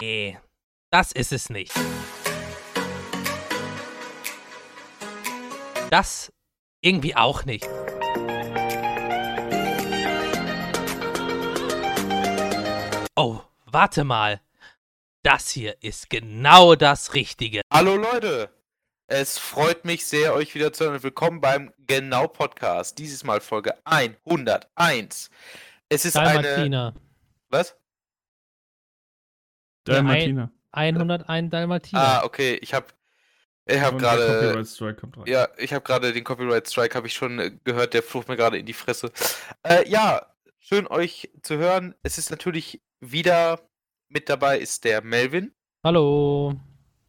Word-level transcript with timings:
Nee, 0.00 0.38
das 0.92 1.10
ist 1.10 1.32
es 1.32 1.50
nicht. 1.50 1.72
Das 5.90 6.32
irgendwie 6.80 7.16
auch 7.16 7.44
nicht. 7.44 7.66
Oh, 13.16 13.40
warte 13.66 14.04
mal. 14.04 14.40
Das 15.24 15.50
hier 15.50 15.82
ist 15.82 16.10
genau 16.10 16.76
das 16.76 17.14
Richtige. 17.14 17.62
Hallo 17.72 17.96
Leute, 17.96 18.50
es 19.08 19.36
freut 19.36 19.84
mich 19.84 20.06
sehr, 20.06 20.32
euch 20.32 20.54
wieder 20.54 20.72
zu 20.72 20.84
hören. 20.84 21.02
Willkommen 21.02 21.40
beim 21.40 21.74
Genau 21.88 22.28
Podcast. 22.28 22.98
Dieses 22.98 23.24
Mal 23.24 23.40
Folge 23.40 23.74
101. 23.84 25.30
Es 25.88 26.04
ist 26.04 26.16
eine. 26.16 26.42
Dalmatiner. 26.42 26.94
Was? 27.48 27.74
Dalmatiner. 29.88 30.50
101 30.72 31.50
Dalmatiner. 31.50 32.00
Ah, 32.00 32.24
okay. 32.24 32.58
Ich 32.62 32.74
habe 32.74 32.86
ich 33.70 33.80
habe 33.80 33.98
gerade 33.98 34.64
ja, 35.26 35.48
ich 35.58 35.74
habe 35.74 35.84
gerade 35.84 36.12
den 36.12 36.24
Copyright 36.24 36.68
Strike 36.68 36.94
habe 36.94 37.06
ich 37.06 37.12
schon 37.12 37.38
äh, 37.38 37.50
gehört, 37.64 37.92
der 37.92 38.02
flucht 38.02 38.28
mir 38.28 38.36
gerade 38.36 38.58
in 38.58 38.64
die 38.64 38.72
Fresse. 38.72 39.12
Äh, 39.62 39.86
ja, 39.88 40.26
schön 40.58 40.86
euch 40.86 41.30
zu 41.42 41.58
hören. 41.58 41.94
Es 42.02 42.16
ist 42.16 42.30
natürlich 42.30 42.80
wieder 43.00 43.60
mit 44.08 44.28
dabei 44.28 44.58
ist 44.58 44.84
der 44.84 45.02
Melvin 45.02 45.52
Hallo. 45.84 46.58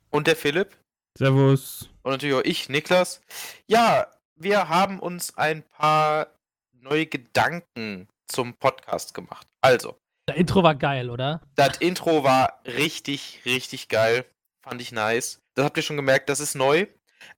und 0.09 0.27
der 0.27 0.35
Philipp 0.35 0.75
Servus. 1.17 1.89
und 2.03 2.11
natürlich 2.11 2.35
auch 2.35 2.43
ich, 2.43 2.69
Niklas. 2.69 3.21
Ja, 3.67 4.07
wir 4.35 4.69
haben 4.69 4.99
uns 4.99 5.37
ein 5.37 5.63
paar 5.63 6.27
neue 6.71 7.05
Gedanken 7.05 8.09
zum 8.27 8.53
Podcast 8.53 9.13
gemacht. 9.13 9.47
Also, 9.61 9.97
Das 10.29 10.37
Intro 10.37 10.61
war 10.61 10.75
geil, 10.75 11.09
oder? 11.09 11.41
Das 11.55 11.77
Intro 11.77 12.23
war 12.23 12.61
richtig, 12.63 13.41
richtig 13.45 13.87
geil. 13.87 14.25
Fand 14.61 14.79
ich 14.79 14.91
nice. 14.91 15.41
Das 15.55 15.65
habt 15.65 15.75
ihr 15.75 15.81
schon 15.81 15.95
gemerkt, 15.95 16.29
das 16.29 16.39
ist 16.39 16.53
neu. 16.53 16.85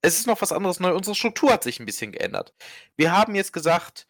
Es 0.01 0.19
ist 0.19 0.27
noch 0.27 0.41
was 0.41 0.51
anderes 0.51 0.81
neu. 0.81 0.93
Unsere 0.93 1.15
Struktur 1.15 1.53
hat 1.53 1.63
sich 1.63 1.79
ein 1.79 1.85
bisschen 1.85 2.11
geändert. 2.11 2.53
Wir 2.97 3.13
haben 3.13 3.33
jetzt 3.33 3.53
gesagt, 3.53 4.07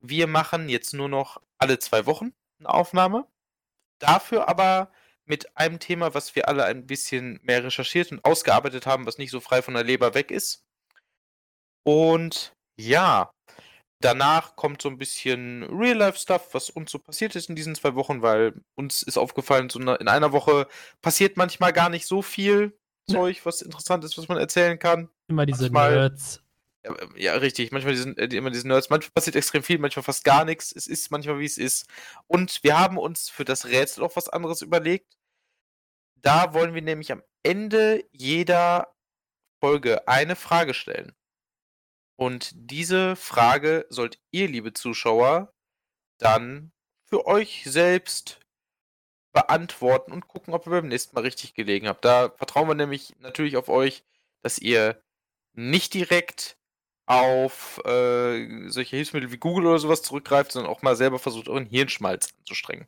wir 0.00 0.26
machen 0.26 0.70
jetzt 0.70 0.94
nur 0.94 1.10
noch 1.10 1.42
alle 1.58 1.78
zwei 1.78 2.06
Wochen 2.06 2.32
eine 2.58 2.70
Aufnahme. 2.70 3.26
Dafür 3.98 4.48
aber 4.48 4.90
mit 5.26 5.54
einem 5.58 5.78
Thema, 5.78 6.14
was 6.14 6.34
wir 6.34 6.48
alle 6.48 6.64
ein 6.64 6.86
bisschen 6.86 7.38
mehr 7.42 7.62
recherchiert 7.62 8.12
und 8.12 8.24
ausgearbeitet 8.24 8.86
haben, 8.86 9.04
was 9.04 9.18
nicht 9.18 9.30
so 9.30 9.40
frei 9.40 9.60
von 9.60 9.74
der 9.74 9.84
Leber 9.84 10.14
weg 10.14 10.30
ist. 10.30 10.64
Und 11.84 12.56
ja, 12.76 13.30
danach 14.04 14.56
kommt 14.56 14.82
so 14.82 14.88
ein 14.88 14.98
bisschen 14.98 15.62
Real-Life-Stuff, 15.64 16.54
was 16.54 16.70
uns 16.70 16.90
so 16.90 16.98
passiert 16.98 17.34
ist 17.36 17.48
in 17.48 17.56
diesen 17.56 17.74
zwei 17.74 17.94
Wochen, 17.94 18.22
weil 18.22 18.54
uns 18.74 19.02
ist 19.02 19.18
aufgefallen, 19.18 19.68
so 19.70 19.78
in 19.78 20.08
einer 20.08 20.32
Woche 20.32 20.66
passiert 21.00 21.36
manchmal 21.36 21.72
gar 21.72 21.88
nicht 21.88 22.06
so 22.06 22.22
viel 22.22 22.78
Zeug, 23.10 23.44
was 23.44 23.62
interessant 23.62 24.04
ist, 24.04 24.16
was 24.16 24.28
man 24.28 24.38
erzählen 24.38 24.78
kann. 24.78 25.08
Immer 25.28 25.46
diese 25.46 25.64
Manchmal- 25.64 25.94
Nerds. 25.94 26.42
Ja, 26.84 27.00
ähm, 27.00 27.14
ja, 27.16 27.34
richtig. 27.34 27.70
Manchmal 27.72 27.94
diesen, 27.94 28.16
äh, 28.16 28.26
immer 28.36 28.50
diese 28.50 28.66
Nerds. 28.68 28.90
Manchmal 28.90 29.12
passiert 29.12 29.36
extrem 29.36 29.62
viel, 29.62 29.78
manchmal 29.78 30.02
fast 30.02 30.24
gar 30.24 30.44
nichts. 30.44 30.72
Es 30.72 30.86
ist 30.86 31.10
manchmal, 31.10 31.38
wie 31.38 31.44
es 31.44 31.58
ist. 31.58 31.86
Und 32.26 32.62
wir 32.62 32.78
haben 32.78 32.98
uns 32.98 33.28
für 33.28 33.44
das 33.44 33.66
Rätsel 33.66 34.04
auch 34.04 34.16
was 34.16 34.28
anderes 34.28 34.62
überlegt. 34.62 35.16
Da 36.16 36.54
wollen 36.54 36.74
wir 36.74 36.82
nämlich 36.82 37.10
am 37.12 37.22
Ende 37.42 38.04
jeder 38.12 38.94
Folge 39.60 40.06
eine 40.08 40.36
Frage 40.36 40.74
stellen. 40.74 41.12
Und 42.22 42.52
diese 42.54 43.16
Frage 43.16 43.84
sollt 43.88 44.20
ihr, 44.30 44.46
liebe 44.46 44.72
Zuschauer, 44.72 45.52
dann 46.18 46.70
für 47.08 47.26
euch 47.26 47.64
selbst 47.64 48.38
beantworten 49.32 50.12
und 50.12 50.28
gucken, 50.28 50.54
ob 50.54 50.64
ihr 50.68 50.70
beim 50.70 50.86
nächsten 50.86 51.16
Mal 51.16 51.22
richtig 51.22 51.54
gelegen 51.54 51.88
habt. 51.88 52.04
Da 52.04 52.30
vertrauen 52.36 52.68
wir 52.68 52.76
nämlich 52.76 53.16
natürlich 53.18 53.56
auf 53.56 53.68
euch, 53.68 54.04
dass 54.40 54.58
ihr 54.58 55.02
nicht 55.54 55.94
direkt 55.94 56.56
auf 57.06 57.84
äh, 57.86 58.68
solche 58.68 58.94
Hilfsmittel 58.94 59.32
wie 59.32 59.38
Google 59.38 59.66
oder 59.66 59.80
sowas 59.80 60.02
zurückgreift, 60.02 60.52
sondern 60.52 60.70
auch 60.70 60.82
mal 60.82 60.94
selber 60.94 61.18
versucht, 61.18 61.48
euren 61.48 61.66
Hirnschmalz 61.66 62.28
anzustrengen. 62.38 62.86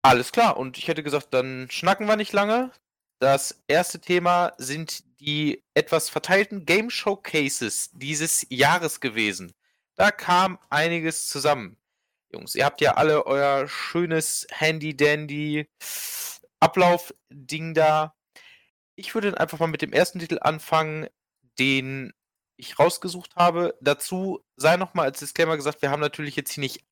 Alles 0.00 0.32
klar, 0.32 0.56
und 0.56 0.78
ich 0.78 0.88
hätte 0.88 1.02
gesagt, 1.02 1.34
dann 1.34 1.68
schnacken 1.70 2.08
wir 2.08 2.16
nicht 2.16 2.32
lange. 2.32 2.72
Das 3.18 3.62
erste 3.68 4.00
Thema 4.00 4.54
sind 4.56 5.04
die 5.24 5.64
etwas 5.74 6.10
verteilten 6.10 6.66
Game 6.66 6.90
Showcases 6.90 7.90
dieses 7.92 8.46
Jahres 8.50 9.00
gewesen. 9.00 9.54
Da 9.94 10.10
kam 10.10 10.58
einiges 10.70 11.28
zusammen. 11.28 11.78
Jungs, 12.32 12.54
ihr 12.54 12.64
habt 12.64 12.80
ja 12.80 12.94
alle 12.94 13.26
euer 13.26 13.66
schönes 13.68 14.46
Handy-Dandy 14.50 15.68
Ablauf-Ding 16.60 17.74
da. 17.74 18.14
Ich 18.96 19.14
würde 19.14 19.38
einfach 19.38 19.58
mal 19.58 19.66
mit 19.66 19.82
dem 19.82 19.92
ersten 19.92 20.18
Titel 20.18 20.38
anfangen, 20.40 21.08
den 21.58 22.12
ich 22.56 22.78
rausgesucht 22.78 23.36
habe. 23.36 23.76
Dazu 23.80 24.44
sei 24.56 24.76
nochmal 24.76 25.06
als 25.06 25.20
Disclaimer 25.20 25.56
gesagt, 25.56 25.82
wir 25.82 25.90
haben 25.90 26.00
natürlich 26.00 26.36
jetzt 26.36 26.52
hier 26.52 26.62
nicht 26.62 26.84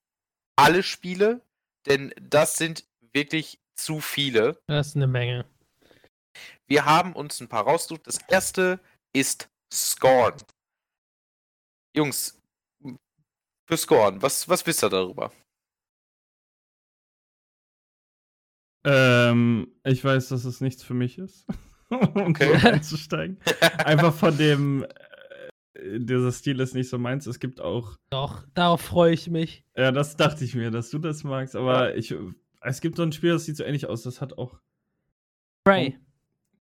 alle 0.57 0.83
Spiele, 0.83 1.43
denn 1.87 2.15
das 2.21 2.57
sind 2.57 2.87
wirklich 3.13 3.61
zu 3.75 4.01
viele. 4.01 4.61
Das 4.67 4.89
ist 4.89 4.97
eine 4.97 5.07
Menge. 5.07 5.45
Wir 6.67 6.85
haben 6.85 7.13
uns 7.15 7.41
ein 7.41 7.49
paar 7.49 7.65
rausgesucht. 7.65 8.07
Das 8.07 8.19
erste 8.29 8.81
ist 9.15 9.49
Scorn. 9.73 10.35
Jungs, 11.95 12.39
für 13.69 13.77
Scorn, 13.77 14.21
was, 14.23 14.49
was 14.49 14.67
wisst 14.67 14.83
ihr 14.83 14.89
darüber? 14.91 15.33
Ähm, 18.85 19.73
ich 19.85 20.03
weiß, 20.05 20.29
dass 20.29 20.45
es 20.45 20.61
nichts 20.61 20.83
für 20.83 20.95
mich 20.95 21.19
ist, 21.19 21.47
um 21.91 22.17
Okay. 22.29 22.59
so 22.59 22.69
einzusteigen. 22.69 23.39
Einfach 23.85 24.13
von 24.15 24.37
dem, 24.37 24.85
äh, 25.75 26.01
dieser 26.01 26.33
Stil 26.33 26.59
ist 26.61 26.75
nicht 26.75 26.89
so 26.89 26.99
meins. 26.99 27.27
Es 27.27 27.39
gibt 27.39 27.61
auch, 27.61 27.97
Doch, 28.11 28.45
darauf 28.55 28.81
freue 28.81 29.13
ich 29.13 29.29
mich. 29.29 29.65
ja, 29.77 29.93
das 29.93 30.17
dachte 30.17 30.45
ich 30.45 30.55
mir, 30.55 30.71
dass 30.71 30.91
du 30.91 30.99
das 30.99 31.23
magst, 31.23 31.55
aber 31.55 31.95
ich, 31.95 32.15
es 32.63 32.81
gibt 32.81 32.97
so 32.97 33.03
ein 33.05 33.13
Spiel, 33.13 33.31
das 33.33 33.45
sieht 33.45 33.57
so 33.57 33.65
ähnlich 33.65 33.87
aus. 33.87 34.03
Das 34.03 34.21
hat 34.21 34.37
auch 34.39 34.59
Prey. 35.65 35.97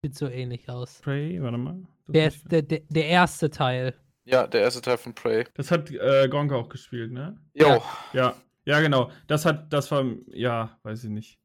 Sieht 0.06 0.14
so 0.16 0.28
ähnlich 0.28 0.68
aus. 0.68 1.00
Prey, 1.02 1.42
warte 1.42 1.58
mal. 1.58 1.82
Der, 2.06 2.28
ist 2.28 2.44
der, 2.48 2.62
der, 2.62 2.82
der 2.88 3.06
erste 3.08 3.50
Teil. 3.50 3.92
Ja, 4.24 4.46
der 4.46 4.60
erste 4.60 4.80
Teil 4.80 4.98
von 4.98 5.12
Prey. 5.16 5.44
das 5.54 5.72
hat 5.72 5.90
äh, 5.90 6.28
Gonka 6.28 6.54
auch 6.54 6.68
gespielt, 6.68 7.10
ne? 7.10 7.36
Jo, 7.54 7.82
Ja, 8.12 8.36
ja, 8.64 8.80
genau. 8.80 9.10
Das 9.26 9.44
hat, 9.44 9.72
das 9.72 9.90
war, 9.90 10.04
ja, 10.28 10.78
weiß 10.84 11.02
ich 11.02 11.10
nicht. 11.10 11.40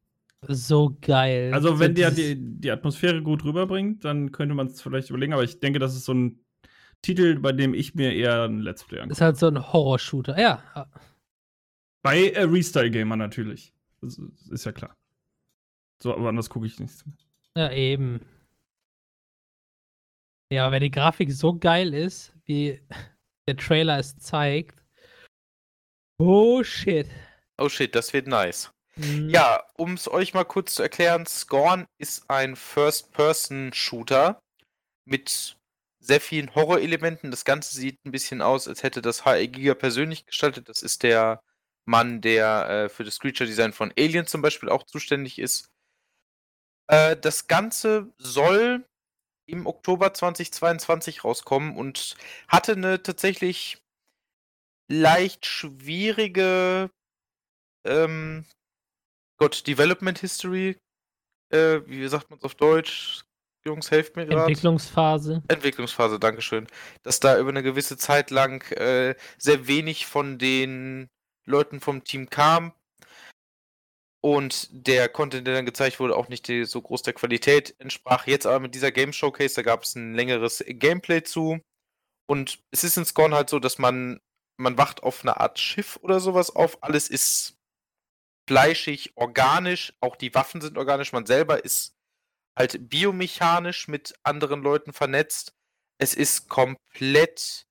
So 0.46 0.96
geil. 1.00 1.50
Also, 1.52 1.70
so 1.70 1.80
wenn 1.80 1.96
der 1.96 2.10
dieses- 2.10 2.34
die, 2.36 2.60
die 2.60 2.70
Atmosphäre 2.70 3.20
gut 3.20 3.42
rüberbringt, 3.42 4.04
dann 4.04 4.30
könnte 4.30 4.54
man 4.54 4.68
es 4.68 4.80
vielleicht 4.80 5.10
überlegen, 5.10 5.32
aber 5.32 5.42
ich 5.42 5.58
denke, 5.58 5.80
das 5.80 5.96
ist 5.96 6.04
so 6.04 6.14
ein 6.14 6.38
Titel, 7.02 7.40
bei 7.40 7.50
dem 7.50 7.74
ich 7.74 7.96
mir 7.96 8.12
eher 8.14 8.44
ein 8.44 8.60
Let's 8.60 8.84
Play 8.84 8.98
angucke. 9.00 9.12
Ist 9.14 9.20
halt 9.20 9.38
so 9.38 9.48
ein 9.48 9.72
Horror-Shooter. 9.72 10.38
Ja. 10.40 10.62
Bei 12.02 12.28
äh, 12.28 12.42
Restyle 12.44 12.92
Gamer 12.92 13.16
natürlich. 13.16 13.74
Das 14.00 14.18
ist- 14.52 14.64
ja 14.64 14.70
klar. 14.70 14.94
So, 16.00 16.14
aber 16.14 16.28
anders 16.28 16.48
gucke 16.48 16.66
ich 16.66 16.78
nicht. 16.78 17.04
Ja, 17.56 17.72
eben. 17.72 18.20
Ja, 20.52 20.70
wenn 20.70 20.82
die 20.82 20.90
Grafik 20.90 21.32
so 21.32 21.58
geil 21.58 21.94
ist, 21.94 22.34
wie 22.44 22.78
der 23.48 23.56
Trailer 23.56 23.98
es 23.98 24.18
zeigt. 24.18 24.78
Oh 26.18 26.62
shit. 26.62 27.08
oh 27.56 27.70
shit, 27.70 27.94
das 27.94 28.12
wird 28.12 28.26
nice. 28.26 28.70
Mhm. 28.96 29.30
Ja, 29.30 29.64
um 29.78 29.94
es 29.94 30.08
euch 30.08 30.34
mal 30.34 30.44
kurz 30.44 30.74
zu 30.74 30.82
erklären, 30.82 31.24
Scorn 31.24 31.86
ist 31.96 32.28
ein 32.28 32.54
First-Person-Shooter 32.54 34.42
mit 35.06 35.56
sehr 36.00 36.20
vielen 36.20 36.54
Horrorelementen. 36.54 37.30
Das 37.30 37.46
Ganze 37.46 37.74
sieht 37.74 38.04
ein 38.04 38.12
bisschen 38.12 38.42
aus, 38.42 38.68
als 38.68 38.82
hätte 38.82 39.00
das 39.00 39.24
HR 39.24 39.46
Giga 39.46 39.72
persönlich 39.72 40.26
gestaltet. 40.26 40.68
Das 40.68 40.82
ist 40.82 41.02
der 41.02 41.42
Mann, 41.86 42.20
der 42.20 42.68
äh, 42.68 42.88
für 42.90 43.04
das 43.04 43.20
Creature-Design 43.20 43.72
von 43.72 43.90
Alien 43.98 44.26
zum 44.26 44.42
Beispiel 44.42 44.68
auch 44.68 44.82
zuständig 44.82 45.38
ist. 45.38 45.70
Äh, 46.88 47.16
das 47.16 47.46
Ganze 47.46 48.12
soll 48.18 48.84
im 49.52 49.66
Oktober 49.66 50.14
2022 50.14 51.24
rauskommen 51.24 51.76
und 51.76 52.16
hatte 52.48 52.72
eine 52.72 53.02
tatsächlich 53.02 53.78
leicht 54.88 55.46
schwierige 55.46 56.90
ähm, 57.84 58.46
Gott, 59.38 59.66
Development 59.66 60.18
History, 60.18 60.78
äh, 61.50 61.80
wie 61.86 62.06
sagt 62.08 62.30
man 62.30 62.38
es 62.38 62.44
auf 62.44 62.54
Deutsch? 62.54 63.24
Jungs, 63.64 63.90
helft 63.90 64.16
mir 64.16 64.26
gerade. 64.26 64.42
Entwicklungsphase. 64.42 65.42
Entwicklungsphase, 65.46 66.18
Dankeschön. 66.18 66.66
Dass 67.02 67.20
da 67.20 67.38
über 67.38 67.50
eine 67.50 67.62
gewisse 67.62 67.96
Zeit 67.96 68.30
lang 68.30 68.68
äh, 68.72 69.14
sehr 69.38 69.68
wenig 69.68 70.06
von 70.06 70.38
den 70.38 71.08
Leuten 71.44 71.80
vom 71.80 72.02
Team 72.02 72.28
kam. 72.28 72.72
Und 74.24 74.68
der 74.70 75.08
Content, 75.08 75.48
der 75.48 75.54
dann 75.54 75.66
gezeigt 75.66 75.98
wurde, 75.98 76.16
auch 76.16 76.28
nicht 76.28 76.46
so 76.46 76.80
groß 76.80 77.02
der 77.02 77.12
Qualität 77.12 77.74
entsprach. 77.80 78.28
Jetzt 78.28 78.46
aber 78.46 78.60
mit 78.60 78.74
dieser 78.74 78.92
Game 78.92 79.12
Showcase, 79.12 79.56
da 79.56 79.62
gab 79.62 79.82
es 79.82 79.96
ein 79.96 80.14
längeres 80.14 80.64
Gameplay 80.64 81.24
zu. 81.24 81.60
Und 82.28 82.62
es 82.70 82.84
ist 82.84 82.96
in 82.96 83.04
Scorn 83.04 83.34
halt 83.34 83.50
so, 83.50 83.58
dass 83.58 83.78
man, 83.78 84.20
man 84.58 84.78
wacht 84.78 85.02
auf 85.02 85.22
eine 85.22 85.40
Art 85.40 85.58
Schiff 85.58 85.98
oder 86.02 86.20
sowas 86.20 86.54
auf. 86.54 86.84
Alles 86.84 87.08
ist 87.08 87.58
fleischig, 88.48 89.12
organisch. 89.16 89.92
Auch 90.00 90.14
die 90.14 90.34
Waffen 90.34 90.60
sind 90.60 90.78
organisch. 90.78 91.12
Man 91.12 91.26
selber 91.26 91.64
ist 91.64 91.96
halt 92.56 92.88
biomechanisch 92.88 93.88
mit 93.88 94.14
anderen 94.22 94.62
Leuten 94.62 94.92
vernetzt. 94.92 95.52
Es 95.98 96.14
ist 96.14 96.48
komplett 96.48 97.66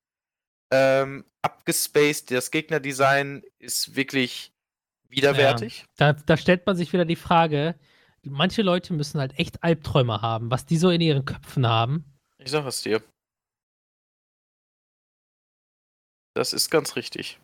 ähm, 0.70 1.24
abgespaced. 1.40 2.30
Das 2.30 2.50
Gegnerdesign 2.50 3.42
ist 3.58 3.96
wirklich 3.96 4.52
widerwärtig. 5.12 5.84
Da, 5.96 6.12
da 6.14 6.36
stellt 6.36 6.66
man 6.66 6.76
sich 6.76 6.92
wieder 6.92 7.04
die 7.04 7.16
Frage, 7.16 7.76
manche 8.24 8.62
Leute 8.62 8.92
müssen 8.94 9.20
halt 9.20 9.38
echt 9.38 9.62
Albträume 9.62 10.20
haben, 10.22 10.50
was 10.50 10.66
die 10.66 10.76
so 10.76 10.90
in 10.90 11.00
ihren 11.00 11.24
Köpfen 11.24 11.66
haben. 11.66 12.04
Ich 12.38 12.50
sag 12.50 12.64
es 12.66 12.82
dir. 12.82 13.02
Das 16.34 16.52
ist 16.52 16.70
ganz 16.70 16.96
richtig. 16.96 17.38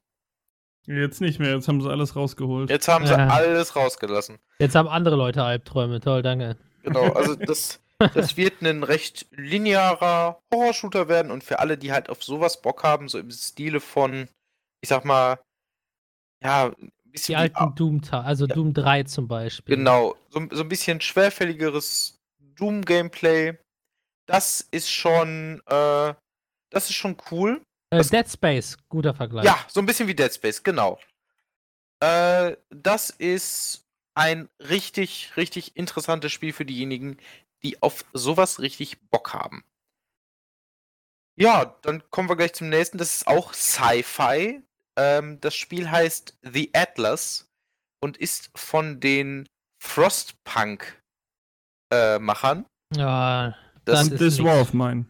Jetzt 0.87 1.21
nicht 1.21 1.39
mehr, 1.39 1.55
jetzt 1.55 1.69
haben 1.69 1.83
sie 1.83 1.91
alles 1.91 2.17
rausgeholt. 2.17 2.71
Jetzt 2.71 2.89
haben 2.89 3.07
sie 3.07 3.13
Ja. 3.13 3.29
alles 3.29 3.77
rausgelassen. 3.77 4.39
Jetzt 4.59 4.75
haben 4.75 4.89
andere 4.89 5.17
Leute 5.17 5.43
Albträume. 5.45 6.01
Toll, 6.01 6.23
danke. 6.23 6.57
Genau, 6.83 7.13
also 7.13 7.35
das, 7.37 7.81
das 8.15 8.39
wird 8.39 8.63
ein 8.63 8.83
recht 8.83 9.27
linearer 9.33 10.41
Horror-Shooter 10.53 11.09
werden 11.09 11.31
und 11.31 11.45
für 11.45 11.59
alle, 11.59 11.77
die 11.77 11.93
halt 11.93 12.09
auf 12.09 12.23
sowas 12.25 12.63
Bock 12.63 12.85
haben, 12.85 13.09
so 13.09 13.19
im 13.19 13.31
Stile 13.31 13.81
von, 13.81 14.29
ich 14.81 14.89
sag 14.89 15.05
mal, 15.05 15.39
ja, 16.43 16.73
Die 17.09 17.13
bisschen 17.13 17.33
wie 17.35 17.41
alten 17.41 17.75
Doom, 17.75 18.03
also 18.11 18.47
Ja. 18.47 18.55
Doom 18.55 18.75
3 18.75 19.03
zum 19.05 19.29
Beispiel. 19.29 19.77
Genau, 19.77 20.15
so, 20.29 20.47
so 20.51 20.63
ein 20.63 20.69
bisschen 20.69 21.01
schwerfälligeres 21.01 22.19
Doom-Gameplay. 22.57 23.57
Das 24.27 24.61
ist 24.71 24.91
schon, 24.91 25.63
äh, 25.67 26.15
das 26.71 26.91
ist 26.91 26.95
schon 26.95 27.17
cool. 27.31 27.63
Äh, 27.91 27.97
Das- 27.99 28.11
Dead 28.11 28.29
Space, 28.31 28.77
guter 28.91 29.15
Vergleich. 29.15 29.47
Ja, 29.47 29.59
so 29.69 29.81
ein 29.81 29.87
bisschen 29.87 30.07
wie 30.07 30.15
Dead 30.15 30.33
Space, 30.33 30.63
genau. 30.63 30.99
Äh, 32.01 32.57
das 32.71 33.09
ist 33.11 33.87
ein 34.15 34.49
richtig, 34.61 35.33
richtig 35.37 35.77
interessantes 35.77 36.31
Spiel 36.33 36.53
für 36.53 36.67
diejenigen, 36.67 37.17
die 37.63 37.83
auf 37.83 38.05
sowas 38.13 38.61
richtig 38.61 39.01
Bock 39.11 39.33
haben. 39.33 39.65
Ja, 41.37 41.77
dann 41.83 42.03
kommen 42.11 42.29
wir 42.29 42.37
gleich 42.37 42.53
zum 42.53 42.69
nächsten. 42.69 42.99
Das 42.99 43.15
ist 43.15 43.27
auch 43.27 43.55
Sci-Fi. 43.55 44.61
Ähm, 44.99 45.41
das 45.41 45.55
Spiel 45.55 45.91
heißt 45.91 46.37
The 46.43 46.71
Atlas 46.75 47.49
und 48.01 48.17
ist 48.17 48.51
von 48.57 49.01
den 49.01 49.49
Frostpunk-Machern. 49.81 52.67
Ja, 52.95 53.55
das 53.85 54.07
Und 54.07 54.13
ist 54.15 54.19
This 54.19 54.43
War 54.43 54.61
of 54.61 54.73
Mine. 54.73 55.07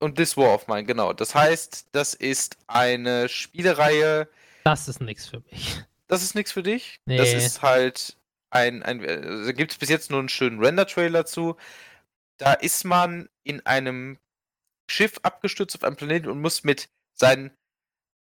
und 0.00 0.16
This 0.16 0.36
War 0.36 0.54
of 0.54 0.66
Mine, 0.66 0.84
genau. 0.84 1.12
Das 1.12 1.34
heißt, 1.34 1.88
das 1.92 2.14
ist 2.14 2.56
eine 2.66 3.28
Spielereihe, 3.28 4.28
das 4.64 4.88
ist 4.88 5.00
nichts 5.00 5.26
für 5.26 5.42
mich. 5.50 5.82
Das 6.06 6.22
ist 6.22 6.34
nichts 6.34 6.52
für 6.52 6.62
dich. 6.62 7.00
Nee. 7.06 7.16
Das 7.16 7.32
ist 7.32 7.62
halt 7.62 8.16
ein, 8.50 8.82
ein 8.82 9.02
äh, 9.02 9.46
da 9.46 9.52
gibt 9.52 9.72
es 9.72 9.78
bis 9.78 9.88
jetzt 9.88 10.10
nur 10.10 10.20
einen 10.20 10.28
schönen 10.28 10.62
Render-Trailer 10.62 11.24
zu. 11.26 11.56
Da 12.38 12.52
ist 12.54 12.84
man 12.84 13.28
in 13.44 13.64
einem 13.66 14.18
Schiff 14.90 15.18
abgestürzt 15.22 15.76
auf 15.76 15.84
einem 15.84 15.96
Planeten 15.96 16.28
und 16.28 16.40
muss 16.40 16.64
mit 16.64 16.88
seinen, 17.14 17.50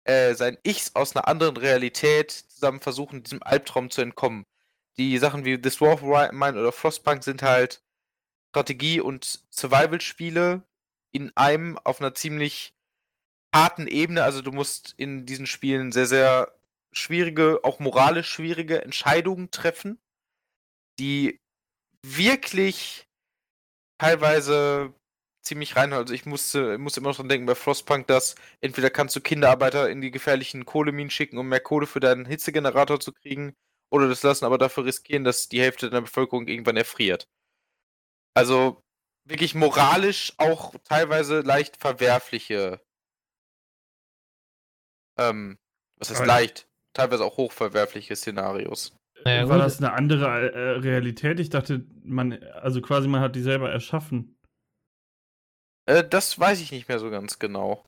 äh, 0.06 0.34
seinen 0.36 0.58
Ichs 0.64 0.96
aus 0.96 1.16
einer 1.16 1.28
anderen 1.28 1.58
Realität 1.58 2.32
zusammen 2.32 2.80
versuchen, 2.80 3.24
diesem 3.24 3.44
Albtraum 3.44 3.90
zu 3.90 4.02
entkommen. 4.02 4.46
Die 4.98 5.18
Sachen 5.18 5.46
wie 5.46 5.60
This 5.60 5.82
War 5.82 5.94
of 5.94 6.02
Mine 6.32 6.60
oder 6.60 6.72
Frostpunk 6.72 7.24
sind 7.24 7.42
halt 7.42 7.82
Strategie- 8.50 9.02
und 9.02 9.42
Survival-Spiele 9.52 10.64
in 11.12 11.36
einem 11.36 11.78
auf 11.80 12.00
einer 12.00 12.14
ziemlich 12.14 12.74
harten 13.54 13.88
Ebene. 13.88 14.24
Also 14.24 14.42
du 14.42 14.52
musst 14.52 14.94
in 14.98 15.26
diesen 15.26 15.48
Spielen 15.48 15.92
sehr, 15.92 16.06
sehr 16.06 16.56
schwierige, 16.94 17.60
auch 17.64 17.80
moralisch 17.80 18.30
schwierige 18.30 18.82
Entscheidungen 18.82 19.52
treffen, 19.52 20.00
die 21.00 21.42
wirklich 22.02 23.08
teilweise 23.98 24.94
ziemlich 25.46 25.76
reinhauen. 25.76 26.02
Also 26.04 26.14
ich 26.14 26.26
musste, 26.26 26.78
musste 26.78 27.00
immer 27.00 27.10
noch 27.10 27.18
dran 27.18 27.30
denken 27.30 27.46
bei 27.46 27.56
Frostpunk, 27.56 28.08
dass 28.08 28.36
entweder 28.62 28.90
kannst 28.90 29.16
du 29.16 29.22
Kinderarbeiter 29.22 29.90
in 29.90 30.02
die 30.02 30.12
gefährlichen 30.12 30.66
Kohleminen 30.66 31.10
schicken, 31.10 31.38
um 31.38 31.48
mehr 31.48 31.60
Kohle 31.60 31.88
für 31.88 32.00
deinen 32.00 32.26
Hitzegenerator 32.26 33.00
zu 33.00 33.14
kriegen, 33.14 33.56
oder 33.92 34.08
das 34.10 34.24
lassen 34.24 34.46
aber 34.46 34.58
dafür 34.58 34.86
riskieren, 34.86 35.24
dass 35.24 35.48
die 35.48 35.62
Hälfte 35.62 35.90
deiner 35.90 36.02
Bevölkerung 36.02 36.48
irgendwann 36.48 36.78
erfriert. 36.78 37.28
Also 38.34 38.82
wirklich 39.28 39.56
moralisch 39.56 40.34
auch 40.38 40.76
teilweise 40.84 41.42
leicht 41.42 41.78
verwerfliche 41.78 42.82
ähm, 45.18 45.58
was 45.98 46.12
ist 46.12 46.18
Aber- 46.18 46.28
leicht? 46.28 46.68
Teilweise 46.94 47.26
auch 47.26 47.36
hochverwerfliche 47.38 48.16
Szenarios. 48.16 48.96
Naja, 49.26 49.50
War 49.50 49.58
das 49.58 49.80
eine 49.80 49.92
andere 49.94 50.54
äh, 50.54 50.70
Realität? 50.80 51.40
Ich 51.40 51.50
dachte, 51.50 51.86
man, 52.04 52.42
also 52.54 52.82
quasi 52.82 53.08
man 53.08 53.22
hat 53.22 53.36
die 53.36 53.42
selber 53.42 53.70
erschaffen. 53.70 54.35
Äh, 55.86 56.04
das 56.08 56.40
weiß 56.40 56.62
ich 56.62 56.72
nicht 56.72 56.88
mehr 56.88 57.00
so 57.00 57.10
ganz 57.10 57.40
genau. 57.40 57.86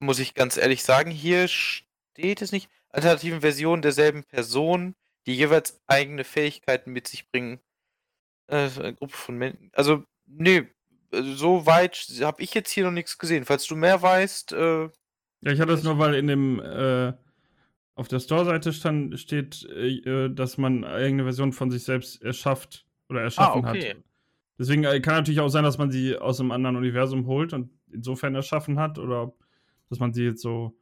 Muss 0.00 0.18
ich 0.18 0.34
ganz 0.34 0.56
ehrlich 0.56 0.82
sagen, 0.82 1.10
hier 1.10 1.48
steht 1.48 2.42
es 2.42 2.52
nicht. 2.52 2.68
Alternativen 2.88 3.40
Versionen 3.40 3.82
derselben 3.82 4.24
Person, 4.24 4.94
die 5.26 5.34
jeweils 5.34 5.80
eigene 5.86 6.24
Fähigkeiten 6.24 6.92
mit 6.92 7.06
sich 7.08 7.30
bringen. 7.30 7.60
Äh, 8.48 8.68
eine 8.78 8.94
Gruppe 8.94 9.16
von 9.16 9.38
Menschen. 9.38 9.70
Also, 9.72 10.04
nee, 10.26 10.68
äh, 11.12 11.22
so 11.22 11.66
weit 11.66 11.96
habe 12.22 12.42
ich 12.42 12.54
jetzt 12.54 12.70
hier 12.70 12.84
noch 12.84 12.90
nichts 12.90 13.18
gesehen. 13.18 13.44
Falls 13.44 13.66
du 13.66 13.76
mehr 13.76 14.02
weißt, 14.02 14.52
äh, 14.52 14.82
Ja, 14.84 15.52
ich 15.52 15.60
hatte 15.60 15.72
es 15.72 15.84
nur, 15.84 15.98
weil 15.98 16.14
in 16.14 16.26
dem 16.26 16.60
äh, 16.60 17.12
auf 17.94 18.08
der 18.08 18.20
Store-Seite 18.20 18.72
stand, 18.72 19.18
steht, 19.20 19.64
äh, 19.64 20.28
dass 20.30 20.58
man 20.58 20.84
eigene 20.84 21.24
Version 21.24 21.52
von 21.52 21.70
sich 21.70 21.84
selbst 21.84 22.22
erschafft 22.22 22.86
oder 23.08 23.22
erschaffen 23.22 23.64
okay. 23.64 23.90
hat. 23.90 23.96
Deswegen 24.58 24.84
äh, 24.84 25.00
kann 25.00 25.14
natürlich 25.14 25.40
auch 25.40 25.48
sein, 25.48 25.64
dass 25.64 25.78
man 25.78 25.90
sie 25.90 26.16
aus 26.16 26.40
einem 26.40 26.52
anderen 26.52 26.76
Universum 26.76 27.26
holt 27.26 27.52
und 27.52 27.70
insofern 27.92 28.34
erschaffen 28.34 28.78
hat 28.78 28.98
oder 28.98 29.32
dass 29.88 29.98
man 29.98 30.12
sie 30.12 30.24
jetzt 30.24 30.42
so 30.42 30.74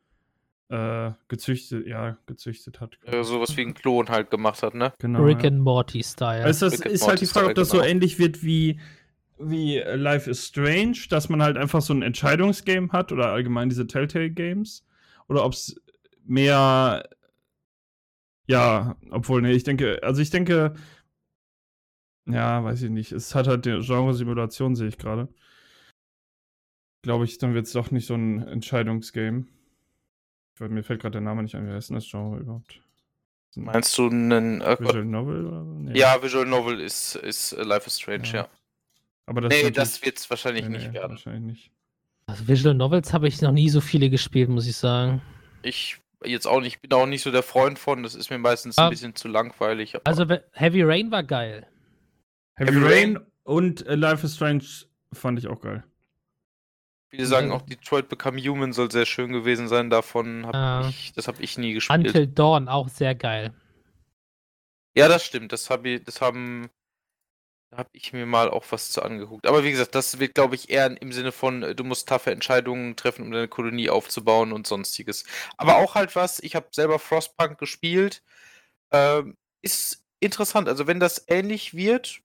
äh, 0.69 1.13
gezüchtet, 1.29 1.87
ja, 1.87 2.17
gezüchtet 2.27 2.81
hat. 2.81 2.99
äh, 3.05 3.25
sowas 3.25 3.57
wie 3.57 3.63
ein 3.63 3.75
Klon 3.75 4.09
halt 4.09 4.31
gemacht 4.31 4.63
hat, 4.63 4.75
ne? 4.75 4.93
Genau. 4.99 5.23
Rick 5.25 5.43
ja. 5.43 5.49
and 5.49 5.61
Morty 5.61 6.03
Style. 6.03 6.45
Also 6.45 6.69
das 6.71 6.85
Rick 6.85 6.93
ist 6.93 7.09
halt 7.09 7.21
die 7.21 7.27
Frage, 7.27 7.49
ob 7.49 7.55
das 7.55 7.71
so 7.71 7.79
genau. 7.79 7.89
ähnlich 7.89 8.19
wird 8.19 8.45
wie, 8.45 8.79
wie 9.39 9.79
äh, 9.79 9.97
Life 9.97 10.31
is 10.31 10.47
Strange, 10.47 10.97
dass 11.09 11.29
man 11.29 11.43
halt 11.43 11.57
einfach 11.57 11.81
so 11.81 11.93
ein 11.93 12.03
Entscheidungsgame 12.03 12.91
hat 12.93 13.11
oder 13.11 13.31
allgemein 13.33 13.69
diese 13.69 13.87
Telltale 13.87 14.31
Games. 14.31 14.87
Oder 15.29 15.45
ob 15.45 15.55
es 15.55 15.81
mehr. 16.25 17.09
Ja, 18.47 18.97
obwohl, 19.11 19.43
nee, 19.43 19.53
ich 19.53 19.65
denke, 19.65 20.01
also 20.03 20.21
ich 20.23 20.31
denke. 20.31 20.75
Ja, 22.27 22.63
weiß 22.65 22.83
ich 22.83 22.91
nicht. 22.91 23.13
Es 23.13 23.35
hat 23.35 23.47
halt 23.49 23.65
die 23.65 23.79
Genre-Simulation, 23.81 24.77
sehe 24.77 24.89
ich 24.89 24.99
gerade. 24.99 25.29
Glaube 27.03 27.25
ich, 27.25 27.39
dann 27.39 27.55
wird 27.55 27.67
es 27.67 27.73
doch 27.73 27.91
nicht 27.91 28.07
so 28.07 28.15
ein 28.15 28.47
Entscheidungsgame. 28.47 29.47
Ich 30.55 30.61
weiß, 30.61 30.71
mir 30.71 30.83
fällt 30.83 31.01
gerade 31.01 31.13
der 31.13 31.21
Name 31.23 31.43
nicht 31.43 31.55
ein. 31.55 31.67
Wie 31.67 31.73
heißt 31.73 31.89
denn 31.91 31.95
das 31.97 32.09
Genre 32.09 32.39
überhaupt? 32.39 32.81
Meinst 33.57 33.97
du 33.99 34.09
einen. 34.09 34.61
Äh, 34.61 34.77
Visual 34.79 35.05
Novel? 35.05 35.65
Nee. 35.79 35.99
ja, 35.99 36.23
Visual 36.23 36.47
Novel 36.47 36.79
ist, 36.81 37.17
ist 37.17 37.53
äh, 37.53 37.63
Life 37.63 37.87
is 37.87 37.99
Strange, 37.99 38.27
ja. 38.29 38.35
Ja. 38.43 38.49
Aber 39.27 39.41
das 39.41 39.51
Nee, 39.53 39.71
das 39.71 40.05
wird 40.05 40.19
es 40.19 40.29
wahrscheinlich 40.29 40.65
Nee, 40.65 40.77
nicht 40.77 40.89
nee, 40.89 40.95
werden. 40.95 41.13
Wahrscheinlich 41.13 41.43
nicht. 41.43 41.71
Also 42.27 42.47
Visual 42.47 42.75
Novels 42.75 43.13
habe 43.13 43.27
ich 43.27 43.41
noch 43.43 43.51
nie 43.53 43.69
so 43.71 43.81
viele 43.81 44.09
gespielt, 44.11 44.51
muss 44.51 44.67
ich 44.69 44.77
sagen. 44.77 45.21
Ich 45.63 45.99
jetzt 46.25 46.47
auch 46.47 46.61
nicht, 46.61 46.81
bin 46.83 46.93
auch 46.93 47.07
nicht 47.07 47.23
so 47.23 47.31
der 47.33 47.43
Freund 47.43 47.79
von, 47.79 48.03
das 48.03 48.15
ist 48.15 48.31
mir 48.31 48.39
meistens 48.39 48.77
ein 48.79 48.85
Ah. 48.85 48.91
bisschen 48.91 49.17
zu 49.17 49.27
langweilig. 49.27 49.97
Aber 49.97 50.07
Also 50.07 50.27
Heavy 50.53 50.83
Rain 50.83 51.11
war 51.11 51.23
geil. 51.25 51.67
Heavy, 52.57 52.73
Heavy 52.73 52.85
Rain, 52.85 53.17
Rain 53.17 53.27
und 53.45 53.87
äh, 53.87 53.95
Life 53.95 54.25
is 54.27 54.35
Strange 54.37 54.65
fand 55.13 55.39
ich 55.39 55.49
auch 55.49 55.61
geil. 55.61 55.85
viele 57.13 57.27
sagen 57.27 57.49
Mhm. 57.49 57.53
auch, 57.55 57.63
Detroit 57.63 58.09
Become 58.09 58.41
Human 58.41 58.73
soll 58.73 58.89
sehr 58.93 59.05
schön 59.07 59.33
gewesen 59.33 59.67
sein. 59.67 59.91
Davon 59.91 60.47
habe 60.47 60.57
Ah. 60.57 60.89
ich, 60.89 61.13
das 61.15 61.27
habe 61.27 61.43
ich 61.43 61.59
nie 61.59 61.73
gespielt. 61.73 62.07
Until 62.07 62.27
Dawn 62.29 62.69
auch 62.69 62.89
sehr 62.89 63.17
geil. 63.17 63.53
Ja, 64.95 65.09
das 65.09 65.25
stimmt. 65.25 65.51
Das 65.53 65.71
habe 65.71 65.89
ich, 65.89 66.05
das 66.05 66.21
haben, 66.21 66.71
da 67.73 67.79
habe 67.79 67.91
ich 67.95 68.13
mir 68.13 68.27
mal 68.27 68.49
auch 68.49 68.65
was 68.71 68.91
zu 68.93 69.03
angeguckt. 69.03 69.45
Aber 69.49 69.65
wie 69.65 69.73
gesagt, 69.73 69.97
das 69.97 70.21
wird, 70.21 70.35
glaube 70.37 70.55
ich, 70.55 70.71
eher 70.71 71.01
im 71.03 71.11
Sinne 71.13 71.33
von, 71.33 71.65
äh, 71.65 71.75
du 71.75 71.83
musst 71.83 72.09
taffe 72.09 72.31
Entscheidungen 72.31 72.95
treffen, 72.95 73.23
um 73.25 73.33
deine 73.33 73.49
Kolonie 73.49 73.91
aufzubauen 73.91 74.53
und 74.53 74.69
sonstiges. 74.69 75.25
Aber 75.57 75.79
auch 75.79 75.97
halt 75.97 76.15
was, 76.15 76.39
ich 76.39 76.55
habe 76.55 76.69
selber 76.71 77.01
Frostpunk 77.01 77.59
gespielt. 77.59 78.23
Ähm, 78.93 79.37
ist 79.63 80.05
interessant. 80.21 80.69
Also 80.69 80.87
wenn 80.87 81.01
das 81.01 81.25
ähnlich 81.27 81.75
wird, 81.75 82.21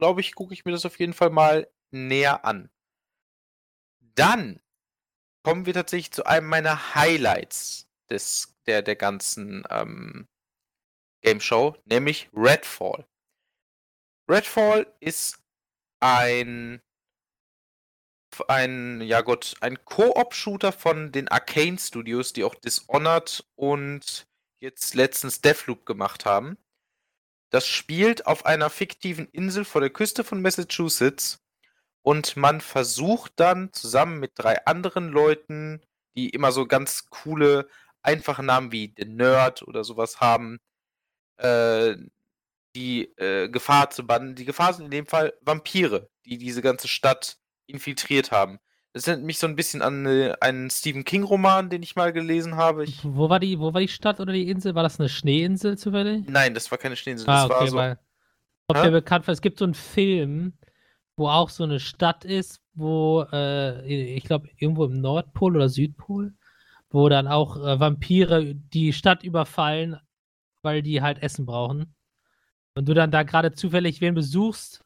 glaube 0.00 0.22
ich, 0.22 0.34
gucke 0.34 0.54
ich 0.54 0.64
mir 0.64 0.72
das 0.72 0.86
auf 0.86 0.98
jeden 0.98 1.12
Fall 1.12 1.30
mal 1.30 1.70
näher 1.90 2.44
an. 2.44 2.70
Dann 4.00 4.60
kommen 5.44 5.66
wir 5.66 5.74
tatsächlich 5.74 6.10
zu 6.10 6.24
einem 6.24 6.46
meiner 6.48 6.94
Highlights 6.94 7.86
des, 8.08 8.56
der, 8.66 8.82
der 8.82 8.96
ganzen 8.96 9.62
ähm, 9.70 10.26
Game 11.22 11.40
Show, 11.40 11.76
nämlich 11.84 12.30
Redfall. 12.34 13.06
Redfall 14.28 14.92
ist 15.00 15.38
ein 16.00 16.80
ein, 18.48 19.00
ja 19.02 19.20
Gott, 19.22 19.56
ein 19.60 19.84
Koop-Shooter 19.84 20.72
von 20.72 21.12
den 21.12 21.28
Arcane 21.28 21.78
Studios, 21.78 22.32
die 22.32 22.44
auch 22.44 22.54
Dishonored 22.54 23.44
und 23.56 24.28
jetzt 24.60 24.94
letztens 24.94 25.40
Deathloop 25.40 25.84
gemacht 25.84 26.24
haben. 26.24 26.56
Das 27.50 27.66
spielt 27.66 28.26
auf 28.26 28.46
einer 28.46 28.70
fiktiven 28.70 29.26
Insel 29.28 29.64
vor 29.64 29.80
der 29.80 29.90
Küste 29.90 30.24
von 30.24 30.40
Massachusetts 30.40 31.42
und 32.02 32.36
man 32.36 32.60
versucht 32.60 33.32
dann 33.36 33.72
zusammen 33.72 34.20
mit 34.20 34.32
drei 34.36 34.64
anderen 34.66 35.10
Leuten, 35.10 35.82
die 36.14 36.30
immer 36.30 36.52
so 36.52 36.66
ganz 36.66 37.06
coole, 37.10 37.68
einfache 38.02 38.42
Namen 38.42 38.72
wie 38.72 38.94
The 38.96 39.04
Nerd 39.04 39.62
oder 39.62 39.84
sowas 39.84 40.20
haben, 40.20 40.60
äh, 41.38 41.96
die 42.74 43.04
äh, 43.18 43.48
Gefahr 43.48 43.90
zu 43.90 44.06
bannen. 44.06 44.34
Die 44.36 44.44
Gefahr 44.44 44.72
sind 44.72 44.86
in 44.86 44.90
dem 44.92 45.06
Fall 45.06 45.34
Vampire, 45.40 46.08
die 46.24 46.38
diese 46.38 46.62
ganze 46.62 46.88
Stadt 46.88 47.38
infiltriert 47.66 48.30
haben. 48.30 48.60
Das 48.92 49.06
erinnert 49.06 49.26
mich 49.26 49.38
so 49.38 49.46
ein 49.46 49.54
bisschen 49.54 49.82
an 49.82 50.04
äh, 50.06 50.34
einen 50.40 50.68
Stephen 50.68 51.04
King-Roman, 51.04 51.70
den 51.70 51.82
ich 51.82 51.94
mal 51.94 52.12
gelesen 52.12 52.56
habe. 52.56 52.84
Ich, 52.84 52.98
Wo 53.04 53.28
war 53.28 53.38
die, 53.38 53.58
wo 53.60 53.72
war 53.72 53.80
die 53.80 53.88
Stadt 53.88 54.18
oder 54.18 54.32
die 54.32 54.48
Insel? 54.48 54.74
War 54.74 54.82
das 54.82 54.98
eine 54.98 55.08
Schneeinsel 55.08 55.78
zufällig? 55.78 56.26
nein, 56.28 56.54
das 56.54 56.70
war 56.70 56.78
keine 56.78 56.96
Schneeinsel. 56.96 57.28
Ah, 57.28 57.42
Das 57.42 57.50
war 57.50 57.56
okay, 57.60 57.70
so. 57.70 57.76
weil 57.76 57.98
ob 58.68 58.76
der 58.82 58.90
bekannt 58.90 59.26
war. 59.26 59.32
Es 59.32 59.40
gibt 59.42 59.58
so 59.58 59.64
einen 59.64 59.74
Film, 59.74 60.54
wo 61.16 61.28
auch 61.28 61.50
so 61.50 61.64
eine 61.64 61.80
Stadt 61.80 62.24
ist, 62.24 62.60
wo, 62.74 63.26
äh, 63.32 63.84
ich 64.14 64.24
glaube, 64.24 64.48
irgendwo 64.56 64.84
im 64.84 65.00
Nordpol 65.00 65.56
oder 65.56 65.68
Südpol, 65.68 66.34
wo 66.90 67.08
dann 67.08 67.26
auch 67.28 67.56
äh, 67.56 67.78
Vampire 67.80 68.54
die 68.54 68.92
Stadt 68.92 69.22
überfallen, 69.22 69.98
weil 70.62 70.82
die 70.82 71.02
halt 71.02 71.22
Essen 71.22 71.46
brauchen. 71.46 71.94
Und 72.74 72.88
du 72.88 72.94
dann 72.94 73.10
da 73.10 73.24
gerade 73.24 73.52
zufällig 73.52 74.00
wen 74.00 74.14
besuchst, 74.14 74.84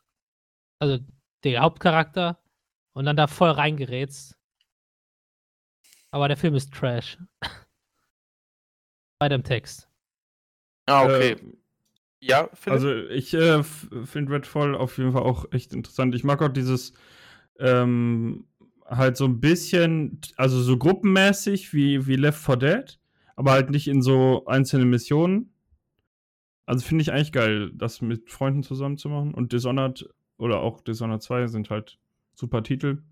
also 0.79 0.99
der 1.45 1.61
Hauptcharakter, 1.61 2.39
und 2.95 3.05
dann 3.05 3.17
da 3.17 3.27
voll 3.27 3.51
reingerätst. 3.51 4.37
Aber 6.11 6.29
der 6.29 6.37
Film 6.37 6.55
ist 6.55 6.73
Trash. 6.73 7.19
Bei 9.19 9.29
dem 9.29 9.43
Text. 9.43 9.89
Ah, 10.87 11.05
okay. 11.05 11.33
Äh, 11.33 11.37
ja, 12.21 12.49
Philipp? 12.55 12.75
Also 12.75 12.95
ich 12.95 13.35
äh, 13.35 13.63
finde 13.63 14.33
Redfall 14.33 14.75
auf 14.75 14.97
jeden 14.97 15.13
Fall 15.13 15.23
auch 15.23 15.53
echt 15.53 15.75
interessant. 15.75 16.15
Ich 16.15 16.25
mag 16.25 16.41
auch 16.41 16.49
dieses 16.49 16.95
ähm, 17.59 18.47
halt 18.87 19.17
so 19.17 19.25
ein 19.27 19.41
bisschen, 19.41 20.21
also 20.37 20.61
so 20.61 20.79
gruppenmäßig 20.79 21.73
wie, 21.75 22.07
wie 22.07 22.17
Left 22.17 22.43
4 22.43 22.57
Dead, 22.57 23.01
aber 23.37 23.53
halt 23.53 23.71
nicht 23.71 23.89
in 23.89 24.03
so 24.03 24.45
einzelnen 24.47 24.89
Missionen. 24.91 25.53
Also 26.67 26.85
finde 26.87 27.03
ich 27.03 27.13
eigentlich 27.13 27.33
geil, 27.33 27.71
das 27.75 28.01
mit 28.01 28.31
Freunden 28.31 28.63
zusammen 28.63 28.97
zu 28.97 29.09
machen. 29.09 29.35
Und 29.35 29.53
Dishonored 29.53 30.09
oder 30.39 30.61
auch 30.61 30.81
Dishonored 30.81 31.23
2 31.23 31.47
sind 31.49 31.71
halt 31.71 31.99
super 32.35 32.63
Titel. 32.63 33.03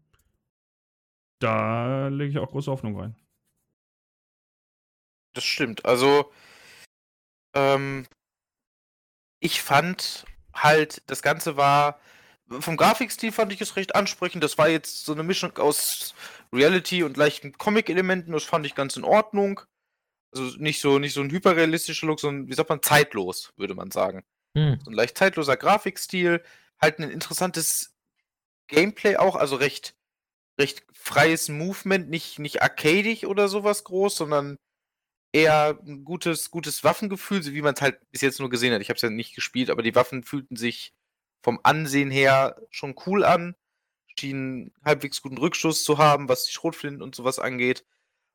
Da 1.40 2.08
lege 2.08 2.30
ich 2.30 2.38
auch 2.38 2.50
große 2.50 2.70
Hoffnung 2.70 2.98
rein. 2.98 3.16
Das 5.34 5.44
stimmt. 5.44 5.84
Also, 5.84 6.30
ähm, 7.54 8.06
ich 9.40 9.62
fand 9.62 10.24
halt, 10.54 11.02
das 11.06 11.22
Ganze 11.22 11.56
war, 11.56 11.98
vom 12.60 12.76
Grafikstil 12.76 13.32
fand 13.32 13.52
ich 13.52 13.60
es 13.60 13.76
recht 13.76 13.94
ansprechend. 13.94 14.44
Das 14.44 14.58
war 14.58 14.68
jetzt 14.68 15.04
so 15.04 15.12
eine 15.12 15.22
Mischung 15.22 15.56
aus 15.58 16.14
Reality 16.52 17.02
und 17.02 17.16
leichten 17.16 17.52
Comic-Elementen. 17.52 18.32
Das 18.32 18.44
fand 18.44 18.66
ich 18.66 18.74
ganz 18.74 18.96
in 18.96 19.04
Ordnung. 19.04 19.60
Also 20.34 20.56
nicht 20.58 20.80
so, 20.80 20.98
nicht 20.98 21.14
so 21.14 21.22
ein 21.22 21.30
hyperrealistischer 21.30 22.06
Look, 22.06 22.20
sondern, 22.20 22.48
wie 22.48 22.54
sagt 22.54 22.68
man, 22.68 22.82
zeitlos, 22.82 23.52
würde 23.56 23.74
man 23.74 23.90
sagen. 23.90 24.24
Hm. 24.56 24.78
So 24.84 24.90
ein 24.90 24.94
leicht 24.94 25.16
zeitloser 25.16 25.56
Grafikstil, 25.56 26.42
halt 26.80 26.98
ein 26.98 27.10
interessantes 27.10 27.91
Gameplay 28.72 29.16
auch, 29.16 29.36
also 29.36 29.56
recht, 29.56 29.94
recht 30.58 30.84
freies 30.92 31.48
Movement, 31.48 32.10
nicht, 32.10 32.38
nicht 32.38 32.62
arcadig 32.62 33.26
oder 33.26 33.48
sowas 33.48 33.84
groß, 33.84 34.16
sondern 34.16 34.58
eher 35.32 35.78
ein 35.86 36.04
gutes, 36.04 36.50
gutes 36.50 36.84
Waffengefühl, 36.84 37.42
so 37.42 37.52
wie 37.52 37.62
man 37.62 37.74
es 37.74 37.80
halt 37.80 37.98
bis 38.10 38.20
jetzt 38.20 38.40
nur 38.40 38.50
gesehen 38.50 38.74
hat. 38.74 38.82
Ich 38.82 38.88
habe 38.88 38.96
es 38.96 39.02
ja 39.02 39.10
nicht 39.10 39.34
gespielt, 39.34 39.70
aber 39.70 39.82
die 39.82 39.94
Waffen 39.94 40.24
fühlten 40.24 40.56
sich 40.56 40.92
vom 41.42 41.60
Ansehen 41.62 42.10
her 42.10 42.60
schon 42.70 42.94
cool 43.06 43.24
an, 43.24 43.56
schienen 44.18 44.72
halbwegs 44.84 45.22
guten 45.22 45.38
Rückschuss 45.38 45.84
zu 45.84 45.98
haben, 45.98 46.28
was 46.28 46.44
die 46.44 46.52
Schrotflinten 46.52 47.02
und 47.02 47.14
sowas 47.14 47.38
angeht. 47.38 47.84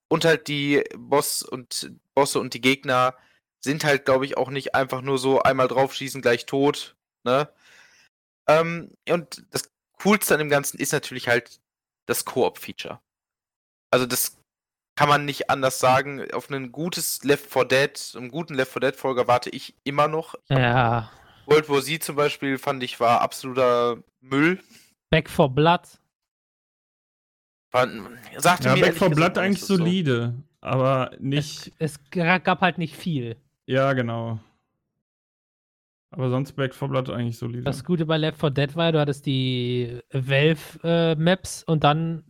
Und 0.10 0.26
halt 0.26 0.48
die 0.48 0.84
Boss 0.98 1.44
und 1.44 1.92
Bosse 2.16 2.40
und 2.40 2.54
die 2.54 2.62
Gegner 2.62 3.16
sind 3.60 3.84
halt, 3.84 4.06
glaube 4.06 4.26
ich, 4.26 4.38
auch 4.38 4.50
nicht 4.50 4.76
einfach 4.76 5.02
nur 5.02 5.18
so 5.18 5.42
einmal 5.42 5.68
draufschießen, 5.68 6.22
gleich 6.22 6.46
tot. 6.46 6.96
Ne? 7.24 7.50
Ähm, 8.48 8.92
und 9.10 9.46
das 9.52 9.70
Coolste 9.98 10.34
an 10.36 10.40
dem 10.40 10.50
Ganzen 10.50 10.80
ist 10.80 10.94
natürlich 10.94 11.28
halt 11.28 11.60
das 12.06 12.26
Koop-Feature. 12.26 13.00
Also 13.92 14.06
das 14.06 14.38
kann 14.96 15.10
man 15.10 15.26
nicht 15.26 15.50
anders 15.50 15.80
sagen. 15.80 16.32
Auf 16.32 16.50
ein 16.50 16.72
gutes 16.72 17.24
Left 17.24 17.52
4 17.52 17.66
Dead, 17.66 18.14
einen 18.16 18.32
guten 18.32 18.54
Left 18.56 18.72
4 18.74 18.80
Dead 18.82 18.96
Folger 18.96 19.28
warte 19.28 19.50
ich 19.50 19.76
immer 19.84 20.08
noch. 20.08 20.36
Ja. 20.50 21.12
World 21.46 21.70
War 21.70 21.82
Z 21.82 22.04
zum 22.04 22.16
Beispiel 22.16 22.58
fand 22.58 22.84
ich 22.84 23.00
war 23.00 23.22
absoluter 23.22 23.98
Müll. 24.20 24.62
Back 25.10 25.30
for 25.30 25.50
Blood. 25.50 25.82
War, 27.72 27.88
sagte 28.38 28.66
Ja, 28.70 28.74
mir 28.76 28.82
Back 28.82 28.88
ehrlich 28.88 29.00
4 29.00 29.10
gesagt 29.10 29.16
Blood 29.16 29.38
eigentlich 29.38 29.62
so. 29.64 29.78
solide, 29.78 30.34
aber 30.62 31.12
nicht. 31.20 31.72
Es, 31.80 32.00
es 32.12 32.12
gab 32.12 32.62
halt 32.62 32.78
nicht 32.78 32.96
viel. 32.96 33.38
Ja, 33.66 33.94
genau. 33.94 34.40
Aber 36.10 36.30
sonst 36.30 36.54
Back 36.54 36.74
4 36.74 36.88
Blood 36.88 37.10
eigentlich 37.10 37.38
solide. 37.38 37.64
Das 37.64 37.84
Gute 37.84 38.06
bei 38.06 38.18
Left 38.18 38.40
4 38.40 38.50
Dead 38.52 38.76
war, 38.76 38.92
du 38.92 39.00
hattest 39.00 39.26
die 39.26 40.00
Valve-Maps 40.12 41.64
und 41.64 41.84
dann 41.84 42.24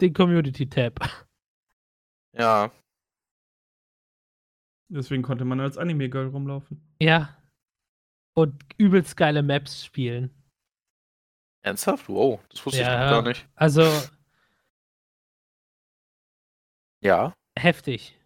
den 0.00 0.12
Community-Tab. 0.12 1.00
Ja, 2.36 2.72
Deswegen 4.88 5.22
konnte 5.22 5.44
man 5.44 5.60
als 5.60 5.78
Anime-Girl 5.78 6.28
rumlaufen. 6.28 6.80
Ja. 7.00 7.36
Und 8.34 8.60
übelst 8.76 9.16
geile 9.16 9.42
Maps 9.42 9.84
spielen. 9.84 10.30
ernsthaft? 11.62 12.08
Wow, 12.08 12.40
das 12.50 12.64
wusste 12.66 12.80
ich 12.82 12.86
Ja. 12.86 13.04
noch 13.04 13.10
gar 13.10 13.22
nicht. 13.22 13.48
Also 13.54 13.82
Ja. 17.02 17.32
heftig. 17.56 18.18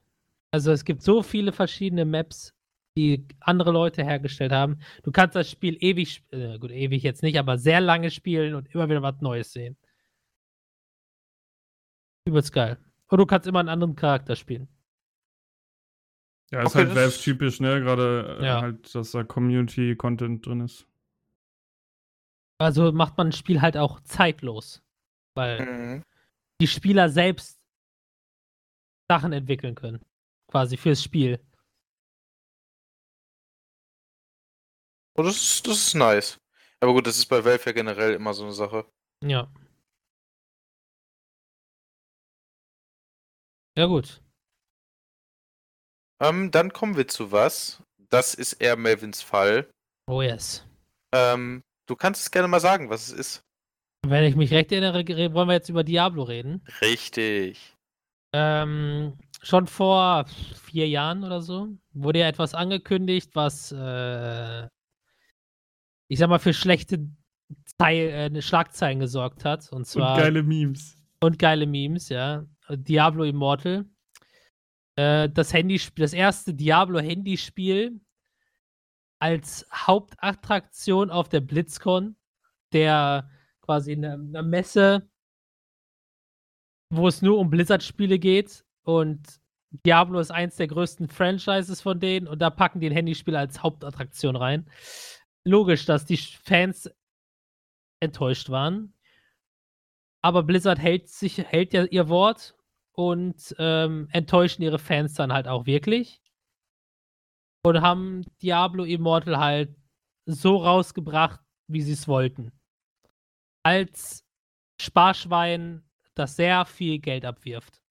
Also 0.50 0.72
es 0.72 0.84
gibt 0.84 1.02
so 1.02 1.22
viele 1.22 1.52
verschiedene 1.52 2.04
Maps, 2.04 2.54
die 2.98 3.26
andere 3.40 3.70
Leute 3.70 4.02
hergestellt 4.04 4.50
haben. 4.52 4.80
Du 5.04 5.12
kannst 5.12 5.36
das 5.36 5.48
Spiel 5.50 5.76
ewig, 5.80 6.24
äh, 6.30 6.58
gut, 6.58 6.70
ewig 6.72 7.02
jetzt 7.04 7.22
nicht, 7.22 7.38
aber 7.38 7.56
sehr 7.58 7.80
lange 7.80 8.10
spielen 8.10 8.54
und 8.54 8.66
immer 8.74 8.88
wieder 8.88 9.02
was 9.02 9.20
Neues 9.20 9.52
sehen. 9.52 9.76
Übelst 12.26 12.52
geil. 12.52 12.76
Und 13.08 13.18
du 13.18 13.26
kannst 13.26 13.46
immer 13.46 13.60
einen 13.60 13.68
anderen 13.68 13.94
Charakter 13.96 14.36
spielen. 14.36 14.68
Ja, 16.50 16.62
ist 16.62 16.74
Okay, 16.74 16.86
halt 16.86 16.96
Valve-typisch, 16.96 17.60
ne? 17.60 17.80
Gerade 17.80 18.38
äh, 18.40 18.44
Ja. 18.46 18.60
halt, 18.62 18.94
dass 18.94 19.12
da 19.12 19.22
Community-Content 19.22 20.44
drin 20.44 20.60
ist. 20.60 20.86
Also 22.58 22.90
macht 22.90 23.16
man 23.16 23.28
ein 23.28 23.32
Spiel 23.32 23.60
halt 23.62 23.76
auch 23.76 24.00
zeitlos. 24.00 24.82
Weil 25.34 25.64
Mhm. 25.98 26.04
die 26.60 26.66
Spieler 26.66 27.08
selbst 27.08 27.60
Sachen 29.10 29.32
entwickeln 29.32 29.74
können. 29.74 30.00
Quasi 30.48 30.76
fürs 30.76 31.02
Spiel. 31.02 31.38
Oh, 35.18 35.22
das, 35.24 35.36
ist- 35.36 35.66
das 35.66 35.76
ist 35.78 35.94
nice. 35.94 36.38
Aber 36.80 36.92
gut, 36.92 37.06
das 37.08 37.16
ist 37.18 37.26
bei 37.26 37.44
Valve 37.44 37.66
ja 37.66 37.72
generell 37.72 38.14
immer 38.14 38.32
so 38.34 38.44
eine 38.44 38.52
Sache. 38.52 38.86
Ja. 39.22 39.50
Ja, 43.76 43.86
gut. 43.86 44.22
Ähm, 46.20 46.50
dann 46.52 46.72
kommen 46.72 46.96
wir 46.96 47.08
zu 47.08 47.32
was. 47.32 47.82
Das 48.10 48.34
ist 48.34 48.54
eher 48.54 48.76
Melvins 48.76 49.20
Fall. 49.22 49.68
Oh 50.08 50.22
yes. 50.22 50.64
Ähm, 51.12 51.62
du 51.86 51.96
kannst 51.96 52.22
es 52.22 52.30
gerne 52.30 52.48
mal 52.48 52.60
sagen, 52.60 52.88
was 52.88 53.08
es 53.08 53.12
ist. 53.12 53.42
Wenn 54.06 54.24
ich 54.24 54.36
mich 54.36 54.52
recht 54.52 54.70
erinnere, 54.70 55.04
wollen 55.34 55.48
wir 55.48 55.54
jetzt 55.54 55.68
über 55.68 55.82
Diablo 55.84 56.22
reden. 56.22 56.62
Richtig. 56.80 57.76
Ähm, 58.32 59.18
schon 59.42 59.66
vor 59.66 60.26
vier 60.64 60.88
Jahren 60.88 61.24
oder 61.24 61.40
so 61.40 61.68
wurde 61.92 62.20
ja 62.20 62.28
etwas 62.28 62.54
angekündigt, 62.54 63.30
was 63.34 63.72
äh, 63.72 64.68
ich 66.08 66.18
sag 66.18 66.28
mal 66.28 66.38
für 66.38 66.52
schlechte 66.52 67.06
Zeil, 67.78 68.34
äh, 68.34 68.42
Schlagzeilen 68.42 69.00
gesorgt 69.00 69.44
hat. 69.44 69.70
Und 69.72 69.86
zwar 69.86 70.14
Und 70.16 70.20
geile 70.22 70.42
Memes. 70.42 70.96
und 71.20 71.38
geile 71.38 71.66
Memes, 71.66 72.08
ja. 72.08 72.44
Diablo 72.70 73.24
Immortal. 73.24 73.86
Äh, 74.96 75.28
das 75.30 75.52
Handyspiel, 75.52 76.02
das 76.02 76.12
erste 76.12 76.52
Diablo-Handyspiel 76.54 78.00
als 79.20 79.66
Hauptattraktion 79.72 81.10
auf 81.10 81.28
der 81.28 81.40
BlitzCon, 81.40 82.16
der 82.72 83.30
quasi 83.62 83.92
eine, 83.92 84.14
eine 84.14 84.42
Messe, 84.42 85.08
wo 86.90 87.08
es 87.08 87.22
nur 87.22 87.38
um 87.38 87.50
Blizzard-Spiele 87.50 88.18
geht 88.18 88.64
und 88.82 89.40
Diablo 89.84 90.18
ist 90.18 90.30
eins 90.30 90.56
der 90.56 90.66
größten 90.66 91.08
Franchises 91.08 91.82
von 91.82 92.00
denen 92.00 92.26
und 92.26 92.40
da 92.40 92.48
packen 92.48 92.80
die 92.80 92.86
ein 92.88 92.92
Handyspiel 92.94 93.36
als 93.36 93.62
Hauptattraktion 93.62 94.34
rein. 94.36 94.66
Logisch, 95.48 95.86
dass 95.86 96.04
die 96.04 96.18
Fans 96.18 96.90
enttäuscht 98.00 98.50
waren. 98.50 98.92
Aber 100.22 100.42
Blizzard 100.42 100.78
hält 100.78 101.08
sich, 101.08 101.38
hält 101.38 101.72
ja 101.72 101.84
ihr 101.84 102.08
Wort 102.10 102.54
und 102.92 103.54
ähm, 103.58 104.08
enttäuschen 104.12 104.62
ihre 104.62 104.78
Fans 104.78 105.14
dann 105.14 105.32
halt 105.32 105.48
auch 105.48 105.64
wirklich. 105.64 106.20
und 107.64 107.80
haben 107.82 108.24
Diablo 108.42 108.84
Immortal 108.84 109.38
halt 109.38 109.76
so 110.26 110.56
rausgebracht, 110.56 111.40
wie 111.68 111.82
sie 111.82 111.92
es 111.92 112.08
wollten. 112.08 112.52
Als 113.64 114.24
Sparschwein, 114.80 115.84
das 116.14 116.36
sehr 116.36 116.64
viel 116.66 116.98
Geld 116.98 117.24
abwirft. 117.24 117.82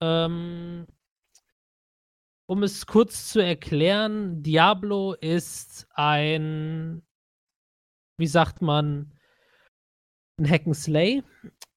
Ähm, 0.00 0.86
um 2.48 2.62
es 2.62 2.86
kurz 2.86 3.30
zu 3.30 3.40
erklären, 3.44 4.42
Diablo 4.42 5.12
ist 5.12 5.86
ein, 5.92 7.02
wie 8.16 8.26
sagt 8.26 8.62
man, 8.62 9.12
ein 10.38 10.46
Hack'n'Slay, 10.46 11.22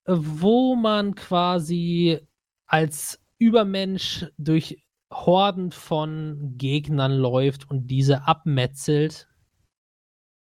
wo 0.05 0.75
man 0.75 1.13
quasi 1.15 2.19
als 2.67 3.19
Übermensch 3.37 4.27
durch 4.37 4.81
Horden 5.11 5.73
von 5.73 6.53
Gegnern 6.57 7.17
läuft 7.17 7.69
und 7.69 7.87
diese 7.87 8.25
abmetzelt. 8.25 9.27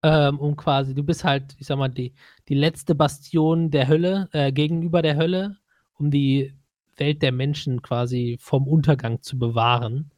Ähm, 0.03 0.39
um 0.39 0.55
quasi, 0.55 0.95
du 0.95 1.03
bist 1.03 1.25
halt, 1.25 1.57
ich 1.59 1.67
sag 1.67 1.79
mal, 1.79 1.89
die, 1.89 2.15
die 2.49 2.55
letzte 2.55 2.95
Bastion 2.95 3.71
der 3.71 3.89
Hölle, 3.89 4.29
äh, 4.33 4.53
gegenüber 4.53 5.01
der 5.01 5.17
Hölle, 5.17 5.57
um 5.95 6.11
die 6.11 6.60
Welt 7.01 7.23
der 7.23 7.33
Menschen 7.33 7.83
quasi 7.83 8.39
vom 8.41 8.69
Untergang 8.69 9.23
zu 9.23 9.39
bewahren. 9.39 10.13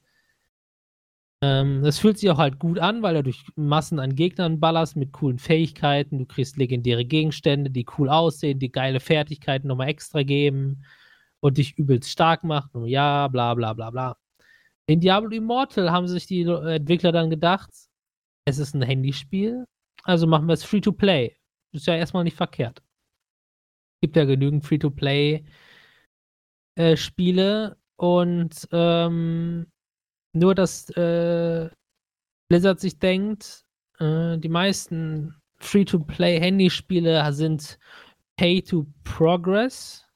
Ähm, 1.43 1.83
das 1.83 1.99
fühlt 1.99 2.19
sich 2.19 2.31
auch 2.31 2.39
halt 2.39 2.59
gut 2.59 2.79
an, 2.79 3.03
weil 3.03 3.15
du 3.15 3.23
durch 3.25 3.45
Massen 3.57 3.99
an 3.99 4.15
Gegnern 4.15 4.61
ballerst 4.61 4.97
mit 4.97 5.13
coolen 5.13 5.39
Fähigkeiten. 5.39 6.19
Du 6.19 6.27
kriegst 6.27 6.57
legendäre 6.57 7.05
Gegenstände, 7.05 7.71
die 7.71 7.87
cool 7.99 8.09
aussehen, 8.09 8.59
die 8.59 8.71
geile 8.71 9.01
Fertigkeiten 9.01 9.69
nochmal 9.69 9.89
extra 9.89 10.23
geben 10.23 10.85
und 11.41 11.59
dich 11.59 11.79
übelst 11.79 12.11
stark 12.11 12.45
machen. 12.45 12.83
Und 12.83 12.89
ja, 12.89 13.29
bla 13.29 13.55
bla 13.55 13.73
bla 13.73 13.91
bla. 13.91 14.17
In 14.87 15.01
Diablo 15.01 15.31
Immortal 15.31 15.91
haben 15.91 16.07
sich 16.09 16.27
die 16.27 16.43
Entwickler 16.43 17.13
dann 17.13 17.31
gedacht, 17.31 17.71
es 18.45 18.59
ist 18.59 18.75
ein 18.75 18.83
Handyspiel, 18.83 19.65
also 20.05 20.27
machen 20.27 20.47
wir 20.47 20.55
es 20.55 20.65
Free-to-Play. 20.65 21.37
Ist 21.73 21.87
ja 21.87 21.97
erstmal 21.97 22.25
nicht 22.25 22.37
verkehrt. 22.37 22.83
Gibt 24.01 24.17
ja 24.17 24.25
genügend 24.25 24.65
Free-to-Play 24.65 25.45
äh, 26.75 26.97
Spiele 26.97 27.77
und 27.97 28.69
ähm, 28.73 29.67
nur, 30.33 30.55
dass 30.55 30.89
äh, 30.91 31.69
Blizzard 32.49 32.81
sich 32.81 32.99
denkt, 32.99 33.65
äh, 33.99 34.39
die 34.39 34.49
meisten 34.49 35.35
Free-to-Play-Handyspiele 35.61 37.33
sind 37.33 37.79
Pay-to-Progress. 38.37 40.07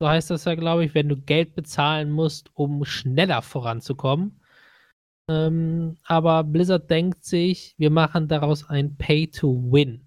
So 0.00 0.08
heißt 0.08 0.30
das 0.30 0.44
ja, 0.44 0.54
glaube 0.54 0.84
ich, 0.84 0.94
wenn 0.94 1.08
du 1.08 1.16
Geld 1.16 1.54
bezahlen 1.54 2.10
musst, 2.10 2.50
um 2.54 2.84
schneller 2.84 3.42
voranzukommen. 3.42 4.40
Ähm, 5.28 5.98
aber 6.04 6.44
Blizzard 6.44 6.88
denkt 6.88 7.24
sich, 7.24 7.74
wir 7.76 7.90
machen 7.90 8.28
daraus 8.28 8.68
ein 8.68 8.96
Pay-to-Win. 8.96 10.06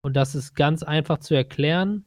Und 0.00 0.14
das 0.14 0.34
ist 0.34 0.54
ganz 0.54 0.82
einfach 0.82 1.18
zu 1.18 1.34
erklären. 1.34 2.06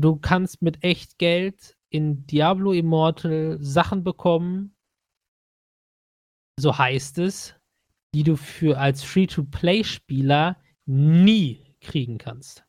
Du 0.00 0.16
kannst 0.16 0.62
mit 0.62 0.82
echt 0.82 1.18
Geld 1.18 1.76
in 1.88 2.26
Diablo 2.26 2.72
Immortal 2.72 3.58
Sachen 3.60 4.02
bekommen, 4.02 4.74
so 6.58 6.76
heißt 6.76 7.18
es, 7.18 7.54
die 8.14 8.24
du 8.24 8.36
für 8.36 8.78
als 8.78 9.02
Free-to-Play-Spieler 9.04 10.60
nie 10.86 11.76
kriegen 11.80 12.18
kannst. 12.18 12.64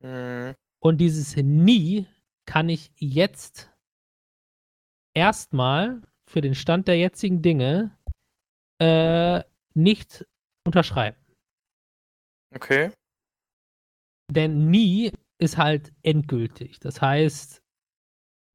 Mhm. 0.00 0.54
Und 0.82 0.98
dieses 0.98 1.36
nie 1.36 2.06
kann 2.46 2.68
ich 2.68 2.92
jetzt 2.96 3.72
erstmal 5.14 6.02
für 6.28 6.40
den 6.40 6.54
Stand 6.54 6.88
der 6.88 6.98
jetzigen 6.98 7.42
Dinge 7.42 7.96
äh, 8.80 9.42
nicht 9.74 10.26
unterschreiben. 10.66 11.18
Okay. 12.54 12.92
Denn 14.30 14.70
nie 14.70 15.12
ist 15.38 15.58
halt 15.58 15.92
endgültig. 16.02 16.78
Das 16.80 17.00
heißt, 17.00 17.62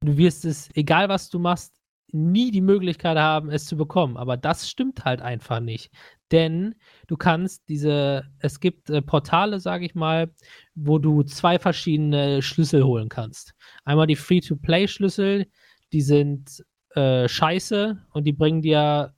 du 0.02 0.18
wirst 0.18 0.46
es, 0.46 0.70
egal 0.76 1.10
was 1.10 1.30
du 1.30 1.40
machst, 1.40 1.82
nie 2.14 2.52
die 2.52 2.62
Möglichkeit 2.62 3.18
haben, 3.18 3.50
es 3.50 3.66
zu 3.66 3.78
bekommen. 3.78 4.18
Aber 4.18 4.38
das 4.38 4.70
stimmt 4.70 5.06
halt 5.06 5.22
einfach 5.22 5.60
nicht. 5.60 5.92
Denn 6.32 6.76
du 7.08 7.18
kannst 7.18 7.68
diese, 7.70 8.24
es 8.40 8.60
gibt 8.60 8.90
äh, 8.90 9.02
Portale, 9.02 9.60
sage 9.60 9.86
ich 9.86 9.96
mal, 9.96 10.34
wo 10.76 10.98
du 10.98 11.24
zwei 11.24 11.60
verschiedene 11.60 12.42
Schlüssel 12.42 12.84
holen 12.84 13.10
kannst. 13.10 13.54
Einmal 13.86 14.08
die 14.08 14.16
Free-to-Play-Schlüssel, 14.16 15.48
die 15.94 16.02
sind 16.02 16.64
äh, 16.96 17.28
scheiße 17.28 18.06
und 18.12 18.24
die 18.26 18.34
bringen 18.34 18.62
dir 18.62 19.14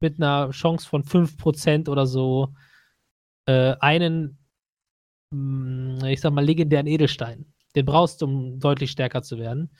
mit 0.00 0.20
einer 0.20 0.50
Chance 0.50 0.88
von 0.88 1.02
5% 1.02 1.88
oder 1.88 2.06
so 2.06 2.54
äh, 3.46 3.74
einen, 3.80 4.38
ich 5.30 6.20
sag 6.20 6.32
mal, 6.32 6.44
legendären 6.44 6.86
Edelstein. 6.86 7.52
Den 7.74 7.84
brauchst 7.84 8.22
du, 8.22 8.26
um 8.26 8.60
deutlich 8.60 8.90
stärker 8.90 9.22
zu 9.22 9.38
werden. 9.38 9.70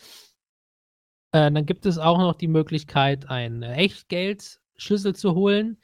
Äh, 1.32 1.50
dann 1.50 1.66
gibt 1.66 1.86
es 1.86 1.98
auch 1.98 2.18
noch 2.18 2.34
die 2.34 2.48
Möglichkeit, 2.48 3.28
einen 3.30 3.62
Echtgeldschlüssel 3.62 5.14
zu 5.14 5.34
holen. 5.34 5.78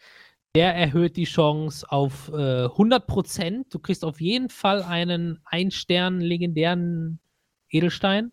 Der 0.54 0.74
erhöht 0.74 1.16
die 1.16 1.24
Chance 1.24 1.90
auf 1.90 2.28
äh, 2.28 2.66
100%. 2.66 3.66
Du 3.70 3.78
kriegst 3.78 4.04
auf 4.04 4.20
jeden 4.20 4.50
Fall 4.50 4.82
einen 4.82 5.40
Ein-Stern 5.44 6.20
legendären 6.20 7.20
Edelstein. 7.70 8.32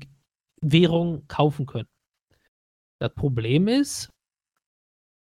Währung 0.60 1.26
kaufen 1.28 1.66
können. 1.66 1.88
Das 2.98 3.14
Problem 3.14 3.68
ist, 3.68 4.10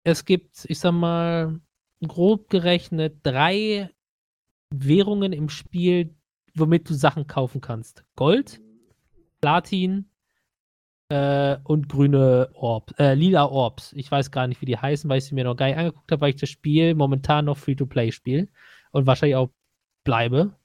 es 0.03 0.23
gibt, 0.23 0.65
ich 0.65 0.79
sag 0.79 0.93
mal, 0.93 1.59
grob 2.05 2.49
gerechnet 2.49 3.19
drei 3.23 3.89
Währungen 4.69 5.33
im 5.33 5.49
Spiel, 5.49 6.15
womit 6.55 6.89
du 6.89 6.93
Sachen 6.93 7.27
kaufen 7.27 7.61
kannst. 7.61 8.03
Gold, 8.15 8.61
Platin 9.41 10.09
äh, 11.09 11.57
und 11.63 11.87
grüne 11.89 12.49
Orbs, 12.53 12.93
äh, 12.97 13.13
lila 13.13 13.45
Orbs. 13.45 13.93
Ich 13.93 14.09
weiß 14.11 14.31
gar 14.31 14.47
nicht, 14.47 14.61
wie 14.61 14.65
die 14.65 14.77
heißen, 14.77 15.09
weil 15.09 15.19
ich 15.19 15.25
sie 15.25 15.35
mir 15.35 15.43
noch 15.43 15.55
gar 15.55 15.67
nicht 15.67 15.77
angeguckt 15.77 16.11
habe, 16.11 16.21
weil 16.21 16.29
ich 16.31 16.39
das 16.41 16.49
Spiel 16.49 16.95
momentan 16.95 17.45
noch 17.45 17.57
Free-to-Play 17.57 18.11
spiele 18.11 18.47
und 18.91 19.05
wahrscheinlich 19.05 19.35
auch 19.35 19.49
bleibe. 20.03 20.55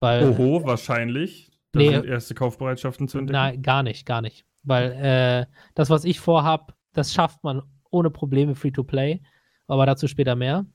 Weil, 0.00 0.30
Oho, 0.30 0.64
wahrscheinlich. 0.64 1.50
Da 1.72 1.80
Nee, 1.80 1.90
sind 1.90 2.06
erste 2.06 2.34
Kaufbereitschaften 2.34 3.08
zu 3.08 3.18
entdecken. 3.18 3.38
Nein, 3.38 3.62
gar 3.62 3.82
nicht, 3.82 4.06
gar 4.06 4.22
nicht. 4.22 4.46
Weil 4.62 4.92
äh, 4.92 5.46
das, 5.74 5.90
was 5.90 6.04
ich 6.04 6.20
vorhab, 6.20 6.74
das 6.92 7.12
schafft 7.12 7.42
man 7.44 7.62
ohne 7.90 8.10
Probleme 8.10 8.54
Free-to-Play. 8.54 9.20
Aber 9.68 9.86
dazu 9.86 10.08
später 10.08 10.34
mehr. 10.34 10.66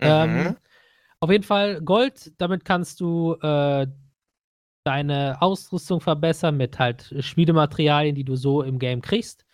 Ähm, 0.00 0.36
Mhm. 0.36 0.56
auf 1.20 1.30
jeden 1.30 1.44
Fall 1.44 1.80
Gold, 1.80 2.32
damit 2.40 2.64
kannst 2.64 3.00
du 3.00 3.34
äh, 3.40 3.86
deine 4.84 5.42
Ausrüstung 5.42 6.00
verbessern 6.00 6.56
mit 6.56 6.78
halt 6.78 7.12
Schmiedematerialien, 7.18 8.14
die 8.14 8.24
du 8.24 8.36
so 8.36 8.62
im 8.62 8.78
Game 8.78 9.00
kriegst. 9.02 9.44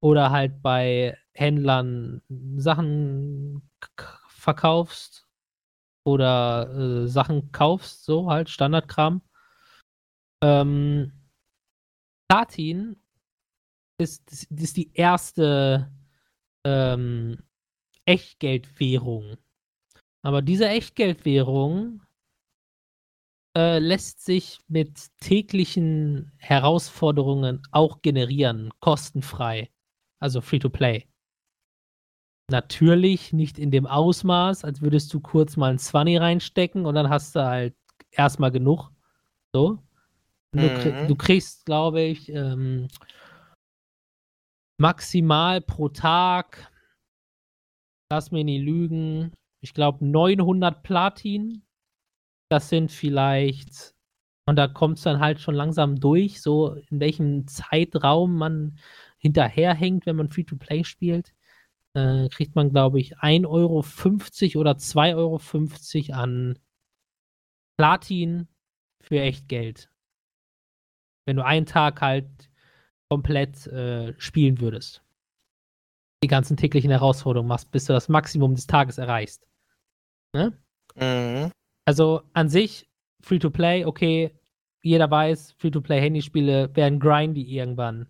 Oder 0.00 0.30
halt 0.30 0.62
bei 0.62 1.18
Händlern 1.34 2.22
Sachen 2.56 3.68
verkaufst 4.28 5.26
oder 6.04 6.70
äh, 6.74 7.08
Sachen 7.08 7.50
kaufst, 7.52 8.04
so 8.04 8.30
halt 8.30 8.48
Standardkram. 8.48 9.20
Ähm, 10.42 11.12
Platin 12.28 12.96
ist, 13.98 14.50
ist 14.50 14.76
die 14.76 14.92
erste 14.94 15.90
ähm, 16.64 17.38
Echtgeldwährung. 18.06 19.36
Aber 20.22 20.42
diese 20.42 20.68
Echtgeldwährung 20.68 22.00
äh, 23.56 23.78
lässt 23.78 24.24
sich 24.24 24.60
mit 24.68 25.08
täglichen 25.20 26.32
Herausforderungen 26.38 27.62
auch 27.72 28.02
generieren, 28.02 28.70
kostenfrei. 28.80 29.70
Also 30.20 30.40
free 30.40 30.58
to 30.58 30.70
play. 30.70 31.06
Natürlich 32.50 33.32
nicht 33.32 33.58
in 33.58 33.70
dem 33.70 33.86
Ausmaß, 33.86 34.64
als 34.64 34.80
würdest 34.80 35.12
du 35.12 35.20
kurz 35.20 35.56
mal 35.56 35.70
ein 35.72 35.78
20 35.78 36.20
reinstecken 36.20 36.86
und 36.86 36.94
dann 36.94 37.08
hast 37.08 37.34
du 37.34 37.44
halt 37.44 37.74
erstmal 38.12 38.52
genug. 38.52 38.90
So. 39.52 39.78
Du, 40.52 40.68
Mhm. 40.68 41.08
du 41.08 41.16
kriegst, 41.16 41.66
glaube 41.66 42.02
ich, 42.02 42.28
ähm, 42.30 42.88
maximal 44.78 45.60
pro 45.60 45.88
Tag, 45.88 46.70
lass 48.10 48.30
mir 48.30 48.44
nicht 48.44 48.62
lügen, 48.62 49.32
ich 49.60 49.74
glaube 49.74 50.04
900 50.06 50.82
Platin. 50.82 51.62
Das 52.50 52.68
sind 52.68 52.92
vielleicht, 52.92 53.94
und 54.46 54.56
da 54.56 54.68
kommt 54.68 54.98
es 54.98 55.04
dann 55.04 55.20
halt 55.20 55.40
schon 55.40 55.54
langsam 55.54 55.98
durch, 55.98 56.40
so 56.40 56.74
in 56.74 57.00
welchem 57.00 57.48
Zeitraum 57.48 58.36
man 58.36 58.78
hinterherhängt, 59.18 60.06
wenn 60.06 60.16
man 60.16 60.30
Free-to-Play 60.30 60.84
spielt. 60.84 61.34
Äh, 61.94 62.28
kriegt 62.28 62.54
man, 62.54 62.70
glaube 62.70 63.00
ich, 63.00 63.18
1,50 63.18 63.46
Euro 63.48 63.80
oder 64.60 64.72
2,50 64.72 66.10
Euro 66.10 66.20
an 66.20 66.58
Platin 67.78 68.48
für 69.00 69.20
echt 69.20 69.48
Geld. 69.48 69.90
Wenn 71.26 71.36
du 71.36 71.44
einen 71.44 71.66
Tag 71.66 72.00
halt 72.00 72.50
komplett 73.10 73.66
äh, 73.68 74.14
spielen 74.18 74.60
würdest. 74.60 75.05
Die 76.22 76.28
ganzen 76.28 76.56
täglichen 76.56 76.90
Herausforderungen 76.90 77.48
machst, 77.48 77.70
bis 77.70 77.84
du 77.84 77.92
das 77.92 78.08
Maximum 78.08 78.54
des 78.54 78.66
Tages 78.66 78.98
erreichst. 78.98 79.46
Ne? 80.32 80.56
Mhm. 80.94 81.50
Also 81.84 82.22
an 82.32 82.48
sich, 82.48 82.88
Free-to-Play, 83.22 83.84
okay, 83.84 84.38
jeder 84.82 85.10
weiß, 85.10 85.52
Free-to-Play-Handyspiele 85.58 86.74
werden 86.74 87.00
grindy 87.00 87.42
irgendwann. 87.42 88.08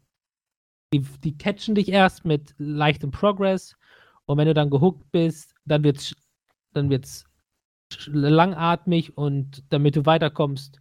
Die, 0.93 1.01
die 1.25 1.37
catchen 1.37 1.75
dich 1.75 1.89
erst 1.89 2.25
mit 2.25 2.55
leichtem 2.59 3.11
Progress 3.11 3.77
und 4.27 4.39
wenn 4.39 4.47
du 4.47 4.55
dann 4.55 4.71
gehuckt 4.71 5.11
bist, 5.11 5.55
dann 5.65 5.85
wird's, 5.85 6.15
dann 6.73 6.91
wird's 6.91 7.25
langatmig 8.07 9.17
und 9.17 9.65
damit 9.73 9.97
du 9.97 10.07
weiterkommst, 10.07 10.81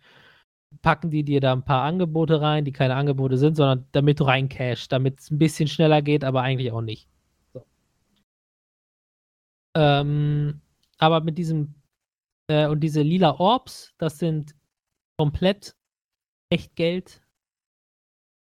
packen 0.82 1.10
die 1.10 1.24
dir 1.24 1.40
da 1.40 1.54
ein 1.54 1.64
paar 1.64 1.84
Angebote 1.84 2.42
rein, 2.42 2.66
die 2.66 2.72
keine 2.72 2.96
Angebote 2.96 3.38
sind, 3.38 3.56
sondern 3.56 3.88
damit 3.92 4.20
du 4.20 4.26
reincashst, 4.26 4.92
damit 4.92 5.20
es 5.20 5.32
ein 5.32 5.38
bisschen 5.38 5.68
schneller 5.68 6.02
geht, 6.02 6.24
aber 6.24 6.42
eigentlich 6.42 6.72
auch 6.72 6.82
nicht. 6.82 7.08
Ähm, 9.76 10.62
aber 10.98 11.22
mit 11.22 11.38
diesem 11.38 11.76
äh, 12.48 12.68
und 12.68 12.80
diese 12.80 13.02
lila 13.02 13.40
Orbs, 13.40 13.94
das 13.98 14.20
sind 14.20 14.56
komplett 15.18 15.76
Echtgeld. 16.50 17.22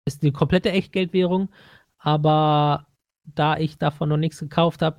Ist 0.07 0.23
eine 0.23 0.33
komplette 0.33 0.71
Echtgeldwährung, 0.73 1.51
aber 1.99 2.89
da 3.25 3.57
ich 3.57 3.79
davon 3.79 4.09
noch 4.09 4.17
nichts 4.17 4.41
gekauft 4.41 4.83
habe, 4.83 4.99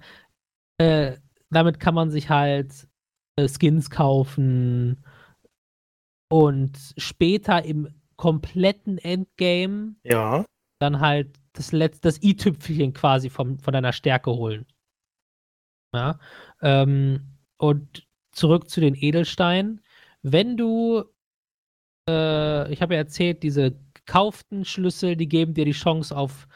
äh, 0.77 1.17
damit 1.49 1.79
kann 1.79 1.93
man 1.93 2.09
sich 2.09 2.29
halt 2.29 2.87
äh, 3.37 3.47
Skins 3.47 3.89
kaufen 3.89 5.03
und 6.31 6.77
später 6.97 7.63
im 7.63 7.93
kompletten 8.15 8.97
Endgame 8.97 9.95
Ja. 10.03 10.45
dann 10.79 10.99
halt 10.99 11.37
das 11.53 11.71
letzte, 11.71 12.01
das 12.01 12.23
i-Tüpfelchen 12.23 12.93
quasi 12.93 13.29
vom, 13.29 13.59
von 13.59 13.73
deiner 13.73 13.93
Stärke 13.93 14.31
holen. 14.31 14.65
Ja. 15.93 16.19
Ähm, 16.61 17.37
und 17.57 18.07
zurück 18.31 18.69
zu 18.69 18.81
den 18.81 18.95
Edelsteinen. 18.95 19.81
Wenn 20.21 20.57
du, 20.57 21.03
äh, 22.09 22.71
ich 22.71 22.81
habe 22.81 22.95
ja 22.95 22.99
erzählt, 22.99 23.43
diese 23.43 23.77
gekauften 23.93 24.65
Schlüssel, 24.65 25.15
die 25.15 25.29
geben 25.29 25.53
dir 25.53 25.65
die 25.65 25.71
Chance 25.71 26.15
auf 26.15 26.47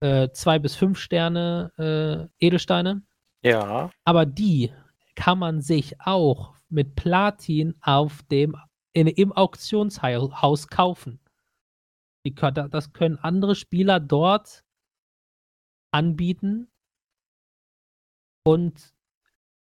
äh, 0.00 0.30
zwei 0.30 0.58
bis 0.58 0.74
fünf 0.74 0.98
Sterne 0.98 1.72
äh, 2.40 2.44
Edelsteine. 2.44 3.02
Ja. 3.42 3.90
Aber 4.04 4.26
die 4.26 4.72
kann 5.14 5.38
man 5.38 5.60
sich 5.60 6.00
auch 6.00 6.54
mit 6.68 6.94
Platin 6.94 7.74
auf 7.80 8.22
dem, 8.30 8.56
in, 8.92 9.06
im 9.06 9.32
Auktionshaus 9.32 10.68
kaufen. 10.68 11.20
Die, 12.24 12.34
das 12.34 12.92
können 12.92 13.18
andere 13.18 13.54
Spieler 13.54 14.00
dort 14.00 14.64
anbieten. 15.92 16.68
Und 18.48 18.94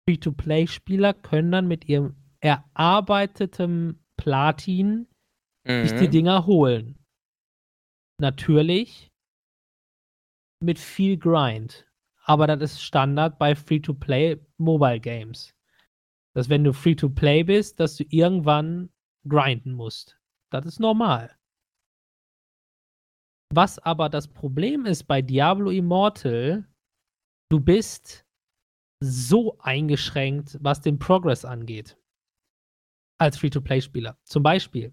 Free-to-Play-Spieler 0.04 1.14
können 1.14 1.52
dann 1.52 1.68
mit 1.68 1.88
ihrem 1.88 2.16
erarbeiteten 2.40 4.04
Platin 4.16 5.06
sich 5.64 5.92
die 5.92 6.08
Mhm. 6.08 6.10
Dinger 6.10 6.46
holen. 6.46 6.98
Natürlich 8.20 9.12
mit 10.60 10.80
viel 10.80 11.16
Grind. 11.16 11.86
Aber 12.24 12.48
das 12.48 12.62
ist 12.62 12.82
Standard 12.82 13.38
bei 13.38 13.54
Free-to-Play 13.54 14.44
Mobile 14.56 14.98
Games. 14.98 15.54
Dass 16.34 16.48
wenn 16.48 16.64
du 16.64 16.72
Free-to-Play 16.72 17.44
bist, 17.44 17.78
dass 17.78 17.96
du 17.96 18.04
irgendwann 18.08 18.90
grinden 19.28 19.74
musst. 19.74 20.18
Das 20.50 20.66
ist 20.66 20.80
normal. 20.80 21.30
Was 23.54 23.78
aber 23.78 24.08
das 24.08 24.26
Problem 24.26 24.84
ist 24.84 25.04
bei 25.04 25.22
Diablo 25.22 25.70
Immortal, 25.70 26.66
du 27.50 27.60
bist 27.60 28.23
so 29.04 29.58
eingeschränkt, 29.58 30.58
was 30.60 30.80
den 30.80 30.98
Progress 30.98 31.44
angeht. 31.44 31.96
Als 33.18 33.38
Free-to-Play-Spieler. 33.38 34.18
Zum 34.24 34.42
Beispiel, 34.42 34.92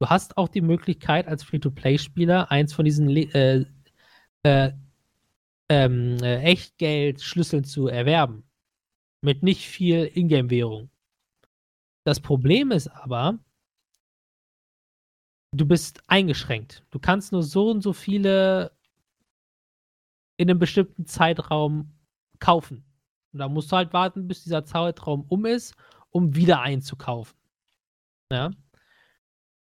du 0.00 0.08
hast 0.08 0.36
auch 0.36 0.48
die 0.48 0.60
Möglichkeit, 0.60 1.26
als 1.26 1.42
Free-to-Play-Spieler 1.44 2.50
eins 2.50 2.72
von 2.72 2.84
diesen 2.84 3.08
äh, 3.08 3.64
äh, 4.42 4.72
ähm, 5.70 6.18
äh, 6.22 6.42
Echtgeld-Schlüsseln 6.42 7.64
zu 7.64 7.88
erwerben. 7.88 8.44
Mit 9.22 9.42
nicht 9.42 9.66
viel 9.66 10.10
Ingame-Währung. 10.14 10.90
Das 12.04 12.20
Problem 12.20 12.70
ist 12.70 12.88
aber, 12.88 13.38
du 15.52 15.66
bist 15.66 16.02
eingeschränkt. 16.06 16.84
Du 16.90 16.98
kannst 16.98 17.32
nur 17.32 17.42
so 17.42 17.70
und 17.70 17.82
so 17.82 17.92
viele 17.92 18.72
in 20.38 20.48
einem 20.48 20.58
bestimmten 20.58 21.06
Zeitraum 21.06 21.92
kaufen. 22.38 22.87
Und 23.38 23.42
da 23.42 23.48
musst 23.48 23.70
du 23.70 23.76
halt 23.76 23.92
warten, 23.92 24.26
bis 24.26 24.42
dieser 24.42 24.64
Zeitraum 24.64 25.24
um 25.28 25.46
ist, 25.46 25.76
um 26.10 26.34
wieder 26.34 26.60
einzukaufen. 26.60 27.38
Ja. 28.32 28.50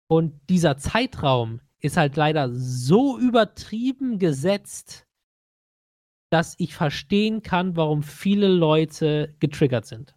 Und 0.08 0.40
dieser 0.50 0.78
Zeitraum 0.78 1.60
ist 1.80 1.98
halt 1.98 2.16
leider 2.16 2.50
so 2.54 3.20
übertrieben 3.20 4.20
gesetzt, 4.20 5.06
dass 6.30 6.56
ich 6.60 6.74
verstehen 6.76 7.42
kann, 7.42 7.76
warum 7.76 8.04
viele 8.04 8.48
Leute 8.48 9.36
getriggert 9.40 9.86
sind. 9.86 10.16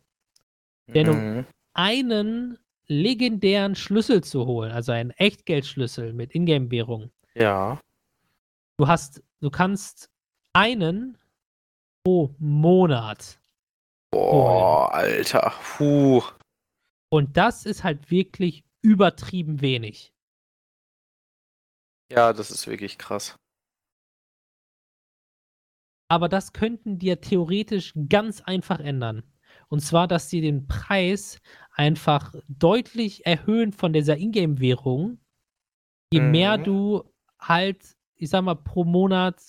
Denn 0.87 1.09
um 1.09 1.17
Mhm. 1.17 1.47
einen 1.75 2.59
legendären 2.87 3.75
Schlüssel 3.75 4.23
zu 4.23 4.47
holen, 4.47 4.71
also 4.71 4.93
einen 4.93 5.11
Echtgeldschlüssel 5.11 6.13
mit 6.13 6.37
Ingame-Währung, 6.37 7.11
Ja. 7.35 7.81
du 8.77 8.87
hast, 8.87 9.25
du 9.41 9.51
kannst 9.51 10.09
einen 10.53 11.19
pro 12.05 12.33
Monat. 12.39 13.40
Boah, 14.13 14.93
Alter. 14.93 15.53
Puh. 15.77 16.23
Und 17.11 17.37
das 17.37 17.67
ist 17.67 17.85
halt 17.85 18.11
wirklich 18.11 18.65
übertrieben 18.83 19.61
wenig. 19.61 20.13
Ja, 22.11 22.33
das 22.33 22.51
ist 22.51 22.67
wirklich 22.67 22.99
krass. 22.99 23.37
Aber 26.09 26.29
das 26.29 26.53
könnten 26.53 26.99
dir 26.99 27.21
theoretisch 27.21 27.95
ganz 28.09 28.41
einfach 28.41 28.81
ändern. 28.81 29.23
Und 29.69 29.81
zwar, 29.81 30.09
dass 30.09 30.29
sie 30.29 30.41
den 30.41 30.67
Preis 30.67 31.41
einfach 31.73 32.35
deutlich 32.49 33.27
erhöhen 33.27 33.73
von 33.73 33.93
dieser 33.93 34.17
Ingame-Währung, 34.17 35.21
je 36.13 36.21
mehr 36.21 36.59
Mhm. 36.59 36.65
du 36.65 37.15
halt, 37.39 37.97
ich 38.17 38.29
sag 38.31 38.43
mal, 38.43 38.57
pro 38.57 38.85
Monat 38.85 39.41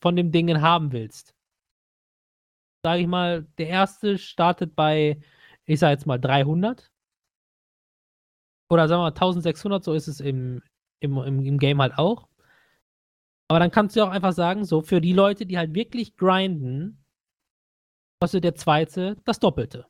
von 0.00 0.16
dem 0.16 0.32
Dingen 0.32 0.60
haben 0.60 0.90
willst. 0.90 1.34
Sag 2.82 3.00
ich 3.00 3.06
mal, 3.06 3.44
der 3.58 3.68
erste 3.68 4.18
startet 4.18 4.76
bei, 4.76 5.20
ich 5.64 5.80
sag 5.80 5.90
jetzt 5.90 6.06
mal 6.06 6.18
300. 6.18 6.90
Oder 8.70 8.88
sagen 8.88 9.00
wir 9.00 9.04
mal 9.04 9.08
1600, 9.08 9.82
so 9.82 9.94
ist 9.94 10.08
es 10.08 10.20
im, 10.20 10.62
im, 11.00 11.16
im, 11.18 11.44
im 11.44 11.58
Game 11.58 11.80
halt 11.80 11.98
auch. 11.98 12.28
Aber 13.48 13.58
dann 13.60 13.70
kannst 13.70 13.96
du 13.96 14.04
auch 14.04 14.10
einfach 14.10 14.32
sagen, 14.32 14.64
so 14.64 14.82
für 14.82 15.00
die 15.00 15.14
Leute, 15.14 15.46
die 15.46 15.56
halt 15.56 15.74
wirklich 15.74 16.16
grinden, 16.16 17.02
kostet 18.20 18.44
der 18.44 18.54
zweite 18.54 19.16
das 19.24 19.38
Doppelte. 19.38 19.86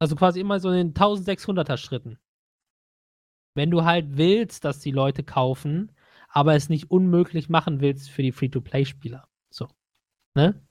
Also 0.00 0.16
quasi 0.16 0.40
immer 0.40 0.58
so 0.58 0.70
in 0.70 0.76
den 0.76 0.94
1600er 0.94 1.76
Schritten. 1.76 2.18
Wenn 3.54 3.70
du 3.70 3.84
halt 3.84 4.16
willst, 4.16 4.64
dass 4.64 4.80
die 4.80 4.90
Leute 4.90 5.22
kaufen, 5.22 5.92
aber 6.28 6.54
es 6.54 6.70
nicht 6.70 6.90
unmöglich 6.90 7.50
machen 7.50 7.80
willst 7.80 8.10
für 8.10 8.22
die 8.22 8.32
Free-to-Play-Spieler. 8.32 9.28
So. 9.50 9.68
Ne? 10.34 10.66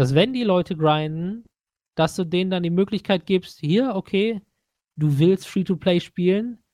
Dass 0.00 0.14
wenn 0.14 0.32
die 0.32 0.44
Leute 0.44 0.78
grinden, 0.78 1.44
dass 1.94 2.16
du 2.16 2.24
denen 2.24 2.50
dann 2.50 2.62
die 2.62 2.70
Möglichkeit 2.70 3.26
gibst, 3.26 3.60
hier, 3.60 3.94
okay, 3.94 4.40
du 4.96 5.18
willst 5.18 5.46
Free-to-Play 5.46 6.00
spielen, 6.00 6.64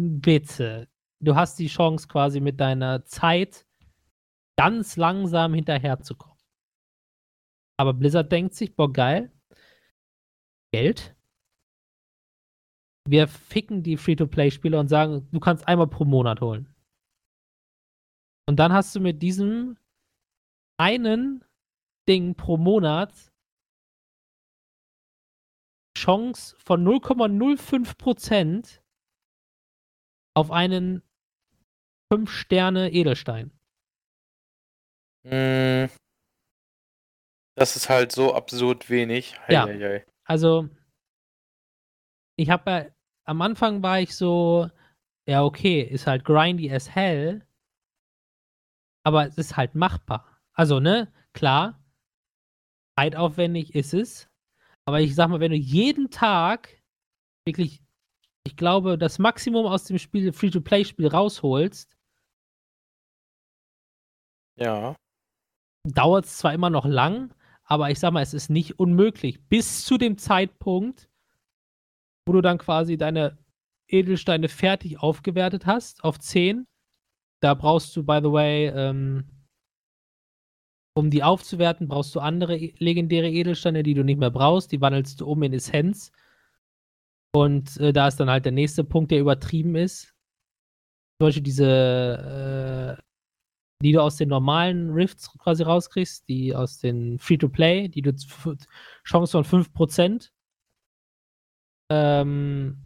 bitte. 0.00 0.88
Du 1.18 1.34
hast 1.34 1.58
die 1.58 1.66
Chance 1.66 2.06
quasi 2.06 2.38
mit 2.38 2.60
deiner 2.60 3.04
Zeit 3.04 3.66
ganz 4.56 4.96
langsam 4.96 5.54
hinterherzukommen. 5.54 6.38
Aber 7.80 7.94
Blizzard 7.94 8.30
denkt 8.30 8.54
sich, 8.54 8.76
boah, 8.76 8.92
geil, 8.92 9.32
Geld. 10.72 11.16
Wir 13.08 13.26
ficken 13.26 13.82
die 13.82 13.96
Free-to-Play-Spiele 13.96 14.78
und 14.78 14.86
sagen, 14.86 15.28
du 15.32 15.40
kannst 15.40 15.66
einmal 15.66 15.88
pro 15.88 16.04
Monat 16.04 16.40
holen. 16.40 16.72
Und 18.48 18.60
dann 18.60 18.72
hast 18.72 18.94
du 18.94 19.00
mit 19.00 19.20
diesem 19.20 19.76
einen 20.78 21.42
Ding 22.08 22.34
pro 22.34 22.56
Monat 22.56 23.12
Chance 25.96 26.56
von 26.64 26.84
0,05% 26.86 28.80
auf 30.34 30.50
einen 30.50 31.02
5-Sterne 32.12 32.92
Edelstein. 32.92 33.50
Mm. 35.24 35.86
Das 37.56 37.74
ist 37.74 37.88
halt 37.88 38.12
so 38.12 38.34
absurd 38.34 38.88
wenig. 38.88 39.38
Ja. 39.48 39.66
Heieiei. 39.66 40.06
Also, 40.24 40.68
ich 42.36 42.50
habe 42.50 42.70
ja, 42.70 42.86
am 43.24 43.42
Anfang 43.42 43.82
war 43.82 44.00
ich 44.00 44.14
so, 44.14 44.70
ja, 45.26 45.42
okay, 45.42 45.82
ist 45.82 46.06
halt 46.06 46.24
grindy 46.24 46.72
as 46.72 46.88
hell, 46.88 47.44
aber 49.04 49.26
es 49.26 49.36
ist 49.36 49.56
halt 49.56 49.74
machbar. 49.74 50.40
Also, 50.52 50.78
ne, 50.78 51.12
klar, 51.32 51.77
zeitaufwendig 52.98 53.76
ist 53.76 53.94
es, 53.94 54.28
aber 54.84 55.00
ich 55.00 55.14
sag 55.14 55.28
mal, 55.28 55.38
wenn 55.38 55.52
du 55.52 55.56
jeden 55.56 56.10
Tag 56.10 56.82
wirklich, 57.46 57.80
ich 58.44 58.56
glaube, 58.56 58.98
das 58.98 59.20
Maximum 59.20 59.66
aus 59.66 59.84
dem 59.84 59.98
Spiel, 59.98 60.32
Free-to-Play-Spiel 60.32 61.06
rausholst, 61.06 61.96
Ja. 64.56 64.96
dauert 65.84 66.24
es 66.24 66.38
zwar 66.38 66.52
immer 66.52 66.70
noch 66.70 66.86
lang, 66.86 67.32
aber 67.62 67.90
ich 67.90 68.00
sag 68.00 68.12
mal, 68.12 68.22
es 68.22 68.34
ist 68.34 68.50
nicht 68.50 68.80
unmöglich. 68.80 69.46
Bis 69.48 69.84
zu 69.84 69.96
dem 69.96 70.18
Zeitpunkt, 70.18 71.08
wo 72.26 72.32
du 72.32 72.40
dann 72.40 72.58
quasi 72.58 72.96
deine 72.96 73.38
Edelsteine 73.86 74.48
fertig 74.48 74.98
aufgewertet 74.98 75.66
hast 75.66 76.02
auf 76.02 76.18
10. 76.18 76.66
Da 77.40 77.54
brauchst 77.54 77.94
du, 77.94 78.04
by 78.04 78.18
the 78.20 78.32
way, 78.32 78.66
ähm, 78.66 79.37
um 80.98 81.10
die 81.10 81.22
aufzuwerten, 81.22 81.88
brauchst 81.88 82.14
du 82.14 82.20
andere 82.20 82.56
e- 82.56 82.74
legendäre 82.78 83.30
Edelsteine, 83.30 83.82
die 83.82 83.94
du 83.94 84.04
nicht 84.04 84.18
mehr 84.18 84.30
brauchst. 84.30 84.72
Die 84.72 84.80
wandelst 84.80 85.20
du 85.20 85.26
um 85.26 85.42
in 85.42 85.52
Essenz. 85.52 86.12
Und 87.34 87.76
äh, 87.78 87.92
da 87.92 88.08
ist 88.08 88.16
dann 88.16 88.30
halt 88.30 88.44
der 88.44 88.52
nächste 88.52 88.84
Punkt, 88.84 89.10
der 89.10 89.20
übertrieben 89.20 89.76
ist. 89.76 90.14
Zum 91.20 91.26
Beispiel 91.26 91.42
diese 91.42 92.98
äh, 92.98 93.02
die 93.82 93.92
du 93.92 94.02
aus 94.02 94.16
den 94.16 94.28
normalen 94.28 94.90
Rifts 94.90 95.30
quasi 95.38 95.62
rauskriegst, 95.62 96.28
die 96.28 96.54
aus 96.54 96.78
den 96.78 97.18
Free-to-Play, 97.18 97.88
die 97.88 98.02
du 98.02 98.12
Chance 99.04 99.32
von 99.32 99.44
5%. 99.44 100.32
Ähm, 101.90 102.84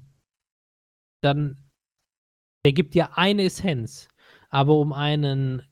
dann, 1.22 1.70
der 2.64 2.72
gibt 2.72 2.94
dir 2.94 3.16
eine 3.16 3.44
Essenz. 3.44 4.09
Aber 4.51 4.75
um 4.75 4.92
einen 4.92 5.62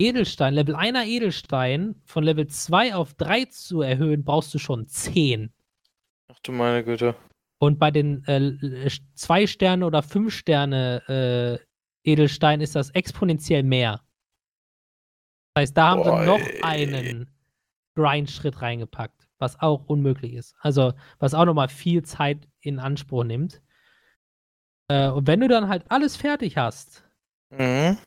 Edelstein, 0.00 0.54
Level 0.54 0.74
1er 0.74 1.04
Edelstein 1.04 1.94
von 2.04 2.24
Level 2.24 2.46
2 2.46 2.94
auf 2.94 3.14
3 3.14 3.44
zu 3.46 3.82
erhöhen, 3.82 4.24
brauchst 4.24 4.52
du 4.54 4.58
schon 4.58 4.86
10. 4.86 5.52
Ach 6.32 6.38
du 6.42 6.52
meine 6.52 6.82
Güte. 6.84 7.14
Und 7.58 7.78
bei 7.78 7.90
den 7.90 8.24
äh, 8.24 8.88
2 9.14 9.46
Sterne 9.46 9.84
oder 9.84 10.02
5 10.02 10.32
Sterne 10.34 11.58
äh, 12.04 12.10
Edelstein 12.10 12.62
ist 12.62 12.74
das 12.74 12.90
exponentiell 12.90 13.62
mehr. 13.62 14.00
Das 15.54 15.62
heißt, 15.62 15.76
da 15.76 15.90
haben 15.90 16.02
Boah, 16.02 16.20
sie 16.20 16.26
noch 16.26 16.40
ey. 16.40 16.62
einen 16.62 17.30
Grind-Schritt 17.94 18.62
reingepackt, 18.62 19.28
was 19.38 19.60
auch 19.60 19.84
unmöglich 19.86 20.32
ist. 20.32 20.54
Also, 20.60 20.94
was 21.18 21.34
auch 21.34 21.44
nochmal 21.44 21.68
viel 21.68 22.02
Zeit 22.02 22.48
in 22.60 22.78
Anspruch 22.78 23.24
nimmt. 23.24 23.60
Äh, 24.88 25.10
und 25.10 25.26
wenn 25.26 25.40
du 25.40 25.48
dann 25.48 25.68
halt 25.68 25.84
alles 25.90 26.16
fertig 26.16 26.56
hast, 26.56 27.04
Mhm. 27.52 27.98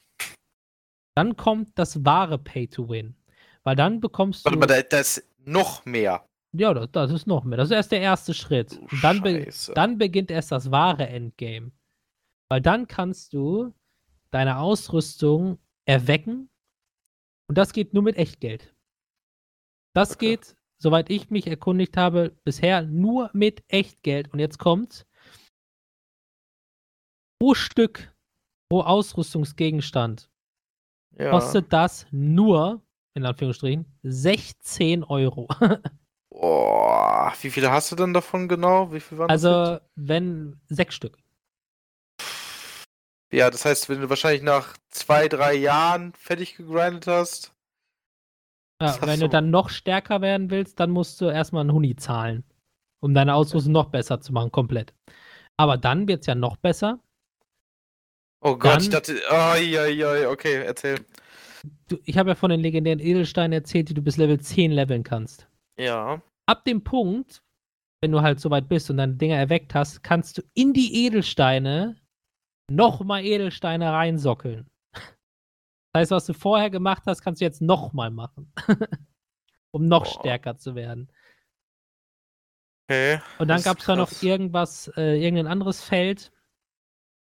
Dann 1.15 1.35
kommt 1.37 1.77
das 1.77 2.03
wahre 2.05 2.37
Pay-to-Win. 2.37 3.15
Weil 3.63 3.75
dann 3.75 3.99
bekommst 4.01 4.43
Warte 4.45 4.55
du. 4.55 4.59
mal, 4.59 4.67
da, 4.67 4.81
das 4.81 5.17
ist 5.19 5.29
noch 5.45 5.85
mehr. 5.85 6.27
ja, 6.53 6.73
das, 6.73 6.89
das 6.91 7.11
ist 7.11 7.27
noch 7.27 7.43
mehr. 7.43 7.57
Das 7.57 7.69
ist 7.69 7.75
erst 7.75 7.91
der 7.91 8.01
erste 8.01 8.33
Schritt. 8.33 8.77
Und 8.77 9.03
dann, 9.03 9.21
be 9.21 9.47
dann 9.75 9.97
beginnt 9.97 10.31
erst 10.31 10.51
das 10.51 10.69
wahre 10.71 11.07
Endgame. 11.07 11.71
Weil 12.49 12.61
dann 12.61 12.87
kannst 12.87 13.33
du 13.33 13.73
deine 14.31 14.57
Ausrüstung 14.59 15.59
erwecken. 15.85 16.49
Und 17.49 17.57
das 17.57 17.71
geht 17.73 17.93
nur 17.93 18.03
mit 18.03 18.17
Echtgeld. 18.17 18.73
Das 19.95 20.15
Okay. 20.15 20.37
geht, 20.37 20.57
soweit 20.81 21.09
ich 21.09 21.29
mich 21.29 21.47
erkundigt 21.47 21.95
habe, 21.97 22.35
bisher 22.43 22.81
nur 22.81 23.29
mit 23.33 23.63
Echtgeld. 23.67 24.33
Und 24.33 24.39
jetzt 24.39 24.57
kommt 24.59 25.05
pro 27.39 27.53
Stück, 27.53 28.13
pro 28.69 28.81
Ausrüstungsgegenstand, 28.81 30.29
ja. 31.17 31.31
kostet 31.31 31.71
das 31.71 32.05
nur, 32.11 32.81
in 33.13 33.25
Anführungsstrichen, 33.25 33.85
16 34.03 35.03
Euro. 35.03 35.47
Boah, 36.29 37.31
wie 37.41 37.49
viele 37.49 37.71
hast 37.71 37.91
du 37.91 37.95
denn 37.95 38.13
davon 38.13 38.47
genau? 38.47 38.91
Wie 38.91 38.99
viel 38.99 39.17
waren 39.17 39.27
das 39.27 39.45
also, 39.45 39.79
wenn 39.95 40.59
sechs 40.67 40.95
Stück. 40.95 41.17
Ja, 43.31 43.49
das 43.49 43.65
heißt, 43.65 43.89
wenn 43.89 44.01
du 44.01 44.09
wahrscheinlich 44.09 44.43
nach 44.43 44.77
zwei, 44.89 45.27
drei 45.27 45.55
Jahren 45.55 46.13
fertig 46.13 46.55
gegrindet 46.55 47.07
hast. 47.07 47.53
Ja, 48.81 48.97
wenn 49.01 49.19
du 49.19 49.29
dann 49.29 49.49
noch 49.49 49.69
stärker 49.69 50.21
werden 50.21 50.49
willst, 50.51 50.79
dann 50.79 50.91
musst 50.91 51.21
du 51.21 51.25
erstmal 51.25 51.61
einen 51.61 51.73
Huni 51.73 51.95
zahlen, 51.95 52.43
um 52.99 53.13
deine 53.13 53.33
Ausrüstung 53.33 53.71
noch 53.71 53.89
besser 53.89 54.19
zu 54.19 54.33
machen, 54.33 54.51
komplett. 54.51 54.93
Aber 55.57 55.77
dann 55.77 56.07
wird 56.07 56.21
es 56.21 56.27
ja 56.27 56.35
noch 56.35 56.57
besser. 56.57 56.99
Oh 58.43 58.57
Gott, 58.57 58.81
ich 58.81 58.89
Dann- 58.89 59.03
dachte. 59.03 59.21
Oh, 59.29 59.55
ja, 59.61 59.85
ja, 59.87 60.29
okay, 60.29 60.63
erzähl. 60.63 60.99
Du, 61.87 61.97
ich 62.03 62.17
habe 62.17 62.29
ja 62.31 62.35
von 62.35 62.49
den 62.49 62.59
legendären 62.59 62.99
Edelsteinen 62.99 63.53
erzählt, 63.53 63.87
die 63.89 63.93
du 63.93 64.01
bis 64.01 64.17
Level 64.17 64.39
10 64.39 64.71
leveln 64.71 65.03
kannst. 65.03 65.47
Ja. 65.77 66.21
Ab 66.45 66.65
dem 66.65 66.83
Punkt, 66.83 67.41
wenn 68.01 68.11
du 68.11 68.21
halt 68.21 68.41
so 68.41 68.49
weit 68.49 68.67
bist 68.67 68.89
und 68.89 68.97
deine 68.97 69.13
Dinger 69.13 69.37
erweckt 69.37 69.73
hast, 69.73 70.03
kannst 70.03 70.37
du 70.37 70.41
in 70.53 70.73
die 70.73 71.05
Edelsteine 71.05 71.95
nochmal 72.69 73.23
Edelsteine 73.23 73.91
reinsockeln. 73.93 74.69
Das 75.93 76.01
heißt, 76.01 76.11
was 76.11 76.25
du 76.25 76.33
vorher 76.33 76.69
gemacht 76.69 77.03
hast, 77.05 77.21
kannst 77.21 77.39
du 77.39 77.45
jetzt 77.45 77.61
nochmal 77.61 78.11
machen. 78.11 78.51
um 79.71 79.87
noch 79.87 80.03
Boah. 80.03 80.19
stärker 80.19 80.57
zu 80.57 80.75
werden. 80.75 81.09
Okay. 82.89 83.21
Und 83.39 83.47
dann 83.47 83.61
gab 83.63 83.79
es 83.79 83.85
da 83.85 83.95
noch 83.95 84.21
irgendwas, 84.21 84.89
äh, 84.97 85.15
irgendein 85.17 85.47
anderes 85.47 85.81
Feld, 85.81 86.32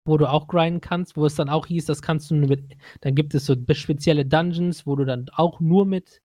wo 0.08 0.18
du 0.18 0.30
auch 0.30 0.48
grinden 0.48 0.82
kannst, 0.82 1.18
wo 1.18 1.26
es 1.26 1.36
dann 1.36 1.50
auch 1.50 1.66
hieß, 1.66 1.86
das 1.86 2.02
kannst 2.02 2.32
du 2.32 2.36
nur 2.36 2.50
mit, 2.50 2.78
dann 3.02 3.16
gibt 3.16 3.36
es 3.36 3.46
so 3.46 3.56
spezielle 3.74 4.26
Dungeons, 4.26 4.86
wo 4.86 4.96
du 4.96 5.06
dann 5.06 5.28
auch 5.34 5.60
nur 5.60 5.86
mit 5.86 6.22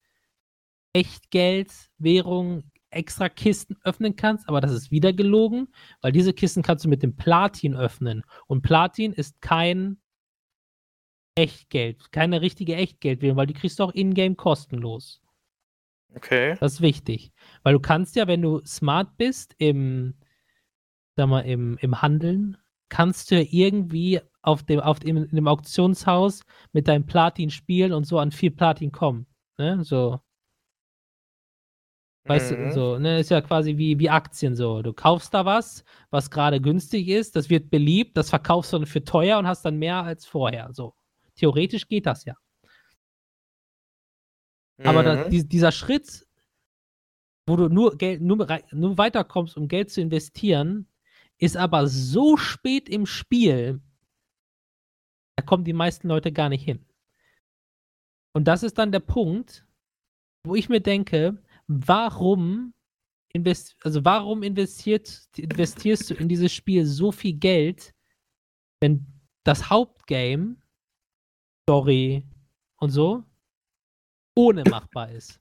Echtgeld, 0.95 1.73
Währung, 1.99 2.65
extra 2.91 3.29
Kisten 3.29 3.77
öffnen 3.85 4.17
kannst, 4.17 4.49
aber 4.49 4.61
das 4.61 4.73
ist 4.73 4.91
wieder 4.91 5.13
gelogen, 5.13 5.69
weil 6.03 6.13
diese 6.13 6.33
Kisten 6.33 6.63
kannst 6.63 6.85
du 6.85 6.89
mit 6.89 7.03
dem 7.03 7.17
Platin 7.17 7.75
öffnen. 7.75 8.23
Und 8.47 8.63
Platin 8.63 9.13
ist 9.13 9.41
kein 9.41 9.99
Echtgeld, 11.35 12.13
keine 12.13 12.43
richtige 12.43 12.77
Echtgeldwährung, 12.77 13.39
weil 13.39 13.47
die 13.47 13.55
kriegst 13.55 13.79
du 13.79 13.85
auch 13.85 13.93
in-game 13.93 14.37
kostenlos. 14.37 15.23
Okay. 16.15 16.57
Das 16.61 16.75
ist 16.75 16.81
wichtig. 16.83 17.33
Weil 17.63 17.73
du 17.73 17.81
kannst 17.81 18.17
ja, 18.17 18.27
wenn 18.27 18.43
du 18.43 18.61
smart 18.67 19.17
bist 19.17 19.55
im, 19.57 20.15
sag 21.17 21.29
mal, 21.29 21.41
im, 21.41 21.79
im 21.79 22.03
Handeln, 22.03 22.59
kannst 22.93 23.31
du 23.31 23.43
irgendwie 23.43 24.21
auf 24.43 24.63
dem, 24.65 24.79
auf 24.81 24.99
dem, 25.01 25.17
in 25.17 25.35
dem 25.35 25.49
Auktionshaus 25.49 26.43
mit 26.73 26.89
deinem 26.89 27.07
Platin 27.07 27.49
spielen 27.51 27.95
und 27.95 28.05
so 28.07 28.19
an 28.19 28.33
viel 28.33 28.51
Platin 28.51 28.93
kommen. 28.93 29.27
Ne? 29.57 29.83
So, 29.83 30.21
weißt 32.27 32.51
Mhm. 32.53 32.65
du, 32.65 32.71
so, 32.71 32.99
ne, 32.99 33.21
ist 33.21 33.31
ja 33.31 33.41
quasi 33.41 33.79
wie, 33.79 33.99
wie 33.99 34.11
Aktien 34.11 34.55
so. 34.57 34.83
Du 34.83 34.93
kaufst 34.93 35.33
da 35.33 35.47
was, 35.47 35.85
was 36.11 36.31
gerade 36.31 36.61
günstig 36.61 37.09
ist, 37.09 37.35
das 37.35 37.49
wird 37.49 37.71
beliebt, 37.71 38.15
das 38.17 38.29
verkaufst 38.29 38.75
du 38.75 38.79
dann 38.79 38.87
für 38.87 39.03
teuer 39.03 39.39
und 39.39 39.47
hast 39.47 39.65
dann 39.65 39.79
mehr 39.79 40.03
als 40.05 40.27
vorher. 40.27 40.69
So. 40.75 40.95
Theoretisch 41.37 41.89
geht 41.89 42.05
das 42.05 42.27
ja. 42.27 42.35
Aber 44.85 45.03
da, 45.03 45.17
Mhm. 45.17 45.31
die, 45.31 45.49
dieser 45.49 45.73
Schritt, 45.73 46.27
wo 47.47 47.57
du 47.57 47.69
nur 47.71 47.97
Geld, 47.97 48.21
nur, 48.21 48.47
nur 48.73 48.99
weiterkommst, 48.99 49.57
um 49.57 49.67
Geld 49.67 49.91
zu 49.91 50.03
investieren, 50.03 50.89
ist 51.43 51.57
aber 51.57 51.89
so 51.89 52.37
spät 52.37 52.89
im 52.89 53.05
Spiel, 53.05 53.81
da 55.37 55.45
kommen 55.45 55.65
die 55.65 55.73
meisten 55.73 56.07
Leute 56.07 56.31
gar 56.31 56.49
nicht 56.49 56.63
hin. 56.63 56.87
Und 58.33 58.47
das 58.47 58.63
ist 58.63 58.79
dann 58.79 58.93
der 58.93 59.01
Punkt, 59.01 59.67
wo 60.47 60.55
ich 60.55 60.69
mir 60.69 60.81
denke, 60.81 61.43
warum, 61.67 62.75
invest 63.33 63.75
also 63.81 64.05
warum 64.05 64.45
investiert, 64.45 65.29
investierst 65.37 66.11
du 66.11 66.15
in 66.15 66.29
dieses 66.29 66.53
Spiel 66.53 66.87
so 66.87 67.11
viel 67.11 67.35
Geld, 67.35 67.93
wenn 68.81 69.05
das 69.43 69.69
Hauptgame, 69.69 70.63
Story 71.65 72.25
und 72.77 72.91
so, 72.91 73.25
ohne 74.37 74.63
machbar 74.63 75.11
ist? 75.11 75.41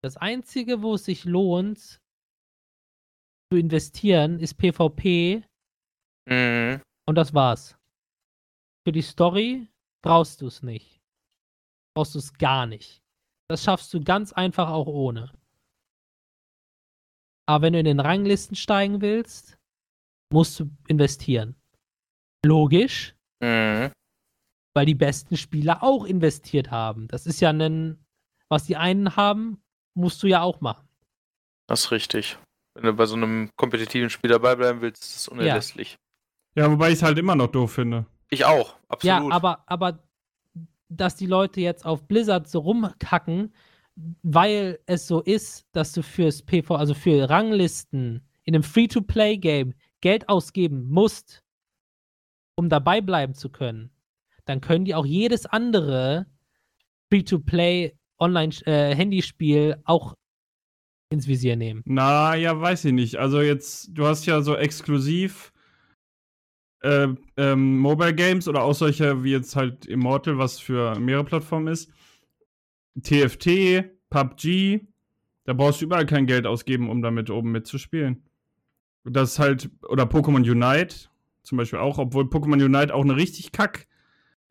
Das 0.00 0.16
Einzige, 0.16 0.80
wo 0.80 0.94
es 0.94 1.06
sich 1.06 1.24
lohnt, 1.24 2.00
zu 3.52 3.58
investieren, 3.58 4.38
ist 4.38 4.54
PvP 4.58 5.42
Mhm. 6.28 6.80
und 7.08 7.14
das 7.16 7.34
war's. 7.34 7.76
Für 8.86 8.92
die 8.92 9.02
Story 9.02 9.68
brauchst 10.02 10.40
du 10.40 10.46
es 10.46 10.62
nicht. 10.62 11.00
Brauchst 11.94 12.14
du 12.14 12.18
es 12.20 12.32
gar 12.34 12.66
nicht. 12.66 13.02
Das 13.48 13.64
schaffst 13.64 13.92
du 13.92 14.00
ganz 14.02 14.32
einfach 14.32 14.70
auch 14.70 14.86
ohne. 14.86 15.32
Aber 17.48 17.62
wenn 17.62 17.72
du 17.72 17.80
in 17.80 17.84
den 17.86 18.00
Ranglisten 18.00 18.54
steigen 18.56 19.00
willst, 19.00 19.58
musst 20.32 20.60
du 20.60 20.70
investieren. 20.86 21.56
Logisch, 22.46 23.16
Mhm. 23.42 23.92
weil 24.74 24.86
die 24.86 24.94
besten 24.94 25.36
Spieler 25.36 25.82
auch 25.82 26.04
investiert 26.04 26.70
haben. 26.70 27.08
Das 27.08 27.26
ist 27.26 27.40
ja 27.40 27.50
ein, 27.50 27.98
was 28.48 28.66
die 28.66 28.76
einen 28.76 29.16
haben, 29.16 29.60
musst 29.96 30.22
du 30.22 30.28
ja 30.28 30.42
auch 30.42 30.60
machen. 30.60 30.88
Das 31.66 31.80
ist 31.86 31.90
richtig. 31.90 32.38
Wenn 32.80 32.86
du 32.88 32.94
bei 32.94 33.04
so 33.04 33.14
einem 33.14 33.50
kompetitiven 33.56 34.08
Spiel 34.08 34.30
dabei 34.30 34.56
bleiben 34.56 34.80
willst, 34.80 35.02
ist 35.02 35.16
das 35.16 35.28
unerlässlich. 35.28 35.98
Ja, 36.54 36.70
wobei 36.70 36.88
ich 36.88 36.94
es 36.94 37.02
halt 37.02 37.18
immer 37.18 37.34
noch 37.34 37.48
doof 37.48 37.72
finde. 37.72 38.06
Ich 38.30 38.44
auch, 38.44 38.74
Ja, 39.02 39.16
absolut. 39.18 39.32
aber, 39.32 39.64
aber 39.66 40.02
dass 40.88 41.16
die 41.16 41.26
Leute 41.26 41.60
jetzt 41.60 41.84
auf 41.84 42.06
Blizzard 42.08 42.48
so 42.48 42.60
rumkacken, 42.60 43.52
weil 44.22 44.78
es 44.86 45.06
so 45.06 45.20
ist, 45.20 45.66
dass 45.72 45.92
du 45.92 46.02
fürs 46.02 46.42
PV, 46.42 46.74
also 46.74 46.94
für 46.94 47.28
Ranglisten 47.28 48.26
in 48.44 48.54
einem 48.54 48.62
Free-to-Play-Game 48.62 49.74
Geld 50.00 50.28
ausgeben 50.28 50.88
musst, 50.88 51.42
um 52.54 52.68
dabei 52.68 53.00
bleiben 53.00 53.34
zu 53.34 53.50
können, 53.50 53.90
dann 54.46 54.60
können 54.60 54.84
die 54.84 54.94
auch 54.94 55.06
jedes 55.06 55.44
andere 55.44 56.26
Free-to-Play 57.10 57.94
Online-Handyspiel 58.18 59.80
auch 59.84 60.14
ins 61.10 61.26
Visier 61.26 61.56
nehmen. 61.56 61.82
Na, 61.84 62.34
ja, 62.36 62.58
weiß 62.58 62.84
ich 62.86 62.92
nicht. 62.92 63.16
Also 63.16 63.40
jetzt, 63.40 63.90
du 63.92 64.06
hast 64.06 64.26
ja 64.26 64.40
so 64.42 64.56
exklusiv 64.56 65.52
äh, 66.82 67.08
ähm, 67.36 67.78
Mobile 67.78 68.14
Games 68.14 68.48
oder 68.48 68.62
auch 68.62 68.74
solche 68.74 69.22
wie 69.22 69.32
jetzt 69.32 69.56
halt 69.56 69.86
Immortal, 69.86 70.38
was 70.38 70.58
für 70.58 70.98
mehrere 70.98 71.24
Plattformen 71.24 71.66
ist. 71.66 71.92
TFT, 73.02 73.84
PUBG, 74.08 74.80
da 75.44 75.52
brauchst 75.52 75.80
du 75.80 75.86
überall 75.86 76.06
kein 76.06 76.26
Geld 76.26 76.46
ausgeben, 76.46 76.88
um 76.88 77.02
damit 77.02 77.28
oben 77.30 77.50
mitzuspielen. 77.50 78.22
Das 79.04 79.32
ist 79.32 79.38
halt, 79.38 79.70
oder 79.88 80.04
Pokémon 80.04 80.48
Unite 80.48 81.10
zum 81.42 81.58
Beispiel 81.58 81.78
auch, 81.78 81.98
obwohl 81.98 82.24
Pokémon 82.24 82.64
Unite 82.64 82.94
auch 82.94 83.02
eine 83.02 83.16
richtig 83.16 83.50
kack 83.50 83.86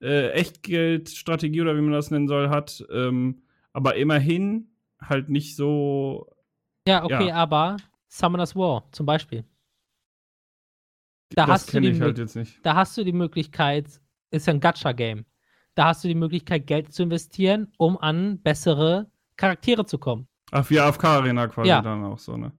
äh, 0.01 0.31
Echtgeldstrategie 0.31 1.61
oder 1.61 1.77
wie 1.77 1.81
man 1.81 1.91
das 1.91 2.11
nennen 2.11 2.27
soll, 2.27 2.49
hat. 2.49 2.85
Ähm, 2.91 3.43
aber 3.71 3.95
immerhin 3.95 4.69
halt 5.01 5.29
nicht 5.29 5.55
so 5.55 6.27
Ja, 6.87 7.03
okay, 7.03 7.27
Ja. 7.27 7.35
aber 7.35 7.77
Summoner's 8.07 8.55
War 8.55 8.87
zum 8.91 9.05
Beispiel. 9.05 9.43
Da 11.35 11.45
das 11.45 11.49
hast 11.53 11.67
du 11.67 11.71
kenne 11.73 11.87
die 11.91 11.95
ich 11.95 12.01
halt 12.01 12.17
jetzt 12.17 12.35
nicht. 12.35 12.59
da 12.65 12.75
hast 12.75 12.97
du 12.97 13.03
die 13.03 13.11
Möglichkeit, 13.13 13.87
ist 14.31 14.47
ja 14.47 14.53
ein 14.53 14.59
Gacha-Game. 14.59 15.25
Da 15.75 15.85
hast 15.85 16.03
du 16.03 16.07
die 16.07 16.15
Möglichkeit, 16.15 16.65
Geld 16.67 16.91
zu 16.93 17.03
investieren, 17.03 17.71
um 17.77 17.97
an 17.97 18.41
bessere 18.41 19.09
Charaktere 19.37 19.85
zu 19.85 19.97
kommen. 19.99 20.27
Ach, 20.51 20.67
wie 20.69 20.79
AFK 20.79 21.03
Arena 21.05 21.47
quasi 21.47 21.69
Ja. 21.69 21.81
dann 21.81 22.03
auch 22.03 22.17
so, 22.19 22.35
ne? 22.37 22.51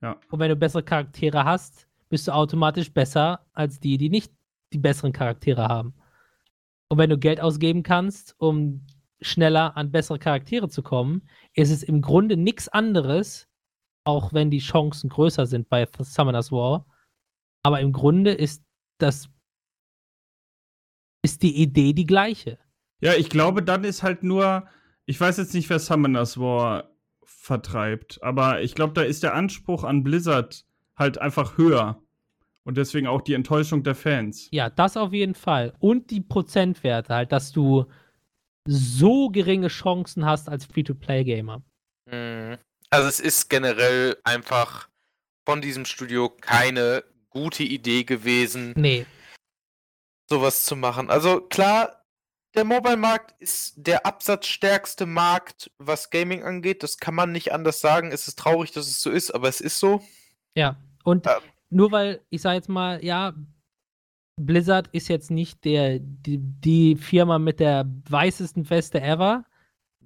Und 0.00 0.38
wenn 0.38 0.48
du 0.50 0.54
bessere 0.56 0.82
Charaktere 0.84 1.44
hast, 1.44 1.88
bist 2.08 2.28
du 2.28 2.32
automatisch 2.32 2.92
besser 2.92 3.44
als 3.52 3.80
die, 3.80 3.98
die 3.98 4.10
nicht 4.10 4.32
die 4.72 4.78
besseren 4.78 5.12
Charaktere 5.12 5.66
haben. 5.66 5.94
Und 6.88 6.98
wenn 6.98 7.10
du 7.10 7.18
Geld 7.18 7.40
ausgeben 7.40 7.82
kannst, 7.82 8.36
um 8.38 8.86
schneller 9.20 9.76
an 9.76 9.90
bessere 9.90 10.18
Charaktere 10.20 10.68
zu 10.68 10.82
kommen, 10.82 11.26
ist 11.54 11.70
es 11.70 11.82
im 11.82 12.00
Grunde 12.00 12.36
nichts 12.36 12.68
anderes, 12.68 13.47
auch 14.08 14.32
wenn 14.32 14.50
die 14.50 14.58
Chancen 14.58 15.10
größer 15.10 15.46
sind 15.46 15.68
bei 15.68 15.86
Summoners 16.00 16.50
War. 16.50 16.86
Aber 17.62 17.80
im 17.80 17.92
Grunde 17.92 18.32
ist 18.32 18.64
das 18.96 19.28
ist 21.22 21.42
die 21.42 21.60
Idee 21.60 21.92
die 21.92 22.06
gleiche. 22.06 22.58
Ja, 23.00 23.12
ich 23.14 23.28
glaube, 23.28 23.62
dann 23.62 23.84
ist 23.84 24.02
halt 24.02 24.22
nur, 24.22 24.66
ich 25.04 25.20
weiß 25.20 25.36
jetzt 25.36 25.52
nicht, 25.52 25.68
wer 25.68 25.78
Summoners 25.78 26.38
War 26.38 26.90
vertreibt, 27.22 28.22
aber 28.22 28.62
ich 28.62 28.74
glaube, 28.74 28.94
da 28.94 29.02
ist 29.02 29.22
der 29.22 29.34
Anspruch 29.34 29.84
an 29.84 30.02
Blizzard 30.02 30.64
halt 30.96 31.18
einfach 31.18 31.58
höher. 31.58 32.02
Und 32.64 32.76
deswegen 32.76 33.06
auch 33.06 33.20
die 33.20 33.34
Enttäuschung 33.34 33.82
der 33.82 33.94
Fans. 33.94 34.48
Ja, 34.52 34.70
das 34.70 34.96
auf 34.96 35.12
jeden 35.12 35.34
Fall. 35.34 35.74
Und 35.80 36.10
die 36.10 36.20
Prozentwerte 36.20 37.14
halt, 37.14 37.32
dass 37.32 37.52
du 37.52 37.86
so 38.66 39.28
geringe 39.28 39.68
Chancen 39.68 40.24
hast 40.24 40.48
als 40.48 40.64
Free-to-Play-Gamer. 40.64 41.62
Mhm. 42.06 42.58
Also 42.90 43.08
es 43.08 43.20
ist 43.20 43.48
generell 43.50 44.16
einfach 44.24 44.88
von 45.46 45.60
diesem 45.60 45.84
Studio 45.84 46.28
keine 46.28 47.04
gute 47.30 47.62
Idee 47.62 48.04
gewesen, 48.04 48.72
Nee, 48.76 49.06
sowas 50.28 50.64
zu 50.64 50.76
machen. 50.76 51.10
Also 51.10 51.40
klar, 51.40 52.04
der 52.54 52.64
Mobile-Markt 52.64 53.34
ist 53.40 53.74
der 53.76 54.06
absatzstärkste 54.06 55.06
Markt, 55.06 55.70
was 55.78 56.10
Gaming 56.10 56.42
angeht. 56.42 56.82
Das 56.82 56.98
kann 56.98 57.14
man 57.14 57.32
nicht 57.32 57.52
anders 57.52 57.80
sagen. 57.80 58.10
Es 58.10 58.26
ist 58.26 58.38
traurig, 58.38 58.72
dass 58.72 58.86
es 58.86 59.00
so 59.00 59.10
ist, 59.10 59.30
aber 59.30 59.48
es 59.48 59.60
ist 59.60 59.78
so. 59.78 60.02
Ja, 60.54 60.76
und 61.04 61.26
Ähm. 61.26 61.42
nur 61.70 61.92
weil, 61.92 62.22
ich 62.30 62.42
sag 62.42 62.54
jetzt 62.54 62.68
mal, 62.68 63.04
ja, 63.04 63.34
Blizzard 64.40 64.88
ist 64.92 65.08
jetzt 65.08 65.30
nicht 65.30 65.64
der, 65.64 65.98
die, 66.00 66.38
die 66.38 66.96
Firma 66.96 67.38
mit 67.38 67.60
der 67.60 67.84
weißesten 68.08 68.68
Weste 68.70 69.00
ever, 69.00 69.44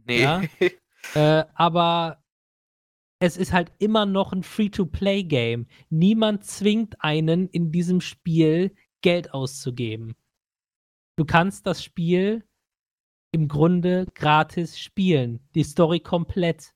Nee. 0.05 0.23
Ja. 0.23 0.43
äh, 1.15 1.45
aber 1.55 2.22
es 3.23 3.37
ist 3.37 3.53
halt 3.53 3.71
immer 3.79 4.05
noch 4.05 4.33
ein 4.33 4.43
Free-to-Play-Game. 4.43 5.69
Niemand 5.91 6.45
zwingt 6.45 6.97
einen 7.05 7.49
in 7.51 7.71
diesem 7.71 8.01
Spiel 8.01 8.75
Geld 9.01 9.33
auszugeben. 9.33 10.17
Du 11.17 11.25
kannst 11.25 11.65
das 11.69 11.85
Spiel 11.85 12.45
im 13.31 13.47
Grunde 13.47 14.07
gratis 14.15 14.77
spielen. 14.77 15.39
Die 15.55 15.63
Story 15.63 16.01
komplett. 16.01 16.75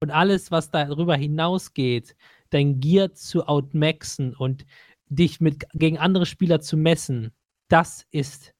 Und 0.00 0.10
alles, 0.10 0.50
was 0.50 0.72
darüber 0.72 1.14
hinausgeht, 1.14 2.16
dein 2.50 2.80
Gear 2.80 3.14
zu 3.14 3.46
outmaxen 3.46 4.34
und 4.34 4.66
dich 5.06 5.40
mit, 5.40 5.66
gegen 5.74 5.98
andere 5.98 6.26
Spieler 6.26 6.60
zu 6.60 6.76
messen, 6.76 7.32
das 7.68 8.08
ist 8.10 8.56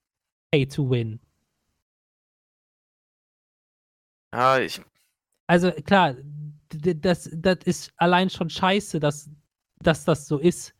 Pay 0.52 0.68
to 0.68 0.88
Win. 0.88 1.18
ja, 4.32 4.60
ich, 4.60 4.80
Also 5.48 5.72
klar, 5.72 6.14
das, 6.70 7.30
das 7.32 7.58
ist 7.64 7.92
allein 7.96 8.30
schon 8.30 8.50
scheiße, 8.50 9.00
dass, 9.00 9.30
dass 9.80 10.04
das 10.04 10.26
so 10.26 10.38
ist. 10.38 10.74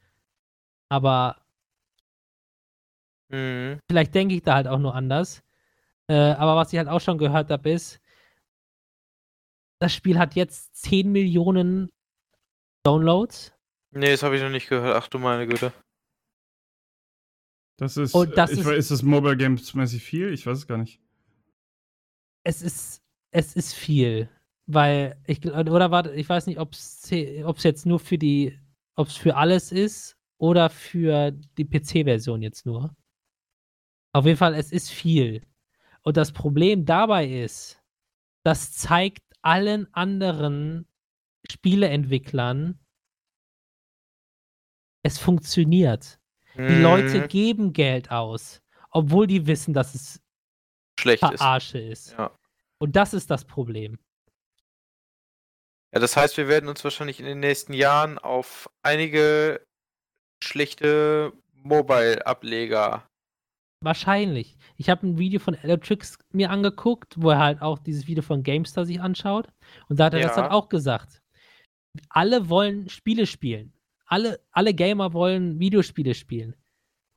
Aber 0.88 1.40
mhm. 3.28 3.78
vielleicht 3.88 4.14
denke 4.14 4.34
ich 4.34 4.42
da 4.42 4.54
halt 4.54 4.66
auch 4.66 4.78
nur 4.78 4.94
anders. 4.94 5.42
Äh, 6.08 6.14
aber 6.14 6.56
was 6.56 6.72
ich 6.72 6.78
halt 6.78 6.88
auch 6.88 7.00
schon 7.00 7.18
gehört 7.18 7.50
habe, 7.50 7.70
ist, 7.70 8.00
das 9.80 9.94
Spiel 9.94 10.18
hat 10.18 10.34
jetzt 10.34 10.74
10 10.76 11.10
Millionen 11.10 11.90
Downloads. 12.84 13.52
nee, 13.92 14.10
das 14.10 14.22
habe 14.22 14.36
ich 14.36 14.42
noch 14.42 14.50
nicht 14.50 14.68
gehört. 14.68 14.96
Ach 14.96 15.08
du 15.08 15.18
meine 15.18 15.46
Güte. 15.46 15.72
Das 17.78 17.96
ist, 17.96 18.14
Und 18.14 18.36
das 18.36 18.50
ich, 18.50 18.58
ist- 18.60 18.66
ist 18.66 18.90
das 18.90 19.02
Mobile 19.02 19.36
Games 19.36 19.72
mäßig 19.74 20.02
viel? 20.02 20.32
Ich 20.32 20.46
weiß 20.46 20.58
es 20.58 20.66
gar 20.66 20.76
nicht. 20.76 21.00
Es 22.44 22.62
ist, 22.62 23.02
es 23.30 23.54
ist 23.56 23.74
viel. 23.74 24.28
Weil, 24.72 25.20
ich, 25.26 25.44
oder 25.44 25.90
warte, 25.90 26.12
ich 26.12 26.28
weiß 26.28 26.46
nicht, 26.46 26.58
ob 26.60 26.72
es 26.72 27.10
jetzt 27.10 27.86
nur 27.86 27.98
für 27.98 28.18
die, 28.18 28.58
ob 28.94 29.08
es 29.08 29.16
für 29.16 29.34
alles 29.36 29.72
ist 29.72 30.16
oder 30.38 30.70
für 30.70 31.32
die 31.32 31.64
PC-Version 31.64 32.40
jetzt 32.42 32.66
nur. 32.66 32.94
Auf 34.12 34.26
jeden 34.26 34.36
Fall, 34.36 34.54
es 34.54 34.70
ist 34.70 34.90
viel. 34.90 35.42
Und 36.02 36.16
das 36.16 36.32
Problem 36.32 36.84
dabei 36.84 37.26
ist, 37.28 37.82
das 38.44 38.72
zeigt 38.72 39.22
allen 39.42 39.92
anderen 39.92 40.86
Spieleentwicklern, 41.50 42.78
es 45.02 45.18
funktioniert. 45.18 46.18
Die 46.56 46.80
Leute 46.82 47.20
Mhm. 47.22 47.28
geben 47.28 47.72
Geld 47.72 48.10
aus, 48.10 48.60
obwohl 48.90 49.26
die 49.26 49.46
wissen, 49.46 49.72
dass 49.72 49.94
es 49.94 50.20
schlecht 50.98 51.22
ist. 51.22 51.38
Verarsche 51.38 51.78
ist. 51.78 52.12
Ja. 52.12 52.30
Und 52.78 52.96
das 52.96 53.14
ist 53.14 53.30
das 53.30 53.44
Problem. 53.44 53.98
Ja, 55.92 56.00
das 56.00 56.16
heißt, 56.16 56.36
wir 56.36 56.46
werden 56.48 56.68
uns 56.68 56.84
wahrscheinlich 56.84 57.18
in 57.18 57.26
den 57.26 57.40
nächsten 57.40 57.72
Jahren 57.72 58.18
auf 58.18 58.70
einige 58.82 59.64
schlechte 60.42 61.32
Mobile-Ableger. 61.52 63.06
Wahrscheinlich. 63.82 64.56
Ich 64.76 64.90
habe 64.90 65.06
ein 65.06 65.18
Video 65.18 65.40
von 65.40 65.54
Electrix 65.54 66.18
mir 66.32 66.50
angeguckt, 66.50 67.14
wo 67.16 67.30
er 67.30 67.38
halt 67.38 67.62
auch 67.62 67.78
dieses 67.78 68.06
Video 68.06 68.22
von 68.22 68.42
GameStar 68.42 68.84
sich 68.84 69.00
anschaut. 69.00 69.48
Und 69.88 69.98
da 69.98 70.04
hat 70.06 70.14
er 70.14 70.20
das 70.20 70.36
Ja. 70.36 70.42
dann 70.42 70.52
auch 70.52 70.68
gesagt. 70.68 71.20
alle 72.10 72.48
wollen 72.48 72.88
Spiele 72.88 73.26
spielen. 73.26 73.72
Alle, 74.06 74.38
alle 74.52 74.74
Gamer 74.74 75.12
wollen 75.12 75.58
Videospiele 75.58 76.14
spielen. 76.14 76.54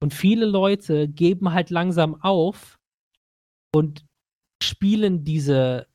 Und 0.01 0.15
viele 0.15 0.45
Leute 0.47 1.07
geben 1.07 1.53
halt 1.53 1.69
langsam 1.69 2.19
auf 2.23 2.79
und 3.75 4.03
spielen 4.63 5.23
diese 5.23 5.87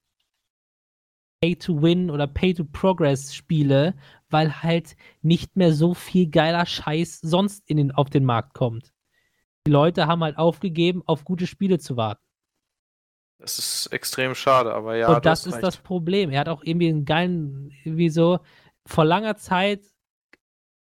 Pay-to-Win 1.40 2.10
oder 2.10 2.26
Pay-to-Progress-Spiele, 2.26 3.94
weil 4.28 4.62
halt 4.62 4.96
nicht 5.22 5.56
mehr 5.56 5.72
so 5.72 5.94
viel 5.94 6.28
geiler 6.28 6.66
Scheiß 6.66 7.20
sonst 7.20 7.68
in 7.68 7.76
den, 7.76 7.92
auf 7.92 8.10
den 8.10 8.24
Markt 8.24 8.54
kommt. 8.54 8.92
Die 9.66 9.70
Leute 9.70 10.06
haben 10.06 10.22
halt 10.24 10.38
aufgegeben, 10.38 11.02
auf 11.06 11.24
gute 11.24 11.46
Spiele 11.46 11.78
zu 11.78 11.96
warten. 11.96 12.22
Das 13.40 13.58
ist 13.58 13.86
extrem 13.92 14.34
schade, 14.34 14.72
aber 14.74 14.96
ja. 14.96 15.14
und 15.14 15.24
das 15.24 15.46
ist 15.46 15.54
recht. 15.54 15.62
das 15.62 15.76
Problem. 15.76 16.30
Er 16.30 16.40
hat 16.40 16.48
auch 16.48 16.64
irgendwie 16.64 16.88
einen 16.88 17.04
geilen, 17.04 17.70
irgendwie 17.84 18.08
so, 18.08 18.40
vor 18.86 19.04
langer 19.04 19.36
Zeit, 19.36 19.84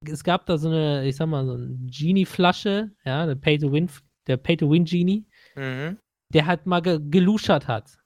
es 0.05 0.25
gab 0.25 0.47
da 0.47 0.59
so 0.59 0.69
eine, 0.69 1.07
ich 1.07 1.15
sag 1.17 1.27
mal, 1.29 1.47
so 1.47 1.53
eine 1.53 1.77
Genie-Flasche, 1.87 2.91
ja, 3.05 3.23
eine 3.23 3.37
Pay-to-Win, 3.37 3.91
der 4.27 4.37
Pay-to-Win-Genie, 4.39 5.27
Mhm. 5.55 5.99
der 6.33 6.47
halt 6.47 6.67
mal 6.67 6.81
ge 6.81 6.99
geluschert 7.01 7.69
hat. 7.69 7.99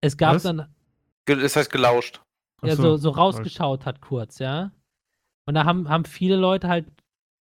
Es 0.00 0.16
gab 0.16 0.36
Was? 0.36 0.42
dann, 0.44 0.72
Das 1.36 1.56
heißt 1.56 1.70
gelauscht. 1.70 2.20
ja, 2.62 2.76
so, 2.76 2.96
so 2.96 3.10
rausgeschaut 3.10 3.86
hat 3.86 4.00
kurz, 4.00 4.38
ja. 4.38 4.72
Und 5.46 5.54
da 5.54 5.64
haben, 5.64 5.88
haben 5.88 6.04
viele 6.04 6.36
Leute 6.36 6.68
halt 6.68 6.86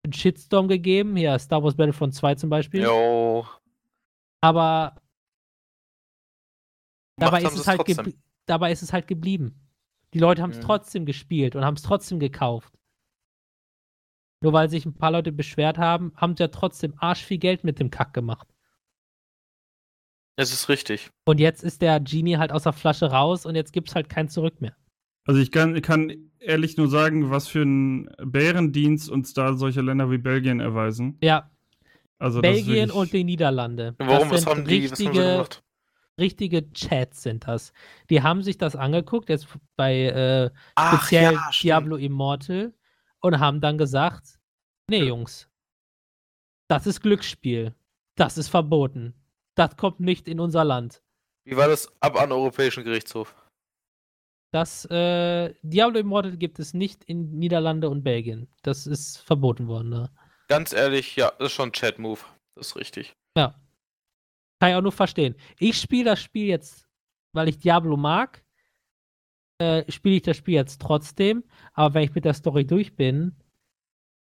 einen 0.04 0.14
Shitstorm 0.14 0.68
gegeben, 0.68 1.16
hier 1.16 1.38
Star 1.40 1.64
Wars 1.64 1.76
Battlefront 1.76 2.16
2 2.16 2.36
zum 2.36 2.50
Beispiel. 2.50 2.82
Jo. 2.84 3.46
Aber 4.44 4.96
dabei 7.18 7.44
ist, 7.44 7.56
es 7.56 7.68
halt 7.68 7.82
dabei 8.48 8.72
ist 8.72 8.82
es 8.82 8.94
halt 8.94 9.08
geblieben. 9.08 9.70
Die 10.14 10.20
Leute 10.20 10.42
haben 10.42 10.52
es 10.52 10.58
Mhm. 10.58 10.64
trotzdem 10.64 11.06
gespielt 11.06 11.56
und 11.56 11.64
haben 11.64 11.76
es 11.76 11.84
trotzdem 11.84 12.20
gekauft. 12.20 12.74
Nur 14.44 14.54
weil 14.54 14.70
sich 14.70 14.86
ein 14.86 14.96
paar 14.96 15.12
Leute 15.12 15.32
beschwert 15.32 15.78
haben, 15.78 16.14
haben 16.16 16.36
sie 16.36 16.44
ja 16.44 16.48
trotzdem 16.48 16.96
arsch 16.98 17.24
viel 17.24 17.38
Geld 17.38 17.64
mit 17.64 17.80
dem 17.80 17.92
Kack 17.92 18.14
gemacht. 18.14 18.51
Es 20.36 20.52
ist 20.54 20.70
richtig. 20.70 21.10
Und 21.26 21.40
jetzt 21.40 21.64
ist 21.64 21.82
der 21.82 22.00
Genie 22.00 22.38
halt 22.38 22.52
aus 22.52 22.64
der 22.64 22.74
Flasche 22.74 23.12
raus 23.12 23.46
und 23.46 23.56
jetzt 23.56 23.74
gibt's 23.74 23.96
halt 23.96 24.10
kein 24.10 24.30
Zurück 24.30 24.62
mehr. 24.62 24.76
Also 25.26 25.40
ich 25.40 25.52
kann, 25.52 25.80
kann 25.82 26.32
ehrlich 26.40 26.78
nur 26.78 26.88
sagen, 26.90 27.30
was 27.30 27.48
für 27.48 27.62
einen 27.62 28.10
Bärendienst 28.24 29.10
uns 29.10 29.34
da 29.34 29.54
solche 29.54 29.82
Länder 29.82 30.10
wie 30.10 30.18
Belgien 30.18 30.60
erweisen. 30.60 31.18
Ja, 31.22 31.52
Also 32.18 32.42
Belgien 32.42 32.68
wirklich- 32.90 32.94
und 32.94 33.14
die 33.14 33.24
Niederlande. 33.24 33.94
Warum? 34.00 34.30
das 34.30 34.32
Was 34.32 34.40
sind 34.42 34.50
haben 34.50 34.66
die, 34.66 34.84
was 34.84 34.92
haben 34.92 34.96
sie 34.98 35.06
richtige, 35.08 35.32
gemacht? 35.34 35.64
richtige 36.20 36.72
Chats 36.74 37.22
sind 37.24 37.48
das. 37.48 37.72
Die 38.10 38.24
haben 38.24 38.42
sich 38.42 38.58
das 38.58 38.76
angeguckt, 38.76 39.30
jetzt 39.30 39.48
bei 39.76 40.06
äh, 40.06 40.50
Ach, 40.76 40.98
speziell 41.04 41.34
ja. 41.34 41.50
Diablo 41.62 41.98
Immortal 41.98 42.74
und 43.20 43.40
haben 43.40 43.62
dann 43.62 43.78
gesagt, 43.78 44.40
nee 44.90 45.04
Jungs, 45.04 45.48
das 46.68 46.88
ist 46.88 47.02
Glücksspiel. 47.02 47.76
Das 48.16 48.38
ist 48.38 48.48
verboten. 48.50 49.14
Das 49.56 49.76
kommt 49.78 50.00
nicht 50.00 50.28
in 50.28 50.40
unser 50.40 50.64
Land. 50.64 51.02
Wie 51.46 51.58
war 51.58 51.68
das 51.68 51.92
ab 52.02 52.20
an 52.20 52.32
Europäischen 52.32 52.84
Gerichtshof? 52.84 53.36
Das 54.54 54.86
äh, 54.86 55.54
Diablo 55.62 56.00
Immortal 56.00 56.38
gibt 56.38 56.60
es 56.60 56.74
nicht 56.74 57.04
in 57.06 57.40
Niederlande 57.40 57.90
und 57.90 58.04
Belgien. 58.04 58.50
Das 58.64 58.86
ist 58.86 59.18
verboten 59.18 59.68
worden. 59.68 59.90
Ne? 59.90 60.12
Ganz 60.50 60.74
ehrlich, 60.74 61.16
ja, 61.16 61.32
das 61.40 61.48
ist 61.48 61.54
schon 61.54 61.70
ein 61.70 61.74
Chat-Move. 61.74 62.20
Das 62.56 62.68
ist 62.68 62.76
richtig. 62.76 63.14
Ja. 63.38 63.56
Kann 64.60 64.72
ich 64.72 64.76
auch 64.76 64.82
nur 64.82 64.92
verstehen. 64.92 65.36
Ich 65.58 65.80
spiele 65.80 66.12
das 66.12 66.20
Spiel 66.22 66.48
jetzt, 66.48 66.86
weil 67.34 67.48
ich 67.48 67.60
Diablo 67.60 67.98
mag, 67.98 68.44
äh, 69.60 69.90
spiele 69.90 70.18
ich 70.18 70.24
das 70.24 70.38
Spiel 70.38 70.56
jetzt 70.56 70.82
trotzdem. 70.82 71.44
Aber 71.74 71.94
wenn 71.94 72.04
ich 72.04 72.14
mit 72.14 72.26
der 72.26 72.34
Story 72.34 72.68
durch 72.68 72.96
bin, 72.96 73.36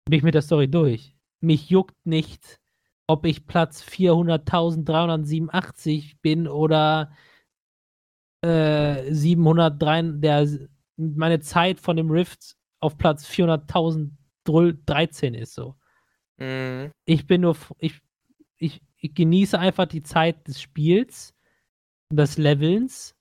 bin 0.04 0.18
ich 0.18 0.22
mit 0.22 0.34
der 0.34 0.42
Story 0.42 0.68
durch. 0.68 1.16
Mich 1.40 1.70
juckt 1.70 1.96
nicht, 2.04 2.60
ob 3.10 3.26
ich 3.26 3.46
Platz 3.48 3.82
400.387 3.82 6.18
bin 6.22 6.46
oder 6.46 7.10
äh, 8.42 9.12
703, 9.12 10.20
der 10.20 10.48
meine 10.96 11.40
Zeit 11.40 11.80
von 11.80 11.96
dem 11.96 12.12
Rift 12.12 12.56
auf 12.78 12.96
Platz 12.98 13.28
400.013 13.28 15.34
ist 15.34 15.54
so. 15.54 15.74
Mhm. 16.38 16.92
Ich 17.04 17.26
bin 17.26 17.40
nur, 17.40 17.56
ich, 17.78 18.00
ich, 18.58 18.80
ich 18.96 19.12
genieße 19.12 19.58
einfach 19.58 19.86
die 19.86 20.04
Zeit 20.04 20.46
des 20.46 20.62
Spiels, 20.62 21.34
des 22.12 22.38
Levelns. 22.38 23.16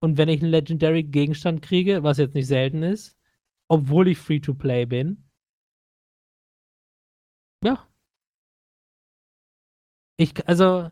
Und 0.00 0.18
wenn 0.18 0.28
ich 0.28 0.42
einen 0.42 0.50
Legendary 0.50 1.04
Gegenstand 1.04 1.62
kriege, 1.62 2.02
was 2.02 2.18
jetzt 2.18 2.34
nicht 2.34 2.48
selten 2.48 2.82
ist, 2.82 3.16
obwohl 3.68 4.08
ich 4.08 4.18
Free-to-Play 4.18 4.86
bin, 4.86 5.30
ja. 7.62 7.89
Ich, 10.20 10.46
also, 10.46 10.90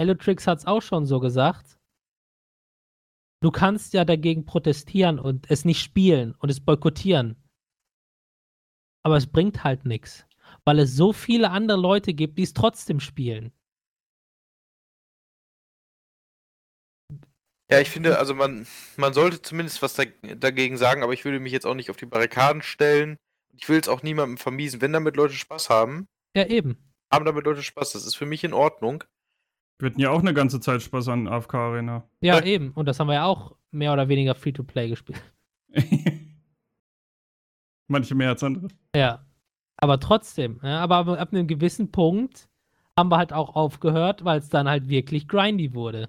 Hellotrix 0.00 0.48
hat 0.48 0.58
es 0.58 0.66
auch 0.66 0.82
schon 0.82 1.06
so 1.06 1.20
gesagt. 1.20 1.78
Du 3.40 3.52
kannst 3.52 3.94
ja 3.94 4.04
dagegen 4.04 4.44
protestieren 4.44 5.20
und 5.20 5.48
es 5.52 5.64
nicht 5.64 5.80
spielen 5.80 6.34
und 6.34 6.48
es 6.48 6.58
boykottieren. 6.58 7.36
Aber 9.04 9.16
es 9.16 9.28
bringt 9.28 9.62
halt 9.62 9.84
nichts, 9.84 10.26
weil 10.64 10.80
es 10.80 10.96
so 10.96 11.12
viele 11.12 11.50
andere 11.50 11.78
Leute 11.78 12.12
gibt, 12.12 12.38
die 12.38 12.42
es 12.42 12.54
trotzdem 12.54 12.98
spielen. 12.98 13.52
Ja, 17.70 17.80
ich 17.80 17.88
finde, 17.88 18.18
also 18.18 18.34
man, 18.34 18.66
man 18.96 19.14
sollte 19.14 19.42
zumindest 19.42 19.80
was 19.80 19.94
da, 19.94 20.04
dagegen 20.34 20.76
sagen, 20.76 21.04
aber 21.04 21.12
ich 21.12 21.24
würde 21.24 21.38
mich 21.38 21.52
jetzt 21.52 21.66
auch 21.66 21.74
nicht 21.74 21.88
auf 21.90 21.96
die 21.96 22.06
Barrikaden 22.06 22.62
stellen. 22.62 23.16
Ich 23.56 23.68
will 23.68 23.78
es 23.78 23.88
auch 23.88 24.02
niemandem 24.02 24.38
vermiesen. 24.38 24.80
Wenn 24.80 24.92
damit 24.92 25.16
Leute 25.16 25.34
Spaß 25.34 25.70
haben, 25.70 26.08
Ja, 26.36 26.46
eben. 26.46 26.91
Haben 27.12 27.24
damit 27.24 27.44
Leute 27.44 27.62
Spaß. 27.62 27.92
Das 27.92 28.06
ist 28.06 28.14
für 28.14 28.26
mich 28.26 28.42
in 28.44 28.52
Ordnung. 28.52 29.04
Wir 29.78 29.90
hatten 29.90 30.00
ja 30.00 30.10
auch 30.10 30.20
eine 30.20 30.34
ganze 30.34 30.60
Zeit 30.60 30.82
Spaß 30.82 31.08
an 31.08 31.26
AFK 31.28 31.54
Arena. 31.54 32.08
Ja, 32.20 32.38
Ja. 32.38 32.44
eben. 32.44 32.70
Und 32.72 32.86
das 32.86 32.98
haben 33.00 33.08
wir 33.08 33.14
ja 33.14 33.24
auch 33.24 33.56
mehr 33.70 33.92
oder 33.92 34.08
weniger 34.08 34.34
Free-to-Play 34.34 34.88
gespielt. 34.88 35.20
Manche 37.88 38.14
mehr 38.14 38.30
als 38.30 38.42
andere. 38.42 38.68
Ja. 38.94 39.24
Aber 39.76 39.98
trotzdem, 39.98 40.60
ja, 40.62 40.78
aber 40.80 40.96
ab 40.96 41.08
ab 41.08 41.32
einem 41.32 41.48
gewissen 41.48 41.90
Punkt 41.90 42.48
haben 42.96 43.08
wir 43.10 43.16
halt 43.16 43.32
auch 43.32 43.56
aufgehört, 43.56 44.24
weil 44.24 44.38
es 44.38 44.48
dann 44.48 44.68
halt 44.68 44.88
wirklich 44.88 45.26
grindy 45.26 45.74
wurde. 45.74 46.08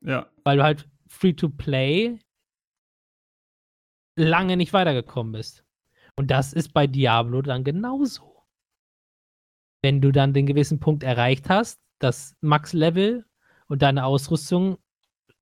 Ja. 0.00 0.26
Weil 0.44 0.56
du 0.56 0.62
halt 0.64 0.88
Free-to-Play 1.06 2.18
lange 4.16 4.56
nicht 4.56 4.72
weitergekommen 4.72 5.32
bist. 5.32 5.64
Und 6.16 6.30
das 6.32 6.52
ist 6.52 6.72
bei 6.74 6.88
Diablo 6.88 7.42
dann 7.42 7.62
genauso. 7.62 8.27
Wenn 9.82 10.00
du 10.00 10.12
dann 10.12 10.32
den 10.32 10.46
gewissen 10.46 10.80
Punkt 10.80 11.02
erreicht 11.02 11.48
hast, 11.48 11.80
das 11.98 12.36
Max-Level 12.40 13.24
und 13.68 13.82
deine 13.82 14.04
Ausrüstung 14.04 14.78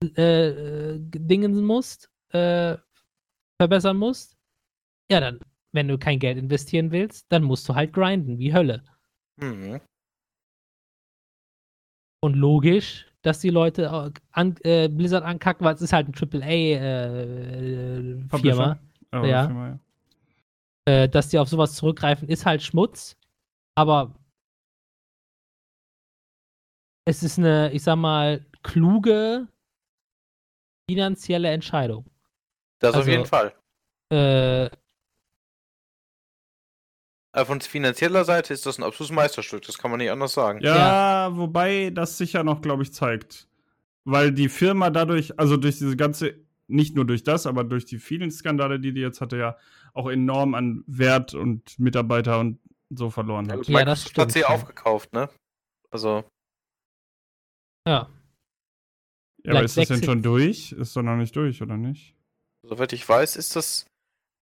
äh, 0.03 0.49
äh, 0.49 0.99
dingen 1.01 1.65
musst, 1.65 2.11
äh, 2.31 2.77
verbessern 3.61 3.97
musst, 3.97 4.37
ja, 5.11 5.21
dann, 5.21 5.41
wenn 5.73 5.89
du 5.89 5.99
kein 5.99 6.19
Geld 6.19 6.39
investieren 6.39 6.91
willst, 6.91 7.27
dann 7.31 7.45
musst 7.45 7.69
du 7.69 7.75
halt 7.75 7.93
grinden, 7.93 8.39
wie 8.39 8.53
Hölle. 8.53 8.83
Mhm. 9.37 9.81
Und 12.21 12.35
logisch, 12.35 13.07
dass 13.23 13.41
die 13.41 13.51
Leute 13.51 14.13
an, 14.33 14.57
äh, 14.63 14.89
Blizzard 14.89 15.25
ankacken, 15.25 15.65
weil 15.65 15.75
es 15.75 15.83
ist 15.83 15.93
halt 15.93 16.09
ein 16.09 16.15
AAA-Firma. 16.15 18.79
Aber 19.11 19.29
Ja. 19.29 19.47
Firma, 19.47 19.69
ja. 19.69 19.79
äh, 20.93 21.09
dass 21.09 21.29
die 21.29 21.39
auf 21.39 21.49
sowas 21.49 21.75
zurückgreifen, 21.75 22.29
ist 22.29 22.47
halt 22.47 22.63
Schmutz. 22.63 23.17
Aber 23.75 24.15
es 27.07 27.23
ist 27.23 27.39
eine, 27.39 27.73
ich 27.73 27.83
sag 27.83 27.97
mal, 27.97 28.45
kluge 28.63 29.49
finanzielle 30.91 31.49
Entscheidung. 31.51 32.05
Das 32.81 32.91
auf 32.91 32.97
Also- 32.99 33.11
jeden 33.11 33.27
Fall. 33.27 33.55
Äh, 34.13 34.69
Aber 37.33 37.47
von 37.47 37.61
finanzieller 37.61 38.25
Seite 38.25 38.55
ist 38.55 38.65
das 38.67 38.79
ein 38.79 38.83
absolutes 38.85 39.15
Meisterstück. 39.15 39.63
Das 39.63 39.77
kann 39.79 39.91
man 39.91 39.99
nicht 39.99 40.11
anders 40.11 40.33
sagen. 40.33 40.61
Ja, 40.63 41.37
wobei 41.37 41.91
das 41.91 42.17
sicher 42.19 42.43
noch, 42.45 42.63
glaube 42.63 42.83
ich, 42.83 42.93
zeigt. 42.95 43.47
Weil 44.05 44.33
die 44.33 44.49
Firma 44.49 44.89
dadurch, 44.91 45.39
also 45.39 45.57
durch 45.59 45.77
diese 45.79 45.97
ganze, 45.97 46.35
nicht 46.67 46.95
nur 46.97 47.05
durch 47.05 47.25
das, 47.25 47.47
aber 47.47 47.63
durch 47.65 47.85
die 47.85 47.99
vielen 47.99 48.31
Skandale, 48.31 48.81
die 48.81 48.93
die 48.95 49.01
jetzt 49.03 49.21
hatte, 49.21 49.37
ja 49.37 49.57
auch 49.93 50.09
enorm 50.09 50.55
an 50.55 50.83
Wert 50.87 51.35
und 51.35 51.79
Mitarbeiter 51.79 52.39
und 52.41 52.59
so 52.91 53.11
verloren 53.11 53.51
hat. 53.51 53.59
gut, 53.59 53.69
Ja, 53.69 53.85
das 53.85 54.05
Microsoft 54.05 54.19
hat 54.19 54.33
sie 54.33 54.39
stimmt, 54.39 54.49
ja. 54.49 54.55
aufgekauft, 54.55 55.13
ne? 55.13 55.29
Also, 55.91 56.25
ja. 57.87 58.11
Ja, 59.45 59.53
aber 59.53 59.63
ist 59.63 59.77
das 59.77 59.89
denn 59.89 60.03
schon 60.03 60.23
durch? 60.23 60.73
Ist 60.73 60.97
doch 60.97 61.03
noch 61.03 61.17
nicht 61.17 61.35
durch, 61.37 61.63
oder 61.63 61.77
nicht? 61.77 62.15
soweit 62.63 62.93
ich 62.93 63.09
weiß, 63.09 63.37
ist 63.37 63.55
das 63.55 63.87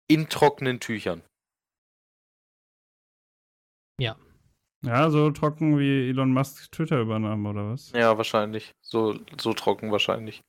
in 0.07 0.29
trockenen 0.29 0.79
Tüchern. 0.79 1.23
Ja, 4.85 5.09
so 5.09 5.31
trocken 5.31 5.79
wie 5.79 6.09
Elon 6.09 6.33
Musk 6.33 6.69
Twitter 6.71 6.99
übernahm, 6.99 7.45
oder 7.45 7.69
was? 7.69 7.91
Ja, 7.93 8.17
wahrscheinlich. 8.17 8.73
So, 8.81 9.17
so 9.39 9.53
trocken 9.53 9.91
wahrscheinlich. 9.91 10.41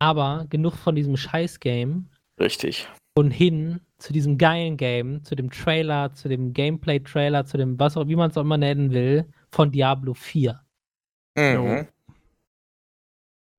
Aber 0.00 0.46
genug 0.50 0.74
von 0.74 0.94
diesem 0.94 1.16
Scheiß-Game 1.16 2.10
Richtig. 2.38 2.88
und 3.16 3.30
hin 3.30 3.80
zu 3.96 4.12
diesem 4.12 4.36
geilen 4.36 4.76
Game, 4.76 5.24
zu 5.24 5.34
dem 5.34 5.50
Trailer, 5.50 6.12
zu 6.12 6.28
dem 6.28 6.52
Gameplay-Trailer, 6.52 7.46
zu 7.46 7.56
dem, 7.56 7.78
was 7.80 7.96
auch, 7.96 8.06
wie 8.06 8.16
man 8.16 8.30
es 8.30 8.36
auch 8.36 8.42
immer 8.42 8.58
nennen 8.58 8.92
will, 8.92 9.26
von 9.50 9.72
Diablo 9.72 10.12
4. 10.12 10.60
Mhm. 11.38 11.86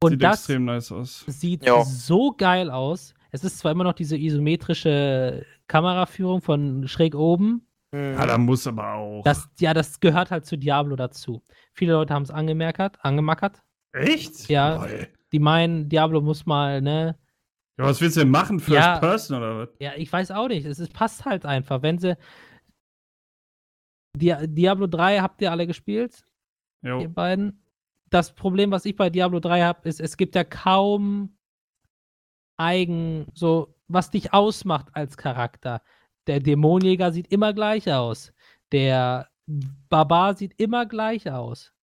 Und 0.02 0.12
Sieht 0.12 0.24
das 0.24 0.40
extrem 0.40 0.66
nice 0.66 0.92
aus. 0.92 1.26
sieht 1.28 1.66
Ja. 1.66 1.84
so 1.84 2.32
geil 2.32 2.70
aus. 2.70 3.14
Es 3.32 3.44
ist 3.44 3.60
zwar 3.60 3.72
immer 3.74 3.84
noch 3.84 3.94
diese 3.94 4.18
isometrische 4.18 5.46
Kameraführung 5.68 6.42
von 6.42 6.88
schräg 6.88 7.16
oben. 7.16 7.68
Mhm. 7.92 8.14
Ja, 8.14 8.26
da 8.26 8.38
muss 8.38 8.66
aber 8.68 8.94
auch. 8.94 9.24
Das, 9.24 9.50
ja, 9.60 9.74
das 9.74 10.00
gehört 10.00 10.32
halt 10.32 10.46
zu 10.46 10.58
Diablo 10.58 10.96
dazu. 10.96 11.44
Viele 11.74 11.94
Leute 11.94 12.14
haben 12.14 12.24
es 12.24 12.32
angemerkt, 12.32 13.04
angemackert. 13.04 13.62
Echt? 13.94 14.48
Ja. 14.50 14.78
Boah, 14.78 14.88
Die 15.32 15.40
meinen, 15.40 15.90
Diablo 15.90 16.22
muss 16.22 16.46
mal, 16.46 16.82
ne? 16.82 17.18
Ja, 17.78 17.86
was 17.86 18.02
willst 18.02 18.18
du 18.18 18.22
denn 18.22 18.30
machen? 18.32 18.60
First 18.60 18.76
Ja. 18.80 19.00
Person 19.00 19.38
oder 19.38 19.58
was? 19.60 19.70
Ja, 19.80 19.92
ich 19.96 20.12
weiß 20.12 20.32
auch 20.32 20.48
nicht. 20.48 20.66
Es 20.66 20.80
ist, 20.80 20.94
passt 20.94 21.26
halt 21.26 21.46
einfach. 21.46 21.82
Wenn 21.82 21.98
sie. 21.98 22.16
Dia 24.18 24.46
Diablo 24.48 24.88
3 24.88 25.20
habt 25.20 25.42
ihr 25.42 25.52
alle 25.52 25.68
gespielt? 25.68 26.24
Jo. 26.82 27.02
ihr 27.02 27.10
beiden. 27.10 27.62
Das 28.10 28.34
Problem, 28.34 28.72
was 28.72 28.86
ich 28.86 28.96
bei 28.96 29.10
Diablo 29.10 29.40
3 29.40 29.62
habe, 29.62 29.88
ist, 29.88 30.00
es 30.00 30.18
gibt 30.18 30.36
ja 30.36 30.44
kaum 30.44 31.38
eigen, 32.58 33.28
so, 33.34 33.76
was 33.88 34.12
dich 34.12 34.34
ausmacht 34.34 34.88
als 34.94 35.18
Charakter. 35.18 35.82
Der 36.28 36.40
Dämonjäger 36.40 37.12
sieht 37.12 37.32
immer 37.32 37.54
gleich 37.54 37.92
aus. 37.92 38.34
Der 38.72 39.30
Barbar 39.90 40.36
sieht 40.36 40.60
immer 40.60 40.86
gleich 40.86 41.32
aus. 41.32 41.74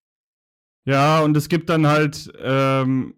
Ja, 0.84 1.20
und 1.20 1.36
es 1.36 1.48
gibt 1.48 1.68
dann 1.68 1.86
halt, 1.86 2.32
ähm, 2.38 3.14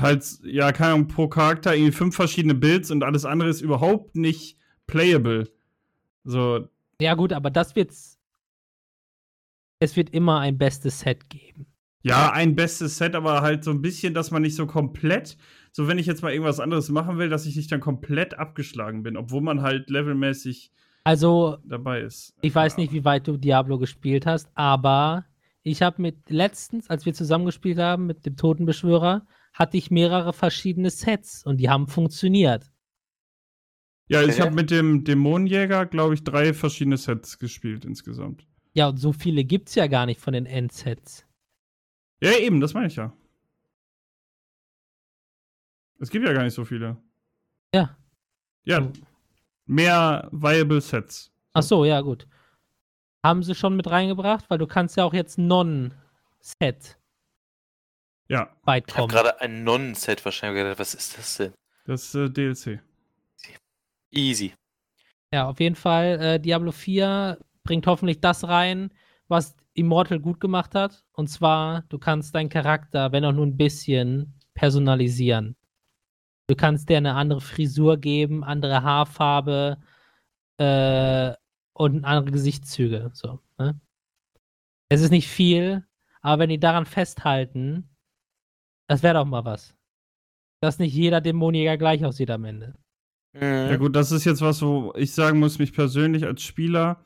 halt, 0.00 0.24
ja, 0.44 0.70
keine 0.70 0.94
Ahnung, 0.94 1.08
pro 1.08 1.28
Charakter 1.28 1.74
irgendwie 1.74 1.92
fünf 1.92 2.14
verschiedene 2.14 2.54
Builds 2.54 2.90
und 2.92 3.02
alles 3.02 3.24
andere 3.24 3.48
ist 3.48 3.60
überhaupt 3.60 4.14
nicht 4.14 4.56
playable. 4.86 5.50
So, 6.24 6.68
Ja, 7.00 7.14
gut, 7.14 7.32
aber 7.32 7.50
das 7.50 7.74
wird's. 7.74 8.18
Es 9.80 9.96
wird 9.96 10.10
immer 10.10 10.40
ein 10.40 10.58
bestes 10.58 11.00
Set 11.00 11.28
geben. 11.30 11.66
Ja, 12.02 12.32
ein 12.32 12.54
bestes 12.54 12.96
Set, 12.98 13.14
aber 13.14 13.42
halt 13.42 13.64
so 13.64 13.70
ein 13.70 13.82
bisschen, 13.82 14.14
dass 14.14 14.30
man 14.30 14.42
nicht 14.42 14.54
so 14.54 14.66
komplett, 14.66 15.36
so 15.72 15.86
wenn 15.86 15.98
ich 15.98 16.06
jetzt 16.06 16.22
mal 16.22 16.32
irgendwas 16.32 16.60
anderes 16.60 16.88
machen 16.88 17.18
will, 17.18 17.28
dass 17.28 17.46
ich 17.46 17.56
nicht 17.56 17.70
dann 17.70 17.80
komplett 17.80 18.38
abgeschlagen 18.38 19.02
bin, 19.02 19.16
obwohl 19.16 19.40
man 19.42 19.62
halt 19.62 19.90
levelmäßig 19.90 20.72
Also, 21.04 21.58
dabei 21.64 22.00
ist. 22.00 22.34
Ich 22.40 22.54
weiß 22.54 22.74
Ja. 22.76 22.80
nicht, 22.80 22.92
wie 22.92 23.04
weit 23.04 23.26
du 23.28 23.36
Diablo 23.36 23.78
gespielt 23.78 24.26
hast, 24.26 24.48
aber 24.54 25.26
ich 25.62 25.82
habe 25.82 26.00
mit 26.00 26.30
letztens, 26.30 26.88
als 26.88 27.04
wir 27.06 27.12
zusammengespielt 27.14 27.78
haben 27.78 28.06
mit 28.06 28.24
dem 28.24 28.36
Totenbeschwörer, 28.36 29.26
hatte 29.52 29.76
ich 29.76 29.90
mehrere 29.90 30.32
verschiedene 30.32 30.90
Sets 30.90 31.44
und 31.44 31.58
die 31.58 31.68
haben 31.68 31.86
funktioniert. 31.86 32.70
Ja, 34.08 34.22
ich 34.22 34.40
habe 34.40 34.52
mit 34.54 34.70
dem 34.70 35.04
Dämonenjäger, 35.04 35.86
glaube 35.86 36.14
ich, 36.14 36.24
drei 36.24 36.52
verschiedene 36.52 36.96
Sets 36.96 37.38
gespielt 37.38 37.84
insgesamt. 37.84 38.44
Ja, 38.72 38.88
und 38.88 38.96
so 38.96 39.12
viele 39.12 39.44
gibt's 39.44 39.74
ja 39.76 39.86
gar 39.86 40.06
nicht 40.06 40.20
von 40.20 40.32
den 40.32 40.46
Endsets. 40.46 41.26
Ja, 42.20 42.32
eben, 42.38 42.60
das 42.60 42.74
meine 42.74 42.86
ich 42.88 42.96
ja. 42.96 43.12
Es 45.98 46.10
gibt 46.10 46.26
ja 46.26 46.32
gar 46.32 46.44
nicht 46.44 46.54
so 46.54 46.64
viele. 46.64 46.96
Ja. 47.74 47.96
Ja, 48.64 48.90
mehr 49.66 50.28
viable 50.32 50.80
Sets. 50.80 51.30
Ach 51.52 51.62
so, 51.62 51.84
ja, 51.84 52.00
gut. 52.00 52.26
Haben 53.24 53.42
sie 53.42 53.54
schon 53.54 53.76
mit 53.76 53.90
reingebracht, 53.90 54.48
weil 54.48 54.58
du 54.58 54.66
kannst 54.66 54.96
ja 54.96 55.04
auch 55.04 55.12
jetzt 55.14 55.36
Non-Set 55.38 56.98
Ja, 58.28 58.54
weit 58.64 58.84
Ich 58.88 58.94
habe 58.96 59.08
kommen. 59.08 59.08
gerade 59.12 59.40
ein 59.40 59.64
Nonnen-Set 59.64 60.24
wahrscheinlich 60.24 60.62
gedacht. 60.62 60.78
Was 60.78 60.94
ist 60.94 61.18
das 61.18 61.36
denn? 61.36 61.52
das 61.86 62.14
äh, 62.14 62.28
DLC. 62.30 62.80
Easy. 64.10 64.54
Ja, 65.32 65.48
auf 65.48 65.60
jeden 65.60 65.76
Fall, 65.76 66.20
äh, 66.20 66.40
Diablo 66.40 66.72
4 66.72 67.38
bringt 67.62 67.86
hoffentlich 67.86 68.20
das 68.20 68.46
rein, 68.48 68.92
was 69.28 69.54
Immortal 69.80 70.20
gut 70.20 70.40
gemacht 70.40 70.74
hat. 70.74 71.04
Und 71.12 71.28
zwar, 71.28 71.82
du 71.88 71.98
kannst 71.98 72.34
deinen 72.34 72.48
Charakter, 72.48 73.12
wenn 73.12 73.24
auch 73.24 73.32
nur 73.32 73.46
ein 73.46 73.56
bisschen, 73.56 74.34
personalisieren. 74.54 75.56
Du 76.48 76.56
kannst 76.56 76.88
dir 76.88 76.98
eine 76.98 77.14
andere 77.14 77.40
Frisur 77.40 77.96
geben, 77.96 78.44
andere 78.44 78.82
Haarfarbe 78.82 79.78
äh, 80.58 81.32
und 81.72 82.04
andere 82.04 82.32
Gesichtszüge. 82.32 83.10
So, 83.14 83.40
ne? 83.58 83.80
Es 84.88 85.00
ist 85.00 85.10
nicht 85.10 85.28
viel, 85.28 85.86
aber 86.20 86.42
wenn 86.42 86.50
die 86.50 86.58
daran 86.58 86.84
festhalten, 86.86 87.88
das 88.88 89.02
wäre 89.02 89.14
doch 89.14 89.24
mal 89.24 89.44
was. 89.44 89.76
Dass 90.60 90.78
nicht 90.78 90.92
jeder 90.92 91.20
Dämonjäger 91.20 91.78
gleich 91.78 92.04
aussieht 92.04 92.30
am 92.30 92.44
Ende. 92.44 92.74
Ja 93.32 93.76
Mhm. 93.76 93.78
gut, 93.78 93.94
das 93.96 94.10
ist 94.10 94.24
jetzt 94.24 94.40
was, 94.40 94.60
wo 94.60 94.92
ich 94.96 95.14
sagen 95.14 95.38
muss, 95.38 95.60
mich 95.60 95.72
persönlich 95.72 96.24
als 96.24 96.42
Spieler 96.42 97.04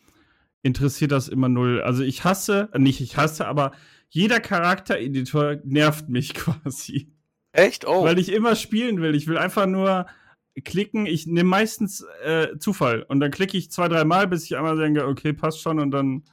interessiert 0.65 1.13
das 1.13 1.29
immer 1.29 1.49
null. 1.49 1.83
Also 1.83 2.03
ich 2.03 2.25
hasse, 2.25 2.71
äh, 2.73 2.79
nicht 2.79 3.01
ich 3.01 3.17
hasse, 3.17 3.47
aber 3.47 3.73
jeder 4.09 4.41
Charaktereditor 4.41 5.59
nervt 5.65 6.09
mich 6.09 6.35
quasi. 6.35 7.13
Echt? 7.53 7.87
Oh. 7.87 8.05
Weil 8.05 8.19
ich 8.19 8.33
immer 8.33 8.57
spielen 8.57 9.01
will. 9.01 9.15
Ich 9.15 9.29
will 9.29 9.39
einfach 9.39 9.67
nur 9.67 10.07
klicken. 10.65 11.07
Ich 11.07 11.27
nehme 11.27 11.49
meistens 11.49 12.05
äh, 12.25 12.59
Zufall. 12.59 13.03
Und 13.03 13.21
dann 13.21 13.31
klicke 13.31 13.57
ich 13.57 13.71
zwei, 13.71 13.89
drei 13.89 14.05
Mal, 14.05 14.27
bis 14.27 14.45
ich 14.45 14.57
einmal 14.57 14.77
denke, 14.77 15.07
okay, 15.07 15.33
passt 15.33 15.61
schon. 15.61 15.79
Und 15.79 15.91
dann. 15.91 16.25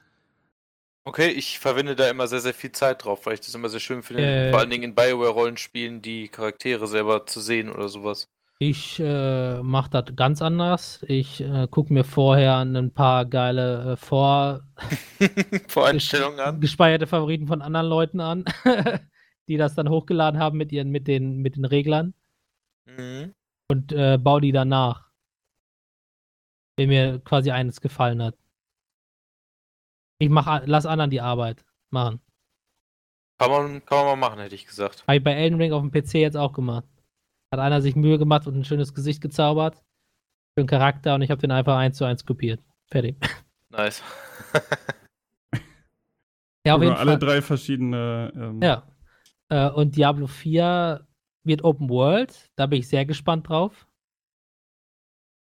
Okay, 1.04 1.28
ich 1.28 1.58
verwende 1.58 1.94
da 1.94 2.08
immer 2.08 2.26
sehr, 2.28 2.40
sehr 2.40 2.54
viel 2.54 2.72
Zeit 2.72 3.04
drauf, 3.04 3.26
weil 3.26 3.34
ich 3.34 3.40
das 3.40 3.54
immer 3.54 3.68
sehr 3.68 3.80
schön 3.80 4.02
finde. 4.02 4.24
Äh. 4.24 4.50
Vor 4.50 4.60
allen 4.60 4.70
Dingen 4.70 4.84
in 4.84 4.94
Bioware-Rollenspielen, 4.94 6.00
die 6.00 6.28
Charaktere 6.28 6.86
selber 6.86 7.26
zu 7.26 7.40
sehen 7.40 7.70
oder 7.70 7.88
sowas. 7.88 8.28
Ich 8.64 9.00
äh, 9.00 9.60
mache 9.60 9.90
das 9.90 10.14
ganz 10.14 10.40
anders. 10.40 11.04
Ich 11.08 11.40
äh, 11.40 11.66
gucke 11.68 11.92
mir 11.92 12.04
vorher 12.04 12.58
ein 12.58 12.94
paar 12.94 13.26
geile 13.26 13.94
äh, 13.94 13.96
vor 13.96 14.62
Voreinstellungen 15.66 16.38
an. 16.38 16.60
gespeicherte 16.60 17.08
Favoriten 17.08 17.48
von 17.48 17.60
anderen 17.60 17.88
Leuten 17.88 18.20
an, 18.20 18.44
die 19.48 19.56
das 19.56 19.74
dann 19.74 19.88
hochgeladen 19.88 20.38
haben 20.38 20.58
mit 20.58 20.70
ihren 20.70 20.90
mit 20.90 21.08
den 21.08 21.38
mit 21.38 21.56
den 21.56 21.64
Reglern 21.64 22.14
Mhm. 22.86 23.34
und 23.68 23.90
äh, 23.90 24.16
baue 24.16 24.40
die 24.40 24.52
danach. 24.52 25.10
Wenn 26.76 26.88
mir 26.88 27.18
quasi 27.18 27.50
eines 27.50 27.80
gefallen 27.80 28.22
hat. 28.22 28.36
Ich 30.20 30.28
mach, 30.28 30.62
lass 30.66 30.86
anderen 30.86 31.10
die 31.10 31.20
Arbeit 31.20 31.64
machen. 31.90 32.20
Kann 33.40 33.50
man, 33.50 33.84
kann 33.84 33.98
man 33.98 34.06
mal 34.20 34.28
machen, 34.28 34.38
hätte 34.38 34.54
ich 34.54 34.66
gesagt. 34.66 35.02
Habe 35.02 35.16
ich 35.16 35.24
bei 35.24 35.32
Elden 35.32 35.60
Ring 35.60 35.72
auf 35.72 35.82
dem 35.82 35.90
PC 35.90 36.14
jetzt 36.20 36.36
auch 36.36 36.52
gemacht. 36.52 36.84
Hat 37.52 37.60
einer 37.60 37.82
sich 37.82 37.94
Mühe 37.94 38.18
gemacht 38.18 38.46
und 38.46 38.56
ein 38.56 38.64
schönes 38.64 38.94
Gesicht 38.94 39.20
gezaubert. 39.20 39.76
Für 40.54 40.62
einen 40.62 40.66
Charakter 40.66 41.14
und 41.14 41.22
ich 41.22 41.30
habe 41.30 41.40
den 41.40 41.50
einfach 41.50 41.76
eins 41.76 41.98
zu 41.98 42.04
eins 42.04 42.24
kopiert. 42.24 42.60
Fertig. 42.86 43.16
Nice. 43.68 44.02
Ja, 46.64 46.76
auf 46.76 46.82
jeden 46.82 46.94
alle 46.94 47.10
Fall. 47.12 47.18
drei 47.18 47.42
verschiedene. 47.42 48.32
Ähm, 48.36 48.62
Ja. 48.62 48.84
Äh, 49.48 49.68
und 49.70 49.96
Diablo 49.96 50.28
4 50.28 51.04
wird 51.42 51.64
Open 51.64 51.90
World. 51.90 52.50
Da 52.54 52.66
bin 52.66 52.78
ich 52.78 52.88
sehr 52.88 53.04
gespannt 53.04 53.48
drauf. 53.48 53.88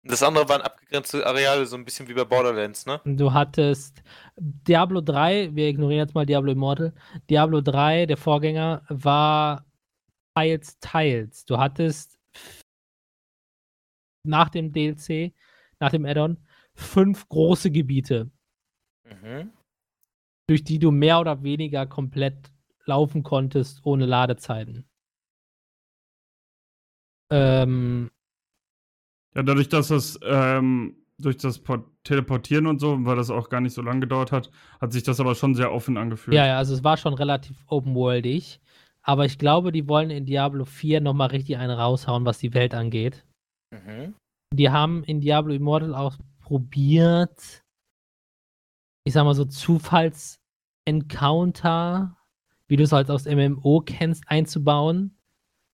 Das 0.03 0.23
andere 0.23 0.49
waren 0.49 0.61
abgegrenzte 0.63 1.23
Areale, 1.23 1.67
so 1.67 1.77
ein 1.77 1.85
bisschen 1.85 2.07
wie 2.07 2.15
bei 2.15 2.23
Borderlands, 2.23 2.87
ne? 2.87 2.99
Du 3.05 3.31
hattest 3.31 4.01
Diablo 4.37 5.01
3, 5.01 5.51
wir 5.53 5.67
ignorieren 5.67 6.07
jetzt 6.07 6.15
mal 6.15 6.25
Diablo 6.25 6.51
Immortal. 6.51 6.93
Diablo 7.29 7.61
3, 7.61 8.07
der 8.07 8.17
Vorgänger, 8.17 8.81
war 8.89 9.65
teils, 10.35 10.79
teils. 10.79 11.45
Du 11.45 11.57
hattest 11.57 12.19
nach 14.25 14.49
dem 14.49 14.71
DLC, 14.71 15.33
nach 15.79 15.91
dem 15.91 16.05
Add-on, 16.05 16.37
fünf 16.75 17.27
große 17.29 17.71
Gebiete, 17.71 18.31
Mhm. 19.05 19.51
durch 20.47 20.63
die 20.63 20.79
du 20.79 20.91
mehr 20.91 21.19
oder 21.19 21.43
weniger 21.43 21.85
komplett 21.85 22.51
laufen 22.85 23.23
konntest, 23.23 23.85
ohne 23.85 24.05
Ladezeiten. 24.05 24.85
Ähm, 27.31 28.09
Ja, 29.35 29.41
dadurch, 29.43 29.67
dass 29.67 29.87
das 29.87 30.19
ähm, 30.23 30.95
durch 31.17 31.37
das 31.37 31.59
Port 31.59 31.89
Teleportieren 32.03 32.67
und 32.67 32.79
so, 32.79 33.03
weil 33.05 33.15
das 33.15 33.29
auch 33.29 33.49
gar 33.49 33.61
nicht 33.61 33.73
so 33.73 33.81
lange 33.81 34.01
gedauert 34.01 34.31
hat, 34.31 34.51
hat 34.79 34.91
sich 34.93 35.03
das 35.03 35.19
aber 35.19 35.35
schon 35.35 35.55
sehr 35.55 35.71
offen 35.71 35.97
angefühlt. 35.97 36.35
Ja, 36.35 36.45
ja, 36.45 36.57
also 36.57 36.73
es 36.73 36.83
war 36.83 36.97
schon 36.97 37.13
relativ 37.13 37.57
open-worldig. 37.67 38.59
Aber 39.05 39.25
ich 39.25 39.37
glaube, 39.37 39.71
die 39.71 39.87
wollen 39.87 40.09
in 40.09 40.25
Diablo 40.25 40.65
4 40.65 41.01
nochmal 41.01 41.29
richtig 41.29 41.57
einen 41.57 41.77
raushauen, 41.77 42.25
was 42.25 42.39
die 42.39 42.53
Welt 42.53 42.73
angeht. 42.73 43.25
Mhm. 43.71 44.15
Die 44.53 44.69
haben 44.69 45.03
in 45.03 45.19
Diablo 45.19 45.53
Immortal 45.53 45.93
auch 45.95 46.17
probiert, 46.39 47.63
ich 49.05 49.13
sag 49.13 49.25
mal 49.25 49.33
so 49.35 49.45
Zufalls-Encounter, 49.45 52.15
wie 52.67 52.75
du 52.77 52.83
es 52.83 52.91
halt 52.91 53.09
aus 53.09 53.25
MMO 53.25 53.81
kennst, 53.85 54.23
einzubauen. 54.27 55.17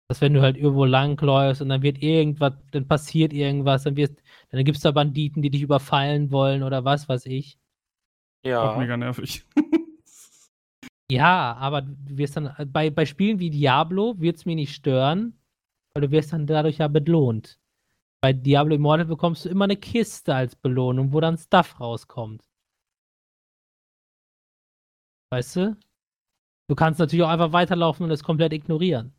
Dass 0.10 0.20
wenn 0.20 0.34
du 0.34 0.42
halt 0.42 0.58
irgendwo 0.58 0.84
langläufst 0.86 1.62
und 1.62 1.70
dann 1.70 1.82
wird 1.82 2.04
irgendwas, 2.04 2.54
dann 2.72 2.88
passiert 2.88 3.32
irgendwas, 3.32 3.84
dann 3.84 3.96
wird, 3.96 4.22
dann 4.50 4.66
gibt 4.66 4.76
es 4.76 4.84
da 4.84 4.92
Banditen, 4.92 5.42
die 5.42 5.50
dich 5.50 5.62
überfallen 5.62 6.30
wollen 6.32 6.62
oder 6.62 6.84
was 6.84 7.08
weiß 7.08 7.26
ich. 7.28 7.58
Auch 8.46 8.50
Ja. 8.50 8.78
mega 8.78 8.98
nervig. 8.98 9.46
Ja, 11.12 11.54
aber 11.56 11.82
du 11.82 12.18
wirst 12.18 12.38
dann, 12.38 12.54
bei, 12.72 12.90
bei 12.90 13.06
Spielen 13.06 13.40
wie 13.40 13.50
Diablo 13.50 14.20
wird 14.20 14.38
es 14.38 14.46
mich 14.46 14.56
nicht 14.56 14.74
stören, 14.74 15.40
Weil 15.94 16.02
du 16.08 16.12
wirst 16.12 16.34
dann 16.34 16.48
dadurch 16.48 16.80
ja 16.80 16.88
belohnt. 16.88 17.60
Bei 18.22 18.34
Diablo 18.34 18.76
Immortal 18.76 19.06
bekommst 19.06 19.46
du 19.46 19.50
immer 19.50 19.66
eine 19.66 19.76
Kiste 19.78 20.34
als 20.34 20.56
Belohnung, 20.56 21.12
wo 21.14 21.20
dann 21.20 21.38
Stuff 21.38 21.80
rauskommt. 21.80 22.44
Weißt 25.32 25.56
du? 25.58 25.78
Du 26.70 26.76
kannst 26.76 27.00
natürlich 27.00 27.24
auch 27.24 27.30
einfach 27.30 27.52
weiterlaufen 27.52 28.06
und 28.06 28.12
es 28.12 28.24
komplett 28.24 28.54
ignorieren. 28.54 29.14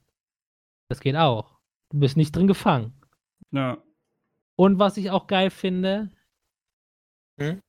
Das 0.88 1.00
geht 1.00 1.16
auch. 1.16 1.58
Du 1.90 2.00
bist 2.00 2.16
nicht 2.16 2.34
drin 2.34 2.46
gefangen. 2.46 2.94
Ja. 3.52 3.82
Und 4.56 4.78
was 4.78 4.96
ich 4.96 5.10
auch 5.10 5.26
geil 5.26 5.50
finde, 5.50 6.10
Hm? 7.38 7.60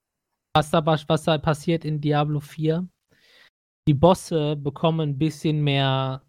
was, 0.55 0.69
da, 0.71 0.85
was 0.85 1.23
da 1.23 1.37
passiert 1.37 1.83
in 1.85 1.99
Diablo 2.01 2.39
4, 2.39 2.87
die 3.87 3.93
Bosse 3.93 4.55
bekommen 4.55 5.09
ein 5.09 5.17
bisschen 5.17 5.63
mehr 5.63 6.21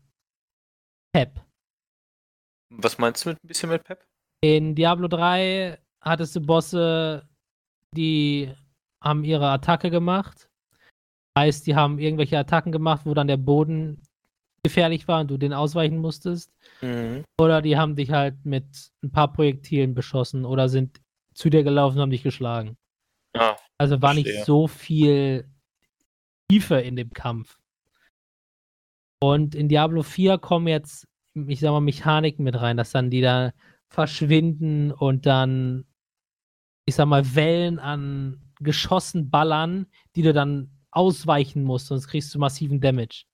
Pep. 1.12 1.40
Was 2.70 2.98
meinst 2.98 3.24
du 3.24 3.30
mit 3.30 3.42
ein 3.42 3.48
bisschen 3.48 3.70
mit 3.70 3.84
Pep? 3.84 4.04
In 4.42 4.74
Diablo 4.74 5.08
3 5.08 5.78
hattest 6.00 6.36
du 6.36 6.40
Bosse, 6.40 7.28
die 7.96 8.52
haben 9.02 9.24
ihre 9.24 9.48
Attacke 9.48 9.90
gemacht. 9.90 10.50
Heißt, 11.38 11.66
die 11.66 11.74
haben 11.74 11.98
irgendwelche 11.98 12.38
Attacken 12.38 12.72
gemacht, 12.72 13.02
wo 13.04 13.14
dann 13.14 13.28
der 13.28 13.36
Boden 13.36 14.02
gefährlich 14.62 15.06
war 15.06 15.20
und 15.20 15.30
du 15.30 15.36
den 15.36 15.52
ausweichen 15.52 15.98
musstest. 15.98 16.52
Mhm. 16.80 17.24
Oder 17.40 17.62
die 17.62 17.76
haben 17.76 17.94
dich 17.94 18.10
halt 18.10 18.44
mit 18.44 18.90
ein 19.02 19.12
paar 19.12 19.32
Projektilen 19.32 19.94
beschossen 19.94 20.44
oder 20.44 20.68
sind 20.68 21.00
zu 21.34 21.50
dir 21.50 21.62
gelaufen 21.62 21.96
und 21.96 22.02
haben 22.02 22.10
dich 22.10 22.22
geschlagen. 22.22 22.76
Ja. 23.34 23.56
Also 23.78 24.00
war 24.02 24.14
verstehe. 24.14 24.34
nicht 24.34 24.44
so 24.44 24.66
viel 24.66 25.48
Tiefe 26.50 26.76
in 26.76 26.96
dem 26.96 27.10
Kampf. 27.10 27.58
Und 29.20 29.54
in 29.54 29.68
Diablo 29.68 30.02
4 30.02 30.38
kommen 30.38 30.68
jetzt, 30.68 31.06
ich 31.34 31.60
sag 31.60 31.70
mal, 31.70 31.80
Mechaniken 31.80 32.44
mit 32.44 32.60
rein, 32.60 32.76
dass 32.76 32.92
dann 32.92 33.10
die 33.10 33.20
da 33.20 33.52
verschwinden 33.88 34.92
und 34.92 35.26
dann, 35.26 35.86
ich 36.86 36.94
sag 36.94 37.06
mal, 37.06 37.34
Wellen 37.34 37.78
an 37.78 38.52
Geschossen 38.60 39.30
ballern, 39.30 39.86
die 40.14 40.22
du 40.22 40.32
dann 40.32 40.70
ausweichen 40.90 41.62
musst, 41.62 41.88
sonst 41.88 42.08
kriegst 42.08 42.34
du 42.34 42.38
massiven 42.38 42.80
Damage. 42.80 43.24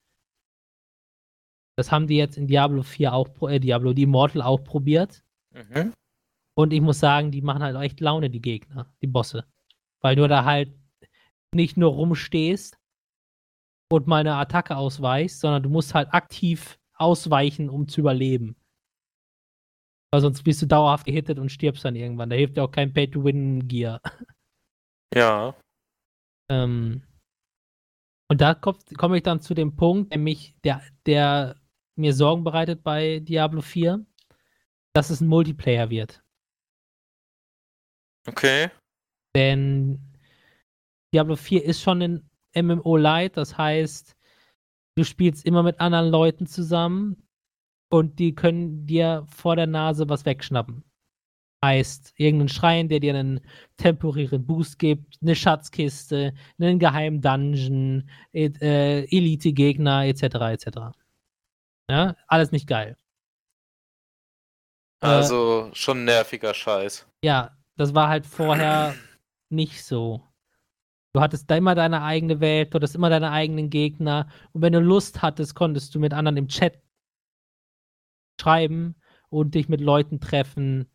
Das 1.77 1.91
haben 1.91 2.07
die 2.07 2.17
jetzt 2.17 2.37
in 2.37 2.47
Diablo 2.47 2.83
4 2.83 3.13
auch, 3.13 3.29
äh, 3.49 3.59
Diablo, 3.59 3.93
die 3.93 4.03
Immortal 4.03 4.43
auch 4.43 4.63
probiert. 4.63 5.23
Mhm. 5.53 5.93
Und 6.55 6.73
ich 6.73 6.81
muss 6.81 6.99
sagen, 6.99 7.31
die 7.31 7.41
machen 7.41 7.63
halt 7.63 7.77
echt 7.77 8.01
Laune, 8.01 8.31
die 8.31 8.43
Gegner, 8.43 8.93
die 9.01 9.07
Bosse. 9.07 9.47
Weil 10.01 10.17
du 10.17 10.29
da 10.29 10.45
halt 10.45 10.75
nicht 11.55 11.77
nur 11.77 11.93
rumstehst 11.93 12.77
und 13.93 14.07
mal 14.07 14.21
eine 14.21 14.37
Attacke 14.37 14.77
ausweichst, 14.77 15.41
sondern 15.41 15.63
du 15.63 15.69
musst 15.69 15.95
halt 15.95 16.13
aktiv 16.15 16.79
ausweichen, 16.95 17.69
um 17.69 17.89
zu 17.89 18.01
überleben. 18.01 18.57
Weil 20.11 20.23
sonst 20.23 20.43
bist 20.43 20.63
du 20.63 20.67
dauerhaft 20.67 21.05
gehittet 21.05 21.39
und 21.39 21.51
stirbst 21.51 21.85
dann 21.85 21.95
irgendwann. 21.95 22.31
Da 22.31 22.37
hilft 22.37 22.57
ja 22.57 22.65
auch 22.65 22.71
kein 22.71 22.93
Pay-to-Win-Gear. 22.93 24.01
Ja. 25.15 25.55
Ähm, 26.51 27.03
und 28.31 28.41
da 28.41 28.55
komme 28.55 28.79
komm 28.97 29.13
ich 29.13 29.23
dann 29.23 29.43
zu 29.43 29.53
dem 29.53 29.77
Punkt, 29.77 30.11
der, 30.11 30.19
mich, 30.19 30.57
der, 30.65 30.81
der 31.05 31.61
mir 31.97 32.15
Sorgen 32.15 32.45
bereitet 32.45 32.83
bei 32.83 33.19
Diablo 33.19 33.61
4, 33.61 34.07
dass 34.95 35.11
es 35.11 35.21
ein 35.21 35.29
Multiplayer 35.29 35.91
wird. 35.91 36.25
Okay. 38.27 38.71
Denn 39.37 40.01
Diablo 41.13 41.37
4 41.37 41.63
ist 41.63 41.83
schon 41.83 42.01
ein 42.01 42.31
MMO 42.55 42.97
Light, 42.97 43.37
das 43.37 43.57
heißt, 43.59 44.17
du 44.97 45.05
spielst 45.05 45.45
immer 45.47 45.63
mit 45.63 45.81
anderen 45.81 46.09
Leuten 46.11 46.47
zusammen 46.47 47.27
und 47.91 48.19
die 48.19 48.35
können 48.35 48.87
dir 48.87 49.27
vor 49.29 49.57
der 49.57 49.67
Nase 49.67 50.09
was 50.09 50.25
wegschnappen. 50.25 50.85
Heißt, 51.65 52.15
irgendein 52.17 52.49
Schrein, 52.49 52.89
der 52.89 52.99
dir 52.99 53.15
einen 53.15 53.41
temporären 53.77 54.45
Boost 54.45 54.79
gibt, 54.81 55.19
eine 55.23 55.37
Schatzkiste, 55.37 56.35
einen 56.59 56.79
geheimen 56.81 57.21
Dungeon, 57.21 58.11
et- 58.33 58.61
äh, 58.61 59.03
Elite-Gegner, 59.05 60.07
etc. 60.07 60.51
etc. 60.53 60.93
Ja, 61.89 62.17
alles 62.27 62.51
nicht 62.51 62.67
geil. 62.67 62.97
Äh, 65.03 65.07
Also 65.07 65.71
schon 65.73 66.05
nerviger 66.05 66.53
Scheiß. 66.55 67.07
Ja, 67.25 67.57
das 67.77 67.95
war 67.95 68.09
halt 68.09 68.27
vorher 68.27 68.97
nicht 69.49 69.85
so. 69.85 70.23
Du 71.15 71.21
hattest 71.21 71.51
da 71.51 71.57
immer 71.57 71.75
deine 71.75 72.03
eigene 72.03 72.41
Welt, 72.41 72.73
du 72.73 72.77
hattest 72.77 72.95
immer 72.95 73.11
deine 73.11 73.31
eigenen 73.31 73.69
Gegner. 73.69 74.29
Und 74.53 74.63
wenn 74.63 74.73
du 74.73 74.81
Lust 74.81 75.21
hattest, 75.21 75.55
konntest 75.55 75.95
du 75.95 76.01
mit 76.01 76.15
anderen 76.15 76.39
im 76.39 76.49
Chat 76.49 76.81
schreiben 78.41 78.97
und 79.29 79.55
dich 79.55 79.69
mit 79.69 79.81
Leuten 79.81 80.21
treffen, 80.21 80.91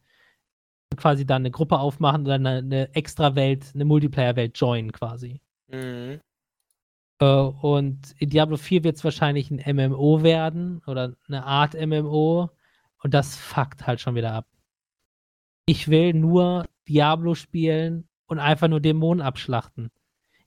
quasi 0.95 1.25
dann 1.25 1.43
eine 1.43 1.51
Gruppe 1.51 1.79
aufmachen 1.79 2.23
oder 2.23 2.35
eine, 2.35 2.57
eine 2.57 2.95
extra 2.95 3.35
Welt, 3.35 3.71
eine 3.73 3.85
Multiplayer-Welt 3.85 4.57
joinen 4.57 4.91
quasi. 4.91 5.39
Mhm. 5.67 6.19
Äh, 7.19 7.25
und 7.25 8.15
in 8.17 8.29
Diablo 8.29 8.57
4 8.57 8.83
wird 8.83 8.97
es 8.97 9.03
wahrscheinlich 9.03 9.51
ein 9.51 9.75
MMO 9.75 10.23
werden 10.23 10.81
oder 10.87 11.15
eine 11.27 11.45
Art 11.45 11.73
MMO. 11.73 12.49
Und 13.03 13.13
das 13.13 13.35
fuckt 13.35 13.85
halt 13.85 14.01
schon 14.01 14.15
wieder 14.15 14.33
ab. 14.33 14.47
Ich 15.67 15.89
will 15.89 16.13
nur 16.13 16.65
Diablo 16.87 17.35
spielen 17.35 18.07
und 18.25 18.39
einfach 18.39 18.67
nur 18.67 18.79
Dämonen 18.79 19.21
abschlachten. 19.21 19.91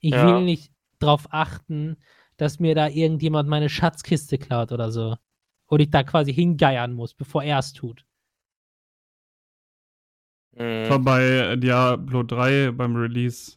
Ich 0.01 0.13
Ja. 0.13 0.27
will 0.27 0.43
nicht 0.45 0.73
drauf 0.99 1.27
achten, 1.31 1.97
dass 2.37 2.59
mir 2.59 2.75
da 2.75 2.89
irgendjemand 2.89 3.49
meine 3.49 3.69
Schatzkiste 3.69 4.39
klaut 4.39 4.73
oder 4.73 4.91
so. 4.91 5.17
Und 5.67 5.81
ich 5.81 5.91
da 5.91 6.03
quasi 6.03 6.33
hingeiern 6.35 6.93
muss, 6.95 7.15
bevor 7.15 7.43
er 7.45 7.59
es 7.59 7.73
tut. 7.73 8.05
Das 10.53 10.91
war 10.91 10.99
Mhm. 10.99 11.05
bei 11.05 11.57
Diablo 11.57 12.23
3 12.23 12.73
beim 12.73 12.97
Release 12.97 13.57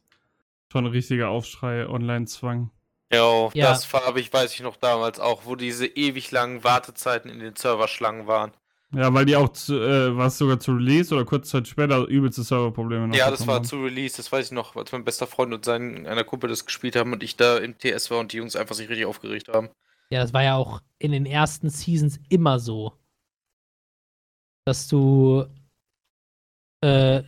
schon 0.71 0.85
ein 0.85 0.91
richtiger 0.91 1.29
Aufschrei, 1.29 1.87
Online-Zwang. 1.87 2.71
Jo, 3.13 3.51
Ja. 3.53 3.69
das 3.69 3.91
habe 3.93 4.19
ich, 4.19 4.31
weiß 4.33 4.53
ich 4.53 4.61
noch 4.61 4.75
damals 4.77 5.19
auch, 5.19 5.45
wo 5.45 5.55
diese 5.55 5.85
ewig 5.85 6.31
langen 6.31 6.63
Wartezeiten 6.63 7.29
in 7.29 7.39
den 7.39 7.55
Serverschlangen 7.55 8.27
waren. 8.27 8.51
Ja, 8.95 9.11
weil 9.13 9.25
die 9.25 9.35
auch, 9.35 9.49
zu, 9.49 9.75
äh, 9.75 10.15
war 10.15 10.27
es 10.27 10.37
sogar 10.37 10.59
zu 10.59 10.73
Release 10.73 11.13
oder 11.13 11.25
kurz 11.25 11.49
Zeit 11.49 11.67
später 11.67 12.05
übelste 12.07 12.43
Serverprobleme 12.43 13.07
noch 13.07 13.15
Ja, 13.15 13.31
das 13.31 13.47
war 13.47 13.55
haben. 13.55 13.65
zu 13.65 13.77
Release, 13.81 14.17
das 14.17 14.31
weiß 14.31 14.47
ich 14.47 14.51
noch, 14.51 14.75
als 14.75 14.91
mein 14.91 15.03
bester 15.03 15.25
Freund 15.25 15.53
und 15.53 15.65
sein 15.65 16.05
einer 16.05 16.23
Kumpel 16.23 16.49
das 16.49 16.65
gespielt 16.65 16.95
haben 16.95 17.11
und 17.11 17.23
ich 17.23 17.35
da 17.35 17.57
im 17.57 17.77
TS 17.77 18.11
war 18.11 18.19
und 18.19 18.33
die 18.33 18.37
Jungs 18.37 18.55
einfach 18.55 18.75
sich 18.75 18.89
richtig 18.89 19.05
aufgeregt 19.07 19.47
haben. 19.47 19.69
Ja, 20.11 20.21
das 20.21 20.33
war 20.33 20.43
ja 20.43 20.55
auch 20.55 20.79
in 20.99 21.11
den 21.11 21.25
ersten 21.25 21.69
Seasons 21.69 22.19
immer 22.29 22.59
so. 22.59 22.93
Dass 24.65 24.87
du, 24.87 25.45
äh, 26.81 27.23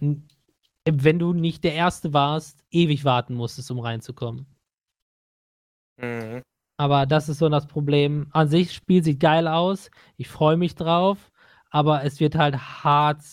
wenn 0.85 1.19
du 1.19 1.33
nicht 1.33 1.63
der 1.63 1.73
Erste 1.73 2.13
warst, 2.13 2.63
ewig 2.69 3.05
warten 3.05 3.33
musstest, 3.33 3.71
um 3.71 3.79
reinzukommen. 3.79 4.45
Mhm. 5.97 6.43
Aber 6.77 7.05
das 7.05 7.29
ist 7.29 7.39
so 7.39 7.49
das 7.49 7.67
Problem. 7.67 8.27
An 8.31 8.49
sich, 8.49 8.73
Spiel 8.73 9.03
sieht 9.03 9.19
geil 9.19 9.47
aus. 9.47 9.89
Ich 10.17 10.27
freue 10.27 10.57
mich 10.57 10.75
drauf. 10.75 11.31
Aber 11.71 12.03
es 12.03 12.19
wird 12.19 12.35
halt 12.35 12.57
hart 12.57 13.23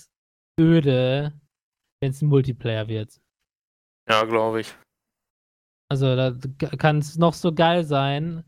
öde, 0.59 1.33
wenn 2.01 2.11
es 2.11 2.23
ein 2.23 2.29
Multiplayer 2.29 2.89
wird. 2.89 3.21
Ja, 4.09 4.25
glaube 4.25 4.61
ich. 4.61 4.75
Also 5.91 6.17
da 6.17 6.33
kann 6.79 6.99
es 6.99 7.19
noch 7.19 7.35
so 7.35 7.53
geil 7.53 7.85
sein. 7.85 8.45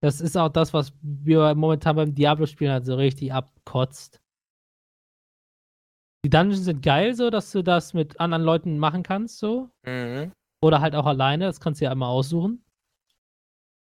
Das 0.00 0.20
ist 0.20 0.36
auch 0.36 0.50
das, 0.50 0.72
was 0.72 0.92
wir 1.02 1.54
momentan 1.54 1.96
beim 1.96 2.14
Diablo-Spielen 2.14 2.72
halt 2.72 2.86
so 2.86 2.94
richtig 2.94 3.32
abkotzt. 3.32 4.20
Die 6.24 6.30
Dungeons 6.30 6.64
sind 6.64 6.82
geil, 6.82 7.14
so 7.14 7.30
dass 7.30 7.52
du 7.52 7.62
das 7.62 7.94
mit 7.94 8.18
anderen 8.20 8.42
Leuten 8.42 8.78
machen 8.78 9.02
kannst, 9.02 9.38
so. 9.38 9.70
Mhm. 9.84 10.32
Oder 10.62 10.80
halt 10.80 10.94
auch 10.94 11.06
alleine, 11.06 11.46
das 11.46 11.60
kannst 11.60 11.80
du 11.80 11.84
ja 11.84 11.92
immer 11.92 12.08
aussuchen. 12.08 12.64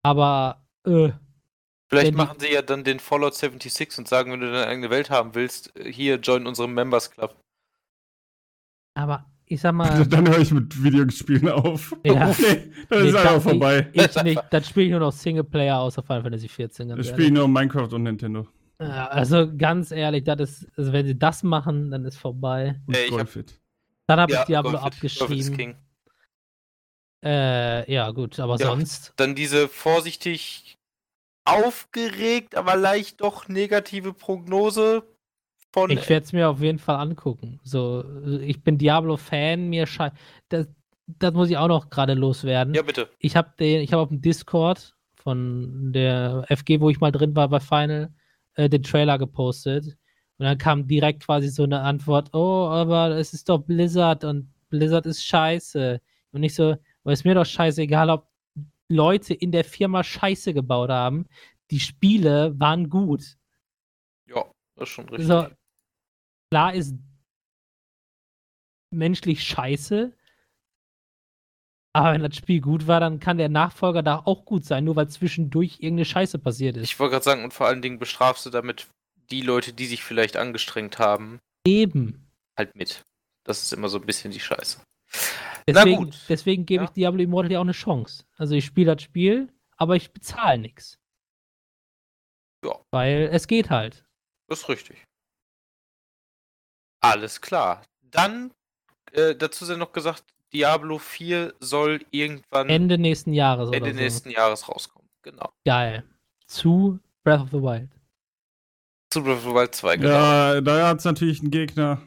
Aber, 0.03 0.65
äh, 0.85 1.11
Vielleicht 1.89 2.07
Wenn 2.07 2.11
die- 2.13 2.17
machen 2.17 2.39
sie 2.39 2.51
ja 2.51 2.61
dann 2.61 2.83
den 2.83 2.99
Fallout 2.99 3.35
76 3.35 3.97
und 3.99 4.07
sagen, 4.07 4.31
wenn 4.31 4.39
du 4.39 4.51
deine 4.51 4.67
eigene 4.67 4.89
Welt 4.89 5.09
haben 5.09 5.35
willst, 5.35 5.71
hier 5.85 6.15
join 6.15 6.47
unserem 6.47 6.73
Members 6.73 7.11
Club. 7.11 7.35
aber 8.95 9.25
ich 9.45 9.59
sag 9.61 9.73
mal, 9.73 10.05
Dann 10.07 10.27
höre 10.27 10.39
ich 10.39 10.51
mit 10.51 10.81
Videospielen 10.83 11.49
auf. 11.49 11.95
Ja. 12.05 12.29
Okay, 12.31 12.71
dann 12.89 13.03
Nee, 13.03 13.09
ist 13.09 13.15
einfach 13.15 13.41
vorbei. 13.41 13.89
ich 13.93 14.23
nicht, 14.23 14.41
dann 14.49 14.63
spiele 14.63 14.85
ich 14.85 14.91
nur 14.91 14.99
noch 15.01 15.11
Singleplayer 15.11 15.77
außer 15.79 16.01
Final 16.01 16.23
Fantasy 16.23 16.47
14. 16.47 16.87
Ganz 16.87 17.01
Ich 17.05 17.09
spiele 17.11 17.31
nur 17.31 17.47
Minecraft 17.47 17.89
und 17.93 18.03
Nintendo. 18.03 18.47
Ja, 18.81 19.07
also 19.09 19.51
ganz 19.55 19.91
ehrlich, 19.91 20.23
das 20.23 20.39
ist, 20.39 20.67
also 20.77 20.91
wenn 20.93 21.05
sie 21.05 21.17
das 21.17 21.43
machen, 21.43 21.91
dann 21.91 22.05
ist 22.05 22.17
vorbei. 22.17 22.81
Und 22.87 22.95
ich 22.97 23.03
hab- 23.03 23.09
Golfit. 23.11 23.59
Dann 24.07 24.19
habe 24.19 24.33
Ja, 24.33 24.39
ich 24.41 24.45
Diablo 24.47 24.71
Golf 24.71 24.83
ist- 24.85 24.91
Golf 24.99 25.03
ist 25.03 25.21
abgeschrieben. 25.21 25.57
King. 25.57 25.75
Äh, 27.23 27.91
ja, 27.93 28.09
gut, 28.11 28.39
aber 28.39 28.57
Ja. 28.57 28.67
sonst. 28.67 29.13
Dann 29.17 29.35
diese 29.35 29.67
vorsichtig 29.67 30.77
aufgeregt, 31.45 32.55
aber 32.55 32.75
leicht 32.75 33.21
doch 33.21 33.47
negative 33.47 34.13
Prognose 34.13 35.03
von. 35.71 35.89
Ich 35.89 36.07
werde 36.09 36.25
es 36.25 36.33
mir 36.33 36.49
auf 36.49 36.61
jeden 36.61 36.79
Fall 36.79 36.95
angucken. 36.95 37.59
So, 37.63 38.03
ich 38.41 38.63
bin 38.63 38.77
Diablo-Fan, 38.77 39.69
mir 39.69 39.85
scheint. 39.85 40.13
Das, 40.49 40.67
das 41.07 41.33
muss 41.33 41.49
ich 41.49 41.57
auch 41.57 41.67
noch 41.67 41.89
gerade 41.89 42.13
loswerden. 42.13 42.73
ja, 42.73 42.81
bitte. 42.81 43.09
Ich 43.19 43.35
habe 43.35 43.51
den, 43.59 43.81
ich 43.81 43.91
habe 43.91 44.03
auf 44.03 44.09
dem 44.09 44.21
Discord 44.21 44.95
von 45.15 45.91
der 45.93 46.45
FG, 46.49 46.79
wo 46.79 46.89
ich 46.89 46.99
mal 46.99 47.11
drin 47.11 47.35
war 47.35 47.49
bei 47.49 47.59
Final, 47.59 48.13
äh, 48.55 48.69
den 48.69 48.83
Trailer 48.83 49.17
gepostet. 49.17 49.97
Und 50.37 50.45
dann 50.45 50.57
kam 50.57 50.87
direkt 50.87 51.25
quasi 51.25 51.49
so 51.49 51.63
eine 51.63 51.81
Antwort, 51.81 52.33
oh, 52.33 52.67
aber 52.67 53.11
es 53.11 53.33
ist 53.33 53.49
doch 53.49 53.59
Blizzard 53.59 54.23
und 54.23 54.51
Blizzard 54.69 55.05
ist 55.05 55.23
scheiße. 55.25 56.01
Und 56.31 56.41
nicht 56.41 56.55
so, 56.55 56.75
aber 57.03 57.13
ist 57.13 57.25
mir 57.25 57.35
doch 57.35 57.45
scheißegal, 57.45 58.09
ob 58.09 58.27
Leute 58.89 59.33
in 59.33 59.51
der 59.51 59.63
Firma 59.63 60.03
Scheiße 60.03 60.53
gebaut 60.53 60.89
haben. 60.89 61.25
Die 61.71 61.79
Spiele 61.79 62.57
waren 62.59 62.89
gut. 62.89 63.37
Ja, 64.27 64.45
das 64.75 64.89
ist 64.89 64.95
schon 64.95 65.09
richtig. 65.09 65.27
So, 65.27 65.47
klar 66.51 66.73
ist 66.73 66.95
menschlich 68.91 69.43
scheiße, 69.43 70.15
aber 71.93 72.13
wenn 72.13 72.23
das 72.23 72.35
Spiel 72.35 72.59
gut 72.59 72.87
war, 72.87 72.99
dann 72.99 73.19
kann 73.19 73.37
der 73.37 73.49
Nachfolger 73.49 74.01
da 74.01 74.21
auch 74.25 74.45
gut 74.45 74.65
sein, 74.65 74.83
nur 74.83 74.95
weil 74.95 75.09
zwischendurch 75.09 75.79
irgendeine 75.79 76.05
Scheiße 76.05 76.39
passiert 76.39 76.75
ist. 76.75 76.83
Ich 76.83 76.99
wollte 76.99 77.11
gerade 77.13 77.23
sagen, 77.23 77.43
und 77.43 77.53
vor 77.53 77.67
allen 77.67 77.83
Dingen 77.83 77.99
bestrafst 77.99 78.45
du 78.45 78.49
damit 78.49 78.87
die 79.29 79.41
Leute, 79.41 79.73
die 79.73 79.85
sich 79.85 80.03
vielleicht 80.03 80.35
angestrengt 80.35 80.97
haben, 80.97 81.39
Eben. 81.65 82.31
halt 82.57 82.75
mit. 82.75 83.03
Das 83.45 83.61
ist 83.61 83.73
immer 83.73 83.89
so 83.89 83.99
ein 83.99 84.05
bisschen 84.05 84.31
die 84.31 84.39
Scheiße. 84.39 84.79
Deswegen, 85.67 85.97
gut. 86.05 86.17
deswegen 86.29 86.65
gebe 86.65 86.83
Ja. 86.83 86.89
ich 86.89 86.93
Diablo 86.93 87.21
Immortal 87.21 87.51
ja 87.51 87.59
auch 87.59 87.63
eine 87.63 87.71
Chance. 87.71 88.25
Also 88.37 88.55
ich 88.55 88.65
spiele 88.65 88.95
das 88.95 89.01
Spiel, 89.03 89.51
aber 89.77 89.95
ich 89.95 90.11
bezahle 90.11 90.57
nichts. 90.57 90.99
Ja. 92.65 92.75
Weil 92.91 93.29
es 93.31 93.47
geht 93.47 93.69
halt. 93.69 94.05
Das 94.47 94.61
ist 94.61 94.69
richtig. 94.69 95.05
Alles 97.01 97.41
klar. 97.41 97.81
Dann, 98.01 98.53
äh, 99.11 99.35
dazu 99.35 99.65
sei 99.65 99.75
noch 99.75 99.91
gesagt, 99.91 100.23
Diablo 100.53 100.99
4 100.99 101.53
soll 101.59 101.99
irgendwann 102.11 102.69
Ende 102.69 102.97
nächsten 102.97 103.33
Jahres 103.33 103.71
Ende 103.71 103.89
oder 103.89 103.93
so. 103.93 103.99
nächsten 104.01 104.29
Jahres 104.29 104.69
rauskommen. 104.69 105.09
Genau. 105.23 105.51
Geil. 105.65 106.03
Zu 106.45 106.99
Breath 107.23 107.41
of 107.41 107.49
the 107.49 107.61
Wild. 107.61 107.89
Zu 109.09 109.23
Breath 109.23 109.37
of 109.37 109.43
the 109.43 109.49
Wild 109.53 109.73
2, 109.75 109.97
genau. 109.97 110.09
Ja, 110.09 110.61
da 110.61 110.87
hat 110.89 110.99
es 110.99 111.05
natürlich 111.05 111.41
einen 111.41 111.51
Gegner. 111.51 112.01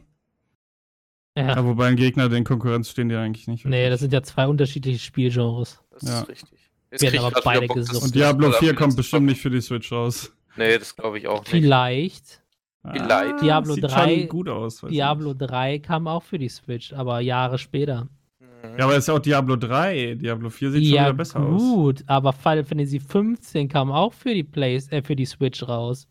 Ja. 1.37 1.49
Ja, 1.57 1.65
wobei 1.67 1.89
ein 1.89 1.97
Gegner, 1.97 2.29
den 2.29 2.45
Konkurrenz 2.45 2.89
stehen 2.91 3.09
die 3.11 3.15
eigentlich 3.17 3.47
nicht. 3.47 3.65
nee, 3.67 3.91
das 3.91 4.01
sind 4.01 4.13
ja 4.13 4.23
zwei 4.23 4.47
unterschiedliche 4.49 4.99
Spielgenres. 4.99 5.81
Das 5.93 6.03
Ja. 6.03 6.21
ist 6.23 6.29
richtig. 6.31 6.59
Jetzt 6.91 7.03
Werden 7.03 7.19
aber 7.21 7.41
beide 7.45 7.67
Bock, 7.67 7.77
das- 7.77 7.89
gesucht. 7.89 8.05
Und 8.05 8.15
Diablo 8.15 8.49
das 8.49 8.57
4 8.59 8.69
letzte 8.69 8.83
kommt 8.83 8.97
bestimmt 8.97 9.27
nicht 9.27 9.41
für 9.41 9.51
die 9.51 9.61
Switch 9.61 9.93
raus. 9.93 10.33
Nee, 10.57 10.79
das 10.79 10.97
glaube 10.97 11.19
ich 11.19 11.27
auch 11.29 11.41
nicht. 11.41 11.49
Vielleicht. 11.51 12.43
Vielleicht. 12.91 13.43
Diablo 13.43 13.75
sieht 13.75 13.85
3 13.85 14.19
schon 14.21 14.29
gut 14.29 14.49
aus. 14.49 14.81
Diablo 14.89 15.29
nicht. 15.35 15.39
3 15.43 15.79
kam 15.81 16.07
auch 16.09 16.23
für 16.23 16.39
die 16.39 16.49
Switch, 16.49 16.93
aber 16.93 17.21
Jahre 17.21 17.59
später. 17.59 18.09
Mhm. 18.39 18.79
Ja, 18.79 18.85
aber 18.85 18.93
es 18.93 19.01
ist 19.01 19.09
ja 19.09 19.15
auch 19.15 19.19
Diablo 19.19 19.57
3. 19.57 20.15
Diablo 20.15 20.49
4 20.49 20.71
sieht 20.71 20.85
schon 20.87 20.95
ja, 20.95 21.03
wieder 21.07 21.15
besser 21.15 21.41
aus. 21.41 21.61
gut, 21.61 22.05
aber 22.07 22.33
Final 22.33 22.65
Fantasy 22.65 23.01
15 23.01 23.69
kam 23.69 23.91
auch 23.91 24.13
für 24.15 24.33
die 24.33 24.45
Play 24.45 24.77
äh, 24.91 25.03
für 25.03 25.17
die 25.17 25.27
Switch 25.27 25.63
raus. 25.69 26.09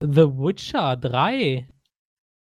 The 0.00 0.26
Witcher 0.28 0.96
3 0.96 1.66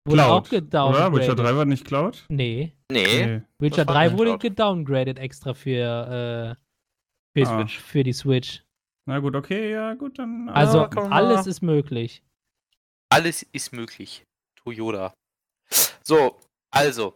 wurde 0.06 0.24
auch 0.24 0.42
Cloud. 0.44 0.50
gedowngraded. 0.50 1.12
Oder? 1.12 1.20
Witcher 1.20 1.34
3 1.34 1.56
war 1.56 1.64
nicht 1.64 1.84
Cloud? 1.84 2.24
Nee, 2.28 2.72
Nee. 2.90 3.42
Witcher 3.58 3.86
war 3.86 3.94
3 3.94 4.08
kein 4.08 4.18
wurde 4.18 4.30
Cloud. 4.30 4.40
gedowngradet 4.40 5.18
extra 5.18 5.54
für, 5.54 6.56
äh, 6.56 7.40
für, 7.40 7.48
Ah. 7.48 7.58
Switch, 7.58 7.78
für 7.78 8.02
die 8.04 8.12
Switch. 8.12 8.62
Na 9.06 9.18
gut, 9.18 9.34
okay, 9.34 9.72
ja, 9.72 9.94
gut, 9.94 10.18
dann. 10.18 10.48
Also 10.50 10.86
kann 10.88 11.04
man 11.04 11.12
alles 11.12 11.46
ist 11.46 11.60
möglich. 11.62 12.22
Alles 13.08 13.42
ist 13.42 13.72
möglich. 13.72 14.24
Toyota. 14.56 15.12
So, 16.04 16.38
also. 16.70 17.14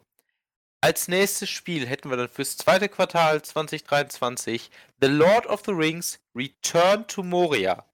Als 0.82 1.08
nächstes 1.08 1.48
Spiel 1.50 1.86
hätten 1.86 2.10
wir 2.10 2.16
dann 2.16 2.28
fürs 2.28 2.56
zweite 2.56 2.88
Quartal 2.88 3.42
2023 3.42 4.70
The 5.00 5.08
Lord 5.08 5.46
of 5.46 5.62
the 5.64 5.72
Rings 5.72 6.18
Return 6.36 7.06
to 7.08 7.22
Moria. 7.22 7.84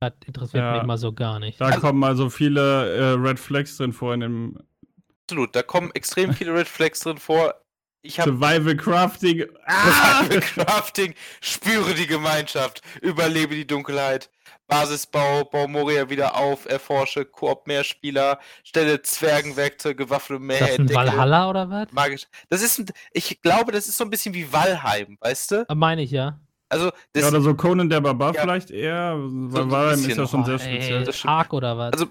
Das 0.00 0.12
interessiert 0.26 0.62
Ja. 0.62 0.74
mich 0.74 0.82
mal 0.84 0.98
so 0.98 1.12
gar 1.12 1.38
nicht. 1.40 1.60
Da 1.60 1.66
Also- 1.66 1.80
kommen 1.80 2.02
also 2.04 2.30
viele 2.30 2.94
äh, 2.96 3.02
Red 3.18 3.38
Flags 3.38 3.76
drin 3.76 3.92
vor 3.92 4.14
in 4.14 4.20
dem 4.20 4.58
Absolut, 5.30 5.54
da 5.54 5.62
kommen 5.62 5.90
extrem 5.92 6.32
viele 6.32 6.54
Red 6.54 6.68
Flags 6.68 7.00
drin 7.00 7.18
vor. 7.18 7.54
Ich 8.00 8.18
habe 8.18 8.30
Survival 8.30 8.76
Crafting. 8.76 9.44
Ah! 9.66 10.22
Survival 10.22 10.40
Crafting, 10.40 11.14
spüre 11.42 11.92
die 11.94 12.06
Gemeinschaft, 12.06 12.80
überlebe 13.02 13.54
die 13.54 13.66
Dunkelheit, 13.66 14.30
Basisbau, 14.68 15.44
bau 15.44 15.66
Moria 15.68 16.08
wieder 16.08 16.34
auf, 16.36 16.64
erforsche, 16.66 17.26
Koop 17.26 17.66
mehr 17.66 17.84
Spieler, 17.84 18.38
stelle 18.64 19.02
Zwergenwerkzeuge, 19.02 20.08
Waffe 20.08 20.38
mehr 20.38 20.60
Ist 20.60 20.62
das 20.62 20.68
ein 20.76 20.80
entdecke. 20.82 20.98
Valhalla 21.00 21.50
oder 21.50 21.68
was? 21.68 21.92
Magisch. 21.92 22.26
Das 22.48 22.62
ist, 22.62 22.78
ein, 22.78 22.86
ich 23.12 23.42
glaube, 23.42 23.72
das 23.72 23.86
ist 23.88 23.98
so 23.98 24.04
ein 24.04 24.10
bisschen 24.10 24.32
wie 24.32 24.50
Valheim, 24.50 25.18
weißt 25.20 25.50
du? 25.50 25.64
Ah, 25.68 25.74
Meine 25.74 26.02
ich 26.02 26.10
ja. 26.12 26.38
Also, 26.70 26.90
das, 27.12 27.22
Ja, 27.22 27.28
oder 27.28 27.40
so 27.40 27.54
Conan 27.54 27.88
der 27.88 28.00
Barbar 28.00 28.34
Ja. 28.34 28.42
vielleicht 28.42 28.70
eher. 28.70 29.16
so 29.16 29.52
Weil 29.52 29.62
ein 29.62 29.70
Valheim 29.70 29.98
ist 30.00 30.16
ja 30.16 30.26
schon 30.26 30.44
sehr 30.44 30.54
ey, 30.60 30.60
speziell. 30.82 31.04
das 31.04 31.16
stimmt. 31.18 31.30
Ark 31.32 31.52
oder 31.52 31.78
was? 31.78 31.92
also, 31.92 32.06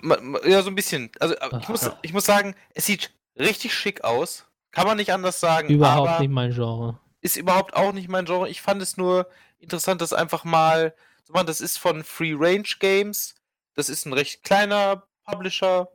ja, 0.48 0.62
so 0.64 0.70
ein 0.70 0.76
bisschen. 0.76 1.12
Also, 1.20 1.36
ich 1.36 1.42
Ach, 1.42 1.70
muss, 1.70 1.92
ich 2.02 2.14
muss 2.14 2.26
sagen, 2.26 2.56
es 2.74 2.86
sieht 2.88 3.12
richtig 3.38 3.74
schick 3.74 4.04
aus. 4.04 4.46
Kann 4.72 4.88
man 4.88 4.98
nicht 4.98 5.12
anders 5.14 5.40
sagen. 5.40 5.70
Überhaupt 5.70 6.10
aber 6.10 6.20
nicht 6.20 6.32
mein 6.32 6.52
Genre. 6.54 7.00
ist 7.22 7.38
überhaupt 7.38 7.76
auch 7.76 7.94
nicht 7.94 8.10
mein 8.10 8.26
Genre. 8.26 8.50
Ich 8.50 8.62
fand 8.62 8.82
es 8.82 8.98
nur 8.98 9.28
interessant, 9.60 10.02
das 10.02 10.14
einfach 10.14 10.44
mal 10.44 10.94
zu 11.24 11.34
machen. 11.34 11.48
Das 11.48 11.62
ist 11.62 11.78
von 11.78 12.04
Free 12.04 12.34
Range 12.38 12.68
Games. 12.80 13.36
Das 13.76 13.90
ist 13.90 14.06
ein 14.06 14.14
recht 14.14 14.44
kleiner 14.44 15.04
Publisher, 15.24 15.90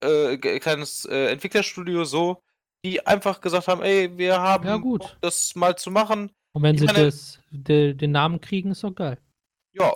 äh, 0.00 0.36
kleines 0.38 1.04
äh, 1.06 1.30
Entwicklerstudio, 1.32 2.04
so, 2.04 2.42
die 2.84 3.04
einfach 3.06 3.40
gesagt 3.40 3.68
haben, 3.68 3.82
ey, 3.82 4.16
wir 4.16 4.40
haben 4.40 4.66
Ja, 4.66 4.76
gut. 4.76 5.00
Bock, 5.02 5.16
das 5.20 5.54
mal 5.56 5.76
zu 5.76 5.90
machen. 5.90 6.30
Und 6.52 6.62
wenn 6.62 6.74
Ich 6.74 6.80
sie 6.80 6.86
meine- 6.86 7.04
das, 7.04 7.40
de, 7.50 7.94
den 7.94 8.12
Namen 8.12 8.40
kriegen, 8.40 8.70
ist 8.72 8.82
doch 8.84 8.94
geil. 8.94 9.18
Ja. 9.74 9.92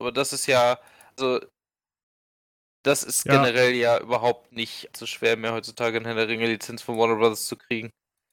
Aber 0.00 0.12
das 0.12 0.32
ist 0.32 0.46
ja, 0.46 0.78
also, 1.16 1.40
das 2.84 3.02
ist 3.02 3.24
Ja. 3.26 3.32
generell 3.42 3.74
ja 3.74 4.00
überhaupt 4.00 4.52
nicht 4.52 4.88
so 4.96 5.06
schwer 5.06 5.36
mehr 5.36 5.52
heutzutage 5.52 5.98
eine 5.98 6.08
Herr 6.08 6.14
der 6.14 6.28
Ringe 6.28 6.46
Lizenz 6.46 6.82
von 6.82 6.96
Warner 6.98 7.16
Brothers 7.16 7.46
zu 7.46 7.56
kriegen. 7.56 7.90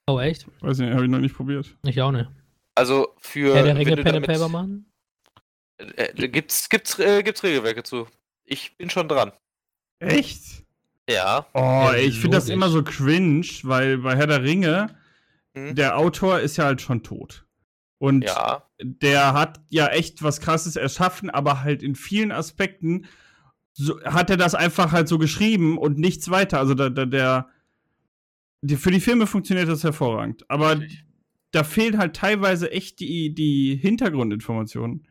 Oh, 0.10 0.20
echt? 0.20 0.48
Weiß 0.62 0.78
nicht, 0.78 0.94
habe 0.94 1.04
ich 1.06 1.10
noch 1.12 1.20
nicht 1.20 1.36
probiert. 1.36 1.76
Ich 1.84 2.02
auch 2.02 2.12
nicht. 2.12 2.30
Also 2.76 3.14
für 3.20 3.56
Ja, 3.56 3.64
der 3.64 3.76
Ringe 3.76 3.96
Pen 3.98 4.06
and 4.08 4.08
damit- 4.16 4.28
Paper 4.30 4.48
machen? 4.48 4.90
Äh, 5.80 6.14
da 6.14 6.28
gibt's, 6.28 6.70
gibt's, 6.70 6.98
äh, 7.00 7.22
gibt's 7.24 7.44
Regelwerke 7.44 7.84
zu. 7.84 8.08
Ich 8.46 8.76
bin 8.78 8.90
schon 8.90 9.08
dran. 9.10 9.32
Echt? 10.00 10.64
Ja. 11.10 11.46
Oh, 11.54 11.60
Ja, 11.60 11.96
ich 11.96 12.20
finde 12.20 12.38
das 12.38 12.50
immer 12.50 12.70
so 12.70 12.84
cringe, 12.84 13.46
weil 13.64 13.98
bei 13.98 14.16
Herr 14.16 14.28
der 14.28 14.44
Ringe, 14.44 14.98
Hm? 15.70 15.76
der 15.76 15.98
Autor 15.98 16.40
ist 16.40 16.58
ja 16.58 16.66
halt 16.66 16.82
schon 16.82 17.04
tot. 17.04 17.46
Und 18.00 18.24
Ja. 18.26 18.64
der 18.80 19.34
hat 19.34 19.60
ja 19.70 19.88
echt 19.88 20.22
was 20.22 20.40
Krasses 20.40 20.76
erschaffen, 20.76 21.30
aber 21.30 21.64
halt 21.64 21.82
in 21.84 21.96
vielen 21.96 22.32
Aspekten 22.32 23.06
so, 23.74 24.00
hat 24.04 24.30
er 24.30 24.38
das 24.38 24.56
einfach 24.56 24.92
halt 24.92 25.08
so 25.08 25.18
geschrieben 25.18 25.78
und 25.78 25.98
nichts 25.98 26.30
weiter. 26.30 26.60
Also 26.60 26.74
der, 26.74 26.90
der, 26.90 27.06
der 27.06 27.48
die, 28.62 28.76
für 28.76 28.92
die 28.92 29.00
Filme 29.00 29.28
funktioniert 29.28 29.68
das 29.68 29.84
hervorragend. 29.84 30.50
Aber 30.50 30.80
Richtig. 30.80 31.06
da 31.52 31.64
fehlen 31.64 31.98
halt 31.98 32.16
teilweise 32.16 32.72
echt 32.72 33.00
die, 33.00 33.34
die 33.34 33.76
Hintergrundinformationen. 33.76 35.08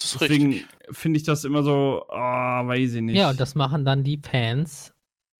Deswegen 0.00 0.60
finde 0.90 1.16
ich 1.16 1.24
das 1.24 1.44
immer 1.44 1.62
so, 1.62 2.04
ah, 2.10 2.66
weiß 2.66 2.94
ich 2.94 3.02
nicht. 3.02 3.16
Ja, 3.16 3.30
und 3.30 3.40
das 3.40 3.54
machen 3.54 3.84
dann 3.84 4.04
die 4.04 4.18
Fans. 4.22 4.92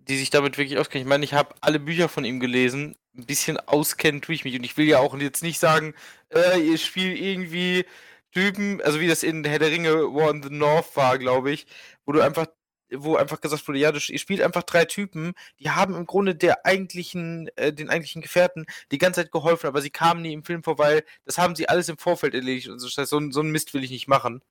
Die 0.08 0.16
sich 0.16 0.30
damit 0.30 0.56
wirklich 0.56 0.78
auskennen. 0.78 1.06
Ich 1.06 1.08
meine, 1.08 1.24
ich 1.24 1.34
habe 1.34 1.54
alle 1.60 1.78
Bücher 1.80 2.08
von 2.08 2.24
ihm 2.24 2.40
gelesen. 2.40 2.96
Ein 3.16 3.26
bisschen 3.26 3.58
auskennen 3.58 4.22
tue 4.22 4.34
ich 4.34 4.44
mich. 4.44 4.54
Und 4.56 4.64
ich 4.64 4.76
will 4.76 4.86
ja 4.86 4.98
auch 5.00 5.16
jetzt 5.18 5.42
nicht 5.42 5.58
sagen, 5.58 5.94
äh, 6.32 6.58
ihr 6.60 6.78
spielt 6.78 7.18
irgendwie 7.18 7.84
Typen, 8.32 8.80
also 8.82 9.00
wie 9.00 9.08
das 9.08 9.22
in 9.22 9.44
Herr 9.44 9.58
der 9.58 9.70
Ringe 9.70 9.92
War 10.14 10.30
in 10.30 10.42
the 10.42 10.48
North 10.50 10.96
war, 10.96 11.18
glaube 11.18 11.50
ich, 11.50 11.66
wo 12.06 12.12
du 12.12 12.20
einfach, 12.20 12.46
wo 12.90 13.16
einfach 13.16 13.40
gesagt 13.40 13.66
wurde, 13.68 13.78
ja, 13.80 13.92
du, 13.92 13.98
ihr 14.08 14.18
spielt 14.18 14.40
einfach 14.40 14.62
drei 14.62 14.84
Typen, 14.86 15.32
die 15.58 15.70
haben 15.70 15.94
im 15.94 16.06
Grunde 16.06 16.34
der 16.34 16.64
eigentlichen, 16.64 17.48
äh, 17.56 17.72
den 17.72 17.90
eigentlichen 17.90 18.22
Gefährten 18.22 18.66
die 18.92 18.98
ganze 18.98 19.22
Zeit 19.22 19.32
geholfen, 19.32 19.66
aber 19.66 19.82
sie 19.82 19.90
kamen 19.90 20.22
nie 20.22 20.32
im 20.32 20.44
Film 20.44 20.62
vor, 20.62 20.78
weil 20.78 21.04
das 21.24 21.38
haben 21.38 21.54
sie 21.56 21.68
alles 21.68 21.88
im 21.88 21.98
Vorfeld 21.98 22.34
erledigt 22.34 22.68
und 22.68 22.78
so, 22.78 22.88
Scheiß. 22.88 23.08
so, 23.10 23.18
ein- 23.18 23.32
so 23.32 23.40
einen 23.40 23.50
Mist 23.50 23.74
will 23.74 23.84
ich 23.84 23.90
nicht 23.90 24.08
machen. 24.08 24.42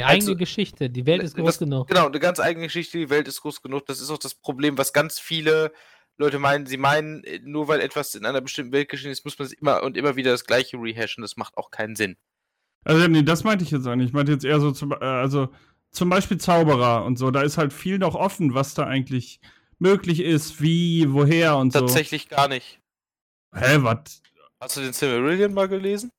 Also- 0.00 0.28
eigene 0.30 0.36
Geschichte. 0.36 0.88
Die 0.88 1.04
Welt 1.06 1.22
ist 1.22 1.34
groß 1.36 1.46
Das- 1.46 1.58
genug. 1.58 1.88
Genau, 1.88 2.06
eine 2.06 2.20
ganz 2.20 2.40
eigene 2.40 2.66
Geschichte, 2.66 2.98
die 2.98 3.10
Welt 3.10 3.28
ist 3.28 3.40
groß 3.42 3.60
genug. 3.62 3.84
Das 3.86 4.00
ist 4.00 4.10
auch 4.10 4.18
das 4.18 4.34
Problem, 4.34 4.78
was 4.78 4.92
ganz 4.92 5.18
viele 5.18 5.72
Leute 6.18 6.38
meinen. 6.38 6.66
Sie 6.66 6.76
meinen, 6.76 7.24
äh, 7.24 7.40
nur 7.42 7.68
weil 7.68 7.80
etwas 7.80 8.14
in 8.14 8.24
einer 8.24 8.40
bestimmten 8.40 8.72
Welt 8.72 8.88
geschehen 8.88 9.10
ist, 9.10 9.24
muss 9.24 9.38
man 9.38 9.46
es 9.46 9.52
immer 9.52 9.82
und 9.82 9.96
immer 9.96 10.16
wieder 10.16 10.30
das 10.30 10.44
gleiche 10.44 10.76
rehashen. 10.78 11.22
Das 11.22 11.36
macht 11.36 11.56
auch 11.56 11.70
keinen 11.70 11.96
Sinn. 11.96 12.16
Also, 12.84 13.06
nee, 13.08 13.22
das 13.22 13.44
meinte 13.44 13.64
ich 13.64 13.70
jetzt 13.70 13.86
auch 13.86 13.94
nicht. 13.94 14.06
Ich 14.08 14.12
meinte 14.12 14.32
jetzt 14.32 14.44
eher 14.44 14.60
so, 14.60 14.72
zum, 14.72 14.92
äh, 14.92 14.96
also 14.96 15.48
zum 15.90 16.08
Beispiel 16.08 16.38
Zauberer 16.38 17.04
und 17.04 17.16
so. 17.18 17.30
Da 17.30 17.42
ist 17.42 17.58
halt 17.58 17.72
viel 17.72 17.98
noch 17.98 18.14
offen, 18.14 18.54
was 18.54 18.74
da 18.74 18.84
eigentlich 18.86 19.40
möglich 19.78 20.20
ist, 20.20 20.60
wie, 20.62 21.12
woher 21.12 21.56
und 21.56 21.72
so. 21.72 21.80
Tatsächlich 21.80 22.28
gar 22.28 22.48
nicht. 22.48 22.80
Hä, 23.54 23.78
was? 23.80 24.22
Hast 24.60 24.76
du 24.76 24.80
den 24.80 24.92
Silmarillion 24.92 25.52
mal 25.54 25.68
gelesen? 25.68 26.10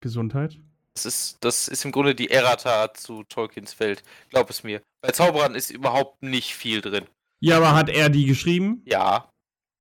Gesundheit? 0.00 0.58
Das 0.94 1.06
ist, 1.06 1.38
das 1.40 1.68
ist 1.68 1.84
im 1.84 1.92
Grunde 1.92 2.14
die 2.14 2.30
Errata 2.30 2.92
zu 2.94 3.22
Tolkiens 3.24 3.78
Welt. 3.80 4.02
Glaub 4.28 4.50
es 4.50 4.64
mir. 4.64 4.82
Bei 5.02 5.10
Zauberern 5.12 5.54
ist 5.54 5.70
überhaupt 5.70 6.22
nicht 6.22 6.54
viel 6.54 6.80
drin. 6.80 7.06
Ja, 7.40 7.56
aber 7.56 7.74
hat 7.74 7.88
er 7.88 8.10
die 8.10 8.26
geschrieben? 8.26 8.82
Ja. 8.84 9.30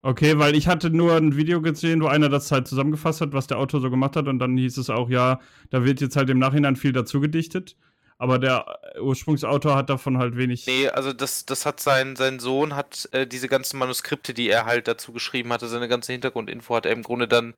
Okay, 0.02 0.40
weil 0.40 0.56
ich 0.56 0.68
hatte 0.68 0.90
nur 0.92 1.16
ein 1.18 1.36
Video 1.36 1.62
gesehen, 1.62 2.02
wo 2.02 2.08
einer 2.08 2.30
das 2.30 2.52
halt 2.52 2.68
zusammengefasst 2.70 3.20
hat, 3.20 3.34
was 3.34 3.48
der 3.48 3.58
Autor 3.58 3.82
so 3.82 3.90
gemacht 3.90 4.16
hat, 4.16 4.28
und 4.30 4.40
dann 4.40 4.56
hieß 4.56 4.78
es 4.78 4.90
auch, 4.90 5.10
ja, 5.10 5.42
da 5.72 5.84
wird 5.84 6.00
jetzt 6.00 6.16
halt 6.16 6.30
im 6.30 6.40
Nachhinein 6.40 6.78
viel 6.78 6.94
dazu 6.94 7.20
gedichtet. 7.20 7.76
aber 8.20 8.38
der 8.38 8.66
Ursprungsautor 9.02 9.76
hat 9.76 9.90
davon 9.90 10.18
halt 10.18 10.36
wenig. 10.36 10.68
Nee, 10.68 10.90
also 10.90 11.14
das, 11.14 11.46
das 11.46 11.66
hat 11.66 11.80
sein, 11.80 12.18
sein 12.18 12.40
Sohn, 12.40 12.76
hat 12.76 13.08
äh, 13.14 13.26
diese 13.26 13.48
ganzen 13.48 13.80
Manuskripte, 13.80 14.34
die 14.34 14.50
er 14.50 14.66
halt 14.66 14.88
dazu 14.90 15.14
geschrieben 15.14 15.54
hatte, 15.54 15.68
seine 15.70 15.88
ganze 15.88 16.12
Hintergrundinfo, 16.12 16.76
hat 16.76 16.86
er 16.86 16.92
im 16.92 17.02
Grunde 17.04 17.28
dann 17.30 17.56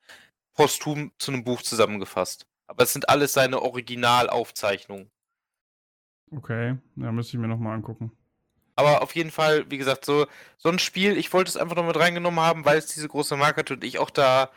posthum 0.56 1.12
zu 1.18 1.32
einem 1.32 1.44
Buch 1.44 1.64
zusammengefasst. 1.64 2.46
Aber 2.72 2.84
es 2.84 2.94
sind 2.94 3.10
alles 3.10 3.34
seine 3.34 3.62
Originalaufzeichnungen. 3.62 5.12
Okay, 6.32 6.78
ja, 6.96 7.12
müsste 7.12 7.36
ich 7.36 7.42
mir 7.42 7.50
nochmal 7.50 7.76
angucken. 7.76 8.14
Aber 8.78 9.02
auf 9.02 9.14
jeden 9.14 9.30
Fall, 9.30 9.70
wie 9.70 9.78
gesagt, 9.78 10.06
so, 10.06 10.26
so 10.58 10.70
ein 10.70 10.80
Spiel, 10.80 11.18
ich 11.18 11.34
wollte 11.34 11.50
es 11.50 11.58
einfach 11.58 11.76
noch 11.76 11.86
mit 11.86 11.98
reingenommen 11.98 12.40
haben, 12.40 12.64
weil 12.64 12.78
es 12.78 12.86
diese 12.86 13.10
große 13.10 13.36
Marke 13.36 13.60
hat 13.60 13.72
und 13.72 13.84
ich 13.84 14.00
auch 14.00 14.10
da 14.10 14.52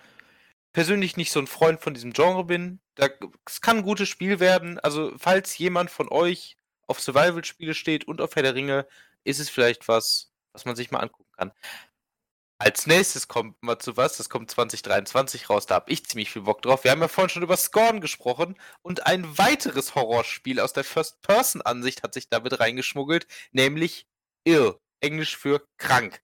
persönlich 0.72 1.16
nicht 1.16 1.32
so 1.32 1.40
ein 1.40 1.48
Freund 1.48 1.80
von 1.80 1.92
diesem 1.92 2.12
Genre 2.12 2.44
bin. 2.44 2.78
Da, 2.94 3.08
es 3.46 3.60
kann 3.60 3.78
ein 3.78 3.82
gutes 3.82 4.08
Spiel 4.08 4.38
werden. 4.38 4.78
Also, 4.78 5.12
falls 5.18 5.58
jemand 5.58 5.90
von 5.90 6.08
euch 6.08 6.56
auf 6.86 7.00
Survival-Spiele 7.00 7.74
steht 7.74 8.06
und 8.06 8.20
auf 8.20 8.36
Herr 8.36 8.44
der 8.44 8.54
Ringe, 8.54 8.86
ist 9.24 9.40
es 9.40 9.50
vielleicht 9.50 9.88
was, 9.88 10.32
was 10.52 10.66
man 10.66 10.76
sich 10.76 10.92
mal 10.92 11.00
angucken 11.00 11.32
kann. 11.36 11.50
Als 12.58 12.86
nächstes 12.86 13.26
kommt 13.26 13.60
mal 13.62 13.78
zu 13.78 13.96
was, 13.96 14.16
das 14.16 14.30
kommt 14.30 14.50
2023 14.50 15.50
raus, 15.50 15.66
da 15.66 15.74
habe 15.76 15.90
ich 15.90 16.06
ziemlich 16.06 16.30
viel 16.30 16.42
Bock 16.42 16.62
drauf. 16.62 16.84
Wir 16.84 16.92
haben 16.92 17.00
ja 17.00 17.08
vorhin 17.08 17.28
schon 17.28 17.42
über 17.42 17.56
Scorn 17.56 18.00
gesprochen 18.00 18.56
und 18.82 19.06
ein 19.06 19.36
weiteres 19.38 19.94
Horrorspiel 19.94 20.60
aus 20.60 20.72
der 20.72 20.84
First-Person-Ansicht 20.84 22.02
hat 22.02 22.14
sich 22.14 22.28
damit 22.28 22.60
reingeschmuggelt, 22.60 23.26
nämlich 23.50 24.06
Ill, 24.44 24.76
Englisch 25.00 25.36
für 25.36 25.66
krank. 25.78 26.22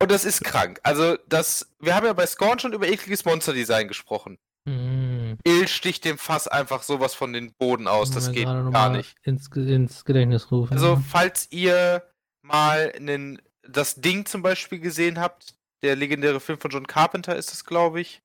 Und 0.00 0.10
das 0.10 0.24
ist 0.24 0.44
krank. 0.44 0.80
Also, 0.82 1.16
das, 1.28 1.74
wir 1.80 1.94
haben 1.94 2.06
ja 2.06 2.12
bei 2.12 2.26
Scorn 2.26 2.58
schon 2.58 2.72
über 2.72 2.86
ekliges 2.86 3.24
Monster-Design 3.24 3.88
gesprochen. 3.88 4.38
Hm. 4.68 5.38
Ill 5.44 5.68
sticht 5.68 6.04
dem 6.04 6.18
Fass 6.18 6.46
einfach 6.46 6.82
sowas 6.82 7.14
von 7.14 7.32
den 7.32 7.54
Boden 7.54 7.88
aus, 7.88 8.10
das 8.10 8.30
geht 8.30 8.46
gar 8.46 8.90
nicht. 8.90 9.16
Ins, 9.22 9.48
ins 9.48 10.04
Gedächtnis 10.04 10.50
rufen. 10.50 10.74
Also, 10.74 11.02
falls 11.10 11.50
ihr 11.50 12.02
mal 12.42 12.92
einen, 12.96 13.40
das 13.66 13.96
Ding 13.96 14.26
zum 14.26 14.42
Beispiel 14.42 14.80
gesehen 14.80 15.18
habt, 15.18 15.54
der 15.82 15.96
legendäre 15.96 16.40
Film 16.40 16.58
von 16.58 16.70
John 16.70 16.86
Carpenter 16.86 17.36
ist 17.36 17.52
es, 17.52 17.64
glaube 17.64 18.00
ich. 18.00 18.22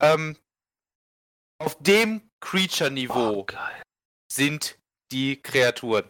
Ähm, 0.00 0.36
auf 1.58 1.76
dem 1.80 2.30
Creature-Niveau 2.40 3.40
oh, 3.40 3.46
sind 4.30 4.78
die 5.10 5.40
Kreaturen. 5.40 6.04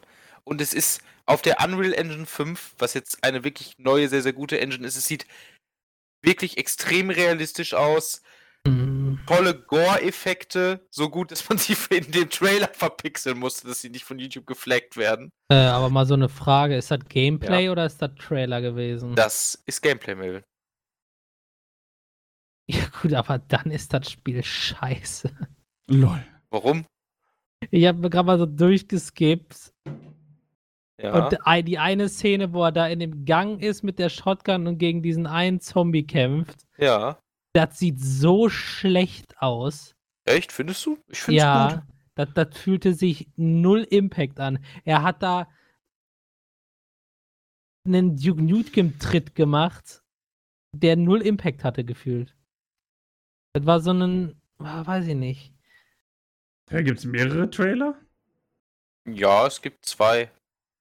Und 0.45 0.61
es 0.61 0.75
ist 0.75 1.03
auf 1.25 1.43
der 1.43 1.61
Unreal 1.61 1.93
Engine 1.93 2.27
5, 2.27 2.75
was 2.79 2.95
jetzt 2.95 3.23
eine 3.23 3.45
wirklich 3.45 3.79
neue, 3.79 4.09
sehr, 4.09 4.23
sehr 4.23 4.33
gute 4.33 4.61
Engine 4.61 4.87
ist, 4.87 4.97
es 4.97 5.07
sieht 5.07 5.27
wirklich 6.23 6.59
extrem 6.59 7.11
realistisch 7.11 7.75
aus. 7.75 8.23
Hm. 8.67 9.19
Tolle 9.27 9.55
Gore-Effekte, 9.55 10.87
so 10.91 11.09
gut, 11.09 11.31
dass 11.31 11.49
man 11.49 11.59
sie 11.59 11.75
in 11.91 12.11
dem 12.11 12.29
Trailer 12.31 12.69
verpixeln 12.73 13.39
musste, 13.39 13.69
dass 13.69 13.81
sie 13.81 13.91
nicht 13.91 14.05
von 14.05 14.19
YouTube 14.19 14.47
geflaggt 14.47 14.97
werden. 14.97 15.31
Äh, 15.51 15.57
aber 15.57 15.91
mal 15.91 16.07
so 16.07 16.15
eine 16.15 16.29
Frage: 16.29 16.77
Ist 16.77 16.91
das 16.91 17.01
Gameplay 17.09 17.69
oder 17.69 17.87
ist 17.87 18.03
das 18.03 18.15
Trailer 18.17 18.61
gewesen? 18.61 19.15
Das 19.15 19.63
ist 19.67 19.83
Gameplay, 19.83 20.15
Melvin. 20.15 20.43
Ja, 22.69 22.89
gut, 23.01 23.13
aber 23.13 23.39
dann 23.39 23.71
ist 23.71 23.93
das 23.93 24.11
Spiel 24.11 24.43
scheiße. 24.43 25.31
Lol. 25.89 26.21
Warum? 26.51 26.85
Ich 27.71 27.87
habe 27.87 28.11
gerade 28.11 28.27
mal 28.27 28.39
so 28.39 28.47
durchgeskippt. 28.47 29.73
Ja. 31.01 31.29
Und 31.29 31.39
die 31.69 31.79
eine 31.79 32.09
Szene, 32.09 32.53
wo 32.53 32.65
er 32.65 32.73
da 32.73 32.89
in 32.89 32.99
dem 32.99 33.25
Gang 33.25 33.63
ist 33.63 33.85
mit 33.85 34.01
der 34.01 34.09
Shotgun 34.09 34.67
und 34.67 34.79
gegen 34.79 35.01
diesen 35.03 35.29
einen 35.29 35.61
Zombie 35.61 36.05
kämpft, 36.05 36.67
ja. 36.79 37.21
Das 37.57 37.79
sieht 37.79 37.99
so 37.99 38.51
schlecht 38.51 39.39
aus. 39.39 39.97
Echt, 40.25 40.53
findest 40.53 40.85
du? 40.85 40.99
Ich 41.09 41.23
finde 41.23 41.41
es 41.41 41.45
gut. 41.45 41.73
Ja, 41.73 41.87
das, 42.15 42.29
das 42.35 42.59
fühlte 42.59 42.93
sich 42.93 43.31
null 43.37 43.83
Impact 43.89 44.39
an. 44.41 44.59
Er 44.85 45.03
hat 45.03 45.23
da 45.23 45.49
einen 47.87 48.17
Duke 48.17 48.43
Nukem-Tritt 48.43 49.35
gemacht, 49.35 50.03
der 50.73 50.97
null 50.97 51.23
Impact 51.23 51.65
hatte, 51.65 51.85
gefühlt. 51.85 52.37
Das 53.55 53.65
war 53.65 53.81
so 53.81 53.93
ein, 53.93 54.39
ah, 54.59 54.87
weiß 54.87 55.07
ich 55.07 55.15
nicht. 55.15 55.55
Ja, 56.71 56.83
gibt's 56.83 57.07
mehrere 57.07 57.49
Trailer? 57.49 57.99
Ja, 59.07 59.47
es 59.47 59.63
gibt 59.63 59.87
zwei. 59.87 60.31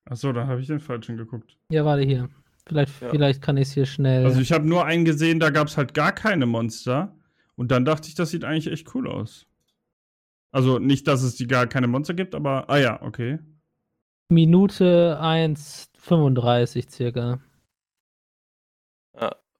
Achso, 0.04 0.34
da 0.34 0.46
habe 0.48 0.60
ich 0.60 0.68
den 0.68 0.80
falschen 0.82 1.16
geguckt. 1.16 1.58
Ja, 1.70 1.86
warte 1.86 2.04
hier. 2.04 2.30
Vielleicht, 2.68 3.02
Ja. 3.02 3.10
vielleicht 3.10 3.42
kann 3.42 3.58
ich 3.58 3.68
es 3.70 3.74
hier 3.74 3.86
schnell. 3.86 4.26
Also 4.26 4.42
ich 4.42 4.52
habe 4.52 4.68
nur 4.68 4.86
einen 4.86 5.06
gesehen, 5.06 5.40
da 5.40 5.50
gab's 5.52 5.78
halt 5.78 5.94
gar 5.94 6.12
keine 6.12 6.46
Monster. 6.46 7.16
Und 7.56 7.72
dann 7.72 7.86
dachte 7.86 8.08
ich, 8.08 8.16
das 8.16 8.32
sieht 8.32 8.44
eigentlich 8.44 8.72
echt 8.72 8.94
cool 8.96 9.08
aus. 9.08 9.46
Also 10.52 10.80
nicht, 10.80 11.08
dass 11.08 11.22
es 11.22 11.36
die 11.36 11.48
gar 11.48 11.68
keine 11.68 11.88
Monster 11.88 12.14
gibt, 12.14 12.34
aber. 12.36 12.70
Ah 12.70 12.78
ja, 12.78 13.02
okay. 13.02 13.40
Minute 14.30 15.20
1,35 15.22 16.90
circa. 16.90 17.40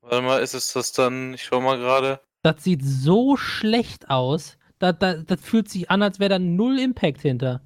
Warte 0.08 0.22
mal, 0.22 0.38
ist 0.38 0.54
es 0.54 0.72
das 0.74 0.92
dann? 0.92 1.34
Ich 1.34 1.44
schau 1.44 1.62
mal 1.62 1.78
gerade. 1.80 2.20
Das 2.44 2.64
sieht 2.64 2.86
so 2.86 3.38
schlecht 3.38 4.10
aus. 4.10 4.56
Das, 4.78 4.96
das, 5.00 5.26
das 5.26 5.42
fühlt 5.42 5.68
sich 5.68 5.90
an, 5.90 6.04
als 6.04 6.20
wäre 6.20 6.30
da 6.30 6.38
null 6.40 6.78
Impact 6.78 7.22
hinter. 7.22 7.62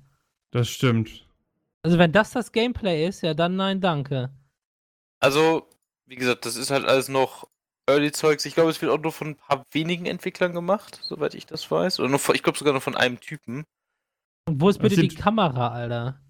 Das 0.51 0.69
stimmt. 0.69 1.27
Also 1.83 1.97
wenn 1.97 2.13
das 2.13 2.31
das 2.31 2.53
Gameplay 2.53 3.05
ist, 3.05 3.21
ja 3.23 3.33
dann 3.33 3.57
nein, 3.57 3.81
danke. 3.81 4.29
Also, 5.19 5.67
wie 6.05 6.15
gesagt, 6.15 6.45
das 6.45 6.55
ist 6.55 6.71
halt 6.71 6.85
alles 6.85 7.09
noch 7.09 7.47
Early-Zeugs. 7.87 8.45
Ich 8.45 8.53
glaube, 8.53 8.69
es 8.69 8.81
wird 8.81 8.91
auch 8.91 9.01
nur 9.01 9.11
von 9.11 9.29
ein 9.29 9.35
paar 9.35 9.65
wenigen 9.71 10.05
Entwicklern 10.05 10.53
gemacht, 10.53 10.99
soweit 11.03 11.33
ich 11.33 11.45
das 11.45 11.69
weiß. 11.69 11.99
Oder 11.99 12.09
nur 12.09 12.19
von, 12.19 12.35
ich 12.35 12.43
glaube 12.43 12.57
sogar 12.57 12.73
nur 12.73 12.81
von 12.81 12.95
einem 12.95 13.19
Typen. 13.19 13.65
Und 14.47 14.61
wo 14.61 14.69
ist 14.69 14.79
bitte 14.79 15.01
die 15.01 15.07
Kamera, 15.09 15.69
Alter? 15.69 16.21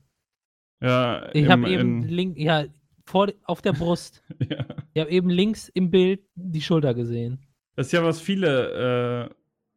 Ja, 0.82 1.30
Ich 1.34 1.50
habe 1.50 1.70
eben 1.70 2.04
in- 2.04 2.10
link, 2.10 2.38
ja, 2.38 2.66
vor, 3.06 3.28
auf 3.44 3.62
der 3.62 3.74
Brust. 3.74 4.24
ja. 4.40 4.66
Ich 4.94 5.02
habe 5.02 5.12
eben 5.12 5.30
links 5.30 5.70
im 5.70 5.92
Bild 5.92 6.22
die 6.36 6.62
Schulter 6.62 6.94
gesehen. 6.94 7.46
Das 7.76 7.88
ist 7.88 7.92
ja, 7.94 8.04
was 8.04 8.20
viele, 8.22 9.30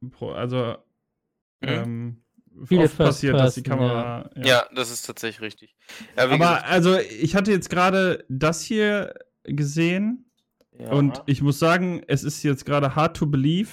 äh, 0.03 0.09
pro- 0.09 0.33
also, 0.33 0.77
Mhm. 1.61 1.69
ähm, 1.69 2.22
Viele 2.65 2.85
oft 2.85 2.95
First 2.95 3.09
passiert, 3.09 3.35
dass 3.35 3.55
die 3.55 3.63
Kamera. 3.63 4.31
Ja. 4.37 4.65
das 4.75 4.91
ist 4.91 5.03
tatsächlich 5.03 5.41
richtig. 5.41 5.75
Ja, 6.17 6.29
Aber 6.29 6.65
also, 6.67 6.99
ich 6.99 7.35
hatte 7.35 7.51
jetzt 7.51 7.71
gerade 7.71 8.25
das 8.29 8.63
hier 8.63 9.15
gesehen 9.45 10.25
gesagt, 10.73 10.93
ja. 10.93 10.97
und 10.99 11.23
ich 11.27 11.43
muss 11.43 11.59
sagen, 11.59 12.03
es 12.07 12.25
ist 12.25 12.43
jetzt 12.43 12.65
gerade 12.65 12.95
hard 12.95 13.17
to 13.17 13.27
believe, 13.27 13.71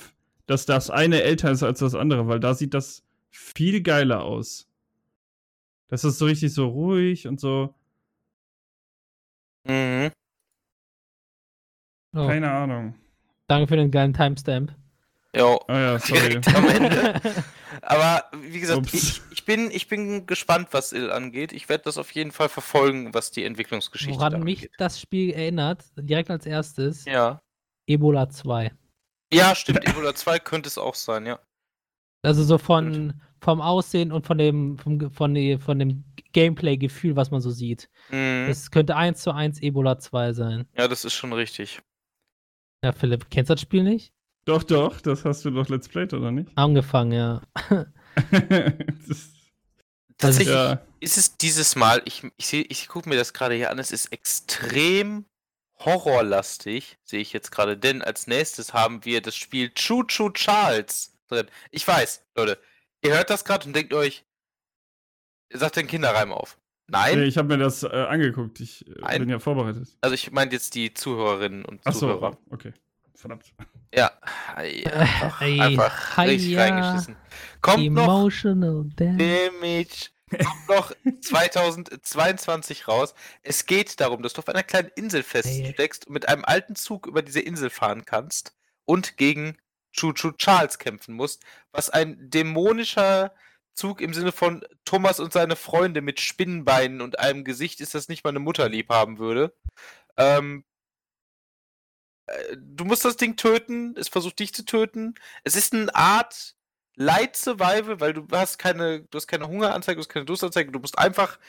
dass 0.47 0.65
das 0.65 0.89
eine 0.89 1.21
älter 1.21 1.51
ist 1.51 1.63
als 1.63 1.79
das 1.79 1.95
andere, 1.95 2.27
weil 2.27 2.39
da 2.39 2.53
sieht 2.53 2.73
das 2.73 3.03
viel 3.29 3.81
geiler 3.81 4.23
aus. 4.23 4.67
Das 5.87 6.03
ist 6.03 6.17
so 6.19 6.25
richtig 6.25 6.53
so 6.53 6.67
ruhig 6.67 7.27
und 7.27 7.39
so. 7.39 7.73
Mhm. 9.65 10.11
Oh, 12.15 12.27
Keine 12.27 12.49
Ahnung. 12.51 12.95
danke 13.47 13.67
für 13.67 13.75
den 13.75 13.91
geilen 13.91 14.13
Timestamp. 14.13 14.73
Jo. 15.35 15.59
Ah 15.67 15.79
ja, 15.79 15.99
sorry. 15.99 16.39
Direkt 16.41 16.55
am 16.55 16.67
Ende. 16.67 17.21
Aber 17.81 18.25
wie 18.41 18.59
gesagt, 18.59 18.93
ich, 18.93 19.21
ich, 19.31 19.45
bin, 19.45 19.69
ich 19.71 19.87
bin 19.87 20.25
gespannt, 20.25 20.69
was 20.71 20.91
Il 20.91 21.11
angeht. 21.11 21.53
Ich 21.53 21.69
werde 21.69 21.83
das 21.85 21.97
auf 21.97 22.11
jeden 22.11 22.31
Fall 22.31 22.49
verfolgen, 22.49 23.13
was 23.13 23.31
die 23.31 23.43
Entwicklungsgeschichte 23.45 24.15
Woran 24.15 24.33
da 24.33 24.37
mich 24.39 24.59
angeht. 24.59 24.71
das 24.77 24.99
Spiel 24.99 25.31
erinnert, 25.31 25.83
direkt 25.97 26.29
als 26.29 26.45
erstes, 26.45 27.05
Ja. 27.05 27.41
Ebola 27.87 28.29
2. 28.29 28.71
Ja, 29.31 29.55
stimmt. 29.55 29.87
Ebola 29.87 30.13
2 30.13 30.39
könnte 30.39 30.67
es 30.67 30.77
auch 30.77 30.95
sein, 30.95 31.25
ja. 31.25 31.39
Also 32.23 32.43
so 32.43 32.57
von 32.57 33.21
vom 33.41 33.61
Aussehen 33.61 34.11
und 34.11 34.25
von 34.27 34.37
dem 34.37 34.77
vom, 34.77 35.11
von, 35.11 35.33
die, 35.33 35.57
von 35.57 35.79
dem 35.79 36.03
Gameplay-Gefühl, 36.33 37.15
was 37.15 37.31
man 37.31 37.39
so 37.39 37.49
sieht. 37.49 37.89
Mhm. 38.09 38.47
Es 38.49 38.69
könnte 38.69 38.95
eins 38.97 39.21
zu 39.21 39.31
eins 39.31 39.61
Ebola 39.61 39.97
2 39.97 40.33
sein. 40.33 40.67
Ja, 40.75 40.87
das 40.87 41.05
ist 41.05 41.13
schon 41.13 41.31
richtig. 41.31 41.81
Ja, 42.83 42.91
Philipp, 42.91 43.29
kennst 43.29 43.49
du 43.49 43.53
das 43.55 43.61
Spiel 43.61 43.83
nicht? 43.83 44.11
Doch, 44.49 44.63
doch, 44.63 44.99
das 45.01 45.25
hast 45.25 45.45
du 45.45 45.51
doch 45.51 45.69
Let's 45.69 45.87
Played, 45.87 46.13
oder 46.13 46.31
nicht? 46.31 46.49
Angefangen, 46.55 47.11
ja. 47.11 47.41
das, 49.07 49.29
Tatsächlich 50.17 50.53
ja. 50.55 50.81
ist 50.99 51.17
es 51.17 51.37
dieses 51.37 51.75
Mal, 51.75 52.01
ich, 52.05 52.23
ich, 52.37 52.47
seh- 52.47 52.65
ich 52.69 52.87
gucke 52.87 53.07
mir 53.07 53.15
das 53.15 53.33
gerade 53.33 53.55
hier 53.55 53.69
an, 53.71 53.79
es 53.79 53.91
ist 53.91 54.11
extrem 54.11 55.25
horrorlastig, 55.85 56.97
sehe 57.03 57.21
ich 57.21 57.31
jetzt 57.31 57.51
gerade, 57.51 57.77
denn 57.77 58.01
als 58.01 58.27
nächstes 58.27 58.73
haben 58.73 59.05
wir 59.05 59.21
das 59.21 59.35
Spiel 59.35 59.69
Choo 59.73 60.03
Choo 60.03 60.29
Charles 60.31 61.17
drin. 61.29 61.47
Ich 61.71 61.87
weiß, 61.87 62.25
Leute, 62.35 62.59
ihr 63.01 63.11
hört 63.15 63.29
das 63.29 63.45
gerade 63.45 63.65
und 63.67 63.73
denkt 63.75 63.93
euch, 63.93 64.25
sagt 65.53 65.77
den 65.77 65.87
Kinderreim 65.87 66.33
auf. 66.33 66.57
Nein, 66.91 67.19
Nee, 67.19 67.25
ich 67.25 67.37
habe 67.37 67.47
mir 67.49 67.57
das 67.59 67.83
äh, 67.83 67.87
angeguckt. 67.87 68.59
Ich 68.59 68.85
äh, 68.87 69.19
bin 69.19 69.29
ja 69.29 69.39
vorbereitet. 69.39 69.95
also 70.01 70.15
ich 70.15 70.31
meine 70.31 70.51
jetzt 70.51 70.73
die 70.75 70.93
Zuhörerinnen 70.93 71.63
und 71.63 71.81
Ach 71.85 71.93
so, 71.93 71.99
Zuhörer. 71.99 72.37
okay. 72.49 72.73
Verdammt. 73.19 73.53
Ja, 73.93 74.11
einfach, 74.55 75.41
Ey, 75.41 75.59
einfach 75.59 76.17
richtig 76.19 76.47
Hiya. 76.47 76.61
reingeschissen. 76.63 77.17
Kommt 77.61 77.91
noch 77.91 78.03
Emotional 78.03 78.85
Damage. 78.95 79.51
Damage. 79.51 80.09
Kommt 80.29 80.69
noch 80.69 80.93
2022 81.21 82.87
raus. 82.87 83.13
Es 83.43 83.65
geht 83.65 83.99
darum, 83.99 84.23
dass 84.23 84.31
du 84.33 84.39
auf 84.39 84.47
einer 84.47 84.63
kleinen 84.63 84.89
Insel 84.95 85.23
feststeckst 85.23 86.07
und 86.07 86.13
mit 86.13 86.29
einem 86.29 86.45
alten 86.45 86.75
Zug 86.75 87.07
über 87.07 87.21
diese 87.21 87.41
Insel 87.41 87.69
fahren 87.69 88.05
kannst 88.05 88.55
und 88.85 89.17
gegen 89.17 89.57
Choo 89.91 90.13
Choo 90.13 90.31
Charles 90.31 90.79
kämpfen 90.79 91.13
musst, 91.15 91.43
was 91.73 91.89
ein 91.89 92.29
dämonischer 92.29 93.33
Zug 93.73 93.99
im 93.99 94.13
Sinne 94.13 94.31
von 94.31 94.63
Thomas 94.85 95.19
und 95.19 95.33
seine 95.33 95.57
Freunde 95.57 96.01
mit 96.01 96.21
Spinnenbeinen 96.21 97.01
und 97.01 97.19
einem 97.19 97.43
Gesicht 97.43 97.81
ist, 97.81 97.95
das 97.95 98.07
nicht 98.07 98.23
mal 98.23 98.29
eine 98.29 98.39
Mutter 98.39 98.69
lieb 98.69 98.89
haben 98.89 99.19
würde. 99.19 99.53
Ähm, 100.15 100.63
äh, 100.63 100.68
du 102.57 102.85
musst 102.85 103.05
das 103.05 103.17
Ding 103.17 103.35
töten, 103.35 103.95
es 103.97 104.09
versucht 104.09 104.39
dich 104.39 104.53
zu 104.53 104.65
töten. 104.65 105.15
Es 105.43 105.55
ist 105.55 105.73
eine 105.73 105.93
Art 105.95 106.55
Light 106.95 107.35
Survival, 107.35 107.99
weil 107.99 108.13
du 108.13 108.27
hast 108.31 108.57
keine, 108.59 109.01
du 109.01 109.15
hast 109.15 109.27
keine 109.27 109.47
Hungeranzeige, 109.47 109.95
du 109.95 110.01
hast 110.01 110.09
keine 110.09 110.25
Durstanzeige, 110.25 110.71
du 110.71 110.79
musst 110.79 110.97
einfach 110.97 111.39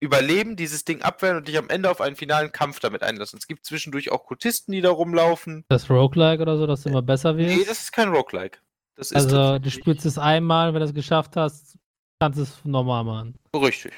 überleben, 0.00 0.56
dieses 0.56 0.84
Ding 0.84 1.02
abwehren 1.02 1.38
und 1.38 1.48
dich 1.48 1.58
am 1.58 1.68
Ende 1.68 1.90
auf 1.90 2.00
einen 2.00 2.16
finalen 2.16 2.52
Kampf 2.52 2.78
damit 2.80 3.02
einlassen. 3.02 3.38
Es 3.38 3.46
gibt 3.46 3.64
zwischendurch 3.64 4.12
auch 4.12 4.24
Kultisten, 4.26 4.72
die 4.72 4.80
da 4.80 4.90
rumlaufen. 4.90 5.64
Das 5.68 5.90
Roguelike 5.90 6.42
oder 6.42 6.58
so, 6.58 6.66
dass 6.66 6.82
du 6.82 6.90
immer 6.90 7.02
besser 7.02 7.36
wirst? 7.36 7.56
Nee, 7.56 7.64
das 7.64 7.80
ist 7.80 7.92
kein 7.92 8.08
Roguelike. 8.08 8.58
Das 8.96 9.10
ist 9.10 9.16
also, 9.16 9.58
du 9.58 9.70
spielst 9.70 10.06
es 10.06 10.18
einmal, 10.18 10.72
wenn 10.72 10.80
du 10.80 10.86
es 10.86 10.94
geschafft 10.94 11.36
hast, 11.36 11.76
kannst 12.20 12.38
du 12.38 12.42
es 12.42 12.64
normal 12.64 13.04
machen. 13.04 13.34
Richtig. 13.54 13.92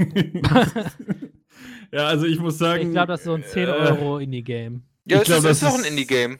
ja, 1.91 2.08
also 2.08 2.26
ich 2.26 2.39
muss 2.39 2.58
sagen. 2.58 2.88
Ich 2.88 2.91
glaube, 2.91 3.08
das 3.08 3.20
ist 3.20 3.26
so 3.26 3.34
ein 3.34 3.43
10 3.43 3.68
äh, 3.68 3.72
Euro 3.72 4.18
Indie-Game. 4.18 4.84
Ja, 5.10 5.18
Ich 5.18 5.22
es 5.22 5.28
glaub, 5.28 5.38
ist, 5.39 5.45
das 5.45 5.62
ist 5.62 5.64
auch 5.64 5.78
ein 5.78 5.86
Indie-Game. 5.86 6.39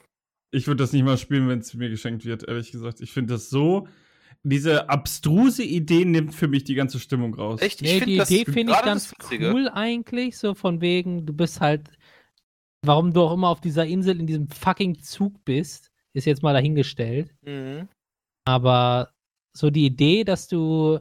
Ich 0.52 0.68
würde 0.68 0.84
das 0.84 0.94
nicht 0.94 1.04
mal 1.04 1.18
spielen, 1.18 1.48
wenn 1.48 1.60
es 1.60 1.74
mir 1.74 1.90
geschenkt 1.90 2.26
wird, 2.26 2.48
ehrlich 2.48 2.72
gesagt. 2.72 3.02
Ich 3.02 3.12
finde 3.12 3.34
das 3.34 3.50
so. 3.50 3.88
Diese 4.44 4.90
abstruse 4.90 5.64
Idee 5.64 6.06
nimmt 6.06 6.34
für 6.34 6.48
mich 6.48 6.64
die 6.64 6.76
ganze 6.76 7.00
Stimmung 7.00 7.34
raus. 7.34 7.62
Echt? 7.62 7.82
Nee, 7.82 8.00
find 8.00 8.08
die 8.08 8.18
Idee 8.18 8.52
finde 8.52 8.74
ich 8.74 8.82
ganz 8.82 9.14
cool 9.32 9.68
eigentlich, 9.70 10.38
so 10.38 10.54
von 10.54 10.80
wegen, 10.80 11.26
du 11.26 11.34
bist 11.34 11.60
halt, 11.60 11.90
warum 12.86 13.14
du 13.14 13.22
auch 13.22 13.34
immer 13.34 13.50
auf 13.50 13.62
dieser 13.62 13.86
Insel 13.86 14.20
in 14.20 14.28
diesem 14.28 14.48
fucking 14.48 15.02
Zug 15.02 15.44
bist, 15.44 15.92
ist 16.14 16.26
jetzt 16.26 16.44
mal 16.44 16.54
dahingestellt. 16.54 17.34
Mhm. 17.42 17.90
Aber 18.46 19.12
so 19.54 19.70
die 19.70 19.86
Idee, 19.86 20.24
dass 20.24 20.48
du 20.48 21.00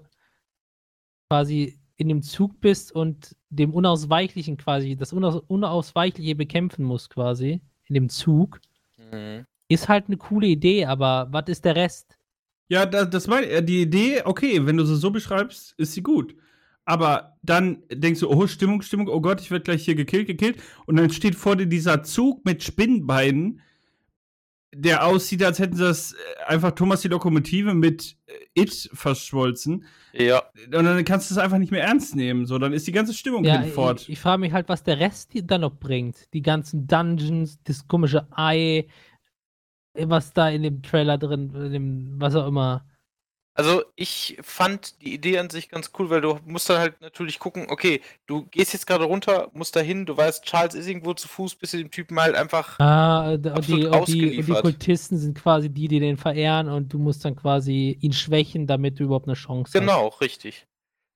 quasi 1.31 1.79
in 1.97 2.09
dem 2.09 2.23
Zug 2.23 2.61
bist 2.61 2.93
und 2.93 3.37
dem 3.51 3.73
Unausweichlichen 3.73 4.57
quasi, 4.57 4.97
das 4.97 5.13
Unaus 5.13 5.43
Unausweichliche 5.49 6.35
bekämpfen 6.35 6.85
musst 6.85 7.11
quasi, 7.11 7.61
in 7.87 7.95
dem 7.95 8.09
Zug, 8.09 8.61
Mhm. 9.13 9.45
ist 9.69 9.89
halt 9.89 10.07
eine 10.09 10.17
coole 10.17 10.47
Idee, 10.49 10.87
aber 10.87 11.29
was 11.31 11.45
ist 11.49 11.65
der 11.65 11.77
Rest? 11.77 12.19
Ja, 12.69 12.85
das, 12.87 13.11
das 13.11 13.27
meine 13.29 13.47
äh, 13.47 13.63
die 13.63 13.83
Idee, 13.83 14.23
okay, 14.25 14.67
wenn 14.67 14.77
du 14.77 14.85
sie 14.85 14.97
so 14.97 15.11
beschreibst, 15.11 15.75
ist 15.79 15.93
sie 15.93 16.03
gut. 16.03 16.35
Aber 16.85 17.37
dann 17.43 17.83
denkst 17.93 18.21
du, 18.21 18.31
oh, 18.31 18.47
Stimmung, 18.47 18.81
Stimmung, 18.83 19.09
oh 19.09 19.21
Gott, 19.21 19.41
ich 19.41 19.51
werde 19.51 19.65
gleich 19.65 19.85
hier 19.85 19.95
gekillt, 19.97 20.27
gekillt. 20.29 20.59
Und 20.87 20.97
dann 20.97 21.11
steht 21.11 21.35
vor 21.35 21.57
dir 21.57 21.67
dieser 21.67 22.03
Zug 22.05 22.45
mit 22.45 22.63
Spinnenbeinen, 22.63 23.61
der 24.75 25.07
aussieht, 25.07 25.43
als 25.43 25.59
hätten 25.59 25.77
sie 25.77 25.85
das 25.85 26.13
äh, 26.13 26.17
einfach 26.47 26.73
Thomas 26.73 27.01
die 27.01 27.09
Lokomotive 27.09 27.75
mit 27.75 28.17
äh, 28.27 28.63
It 28.63 28.91
verschmolzen. 28.93 29.85
Ja. 30.13 30.43
Und 30.67 30.85
dann 30.85 31.05
kannst 31.05 31.31
du 31.31 31.35
es 31.35 31.39
einfach 31.39 31.59
nicht 31.59 31.73
mehr 31.73 31.83
ernst 31.85 32.17
nehmen. 32.17 32.47
So, 32.47 32.59
dann 32.59 32.73
ist 32.73 32.87
die 32.87 32.93
ganze 32.93 33.15
Stimmung 33.15 33.45
Ja, 33.45 33.61
hinfort. 33.61 34.03
ich, 34.03 34.11
ich 34.11 34.21
frage 34.21 34.41
mich 34.41 34.53
halt, 34.53 34.69
was 34.69 34.83
der 34.83 34.99
Rest 34.99 35.35
die 35.35 35.47
dann 35.47 35.63
noch 35.63 35.77
bringt. 35.79 36.33
Die 36.35 36.43
ganzen 36.43 36.87
Dungeons, 36.87 37.63
das 37.65 37.87
komische 37.87 38.27
Ei, 38.33 38.87
was 39.95 40.33
da 40.33 40.49
in 40.51 40.63
dem 40.63 40.83
Trailer 40.83 41.17
drin, 41.19 41.55
in 41.55 41.73
dem, 41.73 42.15
was 42.21 42.35
auch 42.35 42.47
immer. 42.47 42.85
Also 43.59 43.85
ich 43.97 44.37
fand 44.43 45.01
die 45.01 45.15
Idee 45.15 45.39
an 45.39 45.49
sich 45.49 45.71
ganz 45.71 45.91
cool, 45.99 46.11
weil 46.11 46.21
du 46.21 46.39
musst 46.45 46.69
dann 46.69 46.79
halt 46.79 47.01
natürlich 47.01 47.39
gucken, 47.39 47.67
okay, 47.71 48.03
du 48.27 48.45
gehst 48.47 48.75
jetzt 48.75 48.87
gerade 48.87 49.05
runter, 49.05 49.51
musst 49.55 49.75
dahin, 49.75 50.05
du 50.05 50.15
weißt, 50.15 50.45
Charles 50.45 50.75
ist 50.75 50.87
irgendwo 50.87 51.15
zu 51.15 51.27
Fuß, 51.27 51.55
bis 51.55 51.71
du 51.71 51.79
dem 51.79 51.91
Typen 51.91 52.21
halt 52.21 52.35
einfach. 52.35 52.79
Ah, 52.79 53.39
die, 53.39 53.49
und, 53.49 53.67
die, 53.67 53.73
und 53.73 53.81
die 53.81 53.89
ausgeliefert. 53.89 54.63
Kultisten 54.63 55.17
sind 55.17 55.39
quasi 55.41 55.71
die, 55.71 55.89
die 55.89 56.01
den 56.01 56.19
verehren 56.19 56.69
und 56.69 56.93
du 56.93 56.99
musst 56.99 57.25
dann 57.25 57.35
quasi 57.35 57.97
ihn 58.03 58.13
schwächen, 58.13 58.67
damit 58.67 59.01
du 59.01 59.05
überhaupt 59.05 59.27
eine 59.27 59.35
Chance 59.35 59.73
hast. 59.73 59.81
Genau, 59.81 60.09
richtig. 60.09 60.67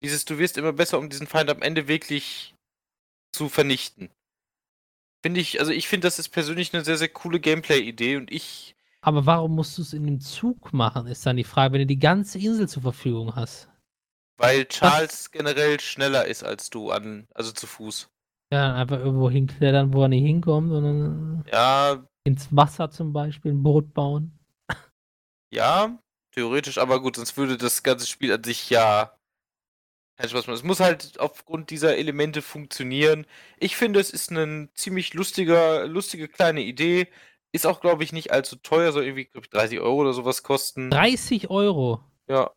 Dieses, 0.03 0.25
du 0.25 0.39
wirst 0.39 0.57
immer 0.57 0.73
besser, 0.73 0.99
um 0.99 1.11
diesen 1.11 1.27
Feind 1.27 1.51
am 1.51 1.61
Ende 1.61 1.89
wirklich 1.89 2.55
zu 3.33 3.51
vernichten. 3.51 4.09
Finde 5.23 5.41
ich, 5.41 5.61
also 5.61 5.73
ich 5.73 5.89
finde, 5.89 6.07
das 6.07 6.19
ist 6.19 6.31
persönlich 6.31 6.73
eine 6.73 6.85
sehr, 6.85 6.97
sehr 6.97 7.11
coole 7.11 7.39
Gameplay-Idee 7.39 8.17
und 8.17 8.33
ich, 8.33 8.75
Aber 9.03 9.27
warum 9.27 9.57
musst 9.57 9.77
du 9.77 9.83
es 9.83 9.93
in 9.93 10.05
dem 10.07 10.21
Zug 10.21 10.73
machen, 10.73 11.07
ist 11.07 11.27
dann 11.27 11.37
die 11.37 11.45
Frage, 11.45 11.75
wenn 11.75 11.81
du 11.81 11.87
die 11.87 11.99
ganze 11.99 12.39
Insel 12.39 12.67
zur 12.67 12.81
Verfügung 12.83 13.37
hast. 13.37 13.69
weil 14.39 14.65
Charles 14.67 15.31
generell 15.31 15.79
schneller 15.79 16.25
ist 16.27 16.43
als 16.43 16.69
du 16.69 16.91
an, 16.91 17.29
also 17.33 17.53
zu 17.53 17.69
Fuß. 17.69 18.11
Ja, 18.53 18.69
dann 18.69 18.77
einfach 18.77 18.99
irgendwo 18.99 19.29
hinklettern, 19.31 19.93
wo 19.93 20.03
er 20.03 20.09
nicht 20.09 20.25
hinkommt, 20.25 20.71
sondern 20.71 21.45
Ja, 21.45 22.03
ins 22.25 22.55
Wasser 22.55 22.91
zum 22.91 23.13
Beispiel 23.13 23.53
ein 23.53 23.63
Boot 23.63 23.95
bauen. 23.95 24.39
Ja, 25.53 25.99
theoretisch, 26.33 26.79
aber 26.79 27.01
gut, 27.01 27.15
sonst 27.17 27.37
würde 27.37 27.57
das 27.57 27.83
ganze 27.85 28.07
Spiel 28.07 28.33
an 28.33 28.43
sich 28.45 28.69
ja 28.71 29.17
keinen 30.17 30.29
Spaß 30.31 30.47
machen. 30.47 30.57
Es 30.57 30.63
muss 30.65 30.81
halt 30.81 31.19
aufgrund 31.21 31.71
dieser 31.71 31.97
Elemente 31.97 32.43
funktionieren. 32.43 33.27
Ich 33.59 33.77
finde, 33.77 34.01
es 34.01 34.11
ist 34.11 34.31
eine 34.31 34.69
ziemlich 34.75 35.15
lustiger, 35.15 35.87
lustige 35.87 36.29
kleine 36.29 36.61
Idee. 36.63 37.09
Ist 37.53 37.67
auch, 37.67 37.81
glaube 37.81 38.05
ich, 38.05 38.13
nicht 38.13 38.31
allzu 38.31 38.57
teuer, 38.57 38.93
soll 38.93 39.05
irgendwie, 39.05 39.25
glaube 39.25 39.47
ich, 39.47 39.51
30 39.51 39.81
Euro 39.81 39.97
oder 39.97 40.13
sowas 40.13 40.43
kosten. 40.43 40.91
30 40.91 41.51
Euro. 41.51 42.01
Ja. 42.29 42.51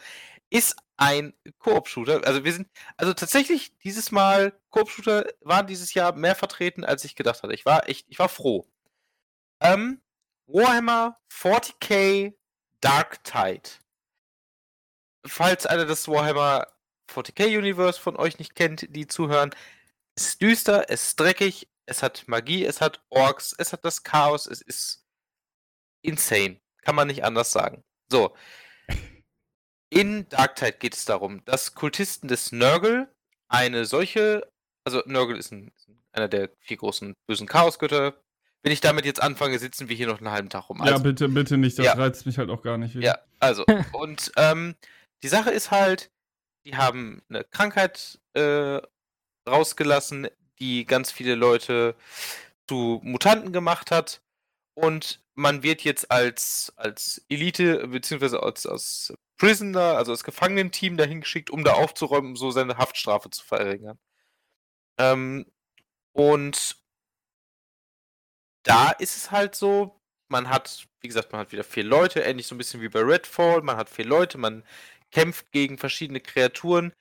ist 0.50 0.76
ein 0.96 1.34
Koop-Shooter. 1.58 2.26
Also 2.26 2.44
wir 2.44 2.52
sind, 2.52 2.68
also 2.96 3.12
tatsächlich 3.14 3.76
dieses 3.78 4.10
Mal, 4.10 4.52
Koop-Shooter 4.70 5.26
waren 5.40 5.66
dieses 5.66 5.94
Jahr 5.94 6.12
mehr 6.14 6.34
vertreten, 6.34 6.84
als 6.84 7.04
ich 7.04 7.14
gedacht 7.14 7.42
hatte. 7.42 7.54
Ich 7.54 7.66
war 7.66 7.88
echt, 7.88 8.06
ich 8.08 8.18
war 8.18 8.28
froh. 8.28 8.66
Ähm, 9.60 10.00
Warhammer 10.46 11.16
40k 11.30 12.34
Dark 12.80 13.22
Tide 13.24 13.70
falls 15.28 15.66
einer 15.66 15.86
das 15.86 16.08
Warhammer 16.08 16.66
40k 17.10 17.58
Universe 17.58 18.00
von 18.00 18.16
euch 18.16 18.38
nicht 18.38 18.54
kennt, 18.54 18.94
die 18.94 19.06
zuhören, 19.06 19.54
ist 20.16 20.42
düster, 20.42 20.88
ist 20.88 21.18
dreckig, 21.20 21.68
es 21.88 22.02
hat 22.02 22.24
Magie, 22.28 22.64
es 22.64 22.80
hat 22.80 23.02
Orks, 23.08 23.54
es 23.58 23.72
hat 23.72 23.84
das 23.84 24.02
Chaos, 24.02 24.46
es 24.46 24.60
ist 24.60 25.04
insane. 26.02 26.60
Kann 26.82 26.94
man 26.94 27.08
nicht 27.08 27.24
anders 27.24 27.50
sagen. 27.52 27.82
So. 28.10 28.34
In 29.90 30.28
Darktide 30.28 30.72
geht 30.72 30.94
es 30.94 31.04
darum, 31.06 31.44
dass 31.46 31.74
Kultisten 31.74 32.28
des 32.28 32.52
Nurgle 32.52 33.12
eine 33.48 33.86
solche, 33.86 34.46
also 34.84 35.02
Nurgle 35.06 35.38
ist 35.38 35.50
ein, 35.50 35.72
einer 36.12 36.28
der 36.28 36.50
vier 36.60 36.76
großen 36.76 37.14
bösen 37.26 37.46
Chaosgötter. 37.46 38.20
Wenn 38.62 38.72
ich 38.72 38.80
damit 38.82 39.06
jetzt 39.06 39.22
anfange, 39.22 39.58
sitzen 39.58 39.88
wir 39.88 39.96
hier 39.96 40.08
noch 40.08 40.18
einen 40.18 40.30
halben 40.30 40.50
Tag 40.50 40.68
rum. 40.68 40.78
Ja, 40.84 40.92
Also- 40.92 41.04
bitte, 41.04 41.28
bitte 41.28 41.56
nicht, 41.56 41.78
das 41.78 41.86
Ja. 41.86 41.92
reizt 41.94 42.26
mich 42.26 42.36
halt 42.38 42.50
auch 42.50 42.62
gar 42.62 42.76
nicht. 42.76 42.94
wieder. 42.94 43.06
ja, 43.06 43.18
also, 43.38 43.64
und 43.94 44.30
ähm, 44.36 44.74
die 45.22 45.28
Sache 45.28 45.50
ist 45.50 45.70
halt, 45.70 46.10
die 46.66 46.76
haben 46.76 47.22
eine 47.30 47.44
Krankheit 47.44 48.20
äh, 48.34 48.80
rausgelassen, 49.48 50.28
die 50.60 50.84
ganz 50.86 51.12
viele 51.12 51.34
Leute 51.34 51.94
zu 52.68 53.00
Mutanten 53.04 53.52
gemacht 53.52 53.90
hat. 53.90 54.22
Und 54.74 55.22
man 55.34 55.62
wird 55.62 55.82
jetzt 55.82 56.10
als, 56.10 56.72
als 56.76 57.24
Elite, 57.28 57.88
beziehungsweise 57.88 58.42
als, 58.42 58.66
als 58.66 59.14
Prisoner, 59.38 59.96
also 59.96 60.12
als 60.12 60.24
Gefangenenteam 60.24 60.96
dahin 60.96 61.20
geschickt, 61.20 61.50
um 61.50 61.64
da 61.64 61.74
aufzuräumen, 61.74 62.30
um 62.30 62.36
so 62.36 62.50
seine 62.50 62.78
Haftstrafe 62.78 63.30
zu 63.30 63.44
verringern. 63.44 63.98
Ähm, 64.98 65.46
und 66.12 66.76
da 68.64 68.90
ist 68.90 69.16
es 69.16 69.30
halt 69.30 69.54
so, 69.54 70.00
man 70.28 70.50
hat, 70.50 70.86
wie 71.00 71.08
gesagt, 71.08 71.32
man 71.32 71.40
hat 71.40 71.52
wieder 71.52 71.64
vier 71.64 71.84
Leute, 71.84 72.20
ähnlich 72.20 72.46
so 72.46 72.54
ein 72.54 72.58
bisschen 72.58 72.80
wie 72.82 72.88
bei 72.88 73.00
Redfall, 73.00 73.62
man 73.62 73.76
hat 73.76 73.90
vier 73.90 74.04
Leute, 74.04 74.38
man 74.38 74.64
kämpft 75.10 75.50
gegen 75.52 75.78
verschiedene 75.78 76.20
Kreaturen. 76.20 76.92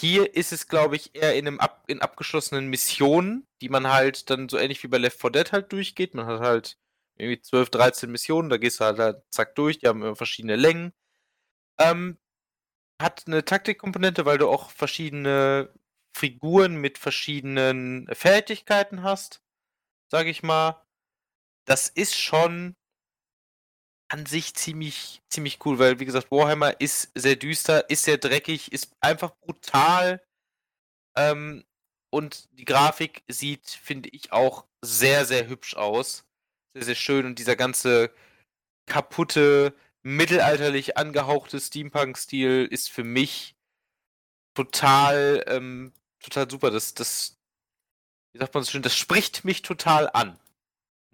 Hier 0.00 0.34
ist 0.36 0.52
es, 0.52 0.68
glaube 0.68 0.96
ich, 0.96 1.14
eher 1.14 1.34
in, 1.34 1.46
einem 1.46 1.60
ab, 1.60 1.84
in 1.88 2.00
abgeschlossenen 2.02 2.68
Missionen, 2.68 3.46
die 3.60 3.68
man 3.68 3.88
halt 3.88 4.30
dann 4.30 4.48
so 4.48 4.58
ähnlich 4.58 4.82
wie 4.82 4.88
bei 4.88 4.98
Left 4.98 5.20
4 5.20 5.30
Dead 5.30 5.52
halt 5.52 5.72
durchgeht. 5.72 6.14
Man 6.14 6.26
hat 6.26 6.40
halt 6.40 6.78
irgendwie 7.16 7.40
12, 7.40 7.70
13 7.70 8.10
Missionen, 8.10 8.50
da 8.50 8.58
gehst 8.58 8.80
du 8.80 8.84
halt, 8.84 8.98
halt 8.98 9.22
zack 9.30 9.54
durch, 9.56 9.78
die 9.78 9.88
haben 9.88 10.02
immer 10.02 10.16
verschiedene 10.16 10.56
Längen. 10.56 10.92
Ähm, 11.80 12.18
hat 13.00 13.24
eine 13.26 13.44
Taktikkomponente, 13.44 14.26
weil 14.26 14.38
du 14.38 14.48
auch 14.48 14.70
verschiedene 14.70 15.72
Figuren 16.16 16.76
mit 16.76 16.98
verschiedenen 16.98 18.08
Fertigkeiten 18.12 19.02
hast, 19.02 19.42
sage 20.10 20.30
ich 20.30 20.42
mal. 20.42 20.84
Das 21.66 21.88
ist 21.88 22.16
schon 22.18 22.76
an 24.08 24.26
sich 24.26 24.54
ziemlich, 24.54 25.22
ziemlich 25.28 25.64
cool, 25.64 25.78
weil 25.78 26.00
wie 26.00 26.06
gesagt, 26.06 26.30
Warhammer 26.30 26.80
ist 26.80 27.10
sehr 27.14 27.36
düster, 27.36 27.88
ist 27.90 28.04
sehr 28.04 28.18
dreckig, 28.18 28.72
ist 28.72 28.90
einfach 29.00 29.34
brutal. 29.40 30.22
Ähm, 31.16 31.64
und 32.10 32.48
die 32.52 32.64
Grafik 32.64 33.22
sieht, 33.28 33.68
finde 33.68 34.08
ich, 34.10 34.32
auch 34.32 34.64
sehr, 34.82 35.26
sehr 35.26 35.48
hübsch 35.48 35.74
aus. 35.76 36.24
Sehr, 36.74 36.84
sehr 36.84 36.94
schön. 36.94 37.26
Und 37.26 37.38
dieser 37.38 37.56
ganze 37.56 38.12
kaputte, 38.86 39.74
mittelalterlich 40.02 40.96
angehauchte 40.96 41.60
Steampunk-Stil 41.60 42.66
ist 42.70 42.90
für 42.90 43.04
mich 43.04 43.56
total, 44.54 45.44
ähm, 45.48 45.92
total 46.20 46.50
super. 46.50 46.70
Das, 46.70 46.94
das, 46.94 47.38
wie 48.32 48.38
sagt 48.38 48.54
man 48.54 48.64
so 48.64 48.70
schön, 48.70 48.82
das 48.82 48.96
spricht 48.96 49.44
mich 49.44 49.62
total 49.62 50.08
an. 50.12 50.38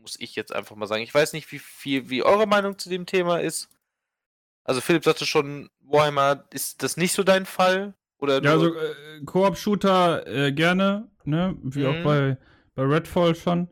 Muss 0.04 0.20
ich 0.20 0.36
jetzt 0.36 0.54
einfach 0.54 0.76
mal 0.76 0.86
sagen. 0.86 1.02
Ich 1.02 1.14
weiß 1.14 1.32
nicht, 1.32 1.50
wie 1.50 1.58
viel, 1.58 2.10
wie 2.10 2.22
eure 2.22 2.46
Meinung 2.46 2.78
zu 2.78 2.90
dem 2.90 3.06
Thema 3.06 3.38
ist. 3.38 3.70
Also 4.64 4.82
Philipp 4.82 5.02
sagte 5.02 5.24
schon, 5.24 5.70
Warhammer, 5.80 6.44
ist 6.50 6.82
das 6.82 6.98
nicht 6.98 7.14
so 7.14 7.22
dein 7.22 7.46
Fall? 7.46 7.94
Oder 8.18 8.42
Ja, 8.42 8.50
also 8.50 8.74
äh, 8.74 9.22
Koop-Shooter 9.24 10.26
äh, 10.26 10.52
gerne, 10.52 11.08
ne? 11.24 11.56
Wie 11.62 11.84
Mhm. 11.84 11.86
auch 11.86 12.04
bei, 12.04 12.36
bei 12.74 12.82
Redfall 12.82 13.34
schon. 13.34 13.68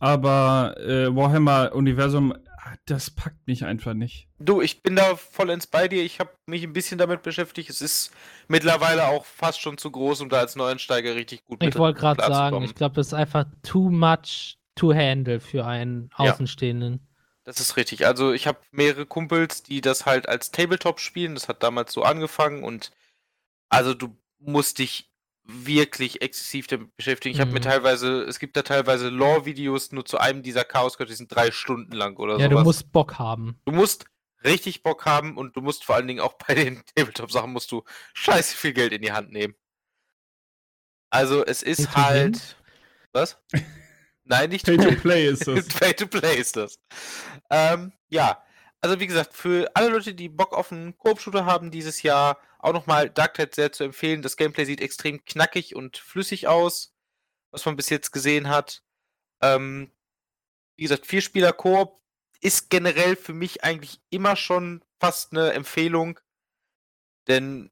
Aber 0.00 0.74
äh, 0.78 1.14
Warhammer-Universum, 1.14 2.32
ah, 2.32 2.74
das 2.86 3.10
packt 3.10 3.46
mich 3.46 3.64
einfach 3.64 3.94
nicht. 3.94 4.28
Du, 4.40 4.60
ich 4.60 4.82
bin 4.82 4.96
da 4.96 5.14
vollends 5.14 5.68
bei 5.68 5.86
dir. 5.86 6.02
Ich 6.02 6.18
habe 6.18 6.30
mich 6.46 6.64
ein 6.64 6.72
bisschen 6.72 6.98
damit 6.98 7.22
beschäftigt. 7.22 7.70
Es 7.70 7.80
ist 7.80 8.10
mittlerweile 8.48 9.06
auch 9.06 9.24
fast 9.24 9.60
schon 9.60 9.78
zu 9.78 9.92
groß, 9.92 10.22
um 10.22 10.28
da 10.28 10.40
als 10.40 10.56
Neueinsteiger 10.56 11.14
richtig 11.14 11.44
gut 11.44 11.62
Ich 11.62 11.76
wollte 11.76 12.00
gerade 12.00 12.20
sagen, 12.20 12.62
ich 12.62 12.74
glaube, 12.74 12.96
das 12.96 13.08
ist 13.08 13.14
einfach 13.14 13.44
too 13.62 13.90
much 13.90 14.58
to 14.74 14.94
handle 14.94 15.40
für 15.40 15.64
einen 15.66 16.10
Ja. 16.18 16.32
Außenstehenden. 16.32 17.06
Das 17.44 17.58
ist 17.60 17.76
richtig. 17.76 18.06
Also 18.06 18.32
ich 18.32 18.46
habe 18.46 18.60
mehrere 18.70 19.04
Kumpels, 19.06 19.62
die 19.62 19.80
das 19.80 20.06
halt 20.06 20.28
als 20.28 20.50
Tabletop 20.52 21.00
spielen. 21.00 21.34
Das 21.34 21.48
hat 21.48 21.62
damals 21.62 21.92
so 21.92 22.02
angefangen 22.02 22.62
und 22.62 22.92
also 23.68 23.94
du 23.94 24.16
musst 24.38 24.78
dich 24.78 25.10
wirklich 25.44 26.22
exzessiv 26.22 26.68
damit 26.68 26.94
beschäftigen. 26.96 27.34
Ich 27.34 27.40
habe 27.40 27.50
mir 27.50 27.58
Mhm. 27.58 27.64
teilweise, 27.64 28.22
es 28.22 28.38
gibt 28.38 28.56
da 28.56 28.62
teilweise 28.62 29.08
Lore-Videos 29.08 29.90
nur 29.90 30.04
zu 30.04 30.18
einem 30.18 30.44
dieser 30.44 30.64
Chaos-Götter, 30.64 31.08
die 31.10 31.16
sind 31.16 31.34
drei 31.34 31.50
Stunden 31.50 31.92
lang 31.92 32.16
oder 32.16 32.38
Ja, 32.38 32.48
sowas. 32.48 32.58
du 32.60 32.64
musst 32.64 32.92
Bock 32.92 33.18
haben. 33.18 33.58
Du 33.64 33.72
musst 33.72 34.04
richtig 34.44 34.84
Bock 34.84 35.04
haben 35.04 35.36
und 35.36 35.56
du 35.56 35.60
musst 35.60 35.84
vor 35.84 35.96
allen 35.96 36.06
Dingen 36.06 36.20
auch 36.20 36.34
bei 36.34 36.54
den 36.54 36.82
Tabletop-Sachen 36.94 37.50
musst 37.52 37.72
du 37.72 37.82
scheiße 38.14 38.56
viel 38.56 38.72
Geld 38.72 38.92
in 38.92 39.02
die 39.02 39.10
Hand 39.12 39.32
nehmen. 39.32 39.54
Also 41.10 41.44
es 41.44 41.62
ist 41.64 41.94
halt. 41.96 42.56
Was? 43.12 43.36
Nein, 44.24 44.50
nicht 44.50 44.66
Pay 44.66 44.76
to 44.76 44.92
play 45.00 45.26
ist 45.26 45.46
das. 45.46 45.66
Pay 45.80 45.94
to 45.94 46.06
play 46.06 46.36
ist 46.38 46.56
das. 46.56 46.78
Ähm, 47.50 47.92
ja, 48.08 48.42
also 48.80 48.98
wie 49.00 49.06
gesagt, 49.06 49.34
für 49.34 49.70
alle 49.74 49.88
Leute, 49.88 50.14
die 50.14 50.28
Bock 50.28 50.52
auf 50.52 50.72
einen 50.72 50.96
Koop-Shooter 50.98 51.46
haben 51.46 51.70
dieses 51.70 52.02
Jahr, 52.02 52.38
auch 52.58 52.72
nochmal 52.72 53.10
Dark 53.10 53.34
Tide 53.34 53.50
sehr 53.54 53.72
zu 53.72 53.84
empfehlen. 53.84 54.22
Das 54.22 54.36
Gameplay 54.36 54.64
sieht 54.64 54.80
extrem 54.80 55.24
knackig 55.24 55.74
und 55.74 55.96
flüssig 55.96 56.48
aus, 56.48 56.94
was 57.50 57.64
man 57.64 57.76
bis 57.76 57.90
jetzt 57.90 58.12
gesehen 58.12 58.48
hat. 58.48 58.82
Ähm, 59.40 59.92
wie 60.76 60.84
gesagt, 60.84 61.06
Vierspieler-Koop 61.06 62.00
ist 62.40 62.70
generell 62.70 63.16
für 63.16 63.34
mich 63.34 63.62
eigentlich 63.62 64.00
immer 64.10 64.36
schon 64.36 64.84
fast 65.00 65.32
eine 65.32 65.52
Empfehlung, 65.52 66.18
denn 67.28 67.70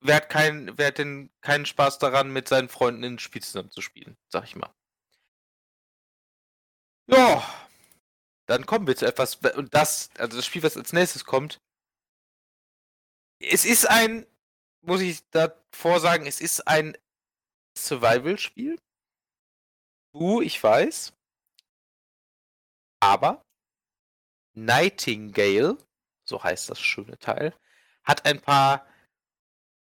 wer 0.00 0.16
hat, 0.16 0.28
kein, 0.28 0.76
wer 0.78 0.88
hat 0.88 0.98
denn 0.98 1.30
keinen 1.40 1.66
Spaß 1.66 1.98
daran, 1.98 2.32
mit 2.32 2.48
seinen 2.48 2.68
Freunden 2.68 3.04
ein 3.04 3.18
Spiel 3.18 3.42
zusammen 3.42 3.70
zu 3.70 3.80
spielen, 3.80 4.16
sag 4.28 4.44
ich 4.44 4.56
mal. 4.56 4.72
Ja, 7.10 7.42
dann 8.46 8.66
kommen 8.66 8.86
wir 8.86 8.96
zu 8.96 9.06
etwas, 9.06 9.36
und 9.36 9.74
das, 9.74 10.10
also 10.18 10.36
das 10.36 10.46
Spiel, 10.46 10.62
was 10.62 10.76
als 10.76 10.92
nächstes 10.92 11.24
kommt, 11.24 11.60
es 13.40 13.64
ist 13.64 13.88
ein, 13.88 14.26
muss 14.82 15.00
ich 15.00 15.26
davor 15.30 16.00
sagen, 16.00 16.26
es 16.26 16.40
ist 16.40 16.66
ein 16.66 16.96
Survival-Spiel. 17.76 18.78
Uh, 20.14 20.42
ich 20.42 20.62
weiß. 20.62 21.12
Aber 23.00 23.42
Nightingale, 24.54 25.78
so 26.24 26.42
heißt 26.42 26.68
das 26.68 26.80
schöne 26.80 27.18
Teil, 27.18 27.54
hat 28.02 28.26
ein 28.26 28.40
paar 28.40 28.86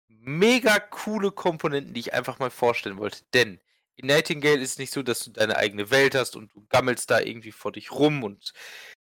mega 0.09 0.81
coole 0.81 1.31
Komponenten, 1.31 1.95
die 1.95 2.01
ich 2.01 2.15
einfach 2.15 2.39
mal 2.41 2.51
vorstellen 2.51 2.99
wollte. 2.99 3.25
Denn 3.33 3.61
in 3.97 4.07
Nightingale 4.07 4.61
ist 4.61 4.73
es 4.73 4.79
nicht 4.79 4.93
so, 4.93 5.03
dass 5.03 5.21
du 5.21 5.31
deine 5.31 5.57
eigene 5.57 5.91
Welt 5.91 6.15
hast 6.15 6.37
und 6.37 6.53
du 6.55 6.67
gammelst 6.69 7.11
da 7.11 7.21
irgendwie 7.21 7.53
vor 7.53 7.73
dich 7.73 7.91
rum 7.91 8.25
und 8.25 8.53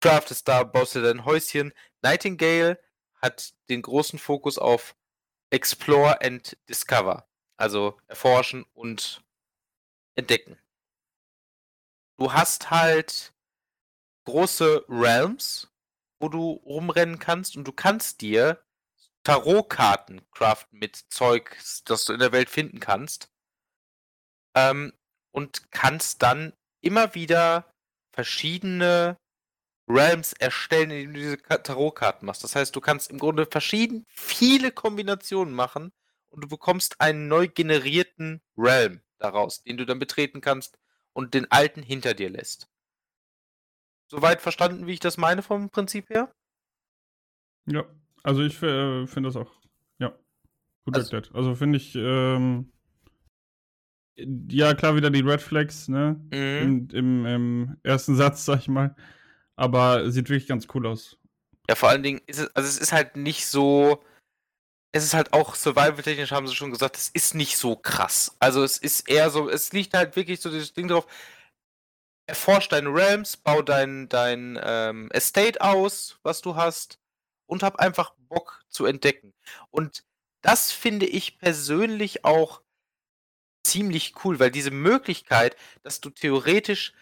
craftest 0.01 0.47
da, 0.47 0.63
baust 0.63 0.95
dir 0.95 1.03
dein 1.03 1.25
Häuschen. 1.25 1.73
Nightingale 2.03 2.79
hat 3.17 3.55
den 3.71 3.83
großen 3.83 4.19
Fokus 4.19 4.59
auf 4.59 4.95
Explore 5.51 6.21
and 6.21 6.57
Discover. 6.69 7.27
Also 7.57 7.99
erforschen 8.09 8.67
und 8.75 9.23
entdecken. 10.17 10.59
Du 12.19 12.33
hast 12.33 12.71
halt 12.71 13.33
große 14.25 14.85
Realms, 14.89 15.71
wo 16.19 16.29
du 16.29 16.53
rumrennen 16.65 17.19
kannst 17.19 17.57
und 17.57 17.65
du 17.65 17.73
kannst 17.73 18.21
dir 18.21 18.63
Tarotkarten 19.23 20.21
craften 20.33 20.79
mit 20.79 20.97
Zeug, 21.09 21.57
das 21.87 22.05
du 22.05 22.13
in 22.13 22.21
der 22.21 22.33
Welt 22.33 22.51
finden 22.51 22.81
kannst. 22.81 23.31
Ähm, 24.55 24.93
und 25.33 25.71
kannst 25.73 26.23
dann 26.23 26.53
immer 26.81 27.15
wieder 27.15 27.71
verschiedene 28.13 29.17
Realms 29.89 30.33
erstellen, 30.35 30.91
indem 30.91 31.15
du 31.15 31.21
diese 31.21 31.37
Ka- 31.37 31.59
Tarotkarten 31.59 32.25
machst. 32.27 32.45
Das 32.45 32.55
heißt, 32.55 32.75
du 32.75 32.81
kannst 32.81 33.11
im 33.11 33.19
Grunde 33.19 33.47
verschieden 33.47 34.05
viele 34.09 34.71
Kombinationen 34.71 35.53
machen 35.53 35.93
und 36.31 36.43
du 36.43 36.49
bekommst 36.49 37.01
einen 37.01 37.29
neu 37.29 37.49
generierten 37.49 38.41
Realm 38.57 39.01
daraus, 39.19 39.63
den 39.63 39.77
du 39.77 39.85
dann 39.85 39.99
betreten 39.99 40.41
kannst 40.41 40.79
und 41.13 41.35
den 41.35 41.51
alten 41.51 41.83
hinter 41.83 42.15
dir 42.15 42.31
lässt. 42.31 42.69
Soweit 44.09 44.41
verstanden, 44.41 44.87
wie 44.87 44.93
ich 44.93 45.01
das 45.01 45.17
meine 45.17 45.43
vom 45.43 45.71
Prinzip 45.71 46.09
her? 46.11 46.33
Ja, 47.67 47.85
also 48.23 48.43
ich 48.43 48.55
äh, 48.63 49.07
finde 49.07 49.29
das 49.29 49.37
auch, 49.37 49.53
ja, 49.99 50.11
gut 50.85 50.95
Also- 50.95 51.17
erklärt. 51.17 51.35
Also 51.35 51.55
finde 51.55 51.79
ich, 51.79 51.95
ähm, 51.95 52.73
ja 54.17 54.75
klar 54.75 54.97
wieder 54.97 55.11
die 55.11 55.21
Red 55.21 55.41
Flags, 55.43 55.89
ne, 55.89 56.21
Mhm. 56.33 56.89
im, 56.91 56.91
im, 56.93 57.27
im 57.27 57.77
ersten 57.83 58.17
Satz, 58.17 58.45
sag 58.45 58.61
ich 58.61 58.69
mal. 58.69 58.95
Aber 59.57 60.11
sieht 60.11 60.29
wirklich 60.29 60.49
ganz 60.49 60.67
cool 60.75 60.87
aus. 60.87 61.17
Ja, 61.69 61.77
vor 61.77 61.89
allen 61.89 62.03
Dingen 62.03 62.21
ist 62.27 62.41
es, 62.41 62.57
also 62.57 62.69
es 62.69 62.79
ist 62.79 62.93
halt 62.93 63.17
nicht 63.17 63.47
so. 63.47 64.03
Es 64.93 65.03
ist 65.03 65.15
halt 65.15 65.33
auch 65.33 65.57
survival-technisch, 65.57 66.31
haben 66.31 66.47
sie 66.47 66.55
schon 66.55 66.71
gesagt, 66.71 66.97
es 66.97 67.09
ist 67.09 67.35
nicht 67.35 67.57
so 67.57 67.75
krass. 67.75 68.37
Also 68.39 68.63
es 68.63 68.79
ist 68.79 69.09
eher 69.09 69.29
so, 69.31 69.51
es 69.51 69.73
liegt 69.73 69.93
halt 69.95 70.15
wirklich 70.15 70.41
so 70.41 70.51
dieses 70.51 70.73
Ding 70.73 70.87
drauf. 70.87 71.07
Erforsch 72.27 72.69
deine 72.69 72.89
Realms, 72.91 73.37
bau 73.37 73.61
dein, 73.61 74.09
dein 74.09 74.59
ähm, 74.63 75.11
Estate 75.11 75.61
aus, 75.61 76.19
was 76.23 76.43
du 76.43 76.55
hast, 76.55 77.01
und 77.47 77.65
hab 77.65 77.77
einfach 77.81 78.15
Bock 78.29 78.63
zu 78.69 78.87
entdecken. 78.87 79.35
Und 79.71 80.05
das 80.43 80.71
finde 80.71 81.07
ich 81.07 81.39
persönlich 81.39 82.25
auch 82.25 82.63
ziemlich 83.65 84.15
cool, 84.25 84.39
weil 84.41 84.51
diese 84.51 84.71
Möglichkeit, 84.71 85.57
dass 85.83 86.01
du 86.01 86.11
theoretisch 86.11 86.93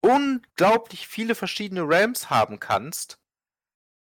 unglaublich 0.00 1.08
viele 1.08 1.34
verschiedene 1.34 1.82
Realms 1.82 2.30
haben 2.30 2.60
kannst, 2.60 3.18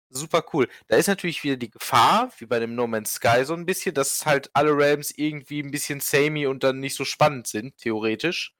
super 0.09 0.43
cool. 0.53 0.69
Da 0.88 0.97
ist 0.97 1.07
natürlich 1.07 1.43
wieder 1.43 1.57
die 1.57 1.71
Gefahr, 1.71 2.31
wie 2.38 2.45
bei 2.45 2.59
dem 2.59 2.75
No 2.75 2.88
Man's 2.88 3.15
Sky 3.15 3.45
so 3.45 3.53
ein 3.53 3.65
bisschen, 3.65 3.95
dass 3.95 4.25
halt 4.25 4.49
alle 4.53 4.75
Realms 4.75 5.11
irgendwie 5.11 5.61
ein 5.61 5.71
bisschen 5.71 5.99
samey 5.99 6.47
und 6.47 6.63
dann 6.63 6.80
nicht 6.80 6.95
so 6.95 7.05
spannend 7.05 7.47
sind, 7.47 7.77
theoretisch. 7.77 8.53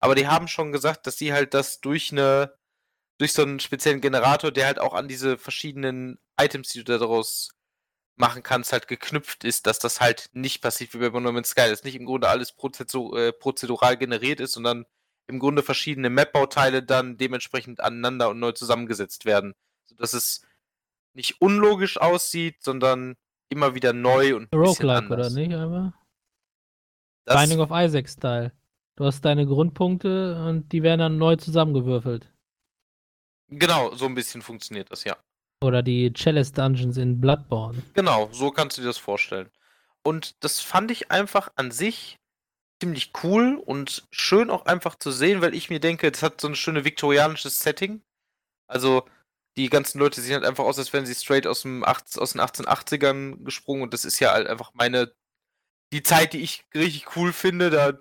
Aber 0.00 0.14
die 0.14 0.28
haben 0.28 0.48
schon 0.48 0.72
gesagt, 0.72 1.06
dass 1.06 1.18
sie 1.18 1.32
halt 1.32 1.54
das 1.54 1.80
durch 1.80 2.12
eine, 2.12 2.54
durch 3.18 3.32
so 3.32 3.42
einen 3.42 3.60
speziellen 3.60 4.00
Generator, 4.00 4.52
der 4.52 4.66
halt 4.66 4.78
auch 4.80 4.94
an 4.94 5.08
diese 5.08 5.38
verschiedenen 5.38 6.18
Items, 6.40 6.70
die 6.70 6.84
du 6.84 6.98
daraus 6.98 7.50
machen 8.20 8.42
kannst, 8.42 8.72
halt 8.72 8.86
geknüpft 8.86 9.42
ist, 9.42 9.66
dass 9.66 9.80
das 9.80 10.00
halt 10.00 10.30
nicht 10.32 10.60
passiert 10.60 10.94
wie 10.94 10.98
bei 10.98 11.10
Man's 11.10 11.50
Sky, 11.50 11.68
dass 11.68 11.82
nicht 11.82 11.96
im 11.96 12.06
Grunde 12.06 12.28
alles 12.28 12.50
äh, 12.52 13.32
prozedural 13.32 13.96
generiert 13.96 14.38
ist, 14.38 14.52
sondern 14.52 14.86
im 15.26 15.38
Grunde 15.38 15.62
verschiedene 15.62 16.10
Map-Bauteile 16.10 16.82
dann 16.82 17.16
dementsprechend 17.16 17.80
aneinander 17.80 18.30
und 18.30 18.38
neu 18.38 18.52
zusammengesetzt 18.52 19.24
werden. 19.24 19.54
Sodass 19.86 20.12
es 20.12 20.46
nicht 21.14 21.40
unlogisch 21.40 21.98
aussieht, 22.00 22.62
sondern 22.62 23.16
immer 23.48 23.74
wieder 23.74 23.92
neu 23.92 24.36
und 24.36 24.52
ein 24.52 24.58
Roguelike, 24.58 25.06
oder 25.06 25.24
anders. 25.24 25.32
nicht? 25.32 25.54
Aber 25.54 25.94
Das, 27.24 27.40
Binding 27.40 27.60
of 27.60 27.70
Isaac-Style. 27.72 28.52
Du 28.96 29.04
hast 29.04 29.24
deine 29.24 29.46
Grundpunkte 29.46 30.44
und 30.44 30.70
die 30.72 30.82
werden 30.82 31.00
dann 31.00 31.18
neu 31.18 31.36
zusammengewürfelt. 31.36 32.30
genau, 33.48 33.94
so 33.94 34.04
ein 34.06 34.14
bisschen 34.14 34.42
funktioniert 34.42 34.90
das, 34.92 35.04
ja. 35.04 35.16
Oder 35.62 35.82
die 35.82 36.12
Chalice 36.12 36.52
Dungeons 36.52 36.96
in 36.96 37.20
Bloodborne. 37.20 37.82
Genau, 37.94 38.28
so 38.32 38.50
kannst 38.50 38.78
du 38.78 38.82
dir 38.82 38.88
das 38.88 38.98
vorstellen. 38.98 39.50
Und 40.02 40.42
das 40.42 40.60
fand 40.60 40.90
ich 40.90 41.10
einfach 41.10 41.50
an 41.56 41.70
sich 41.70 42.18
ziemlich 42.82 43.12
cool 43.22 43.56
und 43.56 44.06
schön 44.10 44.48
auch 44.50 44.64
einfach 44.64 44.94
zu 44.94 45.10
sehen, 45.10 45.42
weil 45.42 45.54
ich 45.54 45.68
mir 45.68 45.80
denke, 45.80 46.10
das 46.10 46.22
hat 46.22 46.40
so 46.40 46.48
ein 46.48 46.54
schönes 46.54 46.84
viktorianisches 46.84 47.60
Setting. 47.60 48.02
Also 48.66 49.06
Die 49.56 49.68
ganzen 49.68 49.98
Leute 49.98 50.20
sehen 50.20 50.34
halt 50.34 50.44
einfach 50.44 50.64
aus, 50.64 50.78
als 50.78 50.92
wären 50.92 51.06
sie 51.06 51.14
straight 51.14 51.46
aus, 51.46 51.62
dem 51.62 51.84
8, 51.84 52.18
aus 52.18 52.32
den 52.32 52.40
1880ern 52.40 53.44
gesprungen 53.44 53.82
und 53.82 53.92
das 53.92 54.04
ist 54.04 54.20
ja 54.20 54.32
halt 54.32 54.46
einfach 54.46 54.72
meine, 54.74 55.12
die 55.92 56.02
Zeit, 56.02 56.32
die 56.32 56.40
ich 56.42 56.64
richtig 56.74 57.16
cool 57.16 57.32
finde, 57.32 57.70
da, 57.70 57.92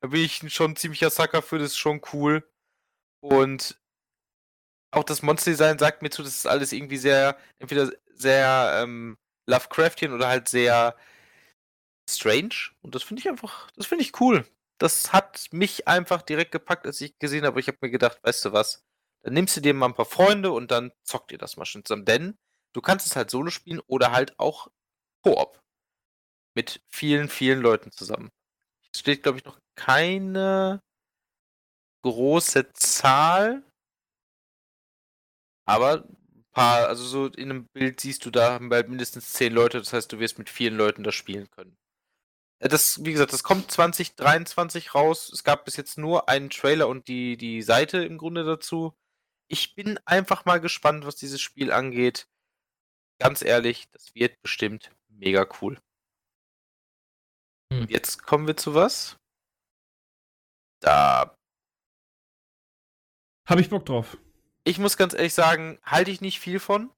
da 0.00 0.08
bin 0.08 0.22
ich 0.22 0.52
schon 0.54 0.72
ein 0.72 0.76
ziemlicher 0.76 1.10
Sucker 1.10 1.42
für, 1.42 1.58
das 1.58 1.72
ist 1.72 1.78
schon 1.78 2.00
cool. 2.12 2.48
Und 3.20 3.76
auch 4.96 5.04
das 5.04 5.22
Monster-Design 5.22 5.78
sagt 5.78 6.02
mir 6.02 6.10
zu, 6.10 6.22
das 6.22 6.36
ist 6.36 6.46
alles 6.46 6.72
irgendwie 6.72 6.96
sehr, 6.96 7.36
entweder 7.58 7.90
sehr 8.14 8.80
ähm, 8.82 9.16
Lovecraftian 9.46 10.12
oder 10.12 10.28
halt 10.28 10.48
sehr 10.48 10.96
strange. 12.08 12.54
Und 12.82 12.94
das 12.94 13.02
finde 13.02 13.20
ich 13.20 13.28
einfach, 13.28 13.70
das 13.76 13.86
finde 13.86 14.04
ich 14.04 14.20
cool. 14.20 14.46
Das 14.78 15.12
hat 15.12 15.46
mich 15.52 15.86
einfach 15.88 16.22
direkt 16.22 16.52
gepackt, 16.52 16.86
als 16.86 17.00
ich 17.00 17.18
gesehen 17.18 17.44
habe. 17.44 17.60
Ich 17.60 17.68
habe 17.68 17.78
mir 17.80 17.90
gedacht, 17.90 18.18
weißt 18.22 18.44
du 18.46 18.52
was, 18.52 18.82
dann 19.22 19.34
nimmst 19.34 19.56
du 19.56 19.60
dir 19.60 19.74
mal 19.74 19.86
ein 19.86 19.94
paar 19.94 20.04
Freunde 20.04 20.52
und 20.52 20.70
dann 20.70 20.92
zockt 21.02 21.32
ihr 21.32 21.38
das 21.38 21.56
mal 21.56 21.64
schon 21.64 21.84
zusammen. 21.84 22.04
Denn 22.04 22.36
du 22.72 22.80
kannst 22.80 23.06
es 23.06 23.16
halt 23.16 23.30
solo 23.30 23.50
spielen 23.50 23.80
oder 23.86 24.12
halt 24.12 24.38
auch 24.38 24.68
Koop. 25.22 25.60
Mit 26.56 26.82
vielen, 26.88 27.28
vielen 27.28 27.60
Leuten 27.60 27.90
zusammen. 27.90 28.30
Es 28.92 29.00
steht, 29.00 29.22
glaube 29.22 29.38
ich, 29.38 29.44
noch 29.44 29.58
keine 29.76 30.80
große 32.02 32.72
Zahl. 32.74 33.64
Aber 35.66 36.04
ein 36.04 36.44
paar, 36.52 36.88
also 36.88 37.04
so 37.04 37.26
in 37.26 37.50
einem 37.50 37.66
Bild 37.68 38.00
siehst 38.00 38.24
du 38.24 38.30
da 38.30 38.52
haben 38.52 38.68
bald 38.68 38.88
mindestens 38.88 39.32
zehn 39.32 39.52
Leute, 39.52 39.78
das 39.78 39.92
heißt, 39.92 40.12
du 40.12 40.18
wirst 40.18 40.38
mit 40.38 40.50
vielen 40.50 40.76
Leuten 40.76 41.02
das 41.02 41.14
spielen 41.14 41.50
können. 41.50 41.76
Äh, 42.60 42.68
Das, 42.68 43.04
wie 43.04 43.12
gesagt, 43.12 43.32
das 43.32 43.42
kommt 43.42 43.70
2023 43.70 44.94
raus. 44.94 45.30
Es 45.32 45.44
gab 45.44 45.64
bis 45.64 45.76
jetzt 45.76 45.98
nur 45.98 46.28
einen 46.28 46.50
Trailer 46.50 46.88
und 46.88 47.08
die, 47.08 47.36
die 47.36 47.62
Seite 47.62 48.04
im 48.04 48.18
Grunde 48.18 48.44
dazu. 48.44 48.94
Ich 49.48 49.74
bin 49.74 49.98
einfach 50.06 50.44
mal 50.44 50.60
gespannt, 50.60 51.06
was 51.06 51.16
dieses 51.16 51.40
Spiel 51.40 51.70
angeht. 51.70 52.28
Ganz 53.20 53.42
ehrlich, 53.42 53.90
das 53.90 54.14
wird 54.14 54.40
bestimmt 54.42 54.90
mega 55.08 55.46
cool. 55.60 55.78
Hm. 57.72 57.86
Jetzt 57.88 58.22
kommen 58.24 58.46
wir 58.46 58.56
zu 58.56 58.74
was? 58.74 59.16
Da 60.80 61.34
Habe 63.48 63.60
ich 63.60 63.70
Bock 63.70 63.86
drauf. 63.86 64.16
Ich 64.64 64.78
muss 64.78 64.96
ganz 64.96 65.14
ehrlich 65.14 65.34
sagen, 65.34 65.78
halte 65.84 66.10
ich 66.10 66.20
nicht 66.20 66.40
viel 66.40 66.58
von. 66.58 66.90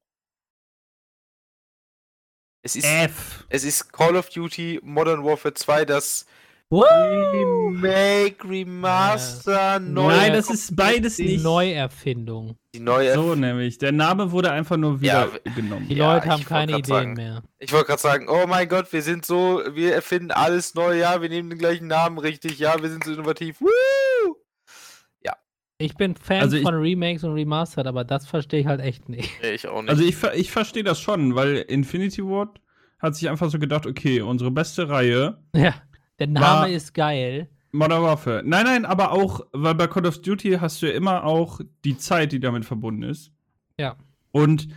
Es 2.62 2.74
ist, 2.76 2.84
F. 2.84 3.44
es 3.48 3.64
ist 3.64 3.93
Call 3.93 4.16
of 4.16 4.28
Duty 4.30 4.80
Modern 4.82 5.24
Warfare 5.24 5.55
2, 5.55 5.84
das 5.84 6.26
Woo! 6.68 6.82
Remake, 6.82 8.43
Remaster, 8.48 9.78
neue. 9.78 10.16
Nein, 10.16 10.32
das 10.32 10.51
ist 10.51 10.74
beides 10.74 11.14
Die 11.16 11.26
nicht. 11.26 11.44
Neuerfindung. 11.44 12.56
die 12.74 12.80
neue. 12.80 13.14
So 13.14 13.36
nämlich. 13.36 13.78
Der 13.78 13.93
Name 13.93 14.32
wurde 14.32 14.51
einfach 14.51 14.76
nur 14.76 15.01
wieder 15.01 15.28
Ja, 15.44 15.52
genommen. 15.55 15.86
Die 15.88 15.94
Ja, 15.94 16.14
Leute 16.14 16.28
haben 16.28 16.44
keine 16.44 16.72
Ideen 16.72 16.84
sagen. 16.84 17.12
mehr. 17.14 17.43
Ich 17.60 17.72
wollte 17.72 17.86
gerade 17.86 18.02
sagen, 18.02 18.28
oh 18.28 18.47
mein 18.48 18.68
Gott, 18.68 18.93
wir 18.93 19.02
sind 19.02 19.24
so, 19.24 19.62
wir 19.74 19.94
erfinden 19.94 20.32
alles 20.32 20.74
neu, 20.74 20.98
ja, 20.98 21.22
wir 21.22 21.28
nehmen 21.28 21.51
den 21.51 21.59
gleichen 21.60 21.86
Namen 21.86 22.18
richtig, 22.18 22.59
ja, 22.59 22.82
wir 22.82 22.88
sind 22.90 23.05
so 23.05 23.12
innovativ. 23.12 23.60
Woo! 23.60 23.68
Ich 25.78 25.94
bin 25.96 26.16
Fan 26.16 26.40
Also 26.40 26.56
ich- 26.56 26.62
von 26.62 26.74
Remakes 26.74 27.22
und 27.24 27.32
Remastered, 27.34 27.86
aber 27.86 28.04
das 28.04 28.26
verstehe 28.26 28.60
ich 28.60 28.66
halt 28.66 28.80
echt 28.80 29.08
nicht. 29.08 29.30
Nee, 29.42 29.50
ich 29.54 29.68
auch 29.68 29.80
nicht. 29.82 29.90
Also 29.90 30.02
ich, 30.04 30.16
ver- 30.16 30.34
ich 30.34 30.50
verstehe 30.50 30.82
das 30.84 31.00
schon, 31.00 31.34
weil 31.34 31.56
Infinity 31.68 32.24
Ward 32.24 32.60
hat 32.98 33.14
sich 33.14 33.28
einfach 33.28 33.50
so 33.50 33.58
gedacht, 33.58 33.86
okay, 33.86 34.22
unsere 34.22 34.50
beste 34.50 34.88
Reihe, 34.88 35.38
Ja, 35.54 35.74
der 36.18 36.28
Name 36.28 36.44
War- 36.46 36.68
ist 36.68 36.94
geil. 36.94 37.50
Modern 37.72 38.02
Warfare. 38.02 38.42
Nein, 38.42 38.64
nein, 38.64 38.84
aber 38.86 39.12
auch, 39.12 39.40
weil 39.52 39.74
bei 39.74 39.86
Call 39.86 40.06
of 40.06 40.22
Duty 40.22 40.52
hast 40.60 40.80
du 40.80 40.86
ja 40.86 40.92
immer 40.92 41.24
auch 41.24 41.60
die 41.84 41.98
Zeit, 41.98 42.32
die 42.32 42.40
damit 42.40 42.64
verbunden 42.64 43.02
ist. 43.02 43.32
Ja. 43.78 43.96
Und 44.32 44.68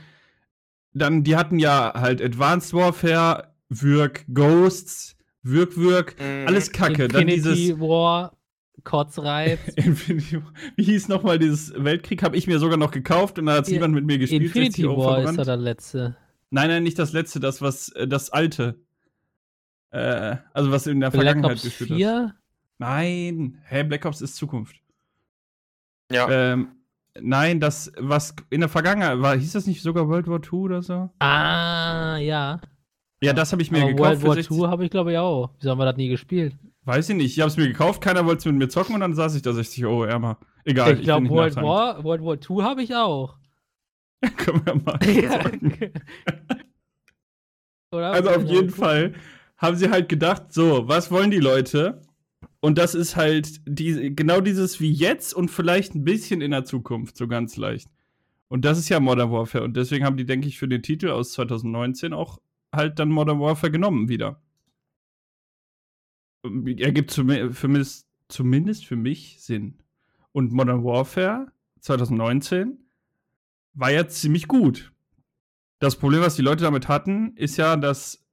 dann, 0.93 1.23
die 1.23 1.37
hatten 1.37 1.59
ja 1.59 1.93
halt 1.95 2.21
Advanced 2.21 2.73
Warfare, 2.73 3.53
Würg, 3.69 4.25
Ghosts, 4.33 5.15
Würg, 5.43 5.77
Würg, 5.77 6.15
Mhm. 6.19 6.47
alles 6.47 6.71
Kacke. 6.73 7.07
Dann 7.07 7.21
Infinity 7.29 7.55
dieses 7.55 7.79
War, 7.79 8.35
Kotzreiz. 8.83 9.59
Infinity 9.75 10.43
War. 10.43 10.53
Wie 10.75 10.83
hieß 10.83 11.07
nochmal 11.07 11.39
dieses 11.39 11.73
Weltkrieg? 11.75 12.23
Habe 12.23 12.37
ich 12.37 12.47
mir 12.47 12.59
sogar 12.59 12.77
noch 12.77 12.91
gekauft 12.91 13.39
und 13.39 13.45
dann 13.45 13.55
hat 13.55 13.65
es 13.65 13.71
niemand 13.71 13.93
mit 13.93 14.05
mir 14.05 14.17
gespielt. 14.17 14.53
60 14.53 14.65
Infinity 14.65 14.97
War 14.97 15.23
ist 15.23 15.37
da 15.37 15.43
der 15.43 15.57
letzte. 15.57 16.17
Nein, 16.51 16.69
nein, 16.69 16.83
nicht 16.83 16.97
das 16.97 17.13
letzte, 17.13 17.39
das 17.39 17.61
was, 17.61 17.89
äh, 17.89 18.07
das 18.07 18.29
alte. 18.31 18.79
Äh, 19.91 20.37
also 20.53 20.71
was 20.71 20.87
in 20.87 20.99
der 20.99 21.09
Black 21.11 21.23
Vergangenheit 21.23 21.51
Ops 21.53 21.63
gespielt 21.63 21.89
hast. 21.91 21.97
4? 21.97 22.35
Nein, 22.79 23.61
hä, 23.65 23.83
Black 23.83 24.05
Ops 24.05 24.21
ist 24.21 24.35
Zukunft. 24.35 24.75
ja. 26.11 26.29
Ähm, 26.29 26.69
nein, 27.19 27.59
das, 27.59 27.91
was 27.97 28.35
in 28.49 28.61
der 28.61 28.69
Vergangenheit 28.69 29.19
war, 29.21 29.35
hieß 29.35 29.53
das 29.53 29.67
nicht 29.67 29.81
sogar 29.81 30.07
World 30.07 30.27
War 30.27 30.41
II 30.41 30.59
oder 30.59 30.81
so? 30.81 31.09
Ah, 31.19 32.17
ja. 32.17 32.61
Ja, 33.21 33.33
das 33.33 33.51
habe 33.51 33.61
ich 33.61 33.69
mir 33.69 33.81
Aber 33.81 33.89
gekauft 33.89 34.21
World 34.21 34.23
War 34.23 34.33
60. 34.35 34.57
II 34.57 34.67
habe 34.67 34.85
ich 34.85 34.91
glaube 34.91 35.11
ich 35.11 35.17
auch. 35.17 35.51
Wieso 35.59 35.71
haben 35.71 35.79
wir 35.79 35.85
das 35.85 35.97
nie 35.97 36.07
gespielt? 36.07 36.55
Weiß 36.85 37.09
ich 37.09 37.15
nicht, 37.15 37.33
ich 37.35 37.39
habe 37.41 37.49
es 37.49 37.57
mir 37.57 37.67
gekauft, 37.67 38.01
keiner 38.01 38.25
wollte 38.25 38.39
es 38.39 38.45
mit 38.45 38.55
mir 38.55 38.69
zocken 38.69 38.95
und 38.95 39.01
dann 39.01 39.13
saß 39.13 39.35
ich 39.35 39.41
da 39.41 39.53
60 39.53 39.85
Euro 39.85 40.05
ärmer. 40.05 40.39
Egal, 40.65 40.95
ich 40.97 41.03
glaube, 41.03 41.29
World. 41.29 41.55
War, 41.57 42.03
World 42.03 42.23
War 42.23 42.35
II 42.57 42.63
habe 42.63 42.81
ich 42.83 42.95
auch. 42.95 43.37
Können 44.37 44.65
wir 44.65 44.75
mal 44.75 44.99
Ja. 47.93 48.11
Also 48.11 48.29
auf 48.29 48.43
Ja, 48.43 48.53
jeden. 48.53 48.69
Fall 48.69 49.13
haben 49.57 49.75
sie 49.75 49.89
halt 49.89 50.09
gedacht, 50.09 50.53
so, 50.53 50.87
was 50.87 51.11
wollen 51.11 51.31
die 51.31 51.39
Leute? 51.39 52.01
Und 52.61 52.77
das 52.77 52.93
ist 52.95 53.15
halt 53.15 53.61
die, 53.65 54.15
genau 54.15 54.41
dieses 54.41 54.79
wie 54.79 54.91
jetzt 54.91 55.33
und 55.33 55.49
vielleicht 55.49 55.95
ein 55.95 56.03
bisschen 56.03 56.41
in 56.41 56.51
der 56.51 56.65
Zukunft, 56.65 57.17
so 57.17 57.27
ganz 57.27 57.57
leicht. 57.57 57.89
Und 58.47 58.65
das 58.65 58.77
ist 58.77 58.89
ja 58.89 58.99
Modern 58.99 59.31
Warfare. 59.31 59.63
Und 59.63 59.75
deswegen 59.75 60.05
haben 60.05 60.17
die, 60.17 60.25
denke 60.25 60.47
ich, 60.47 60.57
für 60.59 60.67
den 60.67 60.83
Titel 60.83 61.09
aus 61.09 61.33
2019 61.33 62.13
auch 62.13 62.39
halt 62.73 62.99
dann 62.99 63.09
Modern 63.09 63.39
Warfare 63.39 63.71
genommen 63.71 64.09
wieder. 64.09 64.41
Ergibt 66.43 67.11
zum, 67.11 67.53
für 67.53 67.67
mich, 67.67 68.03
zumindest 68.27 68.85
für 68.85 68.95
mich 68.95 69.37
Sinn. 69.39 69.79
Und 70.31 70.51
Modern 70.51 70.83
Warfare 70.83 71.51
2019 71.81 72.77
war 73.73 73.91
ja 73.91 74.07
ziemlich 74.07 74.47
gut. 74.47 74.91
Das 75.79 75.95
Problem, 75.95 76.21
was 76.21 76.35
die 76.35 76.41
Leute 76.41 76.63
damit 76.63 76.87
hatten, 76.87 77.33
ist 77.35 77.57
ja, 77.57 77.77
dass 77.77 78.25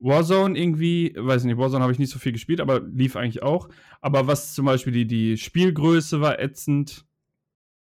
Warzone 0.00 0.58
irgendwie, 0.58 1.14
weiß 1.16 1.44
nicht, 1.44 1.58
Warzone 1.58 1.82
habe 1.82 1.92
ich 1.92 1.98
nicht 1.98 2.10
so 2.10 2.18
viel 2.18 2.32
gespielt, 2.32 2.60
aber 2.60 2.80
lief 2.80 3.16
eigentlich 3.16 3.42
auch. 3.42 3.68
Aber 4.00 4.26
was 4.26 4.54
zum 4.54 4.64
Beispiel 4.64 4.92
die, 4.92 5.06
die 5.06 5.36
Spielgröße 5.36 6.20
war 6.20 6.40
ätzend. 6.40 7.06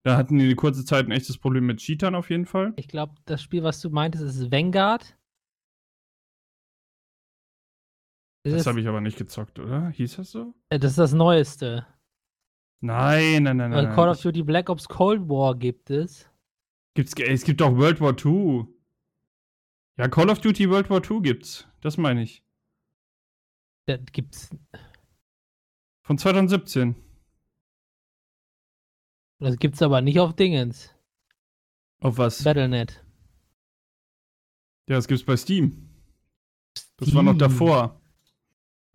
Da 0.03 0.15
hatten 0.15 0.37
die 0.37 0.45
eine 0.45 0.55
kurze 0.55 0.85
Zeit 0.85 1.05
ein 1.05 1.11
echtes 1.11 1.37
Problem 1.37 1.65
mit 1.65 1.79
Cheatern 1.79 2.15
auf 2.15 2.29
jeden 2.29 2.45
Fall. 2.45 2.73
Ich 2.77 2.87
glaube, 2.87 3.15
das 3.25 3.41
Spiel, 3.41 3.63
was 3.63 3.81
du 3.81 3.89
meintest, 3.89 4.23
ist 4.23 4.51
Vanguard. 4.51 5.16
Das 8.51 8.61
es- 8.61 8.67
habe 8.67 8.79
ich 8.81 8.87
aber 8.87 9.01
nicht 9.01 9.17
gezockt, 9.17 9.59
oder? 9.59 9.89
Hieß 9.89 10.17
das 10.17 10.31
so? 10.31 10.53
äh, 10.69 10.79
das 10.79 10.91
ist 10.91 10.99
das 10.99 11.13
Neueste. 11.13 11.85
Nein, 12.81 13.43
nein, 13.43 13.57
nein, 13.57 13.71
Weil 13.71 13.83
nein. 13.85 13.95
Call 13.95 14.09
of 14.09 14.21
Duty 14.21 14.43
Black 14.43 14.69
Ops 14.69 14.87
Cold 14.87 15.27
War 15.29 15.55
gibt 15.55 15.89
es. 15.89 16.29
Gibt's, 16.93 17.13
es 17.19 17.43
gibt 17.43 17.61
auch 17.61 17.75
World 17.75 17.99
War 18.01 18.15
II. 18.17 18.65
Ja, 19.97 20.07
Call 20.07 20.29
of 20.29 20.39
Duty 20.41 20.69
World 20.69 20.89
War 20.89 21.01
II 21.03 21.21
gibt's. 21.21 21.67
Das 21.81 21.97
meine 21.97 22.21
ich. 22.23 22.43
Da 23.87 23.97
gibt's. 23.97 24.49
Von 26.03 26.17
2017. 26.17 26.95
Das 29.39 29.57
gibt's 29.57 29.81
aber 29.81 30.01
nicht 30.01 30.19
auf 30.19 30.35
Dingens. 30.35 30.93
Auf 32.01 32.17
was? 32.17 32.43
Battlenet. 32.43 33.03
Ja, 34.89 34.95
das 34.95 35.07
gibt's 35.07 35.25
bei 35.25 35.35
Steam. 35.37 35.89
Das 36.97 37.13
war 37.13 37.23
noch 37.23 37.33
Steam. 37.35 37.39
davor. 37.39 37.96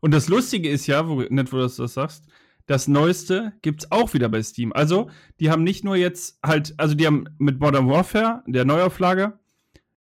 Und 0.02 0.10
das 0.12 0.28
Lustige 0.28 0.68
ist 0.68 0.86
ja, 0.86 1.08
wo, 1.08 1.22
nicht 1.22 1.52
wo 1.52 1.56
du 1.56 1.62
das 1.62 1.76
sagst, 1.76 2.26
das 2.66 2.86
Neueste 2.88 3.52
gibt's 3.62 3.90
auch 3.90 4.12
wieder 4.14 4.28
bei 4.28 4.42
Steam. 4.42 4.72
Also, 4.72 5.08
die 5.40 5.50
haben 5.50 5.64
nicht 5.64 5.84
nur 5.84 5.96
jetzt 5.96 6.38
halt, 6.44 6.74
also 6.76 6.94
die 6.94 7.06
haben 7.06 7.24
mit 7.38 7.58
Modern 7.60 7.88
Warfare, 7.88 8.42
der 8.46 8.64
Neuauflage, 8.64 9.38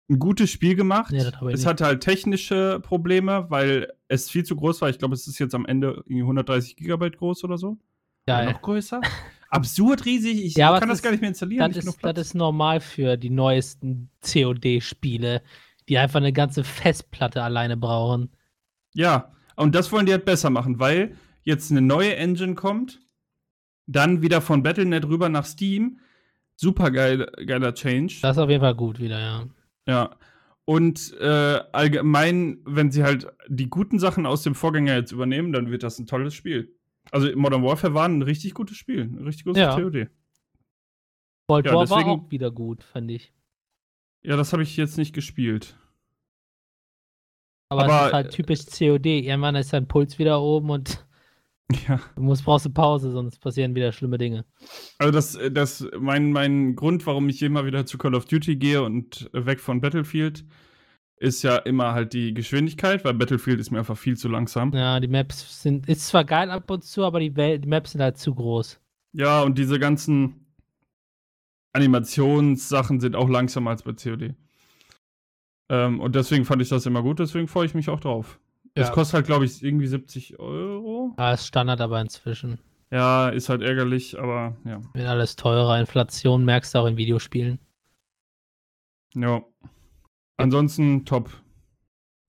ein 0.09 0.19
gutes 0.19 0.49
Spiel 0.51 0.75
gemacht. 0.75 1.11
Ja, 1.13 1.23
das 1.31 1.33
ich 1.41 1.47
es 1.53 1.59
nicht. 1.59 1.65
hatte 1.65 1.85
halt 1.85 2.01
technische 2.01 2.79
Probleme, 2.81 3.45
weil 3.49 3.91
es 4.07 4.29
viel 4.29 4.43
zu 4.43 4.55
groß 4.55 4.81
war. 4.81 4.89
Ich 4.89 4.99
glaube, 4.99 5.13
es 5.13 5.27
ist 5.27 5.39
jetzt 5.39 5.55
am 5.55 5.65
Ende 5.65 6.03
irgendwie 6.05 6.21
130 6.23 6.75
Gigabyte 6.75 7.17
groß 7.17 7.43
oder 7.45 7.57
so. 7.57 7.77
Geil. 8.25 8.51
noch 8.51 8.61
größer. 8.61 9.01
Absurd 9.49 10.05
riesig. 10.05 10.43
Ich 10.43 10.55
Ja, 10.55 10.77
kann 10.79 10.89
das 10.89 10.97
das 10.97 11.03
gar 11.03 11.09
ist- 11.09 11.13
nicht 11.15 11.21
mehr 11.21 11.29
installieren. 11.29 11.71
Das 11.71 11.85
ist, 11.85 11.97
das 12.01 12.17
ist 12.27 12.33
normal 12.35 12.79
für 12.81 13.17
die 13.17 13.29
neuesten 13.29 14.09
COD-Spiele, 14.21 15.41
die 15.89 15.97
einfach 15.97 16.17
eine 16.19 16.33
ganze 16.33 16.63
Festplatte 16.63 17.43
alleine 17.43 17.77
brauchen. 17.77 18.29
Ja, 18.93 19.31
und 19.55 19.75
das 19.75 19.91
wollen 19.91 20.05
die 20.05 20.11
halt 20.11 20.25
besser 20.25 20.49
machen, 20.49 20.79
weil 20.79 21.15
jetzt 21.43 21.71
eine 21.71 21.81
neue 21.81 22.15
Engine 22.15 22.55
kommt, 22.55 23.01
dann 23.85 24.21
wieder 24.21 24.41
von 24.41 24.63
Battle.net 24.63 25.05
rüber 25.05 25.29
nach 25.29 25.45
Steam. 25.45 25.99
Super 26.55 26.91
geil, 26.91 27.31
geiler 27.45 27.73
Change. 27.73 28.19
Das 28.21 28.37
ist 28.37 28.41
auf 28.43 28.49
jeden 28.49 28.61
Fall 28.61 28.75
gut 28.75 28.99
wieder, 28.99 29.19
ja. 29.19 29.47
ja. 29.87 30.15
Und 30.65 31.13
äh, 31.19 31.59
allgemein, 31.73 32.59
wenn 32.65 32.91
sie 32.91 33.03
halt 33.03 33.27
die 33.49 33.69
guten 33.69 33.99
Sachen 33.99 34.25
aus 34.25 34.43
dem 34.43 34.55
Vorgänger 34.55 34.95
jetzt 34.95 35.11
übernehmen, 35.11 35.51
dann 35.51 35.69
wird 35.71 35.83
das 35.83 35.99
ein 35.99 36.05
tolles 36.07 36.33
Spiel. 36.33 36.77
Also 37.11 37.27
Modern 37.35 37.63
Warfare 37.63 37.93
war 37.93 38.07
ein 38.07 38.21
richtig 38.21 38.53
gutes 38.53 38.77
Spiel, 38.77 39.01
ein 39.01 39.17
richtig 39.25 39.43
gutes 39.43 39.59
Ja. 39.59 39.75
COD. 39.75 40.07
Cold 41.49 41.65
Ja, 41.65 41.73
War 41.73 41.89
war 41.89 41.97
deswegen- 41.97 42.09
auch 42.09 42.31
wieder 42.31 42.51
gut, 42.51 42.83
fand 42.83 43.11
ich. 43.11 43.33
Ja, 44.23 44.37
das 44.37 44.53
habe 44.53 44.63
ich 44.63 44.77
jetzt 44.77 44.97
nicht 44.97 45.13
gespielt. 45.13 45.77
Aber, 47.73 47.83
Aber, 47.93 48.07
ist 48.07 48.13
halt 48.13 48.31
typisch 48.31 48.65
COD. 48.65 49.05
Irgendwann 49.05 49.55
ist 49.55 49.73
dein 49.73 49.87
Puls 49.87 50.19
wieder 50.19 50.41
oben 50.41 50.69
und 50.69 51.05
Ja. 51.87 51.99
du 52.15 52.21
musst, 52.21 52.45
brauchst 52.45 52.65
eine 52.65 52.73
Pause, 52.73 53.11
sonst 53.11 53.39
passieren 53.39 53.73
wieder 53.75 53.91
schlimme 53.91 54.17
Dinge. 54.17 54.45
Also 54.99 55.11
das, 55.11 55.39
das, 55.51 55.87
mein, 55.99 56.31
mein 56.31 56.75
Grund, 56.75 57.05
warum 57.07 57.29
ich 57.29 57.41
immer 57.41 57.65
wieder 57.65 57.85
zu 57.85 57.97
Call 57.97 58.15
of 58.15 58.25
Duty 58.25 58.57
gehe 58.57 58.83
und 58.83 59.29
weg 59.33 59.59
von 59.59 59.81
Battlefield, 59.81 60.45
ist 61.17 61.41
ja 61.41 61.55
immer 61.57 61.93
halt 61.93 62.13
die 62.13 62.33
Geschwindigkeit, 62.33 63.05
weil 63.05 63.13
Battlefield 63.13 63.59
ist 63.59 63.71
mir 63.71 63.79
einfach 63.79 63.97
viel 63.97 64.17
zu 64.17 64.27
langsam. 64.27 64.73
Ja, 64.73 64.99
die 64.99 65.07
Maps 65.07 65.61
sind, 65.63 65.87
ist 65.87 66.07
zwar 66.07 66.25
geil 66.25 66.51
ab 66.51 66.69
und 66.69 66.83
zu, 66.83 67.03
aber 67.05 67.19
die, 67.19 67.35
Welt, 67.35 67.63
die 67.63 67.69
Maps 67.69 67.91
sind 67.93 68.01
halt 68.01 68.17
zu 68.17 68.35
groß. 68.35 68.79
Ja, 69.13 69.41
und 69.41 69.57
diese 69.57 69.79
ganzen 69.79 70.53
Animationssachen 71.71 72.99
sind 72.99 73.15
auch 73.15 73.29
langsamer 73.29 73.71
als 73.71 73.83
bei 73.83 73.93
COD. 73.93 74.35
Ähm, 75.69 75.99
und 75.99 76.15
deswegen 76.15 76.45
fand 76.45 76.61
ich 76.61 76.69
das 76.69 76.85
immer 76.85 77.01
gut, 77.01 77.19
deswegen 77.19 77.47
freue 77.47 77.65
ich 77.65 77.73
mich 77.73 77.89
auch 77.89 77.99
drauf. 77.99 78.39
Es 78.75 78.87
Ja. 78.87 78.93
kostet 78.93 79.13
halt, 79.15 79.25
glaube 79.27 79.45
ich, 79.45 79.63
irgendwie 79.63 79.87
70 79.87 80.39
Euro. 80.39 81.13
Ja, 81.17 81.33
ist 81.33 81.45
Standard 81.47 81.79
aber 81.81 82.01
inzwischen. 82.01 82.59
Ja, 82.91 83.29
ist 83.29 83.49
halt 83.49 83.61
ärgerlich, 83.61 84.19
aber 84.19 84.55
ja. 84.65 84.81
Wird 84.93 85.07
alles 85.07 85.35
teurer. 85.35 85.79
Inflation 85.79 86.45
merkst 86.45 86.73
du 86.75 86.79
auch 86.79 86.85
in 86.85 86.97
Videospielen. 86.97 87.59
Ja. 89.15 89.43
Ansonsten 90.37 91.05
top. 91.05 91.29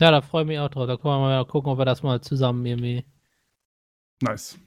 Ja, 0.01 0.11
da 0.11 0.21
freue 0.23 0.43
ich 0.43 0.49
mich 0.49 0.59
auch 0.59 0.69
drauf. 0.69 0.87
Da 0.87 0.97
können 0.97 1.15
wir 1.15 1.21
mal 1.21 1.47
gucken, 1.47 1.73
ob 1.73 1.79
wir 1.79 1.85
das 1.85 2.03
mal 2.03 2.21
zusammen 2.21 2.65
irgendwie. 2.67 3.05
Nice. 4.23 4.59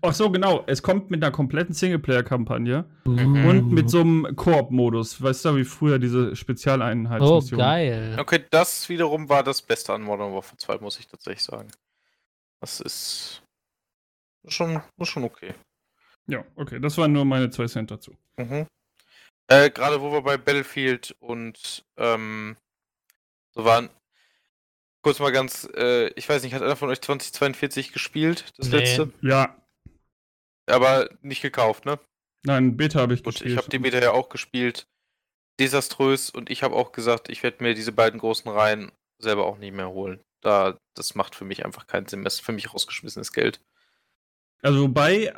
Ach 0.00 0.12
so, 0.14 0.30
genau. 0.30 0.64
Es 0.66 0.82
kommt 0.82 1.10
mit 1.10 1.22
einer 1.22 1.30
kompletten 1.32 1.74
Singleplayer-Kampagne 1.74 2.84
Mhm. 3.04 3.46
und 3.46 3.70
mit 3.72 3.90
so 3.90 4.00
einem 4.00 4.34
Koop-Modus. 4.36 5.20
Weißt 5.22 5.44
du, 5.44 5.56
wie 5.56 5.64
früher 5.64 5.98
diese 5.98 6.30
Oh, 6.30 6.34
Spezialeinheitsmission. 6.34 7.58
geil. 7.58 8.16
Okay, 8.18 8.44
das 8.50 8.88
wiederum 8.88 9.28
war 9.28 9.42
das 9.42 9.62
Beste 9.62 9.92
an 9.92 10.02
Modern 10.02 10.32
Warfare 10.32 10.56
2, 10.56 10.78
muss 10.78 10.98
ich 10.98 11.06
tatsächlich 11.06 11.42
sagen. 11.44 11.68
Das 12.60 12.80
ist 12.80 13.42
schon, 14.48 14.80
schon 15.02 15.24
okay. 15.24 15.54
Ja, 16.26 16.44
okay. 16.56 16.78
Das 16.80 16.96
waren 16.98 17.12
nur 17.12 17.24
meine 17.24 17.50
zwei 17.50 17.66
Cent 17.66 17.90
dazu. 17.90 18.16
Mhm. 18.36 18.66
Äh, 19.48 19.70
Gerade 19.70 20.00
wo 20.00 20.12
wir 20.12 20.22
bei 20.22 20.36
Battlefield 20.36 21.14
und 21.20 21.84
ähm, 21.96 22.56
so 23.54 23.64
waren. 23.64 23.90
Kurz 25.04 25.18
mal 25.18 25.32
ganz, 25.32 25.68
äh, 25.74 26.08
ich 26.14 26.28
weiß 26.28 26.44
nicht, 26.44 26.54
hat 26.54 26.62
einer 26.62 26.76
von 26.76 26.88
euch 26.88 27.00
2042 27.00 27.92
gespielt? 27.92 28.44
Das 28.56 28.68
Nee. 28.68 28.76
letzte? 28.78 29.12
Ja. 29.20 29.56
Aber 30.72 31.08
nicht 31.20 31.42
gekauft, 31.42 31.84
ne? 31.84 31.98
Nein, 32.44 32.76
Beta 32.76 33.00
habe 33.00 33.14
ich 33.14 33.22
Gut, 33.22 33.34
gespielt. 33.34 33.52
ich 33.52 33.58
habe 33.58 33.68
die 33.68 33.78
Beta 33.78 33.98
ja 34.00 34.12
auch 34.12 34.28
gespielt. 34.28 34.88
Desaströs 35.60 36.30
und 36.30 36.50
ich 36.50 36.62
habe 36.62 36.74
auch 36.74 36.92
gesagt, 36.92 37.28
ich 37.28 37.42
werde 37.42 37.62
mir 37.62 37.74
diese 37.74 37.92
beiden 37.92 38.18
großen 38.18 38.50
Reihen 38.50 38.90
selber 39.18 39.46
auch 39.46 39.58
nicht 39.58 39.74
mehr 39.74 39.90
holen. 39.90 40.20
Da, 40.40 40.78
das 40.94 41.14
macht 41.14 41.34
für 41.34 41.44
mich 41.44 41.64
einfach 41.64 41.86
keinen 41.86 42.06
Sinn. 42.06 42.24
Das 42.24 42.34
ist 42.34 42.40
für 42.40 42.52
mich 42.52 42.72
rausgeschmissenes 42.72 43.32
Geld. 43.32 43.60
Also 44.62 44.82
wobei, 44.82 45.32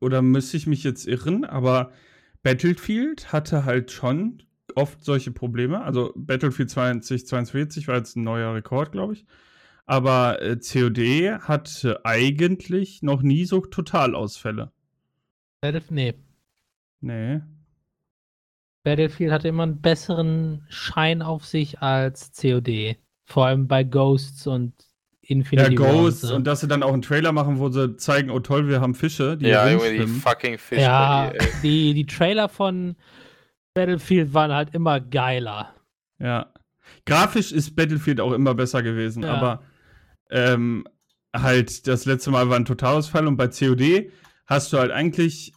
oder 0.00 0.22
müsste 0.22 0.56
ich 0.56 0.66
mich 0.66 0.82
jetzt 0.84 1.06
irren, 1.06 1.44
aber 1.44 1.92
Battlefield 2.42 3.32
hatte 3.32 3.64
halt 3.64 3.90
schon 3.92 4.42
oft 4.74 5.04
solche 5.04 5.30
Probleme. 5.30 5.82
Also 5.82 6.12
Battlefield 6.16 6.70
2042 6.70 7.88
war 7.88 7.96
jetzt 7.96 8.16
ein 8.16 8.24
neuer 8.24 8.54
Rekord, 8.54 8.92
glaube 8.92 9.12
ich. 9.12 9.26
Aber 9.86 10.40
äh, 10.42 10.56
COD 10.56 11.40
hatte 11.42 12.04
eigentlich 12.04 13.02
noch 13.02 13.22
nie 13.22 13.44
so 13.44 13.60
Totalausfälle. 13.60 14.72
Battlef 15.60 15.90
nee. 15.90 16.14
Nee. 17.00 17.40
Battlefield 18.82 19.32
hatte 19.32 19.48
immer 19.48 19.62
einen 19.64 19.80
besseren 19.80 20.64
Schein 20.68 21.22
auf 21.22 21.44
sich 21.44 21.80
als 21.80 22.32
COD. 22.38 22.96
Vor 23.24 23.46
allem 23.46 23.66
bei 23.66 23.82
Ghosts 23.84 24.46
und 24.46 24.74
Ja, 25.22 25.28
Infinity 25.36 25.74
Ghosts 25.74 26.22
Wars, 26.22 26.30
ne? 26.30 26.36
und 26.36 26.46
dass 26.46 26.60
sie 26.60 26.68
dann 26.68 26.82
auch 26.82 26.92
einen 26.92 27.00
Trailer 27.02 27.32
machen, 27.32 27.58
wo 27.58 27.70
sie 27.70 27.96
zeigen, 27.96 28.30
oh 28.30 28.40
toll, 28.40 28.68
wir 28.68 28.80
haben 28.82 28.94
Fische, 28.94 29.38
die 29.38 29.46
ja, 29.46 29.68
Junge, 29.70 29.90
die 29.92 30.06
fucking 30.06 30.58
Fisch 30.58 30.80
Ja, 30.80 31.30
EA. 31.32 31.38
die, 31.62 31.94
die 31.94 32.06
Trailer 32.06 32.48
von 32.50 32.96
Battlefield 33.72 34.34
waren 34.34 34.52
halt 34.52 34.74
immer 34.74 35.00
geiler. 35.00 35.74
Ja. 36.18 36.52
Grafisch 37.06 37.52
ist 37.52 37.74
Battlefield 37.74 38.20
auch 38.20 38.32
immer 38.32 38.54
besser 38.54 38.82
gewesen, 38.82 39.22
Ja. 39.22 39.34
aber 39.34 39.62
ähm, 40.30 40.86
halt 41.34 41.86
das 41.86 42.04
letzte 42.04 42.30
Mal 42.30 42.48
war 42.48 42.56
ein 42.56 42.64
Totalausfall 42.64 43.26
und 43.26 43.36
bei 43.36 43.48
COD 43.48 44.10
hast 44.46 44.72
du 44.72 44.78
halt 44.78 44.90
eigentlich 44.90 45.52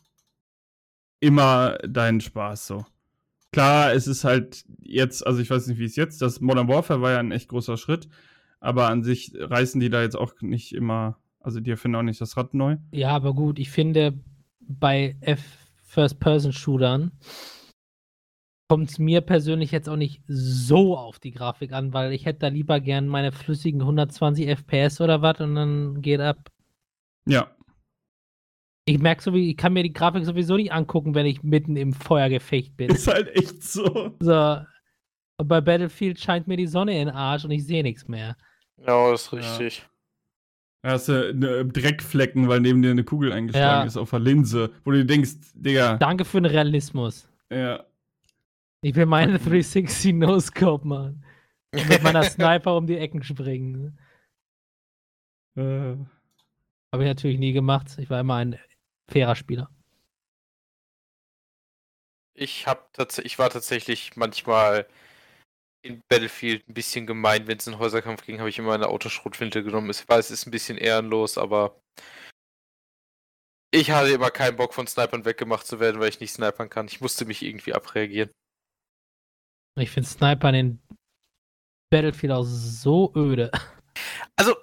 immer 1.19 1.77
deinen 1.87 2.21
Spaß 2.21 2.67
so. 2.67 2.85
Klar, 3.51 3.93
es 3.93 4.07
ist 4.07 4.23
halt 4.23 4.65
jetzt, 4.79 5.25
also 5.25 5.39
ich 5.39 5.49
weiß 5.49 5.67
nicht, 5.67 5.79
wie 5.79 5.85
es 5.85 5.95
jetzt, 5.95 6.21
das 6.21 6.41
Modern 6.41 6.67
Warfare 6.67 7.01
war 7.01 7.11
ja 7.11 7.19
ein 7.19 7.31
echt 7.31 7.49
großer 7.49 7.77
Schritt, 7.77 8.07
aber 8.59 8.87
an 8.89 9.03
sich 9.03 9.33
reißen 9.35 9.79
die 9.79 9.89
da 9.89 10.01
jetzt 10.01 10.17
auch 10.17 10.33
nicht 10.41 10.73
immer, 10.73 11.17
also 11.39 11.59
die 11.59 11.71
erfinden 11.71 11.95
auch 11.95 12.03
nicht 12.03 12.21
das 12.21 12.37
Rad 12.37 12.53
neu. 12.53 12.77
Ja, 12.91 13.09
aber 13.09 13.33
gut, 13.33 13.59
ich 13.59 13.71
finde, 13.71 14.19
bei 14.59 15.15
F 15.21 15.41
First-Person-Shootern 15.85 17.11
kommt 18.67 18.89
es 18.89 18.99
mir 18.99 19.21
persönlich 19.21 19.71
jetzt 19.71 19.87
auch 19.87 19.95
nicht 19.95 20.21
so 20.27 20.97
auf 20.97 21.19
die 21.19 21.31
Grafik 21.31 21.71
an, 21.71 21.93
weil 21.93 22.11
ich 22.11 22.25
hätte 22.25 22.39
da 22.39 22.47
lieber 22.49 22.79
gern 22.79 23.07
meine 23.07 23.31
flüssigen 23.31 23.81
120 23.81 24.47
FPS 24.47 24.99
oder 25.01 25.21
was 25.21 25.39
und 25.39 25.55
dann 25.55 26.01
geht 26.01 26.19
ab. 26.19 26.49
Ja, 27.27 27.51
Ich 28.85 28.99
merke 28.99 29.21
so, 29.21 29.33
wie 29.33 29.51
ich 29.51 29.57
kann 29.57 29.73
mir 29.73 29.83
die 29.83 29.93
Grafik 29.93 30.25
sowieso 30.25 30.55
nicht 30.57 30.71
angucken, 30.71 31.15
wenn 31.15 31.25
ich 31.25 31.43
mitten 31.43 31.75
im 31.77 31.93
Feuergefecht 31.93 32.75
bin. 32.77 32.89
ist 32.89 33.07
halt 33.07 33.29
echt 33.35 33.63
so. 33.63 34.15
So. 34.19 34.57
Und 35.39 35.47
bei 35.47 35.61
Battlefield 35.61 36.19
scheint 36.19 36.47
mir 36.47 36.57
die 36.57 36.67
Sonne 36.67 36.93
in 36.93 37.07
den 37.07 37.15
Arsch 37.15 37.45
und 37.45 37.51
ich 37.51 37.65
sehe 37.65 37.83
nichts 37.83 38.07
mehr. 38.07 38.35
Ja, 38.77 39.11
das 39.11 39.23
ist 39.23 39.31
Ja. 39.33 39.37
richtig. 39.57 39.87
Da 40.83 40.91
hast 40.91 41.09
du 41.09 41.29
eine 41.29 41.65
Dreckflecken, 41.65 42.47
weil 42.47 42.61
neben 42.61 42.81
dir 42.81 42.91
eine 42.91 43.03
Kugel 43.03 43.31
eingeschlagen 43.33 43.81
Ja. 43.81 43.85
ist 43.87 43.97
auf 43.97 44.09
der 44.11 44.19
Linse, 44.19 44.71
wo 44.83 44.91
du 44.91 44.97
dir 44.97 45.05
denkst, 45.05 45.31
Digga, 45.53 45.97
Danke 45.97 46.23
für 46.25 46.41
den 46.41 46.45
Realismus. 46.51 47.29
ja. 47.49 47.83
Ich 48.87 48.95
will 48.95 49.05
meine 49.05 49.37
360 49.37 50.13
No-Scope 50.13 50.87
machen. 50.87 51.25
Und 51.73 51.89
mit 51.89 52.01
meiner 52.03 52.23
Sniper 52.29 52.77
um 52.77 52.87
die 52.87 52.97
Ecken 52.97 53.21
springen. 53.21 53.99
Äh, 55.57 55.97
Habe 56.93 57.03
ich 57.03 57.07
natürlich 57.07 57.37
nie 57.37 57.51
gemacht. 57.51 57.97
Ich 57.97 58.09
war 58.09 58.21
immer 58.21 58.35
ein 58.35 58.57
fairer 59.11 59.35
Spieler. 59.35 59.69
Ich 62.33 62.65
hab 62.65 62.93
tatsächlich, 62.93 63.33
ich 63.33 63.39
war 63.39 63.49
tatsächlich 63.49 64.15
manchmal 64.15 64.87
in 65.81 66.01
Battlefield 66.07 66.69
ein 66.69 66.73
bisschen 66.73 67.05
gemein, 67.05 67.45
wenn 67.45 67.57
es 67.57 67.67
in 67.67 67.79
Häuserkampf 67.79 68.25
ging, 68.25 68.39
habe 68.39 68.47
ich 68.47 68.57
immer 68.57 68.73
eine 68.73 68.87
Autoschrotflinte 68.87 69.65
genommen. 69.65 69.89
Ich 69.89 70.07
weiß, 70.07 70.29
es 70.29 70.39
ist 70.39 70.47
ein 70.47 70.51
bisschen 70.51 70.77
ehrenlos, 70.77 71.37
aber 71.37 71.77
ich 73.71 73.91
hatte 73.91 74.11
immer 74.11 74.31
keinen 74.31 74.55
Bock 74.55 74.73
von 74.73 74.87
Snipern 74.87 75.25
weggemacht 75.25 75.67
zu 75.67 75.81
werden, 75.81 75.99
weil 75.99 76.07
ich 76.07 76.21
nicht 76.21 76.31
snipern 76.31 76.69
kann. 76.69 76.87
Ich 76.87 77.01
musste 77.01 77.25
mich 77.25 77.43
irgendwie 77.43 77.73
abreagieren. 77.73 78.31
Ich 79.77 79.91
finde 79.91 80.09
Sniper 80.09 80.53
in 80.53 80.79
Battlefield 81.89 82.33
auch 82.33 82.43
so 82.43 83.11
öde. 83.15 83.51
Also, 84.35 84.53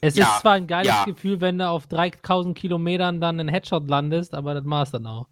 Es 0.00 0.16
ja, 0.16 0.26
ist 0.34 0.40
zwar 0.42 0.52
ein 0.52 0.66
geiles 0.66 0.88
ja. 0.88 1.04
Gefühl, 1.04 1.40
wenn 1.40 1.58
du 1.58 1.68
auf 1.68 1.86
3000 1.86 2.56
Kilometern 2.56 3.20
dann 3.20 3.40
einen 3.40 3.48
Headshot 3.48 3.88
landest, 3.88 4.34
aber 4.34 4.54
das 4.54 4.64
war's 4.66 4.90
dann 4.90 5.06
auch. 5.06 5.28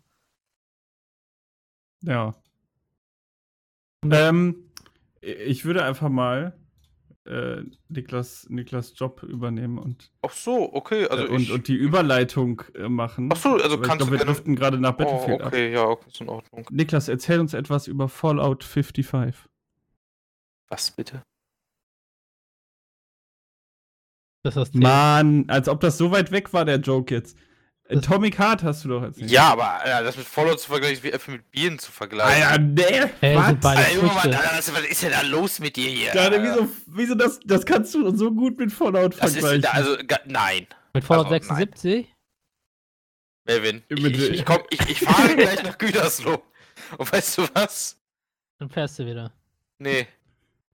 ja. 2.03 2.35
Ähm, 4.05 4.70
ich 5.20 5.65
würde 5.66 5.85
einfach 5.85 6.09
mal 6.09 6.55
äh, 7.31 7.62
Niklas, 7.89 8.47
Niklas 8.51 8.93
Job 8.97 9.23
übernehmen 9.23 9.78
und, 9.78 10.11
ach 10.23 10.32
so, 10.32 10.73
okay, 10.74 11.07
also 11.07 11.27
äh, 11.27 11.28
und, 11.28 11.43
ich, 11.43 11.52
und 11.52 11.69
die 11.69 11.77
Überleitung 11.77 12.62
äh, 12.74 12.89
machen. 12.89 13.28
Ach 13.32 13.36
so, 13.36 13.51
also 13.51 13.77
ich 13.77 13.82
kannst 13.82 13.98
glaub, 13.98 13.98
du 13.98 14.11
wir 14.11 14.19
gerne- 14.19 14.32
driften 14.32 14.57
gerade 14.57 14.78
nach 14.78 14.94
oh, 14.94 14.97
Battlefield 14.97 15.40
ab. 15.40 15.47
okay, 15.48 15.73
ja, 15.73 15.85
okay, 15.85 16.09
ist 16.09 16.20
in 16.20 16.28
Ordnung. 16.28 16.66
Niklas, 16.70 17.09
erzähl 17.09 17.39
uns 17.39 17.55
etwas 17.55 17.86
über 17.86 18.09
Fallout 18.09 18.65
55. 18.65 19.48
Was 20.69 20.90
bitte? 20.90 21.23
Das 24.43 24.57
ist 24.57 24.74
das 24.74 24.74
Mann, 24.74 25.44
als 25.48 25.69
ob 25.69 25.81
das 25.81 25.98
so 25.98 26.11
weit 26.11 26.32
weg 26.32 26.52
war, 26.52 26.65
der 26.65 26.81
Joke 26.81 27.15
jetzt. 27.15 27.39
Das- 27.91 27.99
Atomic 28.07 28.39
Heart 28.39 28.62
hast 28.62 28.85
du 28.85 28.89
doch 28.89 29.03
erzählt. 29.03 29.31
Ja, 29.31 29.49
aber 29.51 29.69
Alter, 29.81 30.03
das 30.05 30.17
mit 30.17 30.27
Fallout 30.27 30.61
zu 30.61 30.69
vergleichen, 30.69 30.97
ist 30.99 31.03
wie 31.03 31.11
Äpfel 31.12 31.35
mit 31.35 31.51
Bieren 31.51 31.79
zu 31.79 31.91
vergleichen. 31.93 32.43
Alter, 32.43 32.59
nee. 32.62 33.11
Hey, 33.21 33.37
was? 33.37 33.47
sind 33.49 33.61
beide 33.61 33.79
Alter, 33.81 33.95
Junge, 33.95 34.07
Mann, 34.07 34.17
Früchte. 34.21 34.39
Alter, 34.39 34.59
was, 34.59 34.75
was 34.75 34.85
ist 34.85 35.03
denn 35.03 35.11
da 35.12 35.21
los 35.23 35.59
mit 35.61 35.77
dir 35.77 35.89
hier? 35.91 36.11
Gerade, 36.12 36.41
Alter? 36.41 36.55
wieso, 36.62 36.69
wieso 36.87 37.15
das, 37.17 37.41
das 37.45 37.67
kannst 37.67 37.93
du 37.95 38.17
so 38.17 38.31
gut 38.33 38.59
mit 38.59 38.73
Fallout 38.73 39.15
Das 39.21 39.33
vergleichen? 39.33 39.61
ist, 39.65 39.75
also, 39.75 39.97
ga- 40.07 40.21
nein. 40.27 40.67
Mit 40.95 41.05
Fallout 41.05 41.27
Also, 41.27 41.49
nein. 41.53 41.59
76? 41.73 42.15
Melvin, 43.47 43.83
ich, 43.89 44.05
ich, 44.05 44.31
ich, 44.31 44.45
komm, 44.45 44.62
ich, 44.71 44.81
ich 44.89 45.01
fahre 45.01 45.35
gleich 45.35 45.62
nach 45.62 45.77
Gütersloh. 45.79 46.43
Und 46.99 47.12
weißt 47.12 47.39
du 47.39 47.43
was? 47.55 47.99
Dann 48.59 48.69
fährst 48.71 48.99
du 48.99 49.07
wieder. 49.07 49.33
Nee, 49.79 50.07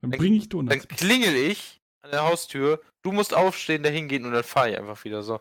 Dann 0.01 0.11
bring 0.11 0.33
ich 0.33 0.49
dann 0.49 0.67
Donuts. 0.67 0.87
klingel 0.89 1.33
ich 1.35 1.81
an 2.01 2.11
der 2.11 2.23
Haustür, 2.23 2.81
du 3.01 3.11
musst 3.11 3.33
aufstehen, 3.33 3.83
da 3.83 3.89
hingehen 3.89 4.25
und 4.25 4.33
dann 4.33 4.43
fahre 4.43 4.71
ich 4.71 4.77
einfach 4.77 5.01
wieder 5.03 5.23
so. 5.23 5.39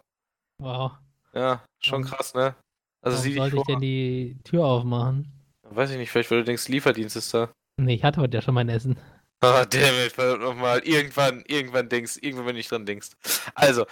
Wow. 0.62 0.92
Ja, 1.36 1.64
schon 1.80 2.00
Mhm. 2.02 2.06
krass, 2.06 2.34
ne? 2.34 2.54
Also 3.02 3.22
dich 3.22 3.36
sollte 3.36 3.56
vor. 3.56 3.60
ich 3.62 3.66
denn 3.66 3.80
die 3.80 4.38
Tür 4.44 4.64
aufmachen? 4.64 5.30
Weiß 5.62 5.90
ich 5.90 5.98
nicht, 5.98 6.10
vielleicht 6.10 6.30
weil 6.30 6.38
du 6.38 6.44
denkst, 6.44 6.68
Lieferdienst 6.68 7.16
ist 7.16 7.32
da. 7.34 7.50
Nee, 7.78 7.94
ich 7.94 8.04
hatte 8.04 8.20
heute 8.20 8.38
ja 8.38 8.42
schon 8.42 8.54
mein 8.54 8.68
Essen. 8.68 8.96
Ah, 9.40 9.64
dammit, 9.66 10.12
verdammt 10.12 10.42
nochmal. 10.42 10.78
Irgendwann, 10.80 11.44
irgendwann 11.46 11.88
denkst, 11.90 12.16
irgendwann, 12.22 12.46
wenn 12.46 12.54
du 12.54 12.58
nicht 12.58 12.70
dran 12.70 12.86
denkst. 12.86 13.10
Also, 13.54 13.84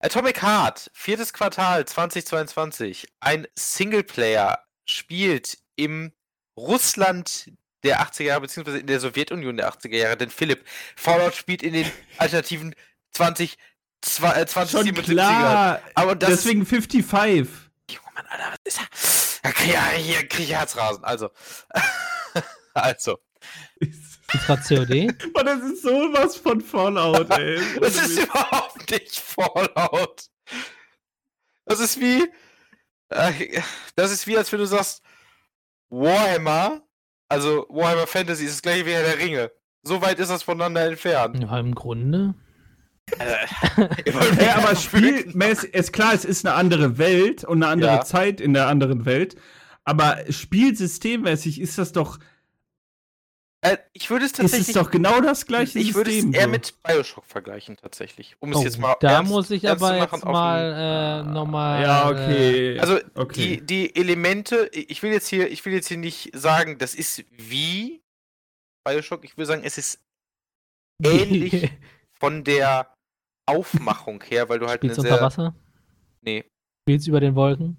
Atomic 0.00 0.42
Heart, 0.42 0.90
viertes 0.92 1.32
Quartal 1.32 1.86
2022. 1.86 3.08
Ein 3.20 3.46
Singleplayer 3.58 4.62
spielt 4.84 5.58
im 5.76 6.12
Russland 6.58 7.50
der 7.84 8.00
80er 8.02 8.24
Jahre, 8.24 8.40
beziehungsweise 8.42 8.78
in 8.80 8.86
der 8.86 9.00
Sowjetunion 9.00 9.56
der 9.56 9.72
80er 9.72 9.96
Jahre, 9.96 10.16
denn 10.18 10.28
Philipp, 10.30 10.66
Fallout 10.96 11.34
spielt 11.34 11.62
in 11.62 11.72
den 11.72 11.86
alternativen 12.18 12.74
20, 13.12 13.56
zwei- 14.02 14.32
äh, 14.32 14.46
Schon 14.48 14.66
2077er. 14.66 15.02
klar. 15.12 15.80
Aber 15.94 16.14
das 16.14 16.30
Deswegen 16.30 16.64
55. 16.66 17.48
Junge 17.90 18.06
Mann, 18.14 18.26
Alter, 18.28 18.50
was 18.64 18.74
ist 18.74 18.80
das? 18.92 19.40
Da 19.42 19.52
krieg 19.52 19.74
ich, 19.96 20.04
hier 20.04 20.28
krieg 20.28 20.44
ich 20.46 20.52
Herzrasen. 20.52 21.04
Also. 21.04 21.30
also. 22.74 23.18
Ist 23.80 24.18
gerade 24.46 24.62
COD? 24.62 25.14
Oh, 25.34 25.42
das 25.42 25.60
ist 25.62 25.82
sowas 25.82 26.36
von 26.36 26.60
Fallout, 26.60 27.30
ey. 27.30 27.60
Das 27.80 27.96
ist 27.96 28.18
überhaupt 28.18 28.90
nicht 28.90 29.16
Fallout. 29.18 30.24
Das 31.64 31.80
ist 31.80 31.98
wie. 32.00 32.28
äh, 33.08 33.60
Das 33.96 34.12
ist 34.12 34.26
wie, 34.26 34.36
als 34.36 34.52
wenn 34.52 34.60
du 34.60 34.66
sagst, 34.66 35.02
Warhammer, 35.88 36.82
also 37.28 37.66
Warhammer 37.70 38.06
Fantasy 38.06 38.44
ist 38.44 38.54
das 38.56 38.62
gleiche 38.62 38.86
wie 38.86 38.92
Herr 38.92 39.02
der 39.04 39.18
Ringe. 39.18 39.50
So 39.82 40.00
weit 40.02 40.18
ist 40.18 40.28
das 40.30 40.42
voneinander 40.42 40.84
entfernt. 40.86 41.40
Ja, 41.42 41.58
im 41.58 41.74
Grunde. 41.74 42.34
Mich 43.18 44.14
Ja, 44.40 44.56
aber 44.62 44.76
spielmäßig, 44.76 45.74
ist 45.74 45.92
klar, 45.92 46.14
es 46.14 46.24
ist 46.24 46.46
eine 46.46 46.54
andere 46.54 46.98
Welt 46.98 47.44
und 47.44 47.62
eine 47.62 47.72
andere 47.72 47.90
Ja. 47.92 48.04
Zeit 48.04 48.40
in 48.40 48.54
der 48.54 48.66
anderen 48.68 49.04
Welt. 49.04 49.36
Aber 49.84 50.18
spielsystemmäßig 50.28 51.60
ist 51.60 51.78
das 51.78 51.92
doch, 51.92 52.18
Äh, 53.62 53.76
ich 53.92 54.08
würde 54.10 54.24
es 54.24 54.32
ist 54.32 54.36
tatsächlich. 54.38 54.68
es 54.68 54.74
doch 54.74 54.90
genau 54.90 55.20
das 55.20 55.44
gleiche 55.46 55.78
ich 55.78 55.94
würde 55.94 56.10
es 56.10 56.16
System. 56.16 56.34
eher 56.34 56.44
so. 56.44 56.48
mit 56.50 56.74
Bioshock 56.82 57.24
vergleichen, 57.26 57.76
tatsächlich. 57.76 58.36
Um 58.40 58.52
es 58.52 58.58
Oh, 58.58 58.62
jetzt 58.62 58.78
mal. 58.78 58.94
da 59.00 59.10
ernst- 59.18 59.30
muss 59.30 59.50
ich 59.50 59.68
aber 59.68 59.98
machen 59.98 60.14
jetzt 60.14 60.24
auf 60.24 60.32
mal 60.32 61.22
den- 61.24 61.30
äh, 61.30 61.32
nochmal. 61.34 61.82
Ja, 61.82 62.08
okay. 62.08 62.78
Also 62.80 62.98
okay. 63.14 63.56
die, 63.58 63.66
die 63.66 63.96
Elemente, 63.96 64.70
ich 64.72 65.02
will 65.02 65.12
jetzt 65.12 65.28
hier, 65.28 65.50
ich 65.50 65.64
will 65.66 65.72
jetzt 65.74 65.88
hier 65.88 65.98
nicht 65.98 66.30
sagen, 66.34 66.78
das 66.78 66.94
ist 66.94 67.24
wie 67.30 68.00
Bioshock, 68.84 69.24
ich 69.24 69.36
will 69.36 69.44
sagen, 69.46 69.62
es 69.64 69.76
ist 69.78 69.98
Äh, 71.02 71.08
ähnlich 71.22 71.70
von 72.12 72.44
der 72.44 72.88
Aufmachung 73.46 74.22
her, 74.22 74.48
weil 74.48 74.58
du 74.58 74.66
halt 74.66 74.82
eine 74.82 74.90
Spielst 74.92 74.98
du 74.98 75.02
sehr. 75.02 75.12
unter 75.12 75.24
Wasser? 75.24 75.54
Nee, 76.22 76.44
Spielst 76.82 77.06
du 77.06 77.10
über 77.10 77.20
den 77.20 77.34
Wolken? 77.34 77.76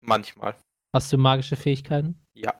manchmal. 0.00 0.54
Hast 0.94 1.12
du 1.12 1.18
magische 1.18 1.56
Fähigkeiten? 1.56 2.18
Ja. 2.34 2.54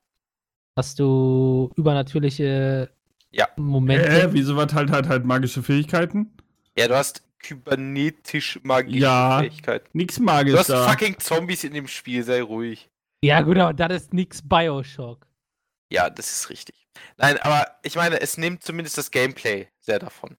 Hast 0.77 0.99
du 0.99 1.71
übernatürliche 1.77 2.91
Ja. 3.31 3.49
Momente? 3.57 4.07
Äh, 4.09 4.33
wieso 4.33 4.57
was 4.57 4.73
halt 4.75 4.91
halt 4.91 5.09
halt 5.09 5.25
magische 5.25 5.63
Fähigkeiten? 5.63 6.31
Ja, 6.77 6.89
du 6.89 6.97
hast 6.97 7.23
kybernetisch 7.39 8.61
magische 8.65 8.99
Ja. 8.99 9.39
Fähigkeiten. 9.41 9.89
Nix 9.93 10.17
Du 10.17 10.23
magisch 10.23 10.57
hast 10.59 10.71
da. 10.71 10.89
fucking 10.89 11.19
Zombies 11.19 11.65
in 11.65 11.73
dem 11.75 11.89
Spiel, 11.89 12.23
sei 12.23 12.43
ruhig. 12.43 12.89
Ja, 13.23 13.41
gut, 13.41 13.57
aber 13.59 13.73
das 13.73 14.03
ist 14.03 14.13
nix 14.15 14.43
Bioshock. 14.47 15.27
Ja, 15.91 16.11
das 16.11 16.31
ist 16.31 16.51
richtig. 16.51 16.87
Nein, 17.17 17.39
aber 17.39 17.67
ich 17.83 17.97
meine, 17.97 18.21
es 18.21 18.37
nimmt 18.37 18.63
zumindest 18.63 18.99
das 18.99 19.11
Gameplay 19.11 19.69
sehr 19.81 19.99
davon. 19.99 20.37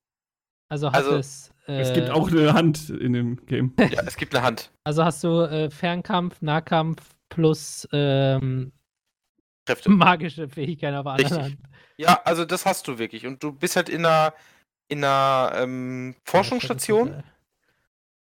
Also 0.69 0.87
hat 0.87 0.95
Also, 0.95 1.17
es. 1.17 1.51
Äh, 1.69 1.81
Es 1.81 1.93
gibt 1.93 2.09
auch 2.09 2.29
eine 2.29 2.53
Hand 2.53 2.89
in 2.89 3.13
dem 3.13 3.45
Game. 3.45 3.73
Ja, 3.79 4.01
es 4.05 4.17
gibt 4.17 4.35
eine 4.35 4.43
Hand. 4.43 4.71
Also 4.83 5.03
hast 5.05 5.23
du 5.23 5.41
äh, 5.41 5.69
Fernkampf, 5.69 6.41
Nahkampf 6.41 7.01
plus 7.29 7.87
ähm, 7.93 8.71
Kräfte. 9.65 9.89
magische 9.89 10.49
Fähigkeiten 10.49 10.95
auf 10.97 11.05
Richtig. 11.05 11.31
Hand. 11.37 11.57
Ja, 11.97 12.21
also 12.25 12.45
das 12.45 12.65
hast 12.65 12.87
du 12.87 12.97
wirklich. 12.97 13.25
Und 13.27 13.43
du 13.43 13.51
bist 13.51 13.75
halt 13.75 13.89
in 13.89 14.05
einer, 14.05 14.33
in 14.87 15.03
einer 15.03 15.51
ähm, 15.55 16.15
Forschungsstation 16.23 17.23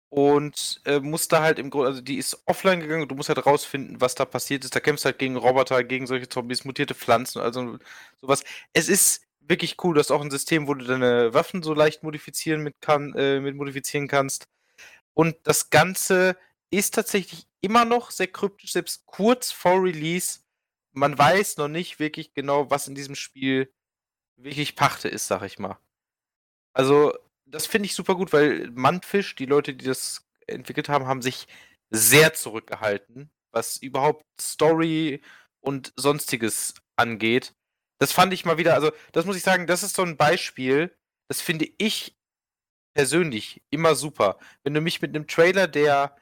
und 0.10 0.82
äh, 0.86 1.00
musst 1.00 1.32
da 1.32 1.42
halt 1.42 1.60
im 1.60 1.70
Grunde, 1.70 1.88
also 1.90 2.02
die 2.02 2.16
ist 2.18 2.42
offline 2.46 2.80
gegangen 2.80 3.04
und 3.04 3.10
du 3.12 3.16
musst 3.16 3.30
halt 3.30 3.46
rausfinden, 3.46 4.00
was 4.02 4.16
da 4.16 4.26
passiert 4.26 4.64
ist. 4.64 4.76
Da 4.76 4.80
kämpfst 4.80 5.06
du 5.06 5.08
halt 5.08 5.20
gegen 5.20 5.36
Roboter, 5.36 5.84
gegen 5.84 6.08
solche 6.08 6.30
Zombies, 6.30 6.66
mutierte 6.66 6.96
Pflanzen, 6.96 7.40
also 7.42 7.78
sowas. 8.22 8.44
Es 8.74 8.90
ist 8.90 9.27
wirklich 9.50 9.78
cool. 9.84 9.94
Du 9.96 10.00
hast 10.00 10.12
auch 10.12 10.22
ein 10.22 10.32
System, 10.32 10.68
wo 10.68 10.74
du 10.74 10.86
deine 10.86 11.34
Waffen 11.34 11.64
so 11.64 11.74
leicht 11.74 12.04
modifizieren 12.04 12.64
mit, 12.64 12.82
kann, 12.82 13.14
äh, 13.16 13.40
mit 13.40 13.56
modifizieren 13.56 14.08
kannst. 14.08 14.48
Und 15.14 15.36
das 15.44 15.70
Ganze 15.70 16.38
ist 16.72 16.94
tatsächlich 16.96 17.48
immer 17.62 17.86
noch 17.86 18.12
sehr 18.12 18.28
kryptisch, 18.28 18.74
selbst 18.74 19.06
kurz 19.06 19.52
vor 19.52 19.84
Release. 19.84 20.40
Man 20.94 21.18
weiß 21.18 21.58
noch 21.58 21.68
nicht 21.70 22.00
wirklich 22.00 22.34
genau, 22.34 22.70
was 22.70 22.88
in 22.88 22.96
diesem 22.96 23.16
Spiel 23.16 23.72
wirklich 24.38 24.76
Pachte 24.76 25.10
ist, 25.10 25.28
sag 25.28 25.44
ich 25.44 25.60
mal. 25.60 25.80
Also, 26.74 27.14
das 27.46 27.68
finde 27.68 27.88
ich 27.88 27.96
super 27.96 28.16
gut, 28.16 28.34
weil 28.34 28.70
Mantfish, 28.72 29.36
die 29.36 29.46
Leute, 29.46 29.74
die 29.74 29.86
das 29.86 30.28
entwickelt 30.48 30.90
haben, 30.90 31.08
haben 31.08 31.22
sich 31.22 31.48
sehr 31.90 32.34
zurückgehalten, 32.34 33.32
was 33.52 33.78
überhaupt 33.78 34.26
Story 34.40 35.22
und 35.62 35.94
sonstiges 35.98 36.76
angeht. 36.98 37.56
Das 38.00 38.12
fand 38.12 38.34
ich 38.34 38.46
mal 38.46 38.58
wieder, 38.58 38.74
also, 38.74 38.92
das 39.12 39.26
muss 39.26 39.38
ich 39.38 39.44
sagen, 39.44 39.68
das 39.68 39.84
ist 39.84 39.96
so 39.96 40.04
ein 40.04 40.18
Beispiel, 40.18 40.96
das 41.28 41.42
finde 41.42 41.68
ich 41.78 42.16
persönlich 42.94 43.62
immer 43.70 43.96
super. 43.96 44.38
Wenn 44.64 44.74
du 44.74 44.82
mich 44.82 45.02
mit 45.02 45.16
einem 45.16 45.28
Trailer, 45.28 45.68
der 45.68 46.16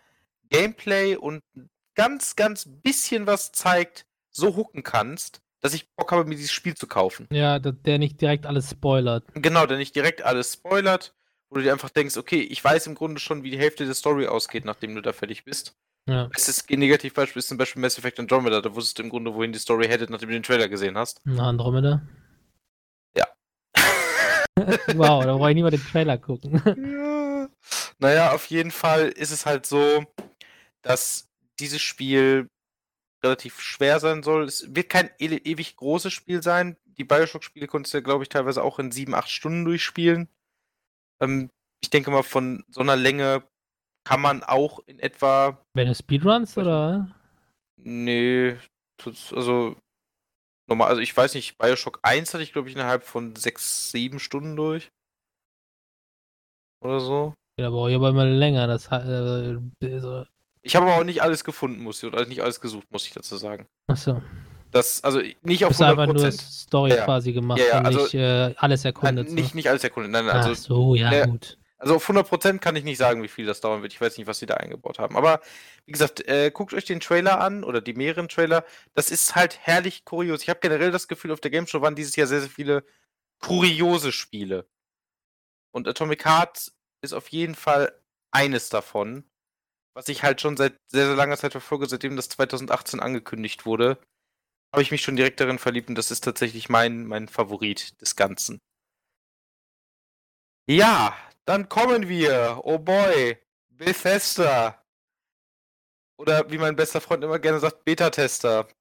Gameplay 0.50 1.16
und 1.16 1.44
ein 1.56 1.70
ganz, 1.96 2.36
ganz 2.36 2.66
bisschen 2.68 3.28
was 3.28 3.52
zeigt, 3.52 4.06
so 4.30 4.56
hooken 4.56 4.84
kannst, 4.84 5.42
dass 5.62 5.74
ich 5.74 5.90
Bock 5.96 6.12
habe, 6.12 6.26
mir 6.26 6.36
dieses 6.36 6.52
Spiel 6.52 6.76
zu 6.76 6.86
kaufen. 6.86 7.28
Ja, 7.32 7.60
der 7.60 7.98
nicht 7.98 8.22
direkt 8.22 8.46
alles 8.46 8.70
spoilert. 8.70 9.26
Genau, 9.34 9.66
der 9.66 9.78
nicht 9.78 9.96
direkt 9.96 10.22
alles 10.22 10.54
spoilert, 10.54 11.16
wo 11.50 11.56
du 11.56 11.64
dir 11.64 11.72
einfach 11.72 11.90
denkst, 11.90 12.18
okay, 12.18 12.42
ich 12.42 12.64
weiß 12.64 12.88
im 12.88 12.96
Grunde 12.96 13.20
schon, 13.20 13.44
wie 13.44 13.52
die 13.52 13.58
Hälfte 13.58 13.86
der 13.86 13.96
Story 13.96 14.28
ausgeht, 14.28 14.66
nachdem 14.66 14.94
du 14.96 15.02
da 15.02 15.14
fertig 15.14 15.46
bist. 15.46 15.76
Ja. 16.08 16.26
Bestes 16.28 16.64
Negativbeispiel 16.70 17.40
ist 17.40 17.48
zum 17.48 17.58
Beispiel 17.58 17.82
Mass 17.82 17.98
Effect 17.98 18.20
Andromeda, 18.20 18.62
da 18.62 18.74
wusstest 18.76 19.00
du 19.00 19.04
im 19.04 19.10
Grunde, 19.10 19.34
wohin 19.34 19.52
die 19.52 19.60
Story 19.60 19.88
headed, 19.88 20.10
nachdem 20.10 20.30
du 20.30 20.36
den 20.36 20.44
Trailer 20.44 20.70
gesehen 20.70 20.98
hast. 20.98 21.20
Na, 21.24 21.50
Andromeda. 21.50 22.02
Ja. 23.18 23.26
wow, 24.96 25.26
da 25.26 25.36
brauche 25.36 25.50
ich 25.50 25.56
nie 25.56 25.64
mal 25.64 25.72
den 25.72 25.84
Trailer 25.84 26.18
gucken. 26.18 26.62
Ja. 26.66 27.50
Naja, 28.00 28.34
auf 28.34 28.46
jeden 28.48 28.72
Fall 28.72 29.10
ist 29.10 29.32
es 29.32 29.46
halt 29.46 29.66
so, 29.66 30.06
dass 30.82 31.28
dieses 31.60 31.82
Spiel 31.82 32.50
relativ 33.24 33.60
schwer 33.60 34.00
sein 34.00 34.22
soll. 34.22 34.44
Es 34.44 34.76
wird 34.76 34.90
kein 34.90 35.10
e 35.18 35.28
ewig 35.28 35.76
großes 35.76 36.14
Spiel 36.14 36.44
sein. 36.44 36.78
Die 36.86 37.04
Bioshock-Spiele 37.04 37.68
konntest 37.68 37.94
du 37.94 38.02
glaube 38.02 38.24
ich, 38.24 38.30
teilweise 38.30 38.64
auch 38.64 38.80
in 38.80 38.92
sieben, 38.92 39.16
acht 39.16 39.30
Stunden 39.30 39.66
durchspielen. 39.66 40.30
Ähm, 41.22 41.50
ich 41.82 41.90
denke 41.90 42.12
mal, 42.12 42.24
von 42.24 42.64
so 42.70 42.82
einer 42.82 42.96
Länge 42.96 43.44
kann 44.06 44.22
man 44.22 44.44
auch 44.44 44.80
in 44.88 45.00
etwa. 45.00 45.62
Wenn 45.74 45.88
du 45.88 45.96
Speedruns 45.96 46.58
oder? 46.58 47.10
Nee, 47.78 48.56
also. 49.34 49.76
Normal, 50.68 50.88
also 50.90 51.02
ich 51.02 51.16
weiß 51.16 51.36
nicht, 51.36 51.60
Bioshock 51.60 52.00
1 52.02 52.34
hatte 52.34 52.42
ich, 52.44 52.52
glaube 52.52 52.70
ich, 52.70 52.76
innerhalb 52.76 53.04
von 53.04 53.36
sechs, 53.36 53.92
sieben 53.92 54.20
Stunden 54.20 54.56
durch. 54.56 54.90
Oder 56.84 57.00
so. 57.00 57.34
Ja, 57.60 57.70
brauche 57.70 57.92
ich 57.92 57.96
aber 57.96 58.10
immer 58.10 58.26
länger. 58.26 58.66
Das 58.68 58.88
äh, 58.92 59.58
so. 60.00 60.26
Ich 60.64 60.76
habe 60.76 60.88
aber 60.88 60.96
auch 61.00 61.04
nicht 61.04 61.22
alles 61.22 61.44
gefunden, 61.44 61.84
muss 61.84 62.02
ich, 62.02 62.12
oder 62.12 62.26
nicht 62.26 62.42
alles 62.42 62.60
gesucht, 62.62 62.92
muss 62.92 63.06
ich 63.06 63.14
dazu 63.14 63.38
sagen. 63.38 63.68
Achso. 63.88 64.22
Das, 64.72 65.04
also 65.04 65.22
nicht 65.44 65.64
auf 65.64 65.70
Bist 65.70 65.82
einfach 65.84 66.08
nur 66.08 66.16
100%. 66.16 66.32
Story 66.42 66.92
Ja, 66.92 67.06
quasi 67.06 67.32
gemacht 67.32 67.60
Ja, 67.60 67.66
ja, 67.68 67.80
und 67.80 67.86
also- 67.86 68.00
nicht 68.02 68.14
äh, 68.16 68.56
alles 68.58 68.84
Nein, 68.84 68.94
erkundet. 68.94 69.30
so. 69.30 69.36
nicht, 69.36 69.54
nicht 69.56 69.70
alles 69.70 69.84
erkundet. 69.84 70.12
Nein, 70.12 70.26
nein, 70.26 70.36
also, 70.36 70.52
Ach 70.52 70.56
so, 70.56 70.96
ja, 70.96 71.10
der- 71.12 71.28
gut. 71.28 71.58
Also 71.86 71.98
auf 71.98 72.10
100% 72.10 72.58
kann 72.58 72.76
ich 72.76 72.84
nicht 72.84 72.98
sagen, 72.98 73.22
wie 73.22 73.28
viel 73.28 73.46
das 73.46 73.62
dauern 73.62 73.84
wird. 73.84 73.94
Ich 73.94 74.02
weiß 74.02 74.18
nicht, 74.18 74.26
was 74.26 74.40
sie 74.40 74.48
da 74.48 74.56
eingebaut 74.56 74.98
haben. 74.98 75.16
Aber 75.16 75.40
wie 75.86 75.92
gesagt, 75.92 76.28
äh, 76.28 76.50
guckt 76.50 76.74
euch 76.74 76.86
den 76.86 77.00
Trailer 77.00 77.40
an 77.40 77.64
oder 77.64 77.80
die 77.80 77.94
mehreren 77.94 78.28
Trailer. 78.28 78.66
Das 78.96 79.12
ist 79.12 79.36
halt 79.36 79.60
herrlich 79.62 80.04
kurios. 80.04 80.42
Ich 80.42 80.50
habe 80.50 80.60
generell 80.62 80.90
das 80.90 81.08
Gefühl, 81.08 81.32
auf 81.32 81.42
der 81.42 81.52
Game 81.52 81.68
Show 81.68 81.82
waren 81.82 81.94
dieses 81.94 82.16
Jahr 82.16 82.26
sehr, 82.26 82.40
sehr 82.40 82.50
viele 82.50 82.84
kuriose 83.40 84.12
Spiele. 84.12 84.68
Und 85.72 85.88
Atomic 85.88 86.26
Heart 86.26 86.72
ist 87.04 87.14
auf 87.14 87.28
jeden 87.28 87.54
Fall 87.54 88.02
eines 88.32 88.70
davon, 88.70 89.24
was 89.94 90.10
ich 90.10 90.24
halt 90.24 90.42
schon 90.42 90.58
seit 90.58 90.74
sehr, 90.88 91.06
sehr 91.06 91.16
langer 91.16 91.38
Zeit 91.38 91.52
verfolge, 91.52 91.88
seitdem 91.88 92.16
das 92.16 92.30
2018 92.30 93.00
angekündigt 93.00 93.68
wurde. 93.68 94.00
Habe 94.74 94.82
ich 94.82 94.90
mich 94.90 95.04
schon 95.04 95.18
direkt 95.18 95.40
darin 95.40 95.60
verliebt 95.60 95.90
und 95.90 95.96
das 95.96 96.10
ist 96.10 96.24
tatsächlich 96.24 96.68
mein, 96.68 97.06
mein 97.06 97.28
Favorit 97.28 98.02
des 98.02 98.16
Ganzen. 98.16 98.60
Ja, 100.68 101.16
dann 101.46 101.70
kommen 101.70 102.08
wir. 102.10 102.60
Oh 102.64 102.78
boy. 102.80 103.38
Bethesda. 103.70 104.82
Oder 106.18 106.50
wie 106.50 106.58
mein 106.58 106.76
bester 106.76 107.02
Freund 107.02 107.24
immer 107.24 107.40
gerne 107.40 107.60
sagt, 107.60 107.84
Beta-Tester. 107.86 108.68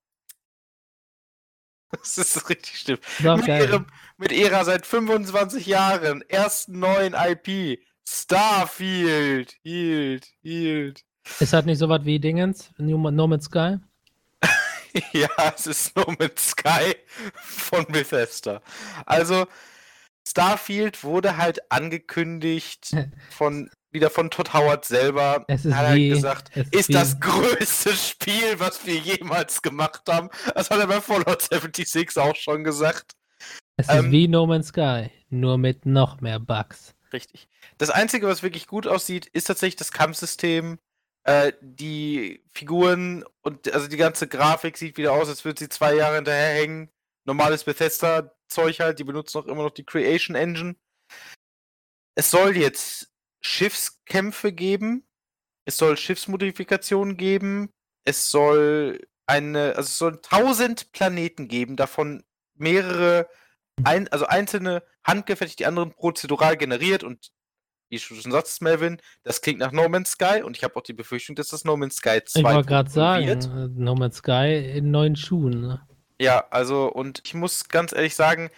Das 1.91 2.19
ist 2.19 2.49
richtig 2.49 2.81
schlimm. 2.81 2.99
Auch 3.25 3.37
Mit, 3.37 3.47
ihrem, 3.47 3.87
mit 4.17 4.33
ihrer 4.33 4.65
seit 4.65 4.85
25 4.85 5.65
Jahren 5.67 6.23
ersten 6.29 6.81
neuen 6.81 7.15
IP. 7.15 7.81
Starfield. 8.07 9.55
Hield, 9.63 10.27
hield. 10.43 11.05
Ist 11.39 11.53
das 11.53 11.65
nicht 11.65 11.79
so 11.79 11.89
was 11.89 12.05
wie 12.05 12.19
Dingens? 12.19 12.71
New- 12.79 13.11
No 13.11 13.29
Man's 13.29 13.45
Sky? 13.45 13.79
ja, 15.13 15.29
es 15.57 15.67
ist 15.69 15.97
No 15.97 16.05
Man's 16.19 16.51
Sky 16.51 16.97
von 17.37 17.85
Bethesda. 17.87 18.61
Also, 19.07 19.47
Starfield 20.27 21.05
wurde 21.05 21.37
halt 21.37 21.71
angekündigt 21.71 22.91
von 23.31 23.71
wieder 23.91 24.11
von 24.11 24.29
Todd 24.31 24.53
Howard 24.53 24.85
selber. 24.85 25.45
Es 25.47 25.65
ist 25.65 25.75
hat 25.75 25.87
er 25.91 25.95
wie- 25.95 26.09
gesagt, 26.09 26.51
es 26.55 26.67
ist 26.67 26.75
ist 26.75 26.89
wie- 26.89 26.93
das 26.95 27.21
größte 27.21 27.93
Spiel, 27.95 28.59
was 28.59 28.85
wir 28.87 28.97
jemals 28.97 29.63
gemacht 29.63 30.03
haben. 30.09 30.31
Das 30.55 30.71
hat 30.71 30.81
er 30.81 30.87
bei 30.89 31.01
Fallout 31.01 31.43
76 31.43 32.17
auch 32.19 32.35
schon 32.35 32.65
gesagt. 32.65 33.13
Es 33.77 33.89
Ähm, 33.89 34.07
ist 34.07 34.11
wie 34.13 34.27
No 34.29 34.47
Man's 34.47 34.69
Sky, 34.69 35.11
nur 35.31 35.59
mit 35.59 35.87
noch 35.87 36.21
mehr 36.21 36.41
Bugs. 36.41 36.95
Richtig. 37.13 37.49
Das 37.79 37.91
Einzige, 37.91 38.27
was 38.27 38.43
wirklich 38.43 38.67
gut 38.67 38.87
aussieht, 38.89 39.27
ist 39.27 39.45
tatsächlich 39.45 39.77
das 39.77 39.93
Kampfsystem. 39.93 40.79
Äh, 41.27 41.53
die 41.63 42.45
Figuren 42.53 43.25
und 43.43 43.73
also 43.73 43.87
die 43.89 43.97
ganze 43.97 44.27
Grafik 44.29 44.77
sieht 44.77 44.97
wieder 44.99 45.13
aus, 45.13 45.29
als 45.29 45.45
würde 45.45 45.61
sie 45.61 45.69
zwei 45.69 45.95
Jahre 45.95 46.17
hinterherhängen. 46.17 46.91
Normales 47.27 47.65
Bethesda-Zeug 47.65 48.81
halt, 48.81 48.99
die 48.99 49.05
benutzen 49.05 49.39
auch 49.39 49.47
immer 49.47 49.63
noch 49.63 49.71
die 49.71 49.85
Creation 49.85 50.37
Engine. 50.37 50.77
Es 52.17 52.31
soll 52.31 52.57
jetzt 52.57 53.11
Schiffskämpfe 53.41 54.53
geben. 54.53 55.07
Es 55.67 55.77
soll 55.77 55.97
Schiffsmodifikationen 55.97 57.17
geben. 57.17 57.71
Es 58.07 58.31
soll 58.31 59.01
eine, 59.27 59.75
also 59.77 59.89
es 59.89 59.99
soll 59.99 60.21
tausend 60.21 60.93
Planeten 60.93 61.49
geben, 61.49 61.77
davon 61.77 62.23
mehrere, 62.55 63.29
ein, 63.83 64.09
also 64.09 64.27
einzelne 64.27 64.83
handgefertigt, 65.03 65.59
die 65.59 65.67
anderen 65.67 65.93
prozedural 65.93 66.57
generiert 66.57 67.03
und 67.03 67.33
wie 67.91 67.97
du 67.97 68.03
schon 68.03 68.33
sagst, 68.33 68.61
Melvin, 68.63 69.01
das 69.23 69.41
klingt 69.41 69.61
nach 69.61 69.73
No 69.73 69.89
Man's 69.89 70.13
Sky 70.13 70.43
und 70.43 70.57
ich 70.57 70.65
habe 70.65 70.77
auch 70.77 70.83
die 70.83 70.93
Befürchtung, 70.93 71.37
dass 71.37 71.49
das 71.49 71.65
No 71.65 71.77
Man's 71.77 71.97
Sky 71.97 72.21
2 72.25 72.39
Ich 72.41 72.45
wollte 72.45 72.69
gerade 72.69 72.91
sagen, 72.91 73.27
wird. 73.27 73.45
äh, 73.45 73.69
No 73.75 73.95
Man's 73.95 74.17
Sky 74.17 74.73
in 74.77 74.91
neuen 74.91 75.17
Schuhen. 75.17 75.61
Ne? 75.61 75.87
Ja, 76.21 76.47
also, 76.51 76.87
und 76.87 77.23
ich 77.25 77.35
muss 77.35 77.69
ganz 77.69 77.93
ehrlich 77.93 78.15
sagen, 78.15 78.51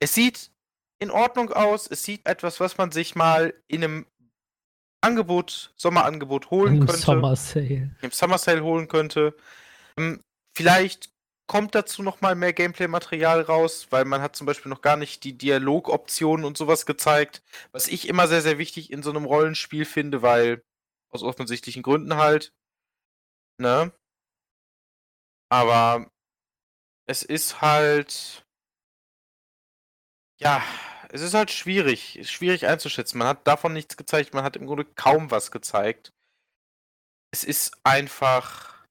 es 0.00 0.14
sieht 0.14 0.50
in 0.98 1.10
Ordnung 1.10 1.52
aus. 1.52 1.86
Es 1.86 2.02
sieht 2.02 2.26
etwas, 2.26 2.60
was 2.60 2.78
man 2.78 2.90
sich 2.90 3.14
mal 3.14 3.54
in 3.68 3.84
einem 3.84 4.06
Angebot, 5.00 5.72
Sommerangebot 5.76 6.50
holen 6.50 6.74
Im 6.74 6.86
könnte. 6.86 7.02
Summer 7.02 7.36
Sale. 7.36 7.90
Im 8.02 8.10
Summer 8.10 8.38
Sale 8.38 8.62
holen 8.62 8.88
könnte. 8.88 9.36
Ähm, 9.96 10.20
vielleicht 10.56 11.10
kommt 11.46 11.74
dazu 11.74 12.02
noch 12.02 12.20
mal 12.20 12.34
mehr 12.34 12.52
Gameplay-Material 12.52 13.42
raus, 13.42 13.86
weil 13.90 14.04
man 14.04 14.20
hat 14.20 14.36
zum 14.36 14.46
Beispiel 14.46 14.70
noch 14.70 14.82
gar 14.82 14.96
nicht 14.96 15.24
die 15.24 15.38
Dialogoptionen 15.38 16.44
und 16.44 16.58
sowas 16.58 16.84
gezeigt, 16.84 17.42
was 17.72 17.88
ich 17.88 18.08
immer 18.08 18.28
sehr, 18.28 18.42
sehr 18.42 18.58
wichtig 18.58 18.92
in 18.92 19.02
so 19.02 19.10
einem 19.10 19.24
Rollenspiel 19.24 19.84
finde, 19.84 20.20
weil 20.20 20.62
aus 21.10 21.22
offensichtlichen 21.22 21.82
Gründen 21.82 22.16
halt. 22.16 22.52
Ne? 23.58 23.92
Aber 25.48 26.10
es 27.08 27.22
ist 27.22 27.60
halt. 27.60 28.44
Ja, 30.40 30.62
es 31.08 31.22
ist 31.22 31.34
halt 31.34 31.50
schwierig. 31.50 32.20
Schwierig 32.30 32.66
einzuschätzen. 32.66 33.18
Man 33.18 33.26
hat 33.26 33.46
davon 33.46 33.72
nichts 33.72 33.96
gezeigt, 33.96 34.34
man 34.34 34.44
hat 34.44 34.56
im 34.56 34.66
Grunde 34.66 34.84
kaum 34.84 35.30
was 35.30 35.50
gezeigt. 35.50 36.12
Es 37.32 37.44
ist 37.44 37.76
einfach. 37.82 38.84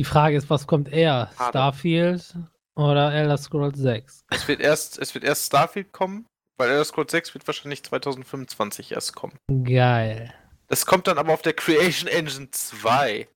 Die 0.00 0.06
Frage 0.06 0.36
ist, 0.36 0.48
was 0.48 0.66
kommt 0.66 0.88
eher? 0.88 1.30
Schade. 1.36 1.50
Starfield 1.50 2.36
oder 2.76 3.12
Elder 3.12 3.36
Scrolls 3.36 3.78
6? 3.78 4.20
Es 4.30 4.46
wird 4.46 4.60
erst, 4.60 4.98
es 4.98 5.12
wird 5.14 5.24
erst 5.24 5.46
Starfield 5.46 5.92
kommen, 5.92 6.26
weil 6.56 6.70
Elder 6.70 6.84
Scrolls 6.84 7.10
6 7.10 7.34
wird 7.34 7.46
wahrscheinlich 7.48 7.82
2025 7.82 8.92
erst 8.92 9.16
kommen. 9.16 9.36
Geil. 9.64 10.32
Das 10.68 10.86
kommt 10.86 11.08
dann 11.08 11.18
aber 11.18 11.34
auf 11.34 11.42
der 11.42 11.54
Creation 11.54 12.08
Engine 12.08 12.50
2. 12.52 13.28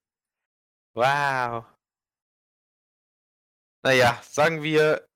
Wow. 0.95 1.65
Naja, 3.83 4.21
sagen 4.25 4.63
wir. 4.63 5.07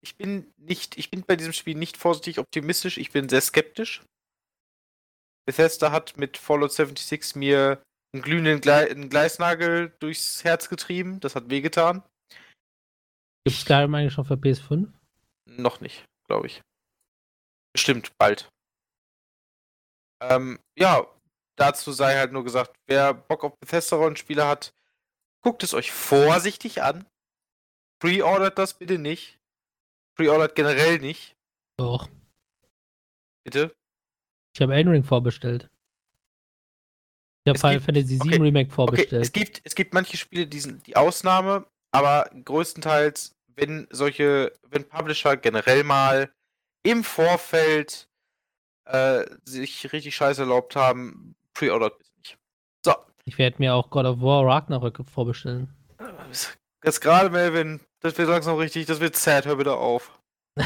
Ich 0.00 0.16
bin 0.16 0.52
nicht, 0.56 0.96
ich 0.96 1.10
bin 1.10 1.22
bei 1.22 1.34
diesem 1.34 1.52
Spiel 1.52 1.74
nicht 1.74 1.96
vorsichtig 1.96 2.38
optimistisch, 2.38 2.98
ich 2.98 3.10
bin 3.10 3.28
sehr 3.28 3.40
skeptisch. 3.40 4.04
Bethesda 5.44 5.90
hat 5.90 6.16
mit 6.16 6.36
Fallout 6.36 6.72
76 6.72 7.34
mir 7.34 7.82
einen 8.12 8.22
glühenden 8.22 8.60
Gle 8.60 8.90
einen 8.90 9.10
Gleisnagel 9.10 9.96
durchs 9.98 10.44
Herz 10.44 10.68
getrieben, 10.68 11.20
das 11.20 11.34
hat 11.34 11.50
wehgetan. 11.50 12.02
Gibt 13.44 13.56
Skyrim 13.56 13.94
eigentlich 13.94 14.12
schon 14.12 14.24
für 14.24 14.34
PS5? 14.34 14.92
Noch 15.46 15.80
nicht, 15.80 16.04
glaube 16.26 16.46
ich. 16.46 16.60
Bestimmt 17.72 18.12
bald. 18.18 18.48
Ähm, 20.20 20.58
ja, 20.78 21.06
dazu 21.56 21.92
sei 21.92 22.16
halt 22.16 22.32
nur 22.32 22.44
gesagt, 22.44 22.76
wer 22.86 23.14
Bock 23.14 23.44
auf 23.44 23.58
Bethesda-Rollenspiele 23.58 24.46
hat, 24.46 24.72
guckt 25.42 25.62
es 25.62 25.74
euch 25.74 25.92
vorsichtig 25.92 26.82
an. 26.82 27.06
Pre-ordert 28.00 28.58
das 28.58 28.74
bitte 28.74 28.98
nicht. 28.98 29.38
Pre-ordert 30.16 30.54
generell 30.54 30.98
nicht, 30.98 31.36
Doch. 31.76 32.08
bitte. 33.44 33.74
Ich 34.54 34.60
habe 34.60 34.74
Elden 34.74 34.90
Ring 34.90 35.04
vorbestellt. 35.04 35.70
Ich 37.44 37.50
habe 37.50 37.58
Final 37.58 37.74
gibt- 37.76 37.86
Fantasy 37.86 38.18
VII 38.20 38.28
okay, 38.34 38.42
Remake 38.42 38.66
Okay, 38.68 38.74
vorbestellt. 38.74 39.22
es 39.24 39.32
gibt, 39.32 39.60
es 39.64 39.74
gibt 39.74 39.94
manche 39.94 40.16
Spiele, 40.16 40.46
die 40.46 40.60
sind 40.60 40.86
die 40.86 40.96
Ausnahme, 40.96 41.66
aber 41.92 42.28
größtenteils, 42.44 43.36
wenn 43.54 43.86
solche, 43.90 44.52
wenn 44.66 44.88
Publisher 44.88 45.36
generell 45.36 45.84
mal 45.84 46.32
im 46.82 47.04
Vorfeld 47.04 48.08
äh, 48.86 49.24
sich 49.44 49.92
richtig 49.92 50.16
scheiße 50.16 50.42
erlaubt 50.42 50.74
haben, 50.76 51.36
pre-ordert 51.54 51.96
bitte 51.98 52.10
nicht. 52.18 52.38
So, 52.84 52.94
Ich 53.28 53.36
werde 53.36 53.56
mir 53.58 53.74
auch 53.74 53.90
God 53.90 54.06
of 54.06 54.22
War 54.22 54.46
Ragnarök 54.46 55.00
vorbestellen. 55.04 55.68
jetzt 56.82 57.00
gerade, 57.00 57.28
Melvin, 57.28 57.80
das 58.00 58.16
wird 58.16 58.28
langsam 58.28 58.56
richtig, 58.56 58.86
das 58.86 59.00
wird 59.00 59.16
sad, 59.16 59.44
hör 59.44 59.56
bitte 59.56 59.74
auf. 59.74 60.18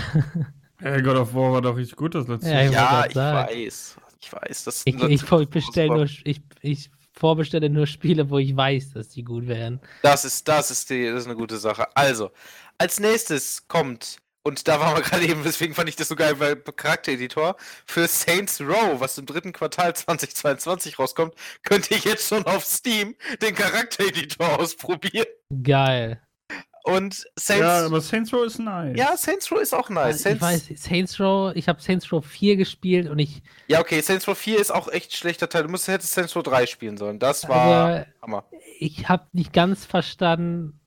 Hey, 0.78 1.00
God 1.00 1.16
of 1.16 1.32
War 1.32 1.52
war 1.52 1.62
doch 1.62 1.76
richtig 1.76 1.96
gut 1.96 2.12
das 2.16 2.26
letzte 2.26 2.50
Ja, 2.50 2.64
ich 2.64 2.72
Ja, 2.72 3.06
ich 3.08 3.14
weiß. 3.14 3.96
Ich 4.20 4.32
weiß. 4.32 4.64
Das 4.64 4.82
Ich, 4.84 5.00
ich, 5.00 5.22
ich 5.22 5.48
bestelle 5.48 5.94
nur, 5.94 6.08
ich, 6.24 6.42
ich 6.60 6.90
vorbestelle 7.12 7.70
nur 7.70 7.86
Spiele, 7.86 8.28
wo 8.28 8.38
ich 8.38 8.56
weiß, 8.56 8.94
dass 8.94 9.10
die 9.10 9.22
gut 9.22 9.46
wären. 9.46 9.80
Das 10.02 10.24
ist, 10.24 10.48
das 10.48 10.72
ist 10.72 10.90
die, 10.90 11.06
das 11.06 11.20
ist 11.20 11.26
eine 11.26 11.36
gute 11.36 11.56
Sache. 11.56 11.86
Also, 11.96 12.32
als 12.78 12.98
nächstes 12.98 13.68
kommt, 13.68 14.16
und 14.44 14.66
da 14.68 14.80
waren 14.80 14.96
wir 14.96 15.02
gerade 15.02 15.24
eben, 15.24 15.42
deswegen 15.44 15.74
fand 15.74 15.88
ich 15.88 15.96
das 15.96 16.08
so 16.08 16.16
geil, 16.16 16.38
weil 16.40 16.56
Charaktereditor 16.56 17.56
für 17.86 18.06
Saints 18.08 18.60
Row, 18.60 18.98
was 19.00 19.16
im 19.18 19.26
dritten 19.26 19.52
Quartal 19.52 19.94
2022 19.94 20.98
rauskommt, 20.98 21.34
könnte 21.62 21.94
ich 21.94 22.04
jetzt 22.04 22.28
schon 22.28 22.44
auf 22.46 22.64
Steam 22.64 23.14
den 23.40 23.54
Charaktereditor 23.54 24.58
ausprobieren. 24.58 25.26
Geil. 25.62 26.20
Und 26.84 27.24
Saints, 27.36 27.60
Ja, 27.60 27.86
aber 27.86 28.00
Saints 28.00 28.32
Row 28.32 28.44
ist 28.44 28.58
nice. 28.58 28.96
ja, 28.98 29.16
Saints 29.16 29.52
Row 29.52 29.60
ist 29.60 29.72
auch 29.72 29.88
nice. 29.88 30.04
Also 30.04 30.30
ich 30.30 30.40
Saints, 30.40 30.42
weiß, 30.42 30.82
Saints 30.82 31.20
Row, 31.20 31.52
ich 31.54 31.68
habe 31.68 31.80
Saints 31.80 32.10
Row 32.10 32.26
4 32.26 32.56
gespielt 32.56 33.08
und 33.08 33.20
ich, 33.20 33.40
ja, 33.68 33.78
okay, 33.80 34.00
Saints 34.00 34.26
Row 34.26 34.36
4 34.36 34.58
ist 34.58 34.72
auch 34.72 34.88
echt 34.88 35.12
ein 35.12 35.14
schlechter 35.14 35.48
Teil. 35.48 35.62
Du 35.62 35.68
musst, 35.68 35.86
hättest 35.86 36.12
Saints 36.12 36.34
Row 36.34 36.42
3 36.42 36.66
spielen 36.66 36.96
sollen. 36.96 37.20
Das 37.20 37.48
war 37.48 37.56
aber 37.60 38.06
Hammer. 38.20 38.44
ich 38.80 39.08
habe 39.08 39.28
nicht 39.32 39.52
ganz 39.52 39.84
verstanden, 39.84 40.80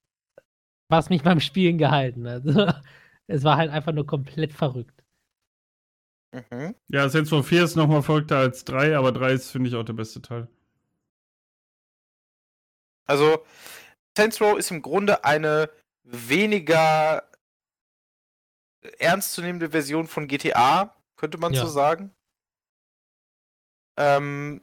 was 0.89 1.09
mich 1.09 1.23
beim 1.23 1.39
Spielen 1.39 1.77
gehalten 1.77 2.27
hat. 2.27 2.43
Es 3.27 3.43
war 3.43 3.57
halt 3.57 3.71
einfach 3.71 3.91
nur 3.91 4.05
komplett 4.05 4.53
verrückt. 4.53 5.03
Mhm. 6.33 6.75
Ja, 6.89 7.07
Saints 7.09 7.31
Row 7.31 7.45
4 7.45 7.63
ist 7.63 7.75
nochmal 7.75 8.03
verrückter 8.03 8.37
als 8.37 8.65
3, 8.65 8.97
aber 8.97 9.11
3 9.11 9.31
ist, 9.33 9.51
finde 9.51 9.69
ich, 9.69 9.75
auch 9.75 9.83
der 9.83 9.93
beste 9.93 10.21
Teil. 10.21 10.47
Also, 13.07 13.45
Saints 14.17 14.41
Row 14.41 14.57
ist 14.57 14.71
im 14.71 14.81
Grunde 14.81 15.23
eine 15.23 15.69
weniger 16.03 17.23
ernstzunehmende 18.99 19.69
Version 19.71 20.07
von 20.07 20.27
GTA, 20.27 20.95
könnte 21.17 21.37
man 21.37 21.53
Ja. 21.53 21.61
so 21.61 21.67
sagen. 21.67 22.11
Ähm, 23.97 24.61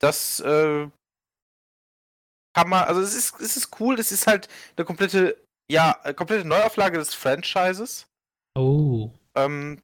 das 0.00 0.40
äh, 0.40 0.88
kann 2.54 2.68
man, 2.68 2.84
also 2.84 3.00
es 3.00 3.14
ist, 3.14 3.40
es 3.40 3.56
ist 3.56 3.80
cool, 3.80 3.98
es 3.98 4.12
ist 4.12 4.26
halt 4.26 4.48
eine 4.76 4.84
komplette, 4.84 5.36
ja, 5.70 5.98
eine 6.02 6.14
komplette 6.14 6.46
Neuauflage 6.46 6.98
des 6.98 7.14
Franchises. 7.14 8.06
Oh. 8.54 9.10
Ähm, 9.34 9.82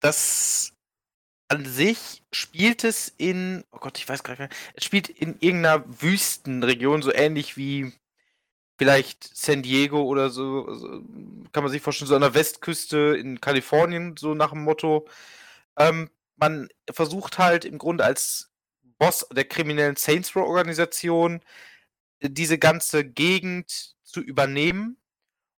das 0.00 0.72
an 1.48 1.64
sich 1.64 2.22
spielt 2.30 2.84
es 2.84 3.08
in, 3.16 3.64
oh 3.72 3.78
Gott, 3.78 3.98
ich 3.98 4.08
weiß 4.08 4.22
gar 4.22 4.32
nicht, 4.32 4.40
mehr, 4.40 4.48
es 4.74 4.84
spielt 4.84 5.08
in 5.08 5.38
irgendeiner 5.40 5.84
Wüstenregion, 6.02 7.02
so 7.02 7.12
ähnlich 7.12 7.56
wie 7.56 7.92
vielleicht 8.78 9.36
San 9.36 9.62
Diego 9.62 10.02
oder 10.02 10.30
so, 10.30 10.72
so 10.74 11.02
kann 11.52 11.64
man 11.64 11.68
sich 11.72 11.82
vorstellen, 11.82 12.08
so 12.08 12.14
an 12.14 12.20
der 12.20 12.34
Westküste 12.34 13.16
in 13.18 13.40
Kalifornien, 13.40 14.16
so 14.16 14.34
nach 14.34 14.50
dem 14.50 14.62
Motto. 14.62 15.08
Ähm, 15.76 16.10
man 16.36 16.68
versucht 16.90 17.38
halt 17.38 17.64
im 17.64 17.78
Grunde 17.78 18.04
als 18.04 18.50
Boss 18.98 19.26
der 19.32 19.44
kriminellen 19.44 19.96
Saints 19.96 20.36
Row 20.36 20.46
Organisation 20.46 21.40
diese 22.20 22.58
ganze 22.58 23.04
Gegend 23.04 23.94
zu 24.02 24.20
übernehmen 24.20 24.96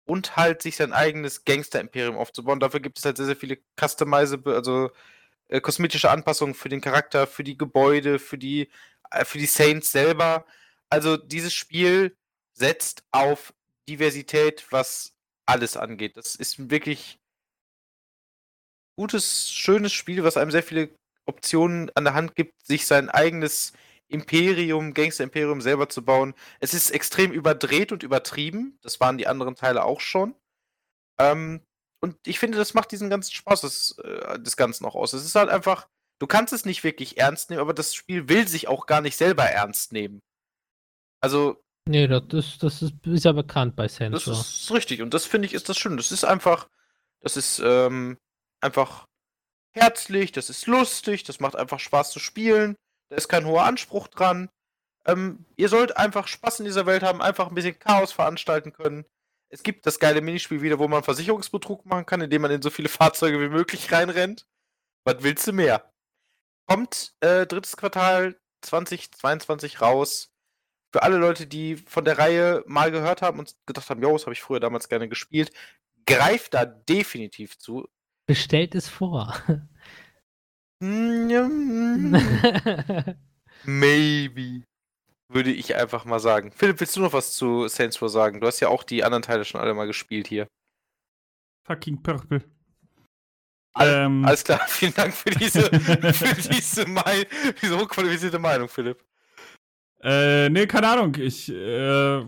und 0.05 0.37
halt 0.37 0.63
sich 0.63 0.77
sein 0.77 0.93
eigenes 0.93 1.45
Gangster-Imperium 1.45 2.17
aufzubauen. 2.17 2.61
Dafür 2.61 2.81
gibt 2.81 2.99
es 2.99 3.05
halt 3.05 3.17
sehr, 3.17 3.27
sehr 3.27 3.37
viele 3.37 3.59
customizable, 3.79 4.55
also 4.55 4.91
äh, 5.49 5.61
kosmetische 5.61 6.11
Anpassungen 6.11 6.55
für 6.55 6.69
den 6.69 6.81
Charakter, 6.81 7.27
für 7.27 7.45
die 7.45 7.57
Gebäude, 7.57 8.19
für 8.19 8.39
die, 8.39 8.71
äh, 9.11 9.25
für 9.25 9.39
die 9.39 9.47
Saints 9.47 9.93
selber. 9.93 10.47
Also 10.89 11.17
dieses 11.17 11.55
Spiel 11.55 12.17
setzt 12.53 13.05
auf 13.13 13.55
Diversität, 13.89 14.67
was 14.71 15.15
alles 15.47 15.77
angeht. 15.77 16.17
Das 16.17 16.35
ist 16.35 16.71
wirklich 16.71 17.19
gutes, 18.97 19.51
schönes 19.51 19.93
Spiel, 19.93 20.25
was 20.25 20.37
einem 20.37 20.51
sehr 20.51 20.63
viele 20.63 20.91
Optionen 21.27 21.91
an 21.95 22.05
der 22.05 22.15
Hand 22.15 22.35
gibt, 22.37 22.67
sich 22.67 22.87
sein 22.87 23.09
eigenes 23.09 23.73
Imperium, 24.11 24.93
Gangster-Imperium 24.95 25.61
selber 25.61 25.89
zu 25.89 26.05
bauen. 26.05 26.35
Es 26.59 26.75
ist 26.75 26.91
extrem 26.91 27.33
überdreht 27.33 27.93
und 27.93 28.03
übertrieben. 28.03 28.79
Das 28.83 29.01
waren 29.01 29.19
die 29.19 29.27
anderen 29.27 29.55
Teile 29.55 29.85
auch 29.85 30.01
schon. 30.01 30.35
Ähm, 31.19 31.63
und 32.01 32.17
ich 32.27 32.39
finde, 32.39 32.59
das 32.59 32.75
macht 32.75 32.93
diesen 32.93 33.11
ganzen 33.11 33.33
Spaß 33.33 33.61
des, 33.63 33.99
äh, 33.99 34.39
des 34.41 34.57
Ganzen 34.57 34.85
auch 34.87 34.95
aus. 34.95 35.13
Es 35.13 35.25
ist 35.25 35.35
halt 35.35 35.51
einfach, 35.51 35.87
du 36.19 36.27
kannst 36.27 36.53
es 36.53 36.65
nicht 36.65 36.83
wirklich 36.83 37.19
ernst 37.19 37.51
nehmen, 37.51 37.61
aber 37.61 37.75
das 37.75 37.95
Spiel 37.95 38.29
will 38.29 38.49
sich 38.49 38.69
auch 38.69 38.87
gar 38.87 39.01
nicht 39.01 39.17
selber 39.17 39.45
ernst 39.45 39.93
nehmen. 39.93 40.21
Also. 41.21 41.63
Nee, 41.89 42.07
das, 42.07 42.23
ist, 42.33 42.63
das 42.63 42.83
ist, 42.83 42.95
ist 43.07 43.25
ja 43.25 43.33
bekannt 43.33 43.77
bei 43.77 43.85
Das 43.85 43.97
Sensor. 43.97 44.35
ist 44.35 44.71
richtig 44.71 45.03
und 45.03 45.13
das 45.15 45.27
finde 45.27 45.47
ich 45.47 45.55
ist 45.55 45.69
das 45.69 45.79
schön. 45.79 45.97
Das 45.97 46.13
ist 46.13 46.25
einfach, 46.25 46.69
das 47.21 47.37
ist 47.37 47.61
ähm, 47.65 48.19
einfach 48.61 49.07
herzlich, 49.73 50.33
das 50.33 50.51
ist 50.51 50.67
lustig, 50.67 51.25
das 51.25 51.41
macht 51.41 51.57
einfach 51.57 51.81
Spaß 51.81 52.11
zu 52.13 52.19
spielen. 52.19 52.77
Da 53.11 53.17
ist 53.17 53.29
kein 53.29 53.45
hoher 53.45 53.65
Anspruch 53.65 54.09
dran. 54.09 54.49
Ähm, 55.05 55.45
ihr 55.57 55.69
sollt 55.69 55.97
einfach 55.97 56.29
Spaß 56.29 56.61
in 56.61 56.67
dieser 56.67 56.87
Welt 56.87 57.03
haben, 57.03 57.21
einfach 57.21 57.49
ein 57.49 57.55
bisschen 57.55 57.79
Chaos 57.79 58.13
veranstalten 58.13 58.73
können. 58.73 59.05
Es 59.49 59.65
gibt 59.65 59.85
das 59.85 59.99
geile 59.99 60.21
Minispiel 60.21 60.63
wieder, 60.63 60.79
wo 60.79 60.87
man 60.87 61.03
Versicherungsbetrug 61.03 61.85
machen 61.87 62.07
kann, 62.07 62.21
indem 62.21 62.43
man 62.43 62.53
in 62.53 62.63
so 62.63 62.71
viele 62.71 62.89
Fahrzeuge 62.89 63.41
wie 63.41 63.49
möglich 63.49 63.91
reinrennt. 63.93 64.47
Was 65.05 65.23
willst 65.23 65.47
du 65.47 65.53
mehr? 65.53 65.93
Kommt 66.67 67.15
äh, 67.21 67.47
drittes 67.47 67.77
Quartal 67.77 68.39
2022 68.63 69.81
raus. 69.81 70.33
Für 70.93 71.03
alle 71.03 71.17
Leute, 71.17 71.47
die 71.47 71.77
von 71.77 72.05
der 72.05 72.19
Reihe 72.19 72.63
mal 72.67 72.91
gehört 72.91 73.23
haben 73.23 73.39
und 73.39 73.57
gedacht 73.67 73.91
haben, 73.91 74.03
jo, 74.03 74.13
das 74.13 74.23
habe 74.23 74.35
ich 74.35 74.43
früher 74.43 74.61
damals 74.61 74.89
gerne 74.89 75.09
gespielt, 75.09 75.53
greift 76.07 76.55
da 76.55 76.65
definitiv 76.65 77.59
zu. 77.59 77.89
Bestellt 78.27 78.75
es 78.75 78.89
vor. 78.89 79.37
Maybe. 83.65 84.63
Würde 85.29 85.53
ich 85.53 85.77
einfach 85.77 86.05
mal 86.05 86.19
sagen. 86.19 86.51
Philipp, 86.53 86.81
willst 86.81 86.97
du 86.97 87.01
noch 87.03 87.13
was 87.13 87.35
zu 87.37 87.69
Saints 87.69 88.01
Row 88.03 88.11
sagen? 88.11 88.41
Du 88.41 88.47
hast 88.47 88.61
ja 88.61 88.69
auch 88.69 88.83
die 88.83 89.05
anderen 89.05 89.23
Teile 89.23 89.45
schon 89.45 89.61
alle 89.61 89.75
mal 89.75 89.87
gespielt 89.87 90.27
hier. 90.27 90.49
Fucking 91.67 92.03
Purple. 92.03 92.43
Al- 93.75 93.89
Ähm, 94.07 94.25
Alles 94.25 94.43
klar, 94.43 94.61
vielen 94.67 94.95
Dank 94.95 95.15
für 95.15 95.31
diese, 95.31 95.63
für 95.71 96.35
diese, 96.51 96.87
Mei 96.89 97.27
diese 97.63 97.79
hochqualifizierte 97.79 98.41
Meinung, 98.41 98.69
Philipp. 98.69 99.05
Äh, 100.03 100.49
nee, 100.49 100.67
keine 100.67 100.89
Ahnung. 100.89 101.15
Ich 101.17 101.49
äh, 101.49 102.25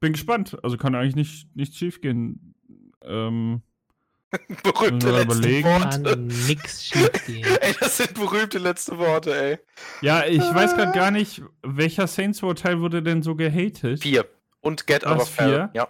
bin 0.00 0.12
gespannt. 0.12 0.58
Also 0.62 0.76
kann 0.76 0.94
eigentlich 0.94 1.16
nicht, 1.16 1.56
nicht 1.56 1.74
schief 1.76 2.02
gehen. 2.02 2.54
Ähm, 3.02 3.62
Berühmte 4.62 5.10
letzte 5.10 5.22
überlegen. 5.38 5.68
Kann 5.68 5.82
Worte. 6.04 6.16
nix 6.18 6.84
schief 6.84 7.10
gehen. 7.26 7.44
Ey, 7.60 7.74
das 7.80 7.96
sind 7.96 8.14
berühmte 8.14 8.58
letzte 8.58 8.96
Worte, 8.98 9.34
ey. 9.34 9.58
ja, 10.02 10.24
ich 10.24 10.40
weiß 10.40 10.76
gerade 10.76 10.92
gar 10.92 11.10
nicht, 11.10 11.42
welcher 11.62 12.06
Saints 12.06 12.42
Row 12.42 12.54
Teil 12.54 12.80
wurde 12.80 13.02
denn 13.02 13.22
so 13.22 13.34
gehatet? 13.34 14.02
Vier. 14.02 14.26
Und 14.60 14.86
Get 14.86 15.04
Out 15.06 15.18
Was, 15.18 15.28
of 15.30 15.38
Hell. 15.38 15.48
vier? 15.48 15.70
Ja. 15.74 15.88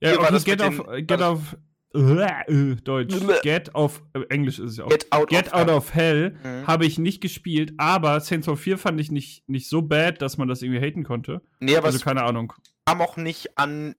Ja, 0.00 0.10
Hier 0.10 0.20
okay, 0.20 0.32
das 0.32 0.44
Get 0.44 0.62
auf, 0.62 0.76
den- 0.86 1.06
Get 1.06 1.22
auf, 1.22 1.56
äh, 1.94 2.76
Deutsch. 2.76 3.14
Bleh. 3.18 3.34
Get 3.42 3.74
auf, 3.74 4.02
äh, 4.14 4.20
Englisch 4.30 4.58
ist 4.58 4.70
es 4.72 4.76
ja 4.78 4.84
auch. 4.84 4.88
Get 4.88 5.10
Out 5.12 5.28
Get 5.28 5.48
of 5.48 5.52
Out 5.54 5.66
Hell. 5.68 5.74
of 5.76 5.94
Hell 5.94 6.36
Mhm. 6.62 6.66
habe 6.66 6.86
ich 6.86 6.98
nicht 6.98 7.20
gespielt, 7.20 7.72
aber 7.78 8.20
Saints 8.20 8.48
Row 8.48 8.58
4 8.58 8.78
fand 8.78 9.00
ich 9.00 9.10
nicht, 9.10 9.46
nicht 9.48 9.68
so 9.68 9.82
bad, 9.82 10.22
dass 10.22 10.38
man 10.38 10.48
das 10.48 10.62
irgendwie 10.62 10.80
haten 10.80 11.04
konnte. 11.04 11.42
Nee, 11.60 11.76
aber 11.76 11.86
Also 11.86 11.96
es 11.98 12.04
keine 12.04 12.22
Ahnung. 12.24 12.52
kam 12.86 13.00
auch 13.02 13.16
nicht 13.16 13.58
an 13.58 13.96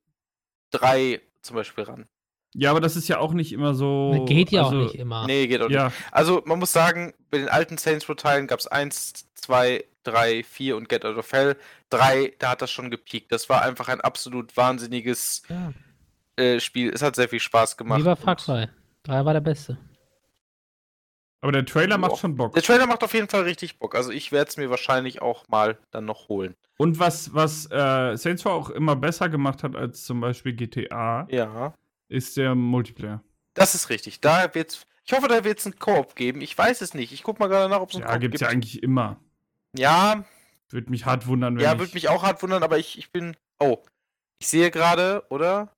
drei 0.71 1.21
zum 1.41 1.55
Beispiel 1.55 1.83
ran. 1.83 2.07
Ja, 2.53 2.71
aber 2.71 2.79
das 2.81 2.95
ist 2.95 3.07
ja 3.07 3.19
auch 3.19 3.33
nicht 3.33 3.53
immer 3.53 3.75
so. 3.75 4.25
Geht 4.27 4.51
ja 4.51 4.63
also, 4.63 4.77
auch 4.77 4.83
nicht 4.83 4.95
immer. 4.95 5.25
Nee, 5.27 5.47
geht 5.47 5.61
auch 5.61 5.67
nicht. 5.67 5.75
Ja, 5.75 5.91
Also, 6.11 6.41
man 6.45 6.59
muss 6.59 6.71
sagen, 6.71 7.13
bei 7.29 7.37
den 7.39 7.49
alten 7.49 7.77
Saints 7.77 8.07
Row-Teilen 8.09 8.47
gab 8.47 8.59
es 8.59 8.67
1, 8.67 9.27
2, 9.35 9.83
3, 10.03 10.43
4 10.43 10.77
und 10.77 10.89
Get 10.89 11.05
Out 11.05 11.17
of 11.17 11.31
Hell. 11.31 11.55
3, 11.89 12.33
da 12.39 12.51
hat 12.51 12.61
das 12.61 12.71
schon 12.71 12.89
gepiekt. 12.89 13.31
Das 13.31 13.49
war 13.49 13.61
einfach 13.61 13.89
ein 13.89 14.01
absolut 14.01 14.55
wahnsinniges 14.57 15.43
Ja, 15.49 15.73
äh, 16.41 16.59
Spiel. 16.59 16.89
Es 16.93 17.01
hat 17.01 17.15
sehr 17.15 17.29
viel 17.29 17.39
Spaß 17.39 17.77
gemacht. 17.77 17.99
lieber 17.99 18.15
Far 18.15 18.37
Cry. 18.37 18.67
Drei 19.03 19.23
war 19.25 19.33
der 19.33 19.41
beste. 19.41 19.77
aber 21.41 21.51
der 21.51 21.65
Trailer 21.65 21.97
macht 21.97 22.17
schon 22.17 22.35
Bock. 22.35 22.53
Der 22.53 22.63
Trailer 22.63 22.87
macht 22.87 23.03
auf 23.03 23.13
jeden 23.13 23.29
Fall 23.29 23.43
richtig 23.43 23.77
Bock. 23.79 23.93
Also, 23.95 24.11
ich 24.11 24.31
werde 24.31 24.49
es 24.49 24.57
mir 24.57 24.69
wahrscheinlich 24.69 25.21
auch 25.21 25.47
mal 25.49 25.77
dann 25.91 26.05
noch 26.05 26.27
holen. 26.29 26.55
Und 26.77 26.99
was, 26.99 27.33
was 27.33 27.69
äh, 27.71 28.15
Saints 28.17 28.45
Row 28.45 28.51
auch 28.53 28.69
immer 28.69 28.95
besser 28.95 29.29
gemacht 29.29 29.63
hat 29.63 29.75
als 29.75 30.03
zum 30.05 30.21
Beispiel 30.21 30.53
GTA, 30.53 31.27
Ja. 31.29 31.73
Ist 32.09 32.37
der 32.37 32.55
Multiplayer. 32.55 33.23
Das 33.53 33.75
ist 33.75 33.89
richtig. 33.89 34.19
Da 34.21 34.53
wird's. 34.53 34.85
Ich 35.05 35.13
hoffe, 35.13 35.27
da 35.27 35.43
wird 35.43 35.59
es 35.59 35.65
einen 35.65 35.79
Koop 35.79 36.15
geben. 36.15 36.41
Ich 36.41 36.57
weiß 36.57 36.81
es 36.81 36.93
nicht. 36.93 37.13
Ich 37.13 37.23
guck 37.23 37.39
mal 37.39 37.47
gerade 37.47 37.69
nach, 37.69 37.79
ob 37.79 37.89
es 37.89 37.95
einen 37.95 38.03
Ja, 38.05 38.11
Koop 38.11 38.21
gibt's 38.21 38.39
gibt. 38.39 38.41
ja 38.41 38.49
eigentlich 38.49 38.83
immer. 38.83 39.19
Ja, 39.77 40.25
Würde 40.69 40.89
mich 40.89 41.05
hart 41.05 41.27
wundern, 41.27 41.55
wenn 41.55 41.63
ja, 41.63 41.79
würde 41.79 41.93
mich 41.93 42.09
auch 42.09 42.23
hart 42.23 42.41
wundern, 42.43 42.63
aber 42.63 42.77
ich, 42.77 42.97
ich 42.97 43.11
bin. 43.11 43.35
Oh, 43.59 43.83
ich 44.39 44.47
sehe 44.47 44.69
gerade, 44.69 45.23
oder? 45.29 45.73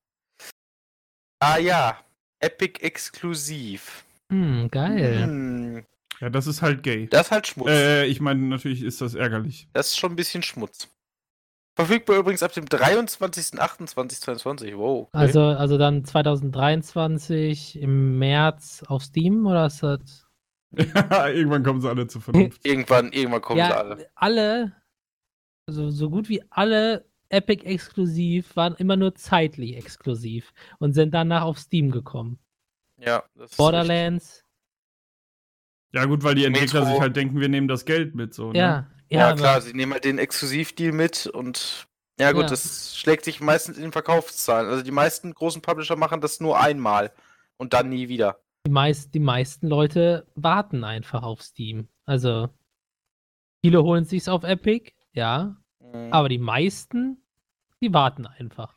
Ah 1.39 1.57
ja, 1.57 1.97
Epic 2.39 2.81
exklusiv. 2.83 4.03
Hm, 4.31 4.69
geil. 4.71 5.23
Hm, 5.23 5.85
Ja, 6.19 6.29
das 6.29 6.47
ist 6.47 6.61
halt 6.61 6.83
gay. 6.83 7.07
das 7.07 7.27
ist 7.27 7.31
halt 7.31 7.47
Schmutz. 7.47 7.69
Äh, 7.69 8.05
ich 8.05 8.19
meine, 8.19 8.41
natürlich 8.41 8.81
ist 8.83 8.99
das 9.01 9.13
ärgerlich. 9.15 9.67
Das 9.73 9.87
ist 9.89 9.97
schon 9.99 10.11
ein 10.13 10.15
bisschen 10.17 10.43
Schmutz. 10.43 10.89
Verfügbar 11.79 12.17
übrigens 12.17 12.43
ab 12.43 12.51
dem 12.51 12.65
23.08.2022. 12.65 14.75
Wow. 14.75 15.07
Okay. 15.07 15.17
Also, 15.17 15.41
also 15.41 15.77
dann 15.77 16.03
2023 16.03 17.79
im 17.79 18.19
März 18.19 18.83
auf 18.87 19.01
Steam 19.01 19.45
oder 19.45 19.67
ist 19.67 19.81
das? 19.81 20.27
Irgendwann 20.73 21.63
kommen 21.63 21.79
sie 21.79 21.87
alle 21.87 22.05
zur 22.07 22.21
Vernunft. 22.21 22.65
irgendwann, 22.65 23.13
irgendwann 23.13 23.41
kommen 23.41 23.61
sie 23.61 23.69
ja, 23.69 23.77
alle. 23.77 24.09
alle, 24.15 24.75
also 25.67 25.89
so 25.89 26.09
gut 26.09 26.27
wie 26.27 26.43
alle 26.49 27.05
Epic 27.29 27.65
exklusiv 27.65 28.57
waren 28.57 28.75
immer 28.75 28.97
nur 28.97 29.15
zeitlich 29.15 29.77
exklusiv 29.77 30.51
und 30.79 30.91
sind 30.91 31.13
danach 31.13 31.43
auf 31.43 31.59
Steam 31.59 31.91
gekommen. 31.91 32.39
Ja, 32.97 33.23
das 33.35 33.51
ist 33.51 33.57
Borderlands, 33.57 34.43
Ja, 35.93 36.03
gut, 36.03 36.25
weil 36.25 36.35
die 36.35 36.43
Entwickler 36.43 36.81
Metro. 36.81 36.91
sich 36.91 37.01
halt 37.01 37.15
denken, 37.15 37.39
wir 37.39 37.47
nehmen 37.47 37.69
das 37.69 37.85
Geld 37.85 38.15
mit 38.15 38.33
so. 38.33 38.51
Ne? 38.51 38.59
ja. 38.59 38.85
Ja, 39.09 39.29
Ja, 39.29 39.35
klar, 39.35 39.61
sie 39.61 39.73
nehmen 39.73 39.93
halt 39.93 40.05
den 40.05 40.17
Exklusivdeal 40.17 40.91
mit 40.91 41.27
und. 41.27 41.87
Ja, 42.19 42.31
gut, 42.33 42.43
Ja. 42.43 42.49
das 42.49 42.97
schlägt 42.97 43.23
sich 43.23 43.39
meistens 43.39 43.77
in 43.77 43.83
den 43.83 43.91
Verkaufszahlen. 43.93 44.69
Also, 44.69 44.83
die 44.83 44.91
meisten 44.91 45.33
großen 45.33 45.61
Publisher 45.61 45.95
machen 45.95 46.19
das 46.21 46.39
nur 46.41 46.59
einmal 46.59 47.11
und 47.57 47.73
dann 47.73 47.89
nie 47.89 48.09
wieder. 48.09 48.39
die, 48.65 48.71
meist, 48.71 49.13
die 49.15 49.19
meisten 49.21 49.67
Leute 49.67 50.27
warten 50.35 50.83
einfach 50.83 51.23
auf 51.23 51.41
Steam. 51.41 51.87
Also 52.05 52.49
viele 53.63 53.81
holen 53.83 54.03
sich's 54.03 54.27
auf 54.27 54.43
Epic, 54.43 54.91
ja, 55.13 55.55
Mhm. 55.79 56.11
aber 56.11 56.27
die 56.27 56.37
meisten, 56.39 57.23
die 57.81 57.93
warten 57.93 58.25
einfach. 58.27 58.75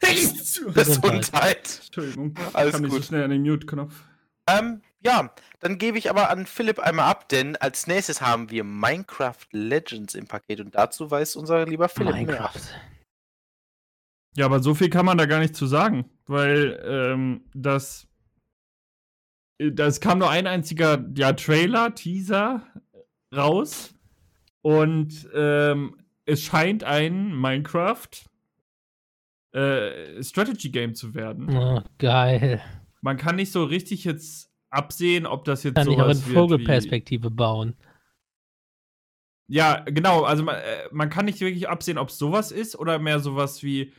Gesundheit. 0.75 1.81
Entschuldigung, 1.87 2.35
Alles 2.53 2.73
kam 2.75 2.83
nicht 2.83 2.91
so 2.93 2.97
gut. 2.99 3.07
schnell 3.07 3.25
an 3.25 3.31
den 3.31 3.43
Mute-Knopf. 3.43 3.93
Ähm, 4.49 4.83
ja, 5.05 5.35
dann 5.61 5.79
gebe 5.79 5.99
ich 5.99 6.11
aber 6.11 6.31
an 6.31 6.47
Philipp 6.47 6.79
einmal 6.79 7.11
ab, 7.11 7.29
denn 7.29 7.57
als 7.57 7.87
nächstes 7.87 8.20
haben 8.20 8.51
wir 8.51 8.65
Minecraft 8.65 9.47
Legends 9.51 10.15
im 10.15 10.27
Paket 10.27 10.61
und 10.61 10.74
dazu 10.74 11.11
weiß 11.11 11.37
unser 11.37 11.66
lieber 11.66 11.89
Philipp 11.89 12.15
Minecraft. 12.15 12.61
Ja, 14.35 14.47
aber 14.47 14.62
so 14.62 14.74
viel 14.74 14.89
kann 14.89 15.05
man 15.05 15.19
da 15.19 15.27
gar 15.27 15.41
nicht 15.41 15.55
zu 15.55 15.66
sagen, 15.66 16.11
weil 16.27 16.81
ähm, 16.85 17.45
das, 17.55 18.09
das 19.59 20.01
kam 20.01 20.19
nur 20.19 20.31
ein 20.31 20.47
einziger 20.47 21.05
ja, 21.15 21.33
Trailer, 21.33 21.95
Teaser 21.95 22.66
raus 23.35 23.95
und 24.62 25.29
ähm, 25.35 25.97
es 26.24 26.43
scheint 26.43 26.85
ein 26.85 27.37
Minecraft 27.39 28.09
äh, 29.53 30.23
Strategy 30.23 30.70
Game 30.70 30.95
zu 30.95 31.15
werden. 31.15 31.55
Oh, 31.55 31.83
geil. 31.99 32.62
Man 33.03 33.16
kann 33.16 33.37
nicht 33.37 33.53
so 33.53 33.65
richtig 33.65 34.05
jetzt 34.05 34.52
absehen, 34.73 35.27
ob 35.27 35.44
das 35.44 35.62
jetzt 35.62 35.74
Kann 35.77 35.90
ich 35.90 35.99
auch 35.99 36.09
in 36.09 36.16
wird 36.16 36.28
wie- 36.28 36.32
Vogelperspektive 36.32 37.31
bauen. 37.31 37.74
Ja, 39.49 39.81
genau. 39.86 40.23
Also 40.23 40.43
man, 40.44 40.57
äh, 40.57 40.89
man 40.93 41.11
kann 41.11 41.27
nicht 41.27 41.40
wirklich 41.40 41.69
absehen, 41.69 41.99
ob 41.99 42.09
es 42.09 42.19
sowas 42.19 42.53
ist 42.53 42.74
oder 42.78 42.99
mehr 42.99 43.20
sowas 43.20 43.62
wie, 43.62 43.93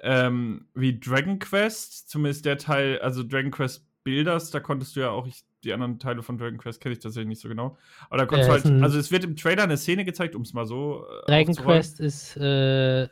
ähm, 0.00 0.66
wie 0.74 0.98
Dragon 0.98 1.38
Quest. 1.38 2.08
Zumindest 2.10 2.44
der 2.44 2.58
Teil, 2.58 2.98
also 3.00 3.22
Dragon 3.22 3.50
Quest 3.50 3.86
Builders, 4.04 4.50
da 4.50 4.60
konntest 4.60 4.96
du 4.96 5.00
ja 5.00 5.10
auch, 5.10 5.26
ich, 5.26 5.44
die 5.64 5.72
anderen 5.72 5.98
Teile 5.98 6.22
von 6.22 6.36
Dragon 6.36 6.58
Quest 6.58 6.80
kenne 6.80 6.92
ich 6.94 6.98
tatsächlich 6.98 7.28
nicht 7.28 7.40
so 7.40 7.48
genau. 7.48 7.78
Aber 8.10 8.18
da 8.18 8.26
konntest 8.26 8.50
Äh, 8.50 8.68
du 8.68 8.68
halt, 8.74 8.82
also 8.82 8.98
es 8.98 9.10
wird 9.12 9.24
im 9.24 9.36
Trailer 9.36 9.62
eine 9.62 9.76
Szene 9.76 10.04
gezeigt, 10.04 10.34
um 10.34 10.42
es 10.42 10.52
mal 10.52 10.66
so. 10.66 11.06
Äh, 11.26 11.30
Dragon. 11.30 11.54
Quest 11.54 12.00
ist 12.00 12.36
äh, 12.36 13.08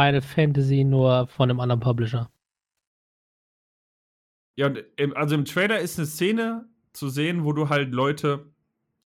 Final 0.00 0.22
Fantasy 0.22 0.82
nur 0.84 1.26
von 1.28 1.50
einem 1.50 1.60
anderen 1.60 1.80
Publisher. 1.80 2.30
Ja, 4.58 4.66
und 4.66 4.82
im, 4.96 5.16
also 5.16 5.36
im 5.36 5.44
Trailer 5.44 5.78
ist 5.78 6.00
eine 6.00 6.06
Szene 6.08 6.66
zu 6.92 7.08
sehen, 7.08 7.44
wo 7.44 7.52
du 7.52 7.68
halt 7.68 7.92
Leute 7.94 8.50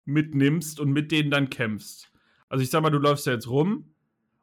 mitnimmst 0.05 0.79
und 0.79 0.91
mit 0.91 1.11
denen 1.11 1.31
dann 1.31 1.49
kämpfst. 1.49 2.11
Also 2.47 2.61
ich 2.61 2.69
sag 2.69 2.83
mal, 2.83 2.91
du 2.91 2.99
läufst 2.99 3.25
ja 3.25 3.33
jetzt 3.33 3.49
rum 3.49 3.95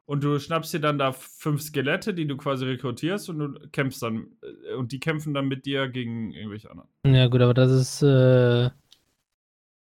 und 0.05 0.25
du 0.25 0.37
schnappst 0.37 0.73
dir 0.73 0.81
dann 0.81 0.97
da 0.97 1.13
fünf 1.13 1.61
Skelette, 1.61 2.13
die 2.13 2.27
du 2.27 2.35
quasi 2.35 2.65
rekrutierst 2.65 3.29
und 3.29 3.39
du 3.39 3.69
kämpfst 3.71 4.03
dann 4.03 4.27
äh, 4.41 4.73
und 4.73 4.91
die 4.91 4.99
kämpfen 4.99 5.33
dann 5.33 5.47
mit 5.47 5.65
dir 5.65 5.87
gegen 5.87 6.33
irgendwelche 6.33 6.69
anderen. 6.69 6.89
Ja, 7.05 7.27
gut, 7.27 7.39
aber 7.39 7.53
das 7.53 7.71
ist. 7.71 8.01
Äh, 8.01 8.69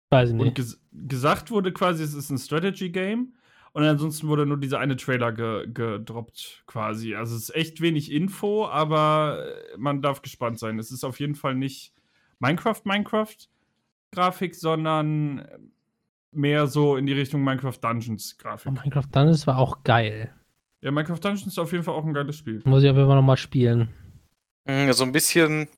weiß 0.08 0.28
ich 0.28 0.36
Und 0.36 0.44
nicht. 0.44 0.54
ges 0.54 0.80
gesagt 0.92 1.50
wurde 1.50 1.72
quasi, 1.72 2.04
es 2.04 2.14
ist 2.14 2.30
ein 2.30 2.38
Strategy-Game. 2.38 3.34
Und 3.74 3.84
ansonsten 3.84 4.28
wurde 4.28 4.44
nur 4.44 4.58
dieser 4.58 4.80
eine 4.80 4.96
Trailer 4.96 5.32
ge 5.32 5.66
gedroppt, 5.72 6.62
quasi. 6.66 7.14
Also 7.14 7.34
es 7.36 7.44
ist 7.48 7.54
echt 7.54 7.80
wenig 7.80 8.12
Info, 8.12 8.66
aber 8.66 9.46
äh, 9.46 9.76
man 9.78 10.02
darf 10.02 10.20
gespannt 10.20 10.58
sein. 10.58 10.78
Es 10.78 10.90
ist 10.92 11.04
auf 11.04 11.20
jeden 11.20 11.34
Fall 11.34 11.54
nicht 11.54 11.94
Minecraft, 12.38 12.82
Minecraft-Grafik, 12.84 14.54
sondern 14.54 15.46
mehr 16.32 16.66
so 16.66 16.96
in 16.96 17.06
die 17.06 17.12
Richtung 17.12 17.42
Minecraft 17.44 17.74
Oh, 17.76 17.80
Dungeons-Grafik. 17.88 18.72
Minecraft 18.72 19.08
Dungeons 19.10 19.46
war 19.46 19.58
auch 19.58 19.82
geil. 19.84 20.34
Ja, 20.82 20.90
Minecraft 20.90 21.20
Dungeons 21.20 21.46
ist 21.46 21.58
auf 21.58 21.72
jeden 21.72 21.84
Fall 21.84 21.94
auch 21.94 22.04
ein 22.04 22.12
geiles 22.14 22.36
Spiel. 22.36 22.60
Muss 22.64 22.82
ich 22.82 22.90
auf 22.90 22.96
jeden 22.96 23.08
Fall 23.08 23.16
nochmal 23.16 23.36
spielen. 23.36 23.88
Mm, 24.66 24.90
So 24.92 25.04
ein 25.04 25.12
bisschen 25.12 25.68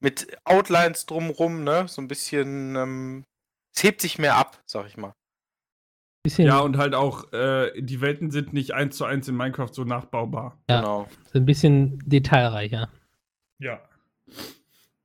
mit 0.00 0.36
Outlines 0.44 1.06
drumrum, 1.06 1.62
ne? 1.64 1.86
So 1.88 2.02
ein 2.02 2.08
bisschen, 2.08 2.74
ähm, 2.76 3.24
es 3.74 3.82
hebt 3.84 4.00
sich 4.00 4.18
mehr 4.18 4.36
ab, 4.36 4.62
sag 4.66 4.86
ich 4.86 4.96
mal. 4.96 5.14
Bisschen, 6.26 6.48
Ja, 6.48 6.58
und 6.58 6.76
halt 6.76 6.92
auch, 6.92 7.32
äh, 7.32 7.70
die 7.80 8.00
Welten 8.00 8.32
sind 8.32 8.52
nicht 8.52 8.74
eins 8.74 8.96
zu 8.96 9.04
eins 9.04 9.28
in 9.28 9.36
Minecraft 9.36 9.72
so 9.72 9.84
nachbaubar. 9.84 10.58
Ja. 10.68 10.80
Genau. 10.80 11.08
so 11.32 11.38
ein 11.38 11.46
bisschen 11.46 12.02
detailreicher. 12.04 12.88
Ja. 13.60 13.80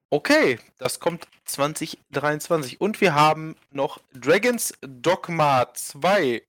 Okay, 0.10 0.58
das 0.80 1.00
kommt 1.00 1.28
2023. 1.46 2.82
Und 2.82 3.02
wir 3.02 3.14
haben 3.14 3.56
noch 3.70 4.00
Dragon's 4.14 4.74
Dogma 4.82 5.72
2. 5.72 6.42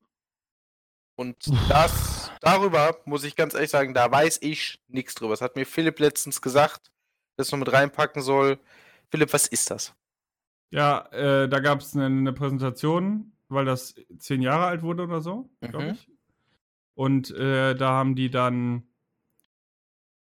Und 1.17 1.37
das, 1.69 2.31
darüber 2.41 2.97
muss 3.05 3.25
ich 3.25 3.37
ganz 3.37 3.53
ehrlich 3.53 3.69
sagen, 3.69 3.93
da 3.93 4.11
weiß 4.11 4.39
ich 4.41 4.81
nichts 4.89 5.15
drüber. 5.15 5.35
Das 5.35 5.43
hat 5.43 5.55
mir 5.55 5.67
Philipp 5.67 6.01
letztens 6.01 6.41
gesagt, 6.41 6.91
dass 7.37 7.49
ich 7.49 7.53
noch 7.53 7.59
mit 7.59 7.71
reinpacken 7.71 8.23
soll. 8.23 8.59
Philipp, 9.11 9.35
was 9.35 9.49
ist 9.49 9.71
das? 9.71 9.95
Ja, 10.71 11.07
äh, 11.13 11.47
da 11.47 11.61
gab 11.61 11.83
es 11.83 11.95
eine, 11.95 12.07
eine 12.07 12.33
Präsentation, 12.33 13.33
weil 13.53 13.65
das 13.65 13.95
zehn 14.19 14.43
Jahre 14.43 14.67
alt 14.67 14.83
wurde 14.83 15.05
oder 15.05 15.21
so, 15.21 15.51
glaube 15.61 15.87
Mhm. 15.87 15.91
ich. 15.93 16.09
Und 16.95 17.31
äh, 17.31 17.75
da 17.75 17.91
haben 17.93 18.15
die 18.17 18.31
dann 18.31 18.83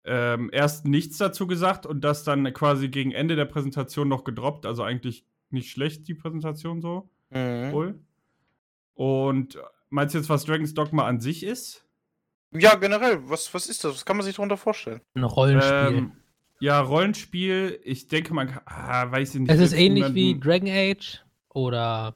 ähm, 0.04 0.50
erst 0.52 0.84
nichts 0.86 1.16
dazu 1.18 1.46
gesagt 1.46 1.86
und 1.86 2.02
das 2.02 2.24
dann 2.24 2.52
quasi 2.52 2.88
gegen 2.88 3.12
Ende 3.12 3.36
der 3.36 3.46
Präsentation 3.46 4.08
noch 4.08 4.24
gedroppt. 4.24 4.66
Also 4.66 4.82
eigentlich 4.82 5.26
nicht 5.50 5.70
schlecht, 5.70 6.06
die 6.08 6.14
Präsentation 6.14 6.80
so 6.80 7.10
Mhm. 7.30 7.72
wohl. 7.72 7.98
Und 8.94 9.58
meinst 9.90 10.14
du 10.14 10.18
jetzt, 10.18 10.28
was 10.28 10.44
Dragon's 10.44 10.74
Dogma 10.74 11.06
an 11.06 11.20
sich 11.20 11.42
ist? 11.42 11.84
Ja, 12.52 12.76
generell, 12.76 13.28
was, 13.28 13.52
was 13.52 13.66
ist 13.66 13.82
das? 13.82 13.94
Was 13.94 14.04
kann 14.04 14.16
man 14.16 14.24
sich 14.24 14.36
darunter 14.36 14.56
vorstellen? 14.56 15.00
Ein 15.14 15.24
Rollenspiel. 15.24 15.98
Ähm, 15.98 16.12
ja, 16.60 16.80
Rollenspiel. 16.80 17.80
Ich 17.82 18.06
denke, 18.06 18.32
man 18.32 18.46
kann. 18.48 18.62
Ah, 18.66 19.10
weiß 19.10 19.34
ich 19.34 19.40
nicht. 19.40 19.50
es 19.50 19.58
ist 19.60 19.72
ähnlich 19.72 20.14
wie 20.14 20.38
Dragon 20.38 20.68
Age 20.68 21.24
oder 21.48 22.14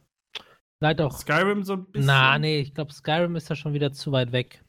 vielleicht 0.78 1.00
auch. 1.00 1.16
Skyrim 1.16 1.62
so 1.64 1.74
ein 1.74 1.86
bisschen. 1.86 2.06
Na, 2.06 2.38
nee, 2.38 2.60
ich 2.60 2.74
glaube, 2.74 2.92
Skyrim 2.92 3.36
ist 3.36 3.50
da 3.50 3.54
schon 3.54 3.74
wieder 3.74 3.92
zu 3.92 4.12
weit 4.12 4.32
weg. 4.32 4.64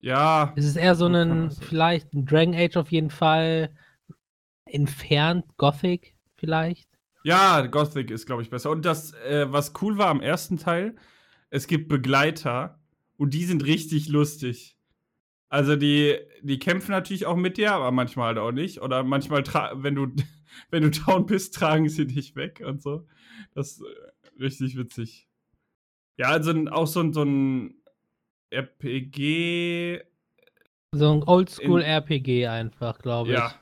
Ja. 0.00 0.52
Es 0.56 0.64
ist 0.64 0.76
eher 0.76 0.94
so 0.94 1.06
ein, 1.06 1.50
vielleicht 1.50 2.12
ein 2.14 2.24
Dragon 2.24 2.54
Age 2.54 2.76
auf 2.76 2.90
jeden 2.90 3.10
Fall. 3.10 3.70
Entfernt, 4.64 5.44
Gothic 5.56 6.14
vielleicht. 6.36 6.88
Ja, 7.24 7.66
Gothic 7.66 8.10
ist, 8.10 8.26
glaube 8.26 8.42
ich, 8.42 8.50
besser. 8.50 8.70
Und 8.70 8.84
das, 8.86 9.12
äh, 9.12 9.46
was 9.50 9.72
cool 9.82 9.98
war 9.98 10.06
am 10.08 10.20
ersten 10.22 10.56
Teil, 10.56 10.96
es 11.50 11.66
gibt 11.66 11.88
Begleiter 11.88 12.78
und 13.16 13.34
die 13.34 13.44
sind 13.44 13.64
richtig 13.66 14.08
lustig. 14.08 14.76
Also 15.50 15.74
die, 15.76 16.16
die 16.42 16.58
kämpfen 16.60 16.92
natürlich 16.92 17.26
auch 17.26 17.36
mit 17.36 17.56
dir, 17.58 17.72
aber 17.72 17.90
manchmal 17.90 18.28
halt 18.28 18.38
auch 18.38 18.52
nicht. 18.52 18.80
Oder 18.80 19.02
manchmal, 19.02 19.42
tra- 19.42 19.72
wenn 19.82 19.96
du, 19.96 20.06
wenn 20.70 20.82
du 20.84 20.90
down 20.90 21.26
bist, 21.26 21.54
tragen 21.54 21.88
sie 21.88 22.06
dich 22.06 22.36
weg 22.36 22.62
und 22.64 22.80
so. 22.80 23.06
Das 23.54 23.80
äh, 23.80 23.84
richtig 24.40 24.76
witzig. 24.76 25.28
Ja, 26.16 26.28
also 26.28 26.52
auch 26.70 26.86
so 26.86 27.00
ein, 27.00 27.12
so 27.12 27.22
ein 27.22 27.74
RPG. 28.50 30.02
So 30.92 31.12
ein 31.12 31.22
Oldschool 31.22 31.80
In- 31.80 31.86
RPG 31.86 32.46
einfach, 32.46 32.98
glaube 32.98 33.30
ich. 33.30 33.38
Ja. 33.38 33.54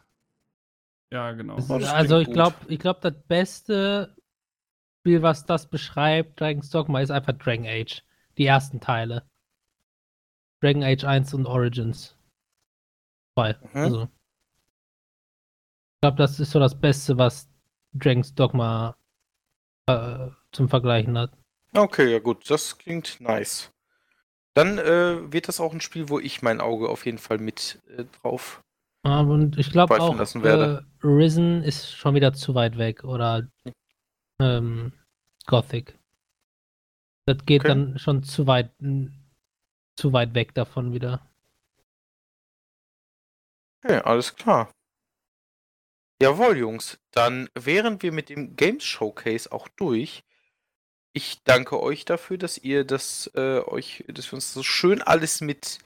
Ja, 1.10 1.32
genau. 1.32 1.56
Oh, 1.56 1.76
ist, 1.76 1.88
also 1.88 2.18
ich 2.18 2.30
glaube, 2.30 2.56
ich 2.68 2.78
glaube, 2.78 3.00
das 3.00 3.14
beste 3.28 4.14
Spiel, 5.00 5.22
was 5.22 5.46
das 5.46 5.68
beschreibt, 5.68 6.40
Dragon's 6.40 6.68
Dogma, 6.70 7.00
ist 7.00 7.10
einfach 7.10 7.32
Dragon 7.32 7.66
Age. 7.66 8.02
Die 8.36 8.44
ersten 8.44 8.80
Teile. 8.80 9.28
Dragon 10.60 10.82
Age 10.82 11.04
1 11.04 11.34
und 11.34 11.46
Origins 11.46 12.16
2. 13.36 13.52
Mhm. 13.54 13.68
Also. 13.72 14.02
Ich 14.02 16.00
glaube, 16.02 16.16
das 16.18 16.38
ist 16.40 16.50
so 16.50 16.60
das 16.60 16.78
Beste, 16.78 17.16
was 17.16 17.48
Dragon's 17.94 18.34
Dogma 18.34 18.96
äh, 19.86 20.28
zum 20.52 20.68
Vergleichen 20.68 21.16
hat. 21.18 21.32
Okay, 21.74 22.10
ja 22.12 22.18
gut, 22.18 22.50
das 22.50 22.78
klingt 22.78 23.20
nice. 23.20 23.70
Dann 24.54 24.78
äh, 24.78 25.32
wird 25.32 25.48
das 25.48 25.60
auch 25.60 25.72
ein 25.72 25.80
Spiel, 25.80 26.08
wo 26.08 26.18
ich 26.18 26.42
mein 26.42 26.60
Auge 26.60 26.88
auf 26.88 27.06
jeden 27.06 27.18
Fall 27.18 27.38
mit 27.38 27.80
äh, 27.96 28.04
drauf. 28.22 28.62
Ah, 29.04 29.20
Und 29.20 29.58
ich 29.58 29.70
glaube 29.70 30.00
auch, 30.00 30.18
lassen 30.18 30.42
werde. 30.42 30.84
äh, 31.02 31.06
Risen 31.06 31.62
ist 31.62 31.92
schon 31.94 32.14
wieder 32.14 32.32
zu 32.32 32.54
weit 32.54 32.78
weg 32.78 33.04
oder 33.04 33.48
ähm, 34.40 34.92
Gothic. 35.46 35.98
Das 37.26 37.44
geht 37.46 37.62
Okay. 37.62 37.68
dann 37.68 37.98
schon 37.98 38.22
zu 38.24 38.46
weit, 38.46 38.72
zu 39.96 40.12
weit 40.14 40.34
weg 40.34 40.54
davon 40.54 40.92
wieder. 40.94 41.20
Okay, 43.84 44.00
alles 44.04 44.34
klar. 44.36 44.70
Jawohl, 46.22 46.56
Jungs. 46.58 46.98
Dann 47.12 47.48
wären 47.54 48.02
wir 48.02 48.12
mit 48.12 48.28
dem 48.28 48.54
Games 48.56 48.84
Showcase 48.84 49.50
auch 49.50 49.68
durch. 49.68 50.22
Ich 51.18 51.42
danke 51.42 51.82
euch 51.82 52.04
dafür, 52.04 52.38
dass 52.38 52.58
ihr 52.58 52.84
das 52.84 53.28
äh, 53.34 53.58
euch, 53.66 54.04
dass 54.06 54.30
wir 54.30 54.34
uns 54.34 54.54
so 54.54 54.62
schön 54.62 55.02
alles 55.02 55.40
mit 55.40 55.80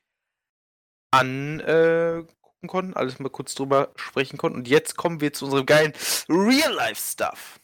angucken 1.11 1.61
äh, 1.61 2.25
gucken 2.43 2.69
konnten, 2.69 2.93
alles 2.93 3.19
mal 3.19 3.31
kurz 3.31 3.55
drüber 3.55 3.93
sprechen 3.97 4.37
konnten. 4.37 4.59
Und 4.59 4.69
jetzt 4.69 4.95
kommen 4.99 5.23
wir 5.23 5.33
zu 5.33 5.47
unserem 5.47 5.65
geilen 5.65 5.95
Real-Life-Stuff. 6.29 7.61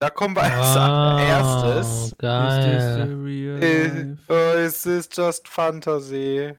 Da 0.00 0.08
kommen 0.08 0.34
wir 0.34 0.44
als. 0.44 2.06
Is 2.06 2.10
this 2.10 2.16
geil. 2.16 3.22
real 3.22 3.62
Äh, 3.62 3.88
life? 3.88 4.18
oh, 4.28 4.56
es 4.56 4.86
ist 4.86 5.14
just 5.14 5.46
Fantasy. 5.46 6.56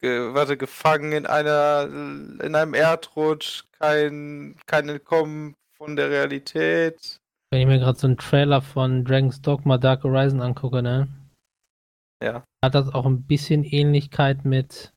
Ge 0.00 0.32
warte, 0.32 0.56
gefangen 0.56 1.12
in 1.12 1.26
einer 1.26 1.82
in 1.84 2.54
einem 2.54 2.72
Erdrutsch, 2.72 3.64
kein 3.78 4.56
kein 4.64 4.88
Entkommen 4.88 5.54
von 5.76 5.96
der 5.96 6.08
Realität. 6.08 7.21
Wenn 7.52 7.60
ich 7.60 7.66
mir 7.66 7.80
gerade 7.80 7.98
so 7.98 8.06
einen 8.06 8.16
Trailer 8.16 8.62
von 8.62 9.04
Dragon's 9.04 9.42
Dogma 9.42 9.76
Dark 9.76 10.04
Horizon 10.04 10.40
angucke, 10.40 10.82
ne? 10.82 11.06
Ja. 12.22 12.44
Hat 12.64 12.74
das 12.74 12.88
auch 12.94 13.04
ein 13.04 13.24
bisschen 13.24 13.62
Ähnlichkeit 13.62 14.46
mit, 14.46 14.94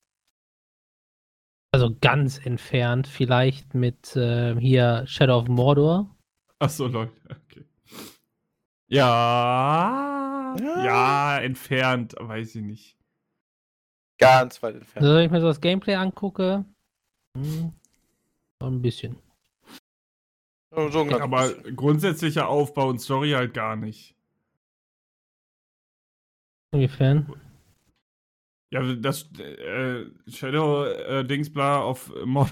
also 1.74 1.94
ganz 2.00 2.38
entfernt, 2.46 3.08
vielleicht 3.08 3.74
mit 3.74 4.16
äh, 4.16 4.56
hier 4.58 5.04
Shadow 5.06 5.40
of 5.40 5.50
Mordor. 5.50 6.16
Ach 6.60 6.70
so, 6.70 6.88
Leute. 6.88 7.12
Okay. 7.30 7.66
Ja. 8.88 10.56
Ja. 10.58 10.86
Ja, 10.86 11.40
entfernt, 11.40 12.16
weiß 12.18 12.56
ich 12.56 12.64
nicht. 12.64 12.98
Ganz 14.18 14.64
weit 14.64 14.76
entfernt. 14.76 15.04
Also 15.06 15.18
wenn 15.18 15.26
ich 15.26 15.32
mir 15.32 15.42
so 15.42 15.48
das 15.48 15.60
Gameplay 15.60 15.96
angucke, 15.96 16.64
hm, 17.38 17.74
so 18.62 18.68
ein 18.68 18.82
bisschen. 18.82 19.25
So, 20.76 21.08
Aber 21.20 21.54
grundsätzlicher 21.76 22.48
Aufbau 22.48 22.90
und 22.90 23.00
Story 23.00 23.32
halt 23.32 23.54
gar 23.54 23.76
nicht. 23.76 24.16
Inwiefern? 26.72 27.34
Ja, 28.72 28.82
das 28.96 29.30
äh, 29.40 30.06
Shadow 30.28 30.86
äh, 30.86 31.24
Dings 31.24 31.52
bla 31.52 31.82
auf 31.82 32.12
Mod 32.26 32.50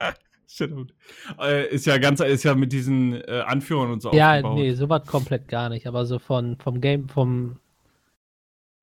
Shadow 0.48 0.86
äh, 1.38 1.68
ist 1.72 1.86
ja 1.86 1.98
ganz 1.98 2.20
ist 2.20 2.42
ja 2.42 2.54
mit 2.54 2.72
diesen 2.72 3.14
äh, 3.14 3.44
Anführern 3.46 3.92
und 3.92 4.00
so 4.02 4.12
Ja, 4.12 4.32
aufgebaut. 4.32 4.54
nee, 4.56 4.72
sowas 4.72 5.06
komplett 5.06 5.46
gar 5.48 5.68
nicht. 5.68 5.86
Aber 5.86 6.04
so 6.06 6.18
von 6.18 6.56
vom 6.56 6.80
Game, 6.80 7.08
vom, 7.08 7.60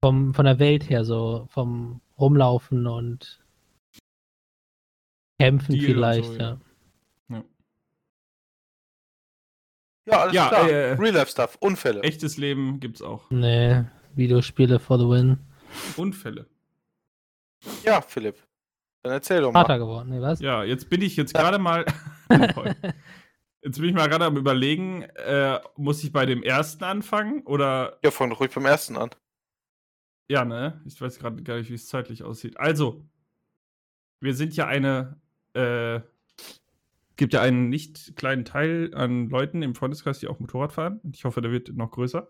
vom 0.02 0.34
von 0.34 0.46
der 0.46 0.60
Welt 0.60 0.90
her, 0.90 1.04
so 1.04 1.48
vom 1.50 2.00
Rumlaufen 2.18 2.88
und 2.88 3.44
Kämpfen 5.40 5.74
und 5.74 5.82
vielleicht, 5.82 6.34
so, 6.34 6.40
ja. 6.40 6.50
ja. 6.52 6.60
Ja, 10.06 10.20
alles 10.22 10.34
Ja, 10.34 10.48
klar. 10.50 10.70
äh, 10.70 10.94
Real 10.94 11.14
Life 11.14 11.32
Stuff, 11.32 11.58
Unfälle. 11.60 12.02
Echtes 12.02 12.38
Leben 12.38 12.80
gibt's 12.80 13.02
auch. 13.02 13.30
Nee, 13.32 13.84
Videospiele 14.16 14.80
for 14.80 14.98
the 15.00 15.06
win. 15.08 15.38
Unfälle. 15.98 16.48
Ja, 17.84 18.02
Philipp. 18.02 18.38
Dann 19.04 19.14
erzähl 19.14 19.42
doch 19.42 19.52
mal. 19.52 19.62
Vater 19.62 19.80
geworden, 19.80 20.10
nee, 20.10 20.22
was? 20.22 20.40
Ja, 20.40 20.64
jetzt 20.64 20.90
bin 20.90 21.02
ich 21.02 21.16
jetzt 21.16 21.34
gerade 21.34 21.58
mal. 21.60 21.86
jetzt 23.62 23.80
bin 23.80 23.90
ich 23.90 23.94
mal 23.96 24.08
gerade 24.10 24.26
am 24.26 24.38
überlegen, 24.38 25.04
äh, 25.04 25.60
muss 25.78 26.04
ich 26.04 26.12
bei 26.12 26.26
dem 26.26 26.44
ersten 26.44 26.84
anfangen 26.84 27.42
oder. 27.46 27.98
Ja, 28.04 28.12
fang 28.12 28.30
doch 28.30 28.40
ruhig 28.40 28.52
beim 28.54 28.66
ersten 28.66 28.98
an. 28.98 29.10
Ja, 30.30 30.46
ne? 30.46 30.82
Ich 30.86 31.00
weiß 31.02 31.20
gerade 31.20 31.42
gar 31.44 31.58
nicht, 31.58 31.70
wie 31.70 31.76
es 31.76 31.88
zeitlich 31.88 32.24
aussieht. 32.24 32.58
Also, 32.58 33.06
wir 34.22 34.34
sind 34.36 34.56
ja 34.56 34.68
eine. 34.68 35.20
Äh, 35.54 36.02
gibt 37.16 37.34
ja 37.34 37.42
einen 37.42 37.70
nicht 37.70 38.16
kleinen 38.16 38.46
Teil 38.46 38.92
an 38.94 39.30
Leuten 39.30 39.62
im 39.62 39.76
Freundeskreis, 39.76 40.20
die 40.20 40.28
auch 40.28 40.40
Motorrad 40.40 40.74
fahren. 40.74 41.00
Ich 41.12 41.26
hoffe, 41.26 41.42
der 41.42 41.52
wird 41.52 41.70
noch 41.76 41.92
größer. 41.92 42.28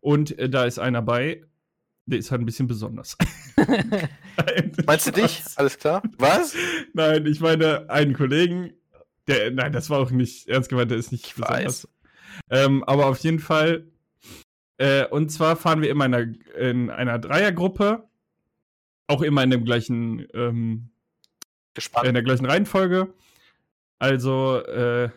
Und 0.00 0.38
äh, 0.38 0.48
da 0.48 0.64
ist 0.64 0.78
einer 0.78 1.02
bei, 1.02 1.44
der 2.06 2.18
ist 2.18 2.30
halt 2.30 2.42
ein 2.42 2.46
bisschen 2.46 2.66
besonders. 2.66 3.16
Meinst 4.86 5.06
du 5.06 5.12
dich? 5.12 5.42
Alles 5.56 5.78
klar? 5.78 6.02
Was? 6.18 6.54
Nein, 6.94 7.26
ich 7.26 7.40
meine 7.40 7.88
einen 7.88 8.14
Kollegen, 8.14 8.72
der, 9.28 9.52
nein, 9.52 9.72
das 9.72 9.88
war 9.88 10.00
auch 10.00 10.10
nicht 10.10 10.48
ernst 10.48 10.68
gemeint, 10.68 10.90
der 10.90 10.98
ist 10.98 11.12
nicht 11.12 11.26
Ich 11.26 11.34
besonders. 11.34 11.88
Ähm, 12.50 12.82
aber 12.84 13.06
auf 13.06 13.18
jeden 13.18 13.38
Fall, 13.38 13.86
äh, 14.78 15.06
und 15.06 15.30
zwar 15.30 15.54
fahren 15.56 15.82
wir 15.82 15.90
immer 15.90 16.06
in 16.06 16.14
einer, 16.14 16.56
in 16.58 16.90
einer 16.90 17.18
Dreiergruppe, 17.18 18.08
auch 19.06 19.22
immer 19.22 19.44
in 19.44 19.50
dem 19.50 19.64
gleichen, 19.64 20.26
ähm, 20.34 20.90
in 22.02 22.14
der 22.14 22.22
gleichen 22.22 22.46
Reihenfolge. 22.46 23.14
Also, 24.02 24.58
äh, 24.64 25.10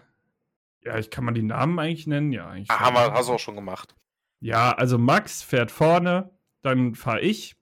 ja, 0.84 0.99
ich 0.99 1.10
kann 1.10 1.26
mal 1.26 1.32
die 1.32 1.41
Namen 1.41 1.80
eigentlich 1.80 2.06
nennen, 2.06 2.32
ja, 2.32 2.48
eigentlich. 2.48 2.70
Ah, 2.70 2.82
haben 2.82 2.94
wir, 2.94 3.14
hast 3.14 3.30
du 3.30 3.34
auch 3.34 3.40
schon 3.40 3.56
gemacht. 3.56 3.95
Ja, 4.41 4.74
also 4.74 4.99
Max 4.99 5.41
fährt 5.41 5.72
vorne, 5.72 6.30
dann 6.62 6.94
fahre 6.94 7.22
ich 7.22 7.56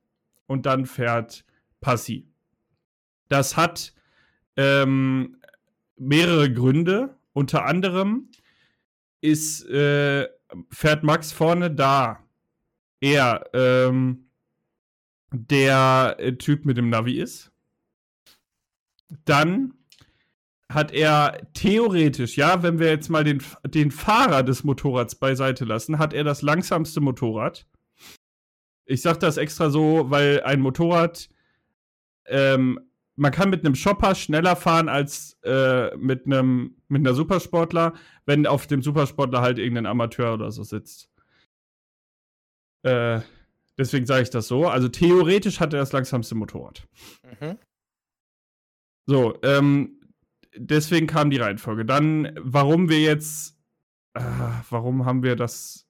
und 0.48 0.66
dann 0.66 0.86
fährt 0.86 1.46
Passi. 1.80 2.28
Das 3.30 3.56
hat 3.56 3.94
ähm, 4.58 5.42
mehrere 5.96 6.52
Gründe. 6.52 7.18
Unter 7.32 7.64
anderem 7.68 8.30
ist, 9.22 9.64
äh, 9.70 10.28
fährt 10.72 11.04
Max 11.04 11.32
vorne 11.32 11.72
da 11.72 12.20
er 13.00 13.50
ähm, 13.54 14.30
der 15.32 16.18
äh, 16.20 16.34
Typ 16.34 16.66
mit 16.66 16.76
dem 16.76 16.90
Navi 16.90 17.14
ist. 17.22 17.54
Dann 19.24 19.74
hat 20.74 20.92
er 20.92 21.48
theoretisch, 21.54 22.38
ja, 22.38 22.64
wenn 22.64 22.80
wir 22.80 22.90
jetzt 22.90 23.10
mal 23.10 23.24
den, 23.24 23.42
den 23.66 23.92
Fahrer 23.92 24.44
des 24.44 24.64
Motorrads 24.64 25.16
beiseite 25.16 25.66
lassen, 25.66 26.00
hat 26.00 26.14
er 26.14 26.24
das 26.24 26.42
langsamste 26.42 27.02
Motorrad. 27.02 27.66
Ich 28.86 29.02
sag 29.02 29.20
das 29.20 29.38
extra 29.38 29.70
so, 29.70 30.10
weil 30.10 30.42
ein 30.44 30.60
Motorrad, 30.60 31.30
ähm, 32.26 32.80
man 33.16 33.32
kann 33.32 33.50
mit 33.50 33.66
einem 33.66 33.76
Shopper 33.76 34.16
schneller 34.16 34.56
fahren 34.56 34.90
als 34.90 35.38
äh, 35.44 35.96
mit 35.98 36.26
einem 36.26 36.78
mit 36.88 37.02
einer 37.02 37.14
Supersportler, 37.14 37.94
wenn 38.26 38.48
auf 38.48 38.68
dem 38.68 38.82
Supersportler 38.82 39.42
halt 39.42 39.60
irgendein 39.60 39.86
Amateur 39.86 40.34
oder 40.34 40.52
so 40.52 40.64
sitzt. 40.64 41.10
Äh, 42.84 43.22
deswegen 43.78 44.06
sage 44.06 44.24
ich 44.24 44.30
das 44.30 44.48
so. 44.48 44.68
Also 44.68 44.90
theoretisch 44.90 45.60
hat 45.60 45.74
er 45.74 45.80
das 45.80 45.92
langsamste 45.92 46.36
Motorrad. 46.36 46.88
Mhm. 47.40 47.58
So, 49.06 49.38
ähm, 49.44 50.00
deswegen 50.56 51.08
kam 51.08 51.30
die 51.30 51.38
Reihenfolge. 51.38 51.86
Dann, 51.86 52.32
warum 52.40 52.90
wir 52.90 53.02
jetzt, 53.02 53.58
äh, 54.14 54.22
warum 54.70 55.06
haben 55.06 55.24
wir 55.24 55.36
das? 55.36 55.88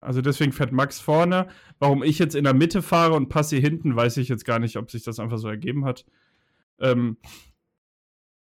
Also 0.00 0.20
deswegen 0.20 0.52
fährt 0.52 0.72
Max 0.72 1.00
vorne. 1.00 1.48
Warum 1.78 2.02
ich 2.02 2.18
jetzt 2.18 2.34
in 2.34 2.44
der 2.44 2.54
Mitte 2.54 2.82
fahre 2.82 3.14
und 3.14 3.28
passe 3.28 3.56
hinten, 3.56 3.96
weiß 3.96 4.18
ich 4.18 4.28
jetzt 4.28 4.44
gar 4.44 4.58
nicht, 4.58 4.76
ob 4.76 4.90
sich 4.90 5.02
das 5.02 5.18
einfach 5.18 5.38
so 5.38 5.48
ergeben 5.48 5.84
hat. 5.84 6.04
Ähm, 6.78 7.16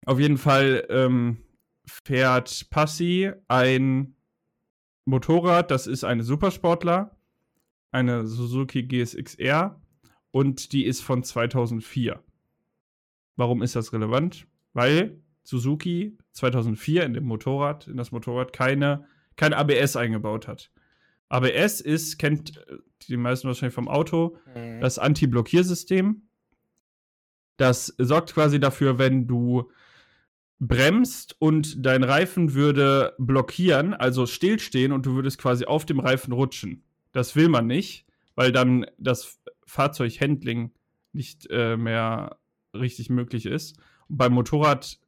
auf 0.06 0.20
jeden 0.20 0.38
Fall 0.38 0.86
ähm, 0.90 1.38
fährt 1.86 2.70
Passi 2.70 3.32
ein 3.48 4.16
Motorrad, 5.06 5.72
das 5.72 5.88
ist 5.88 6.04
eine 6.04 6.24
Supersportler, 6.24 7.16
eine 7.92 8.26
Suzuki 8.26 8.84
GSX-R 8.84 9.82
und 10.32 10.72
die 10.74 10.86
ist 10.86 11.02
von 11.02 11.24
2004. 11.24 12.22
Warum 13.36 13.62
ist 13.62 13.76
das 13.76 13.94
relevant? 13.94 14.48
Weil 14.74 15.23
Suzuki 15.44 16.18
2004 16.32 17.04
in 17.04 17.14
dem 17.14 17.26
Motorrad, 17.26 17.88
in 17.88 17.98
das 17.98 18.12
Motorrad 18.12 18.54
keine, 18.54 19.06
kein 19.36 19.54
ABS 19.54 19.96
eingebaut 19.96 20.48
hat. 20.48 20.72
ABS 21.30 21.82
ist, 21.82 22.18
kennt 22.18 22.58
äh, 22.68 22.78
die 23.10 23.18
meisten 23.18 23.48
wahrscheinlich 23.48 23.74
vom 23.76 23.88
Auto, 23.90 24.38
Mhm. 24.56 24.80
das 24.82 25.00
Anti-Blockiersystem. 25.00 26.22
Das 27.58 27.94
sorgt 27.98 28.34
quasi 28.34 28.60
dafür, 28.60 28.98
wenn 28.98 29.28
du 29.28 29.70
bremst 30.60 31.36
und 31.40 31.86
dein 31.86 32.04
Reifen 32.04 32.54
würde 32.54 33.14
blockieren, 33.18 33.94
also 33.94 34.26
stillstehen 34.26 34.92
und 34.92 35.06
du 35.06 35.16
würdest 35.16 35.38
quasi 35.38 35.66
auf 35.66 35.86
dem 35.86 36.00
Reifen 36.00 36.32
rutschen. 36.32 36.84
Das 37.12 37.36
will 37.36 37.50
man 37.50 37.68
nicht, 37.68 38.06
weil 38.36 38.52
dann 38.52 38.86
das 38.98 39.42
Fahrzeughandling 39.66 40.72
nicht 41.12 41.48
äh, 41.52 41.76
mehr 41.78 42.38
richtig 42.74 43.10
möglich 43.10 43.46
ist. 43.46 43.78
Und 44.08 44.18
beim 44.18 44.34
Motorrad 44.34 45.00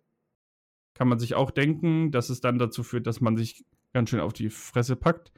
kann 0.96 1.08
man 1.08 1.20
sich 1.20 1.36
auch 1.36 1.52
denken, 1.52 2.12
dass 2.12 2.30
es 2.30 2.42
dann 2.42 2.58
dazu 2.58 2.82
führt, 2.82 3.06
dass 3.06 3.22
man 3.22 3.38
sich 3.38 3.66
ganz 3.94 4.10
schön 4.10 4.20
auf 4.20 4.34
die 4.34 4.50
Fresse 4.50 4.96
packt. 4.96 5.32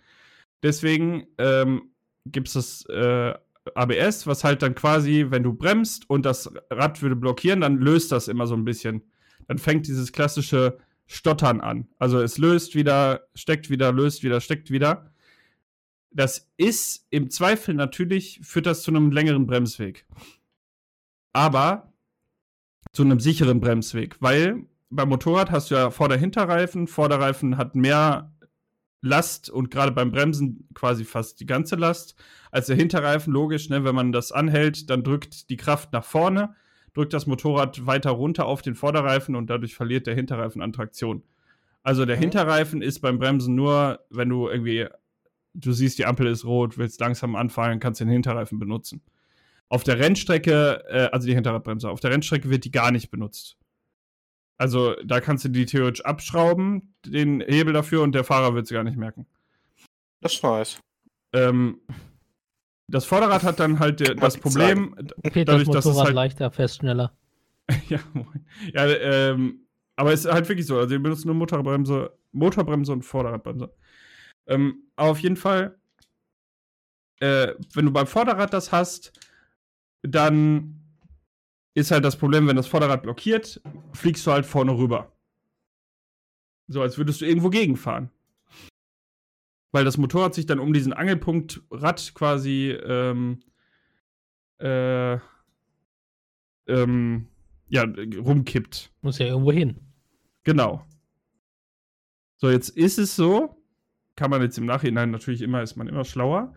Deswegen 0.63 1.27
ähm, 1.37 1.91
gibt 2.25 2.47
es 2.47 2.53
das 2.53 2.85
äh, 2.85 3.33
ABS, 3.75 4.27
was 4.27 4.43
halt 4.43 4.61
dann 4.61 4.75
quasi, 4.75 5.27
wenn 5.29 5.43
du 5.43 5.53
bremst 5.53 6.09
und 6.09 6.25
das 6.25 6.51
Rad 6.71 7.01
würde 7.01 7.15
blockieren, 7.15 7.61
dann 7.61 7.77
löst 7.77 8.11
das 8.11 8.27
immer 8.27 8.47
so 8.47 8.55
ein 8.55 8.65
bisschen. 8.65 9.03
Dann 9.47 9.57
fängt 9.57 9.87
dieses 9.87 10.11
klassische 10.11 10.77
Stottern 11.05 11.61
an. 11.61 11.87
Also 11.99 12.19
es 12.21 12.37
löst 12.37 12.75
wieder, 12.75 13.27
steckt 13.33 13.69
wieder, 13.69 13.91
löst 13.91 14.23
wieder, 14.23 14.41
steckt 14.41 14.71
wieder. 14.71 15.11
Das 16.11 16.49
ist 16.57 17.05
im 17.09 17.29
Zweifel 17.29 17.75
natürlich, 17.75 18.39
führt 18.43 18.65
das 18.65 18.83
zu 18.83 18.91
einem 18.91 19.11
längeren 19.11 19.47
Bremsweg. 19.47 20.05
Aber 21.33 21.93
zu 22.93 23.03
einem 23.03 23.19
sicheren 23.19 23.59
Bremsweg, 23.59 24.17
weil 24.21 24.65
beim 24.89 25.09
Motorrad 25.09 25.51
hast 25.51 25.71
du 25.71 25.75
ja 25.75 25.91
Vorder-Hinterreifen. 25.91 26.87
Vorderreifen 26.87 27.57
hat 27.57 27.75
mehr 27.75 28.33
Last 29.01 29.49
und 29.49 29.69
gerade 29.69 29.91
beim 29.91 30.11
Bremsen 30.11 30.67
quasi 30.73 31.05
fast 31.05 31.39
die 31.39 31.45
ganze 31.45 31.75
Last. 31.75 32.15
Als 32.51 32.67
der 32.67 32.75
Hinterreifen, 32.75 33.31
logisch, 33.31 33.69
ne, 33.69 33.83
wenn 33.83 33.95
man 33.95 34.11
das 34.11 34.31
anhält, 34.31 34.89
dann 34.89 35.03
drückt 35.03 35.49
die 35.49 35.57
Kraft 35.57 35.93
nach 35.93 36.03
vorne, 36.03 36.55
drückt 36.93 37.13
das 37.13 37.27
Motorrad 37.27 37.85
weiter 37.85 38.11
runter 38.11 38.45
auf 38.45 38.61
den 38.61 38.75
Vorderreifen 38.75 39.35
und 39.35 39.49
dadurch 39.49 39.75
verliert 39.75 40.07
der 40.07 40.15
Hinterreifen 40.15 40.61
an 40.61 40.73
Traktion. 40.73 41.23
Also 41.83 42.05
der 42.05 42.17
Mhm. 42.17 42.21
Hinterreifen 42.21 42.81
ist 42.81 43.01
beim 43.01 43.19
Bremsen 43.19 43.55
nur, 43.55 43.99
wenn 44.09 44.29
du 44.29 44.49
irgendwie, 44.49 44.87
du 45.53 45.71
siehst, 45.73 45.99
die 45.99 46.05
Ampel 46.05 46.27
ist 46.27 46.43
rot, 46.43 46.77
willst 46.77 46.99
langsam 46.99 47.35
anfahren, 47.35 47.79
kannst 47.79 48.01
den 48.01 48.09
Hinterreifen 48.09 48.57
benutzen. 48.59 49.01
Auf 49.69 49.83
der 49.83 49.99
Rennstrecke, 49.99 50.83
äh, 50.89 51.09
also 51.11 51.27
die 51.27 51.35
Hinterradbremse, 51.35 51.89
auf 51.89 51.99
der 51.99 52.11
Rennstrecke 52.11 52.49
wird 52.49 52.65
die 52.65 52.71
gar 52.71 52.91
nicht 52.91 53.11
benutzt. 53.11 53.56
Also 54.57 54.95
da 55.05 55.21
kannst 55.21 55.45
du 55.45 55.49
die 55.49 55.65
theoretisch 55.65 56.03
abschrauben, 56.03 56.93
den 57.05 57.41
Hebel 57.41 57.73
dafür, 57.73 58.01
und 58.01 58.13
der 58.13 58.23
Fahrer 58.23 58.55
wird 58.55 58.65
es 58.65 58.71
gar 58.71 58.83
nicht 58.83 58.97
merken. 58.97 59.27
Das 60.21 60.33
ist 60.33 60.43
nice. 60.43 60.79
Ähm, 61.33 61.79
das 62.89 63.05
Vorderrad 63.05 63.43
hat 63.43 63.59
dann 63.59 63.79
halt 63.79 64.01
äh, 64.01 64.05
Kann 64.05 64.17
das 64.17 64.37
Problem, 64.37 64.95
Peters 65.21 65.45
dadurch, 65.45 65.67
dass 65.69 65.85
es 65.85 65.91
Motorrad 65.91 66.05
halt- 66.07 66.15
leichter, 66.15 66.51
fährst 66.51 66.77
schneller. 66.77 67.15
ja, 67.89 67.99
moin. 68.13 68.45
ja 68.73 68.85
ähm, 68.87 69.67
aber 69.95 70.13
es 70.13 70.25
ist 70.25 70.31
halt 70.31 70.47
wirklich 70.47 70.65
so. 70.65 70.77
Also, 70.77 70.91
wir 70.91 70.99
benutzen 71.03 71.27
nur 71.27 71.35
Motorbremse, 71.35 72.17
Motorbremse 72.31 72.93
und 72.93 73.03
Vorderradbremse. 73.03 73.73
Ähm, 74.47 74.83
aber 74.95 75.09
auf 75.11 75.19
jeden 75.19 75.35
Fall, 75.35 75.77
äh, 77.19 77.53
wenn 77.73 77.85
du 77.85 77.91
beim 77.91 78.07
Vorderrad 78.07 78.53
das 78.53 78.71
hast, 78.71 79.11
dann 80.03 80.76
ist 81.77 81.91
halt 81.91 82.03
das 82.03 82.17
Problem, 82.17 82.47
wenn 82.47 82.55
das 82.55 82.65
Vorderrad 82.65 83.03
blockiert, 83.03 83.61
fliegst 83.93 84.25
du 84.25 84.31
halt 84.31 84.47
vorne 84.47 84.75
rüber. 84.75 85.11
So, 86.67 86.81
als 86.81 86.97
würdest 86.97 87.21
du 87.21 87.25
irgendwo 87.25 87.51
gegenfahren. 87.51 88.09
Weil 89.71 89.85
das 89.85 89.99
Motorrad 89.99 90.33
sich 90.33 90.47
dann 90.47 90.57
um 90.57 90.73
diesen 90.73 90.91
Angelpunkt 90.91 91.61
Rad 91.69 92.15
quasi 92.15 92.71
ähm, 92.71 93.41
äh, 94.57 95.19
ähm, 96.65 97.27
ja, 97.67 97.83
rumkippt. 97.83 98.91
Muss 99.03 99.19
ja 99.19 99.27
irgendwo 99.27 99.51
hin. 99.51 99.79
Genau. 100.45 100.83
So, 102.37 102.49
jetzt 102.49 102.69
ist 102.69 102.97
es 102.97 103.15
so, 103.15 103.55
kann 104.15 104.31
man 104.31 104.41
jetzt 104.41 104.57
im 104.57 104.65
Nachhinein 104.65 105.11
natürlich 105.11 105.43
immer, 105.43 105.61
ist 105.61 105.75
man 105.75 105.87
immer 105.87 106.05
schlauer, 106.05 106.55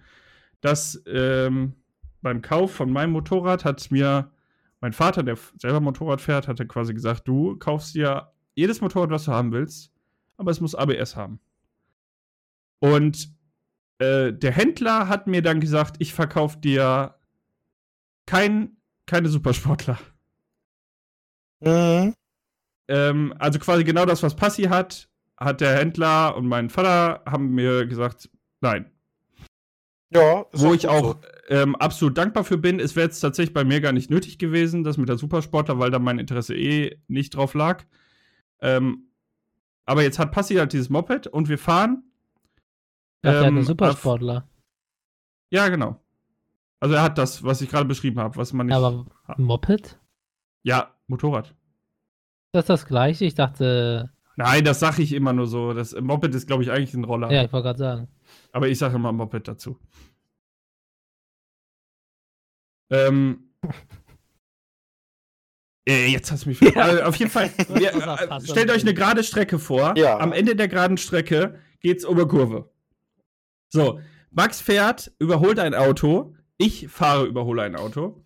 dass 0.62 1.02
ähm, 1.06 1.74
beim 2.22 2.40
Kauf 2.40 2.72
von 2.72 2.90
meinem 2.90 3.12
Motorrad 3.12 3.66
hat 3.66 3.90
mir 3.90 4.32
mein 4.81 4.93
Vater, 4.93 5.23
der 5.23 5.39
selber 5.59 5.81
Motorrad 5.81 6.20
fährt, 6.20 6.48
hatte 6.48 6.66
quasi 6.66 6.94
gesagt, 6.94 7.28
du 7.28 7.57
kaufst 7.57 7.94
dir 7.94 8.32
jedes 8.55 8.81
Motorrad, 8.81 9.11
was 9.11 9.24
du 9.24 9.32
haben 9.32 9.52
willst, 9.52 9.93
aber 10.36 10.51
es 10.51 10.61
muss 10.61 10.74
ABS 10.74 11.16
haben. 11.16 11.40
Und 12.78 13.31
äh, 13.98 14.32
der 14.32 14.52
Händler 14.52 15.09
hat 15.09 15.27
mir 15.27 15.43
dann 15.43 15.61
gesagt, 15.61 15.97
ich 15.98 16.15
verkaufe 16.15 16.59
dir 16.59 17.15
kein, 18.27 18.77
keine 19.07 19.28
Supersportler. 19.28 19.98
Mhm. 21.61 22.15
Ähm, 22.89 23.35
also 23.39 23.59
quasi 23.59 23.85
genau 23.85 24.07
das, 24.07 24.23
was 24.23 24.35
Passi 24.35 24.65
hat, 24.65 25.09
hat 25.36 25.61
der 25.61 25.77
Händler 25.77 26.36
und 26.36 26.47
mein 26.47 26.70
Vater 26.70 27.23
haben 27.31 27.51
mir 27.55 27.86
gesagt, 27.86 28.31
nein. 28.61 28.90
Ja, 30.12 30.45
Wo 30.53 30.74
ich 30.74 30.89
auch 30.89 31.19
ähm, 31.49 31.77
absolut 31.77 32.19
dankbar 32.19 32.43
für 32.45 32.59
bin. 32.59 32.81
Es 32.81 32.97
wäre 32.97 33.07
jetzt 33.07 33.20
tatsächlich 33.20 33.55
bei 33.55 33.65
mir 33.65 33.81
gar 33.81 33.93
nicht 33.93 34.11
nötig 34.11 34.39
gewesen, 34.39 34.82
das 34.82 34.97
mit 34.97 35.09
der 35.09 35.19
Supersportler, 35.19 35.78
weil 35.78 35.91
da 35.93 35.99
mein 36.01 36.19
Interesse 36.19 36.57
eh 36.57 37.01
nicht 37.07 37.37
drauf 37.37 37.55
lag. 37.55 37.85
Ähm, 38.61 39.11
aber 39.87 40.03
jetzt 40.03 40.19
hat 40.19 40.32
Passi 40.32 40.55
halt 40.57 40.73
dieses 40.73 40.91
Moped 40.91 41.27
und 41.28 41.49
wir 41.49 41.59
fahren. 41.59 42.03
Ach, 43.23 43.28
hat 43.28 43.37
ähm, 43.37 43.45
einen 43.45 43.59
auf- 43.59 43.66
Supersportler. 43.66 44.49
Ja, 45.51 45.69
genau. 45.69 46.01
Also 46.81 46.95
er 46.97 47.03
hat 47.03 47.19
das, 47.19 47.45
was 47.45 47.61
ich 47.61 47.69
gerade 47.69 47.87
beschrieben 47.87 48.19
habe, 48.20 48.37
was 48.37 48.53
man 48.53 48.66
nicht. 48.66 48.74
Ja, 48.77 48.85
aber 48.85 49.07
ein 49.27 49.43
Moped? 49.45 49.99
ja, 50.62 50.95
Motorrad. 51.07 51.55
Das 52.53 52.65
ist 52.65 52.69
das 52.70 52.87
gleiche? 52.87 53.24
Ich 53.24 53.35
dachte, 53.35 54.11
Nein, 54.37 54.65
das 54.65 54.81
sage 54.81 55.03
ich 55.03 55.12
immer 55.12 55.32
nur 55.32 55.47
so. 55.47 55.73
Das 55.74 55.95
Moped 56.01 56.35
ist, 56.35 56.47
glaube 56.47 56.62
ich, 56.62 56.70
eigentlich 56.70 56.95
ein 56.95 57.05
Roller. 57.05 57.31
ja, 57.31 57.45
ich 57.45 57.53
wollte 57.53 57.65
gerade 57.69 57.78
sagen. 57.78 58.09
Aber 58.52 58.69
ich 58.69 58.78
sage 58.78 58.97
immer 58.97 59.12
Moped 59.12 59.47
dazu. 59.48 59.78
Ähm. 62.90 63.51
äh, 65.89 66.07
jetzt 66.09 66.31
hast 66.32 66.44
du 66.44 66.48
mich. 66.51 66.59
ver- 66.59 66.77
Also 66.77 67.02
auf 67.02 67.16
jeden 67.16 67.31
Fall. 67.31 67.51
War 67.69 68.39
äh, 68.39 68.40
stellt 68.47 68.70
euch 68.70 68.82
eine 68.82 68.94
gerade 68.94 69.23
Strecke 69.24 69.59
vor. 69.59 69.97
Ja. 69.97 70.19
Am 70.19 70.32
Ende 70.32 70.57
der 70.57 70.69
geraden 70.69 70.97
Strecke 70.97 71.61
geht's 71.81 72.05
um 72.05 72.16
eine 72.16 72.27
Kurve. 72.27 72.70
So, 73.73 74.01
Max 74.31 74.61
fährt, 74.61 75.12
überholt 75.19 75.59
ein 75.59 75.74
Auto. 75.74 76.35
Ich 76.59 76.89
fahre, 76.89 77.27
überhole 77.27 77.62
ein 77.62 77.77
Auto. 77.77 78.24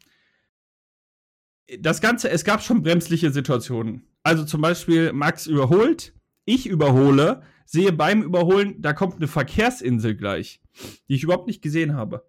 Das 1.79 2.01
Ganze, 2.01 2.31
es 2.31 2.45
gab 2.45 2.63
schon 2.63 2.83
bremsliche 2.83 3.31
Situationen. 3.31 4.07
Also 4.23 4.45
zum 4.45 4.61
Beispiel, 4.61 5.13
Max 5.13 5.47
überholt, 5.47 6.15
ich 6.47 6.67
überhole, 6.67 7.43
sehe 7.65 7.93
beim 7.93 8.23
Überholen, 8.23 8.81
da 8.83 8.93
kommt 8.93 9.17
eine 9.17 9.29
Verkehrsinsel 9.29 10.15
gleich, 10.15 10.61
die 11.09 11.15
ich 11.15 11.23
überhaupt 11.23 11.47
nicht 11.47 11.63
gesehen 11.63 11.95
habe. 11.95 12.29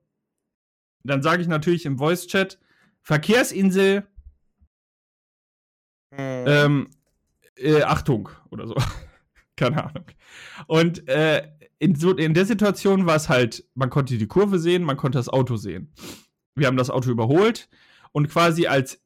Dann 1.04 1.22
sage 1.22 1.42
ich 1.42 1.48
natürlich 1.48 1.86
im 1.86 1.98
Voice-Chat, 1.98 2.60
Verkehrsinsel, 3.02 4.08
Mhm. 6.18 6.46
ähm, 6.48 6.90
äh, 7.58 7.82
Achtung 7.84 8.30
oder 8.50 8.68
so. 8.68 8.76
Keine 9.56 9.84
Ahnung. 9.84 10.06
Und 10.68 11.08
äh, 11.08 11.50
in, 11.80 11.96
so, 11.96 12.16
in 12.16 12.34
der 12.34 12.46
Situation 12.46 13.06
war 13.06 13.16
es 13.16 13.30
halt, 13.30 13.66
man 13.74 13.90
konnte 13.90 14.18
die 14.18 14.28
Kurve 14.28 14.60
sehen, 14.60 14.84
man 14.84 14.98
konnte 14.98 15.18
das 15.18 15.30
Auto 15.30 15.56
sehen. 15.56 15.94
Wir 16.56 16.68
haben 16.68 16.78
das 16.78 16.90
Auto 16.90 17.10
überholt 17.10 17.70
und 18.12 18.30
quasi 18.30 18.68
als, 18.68 19.02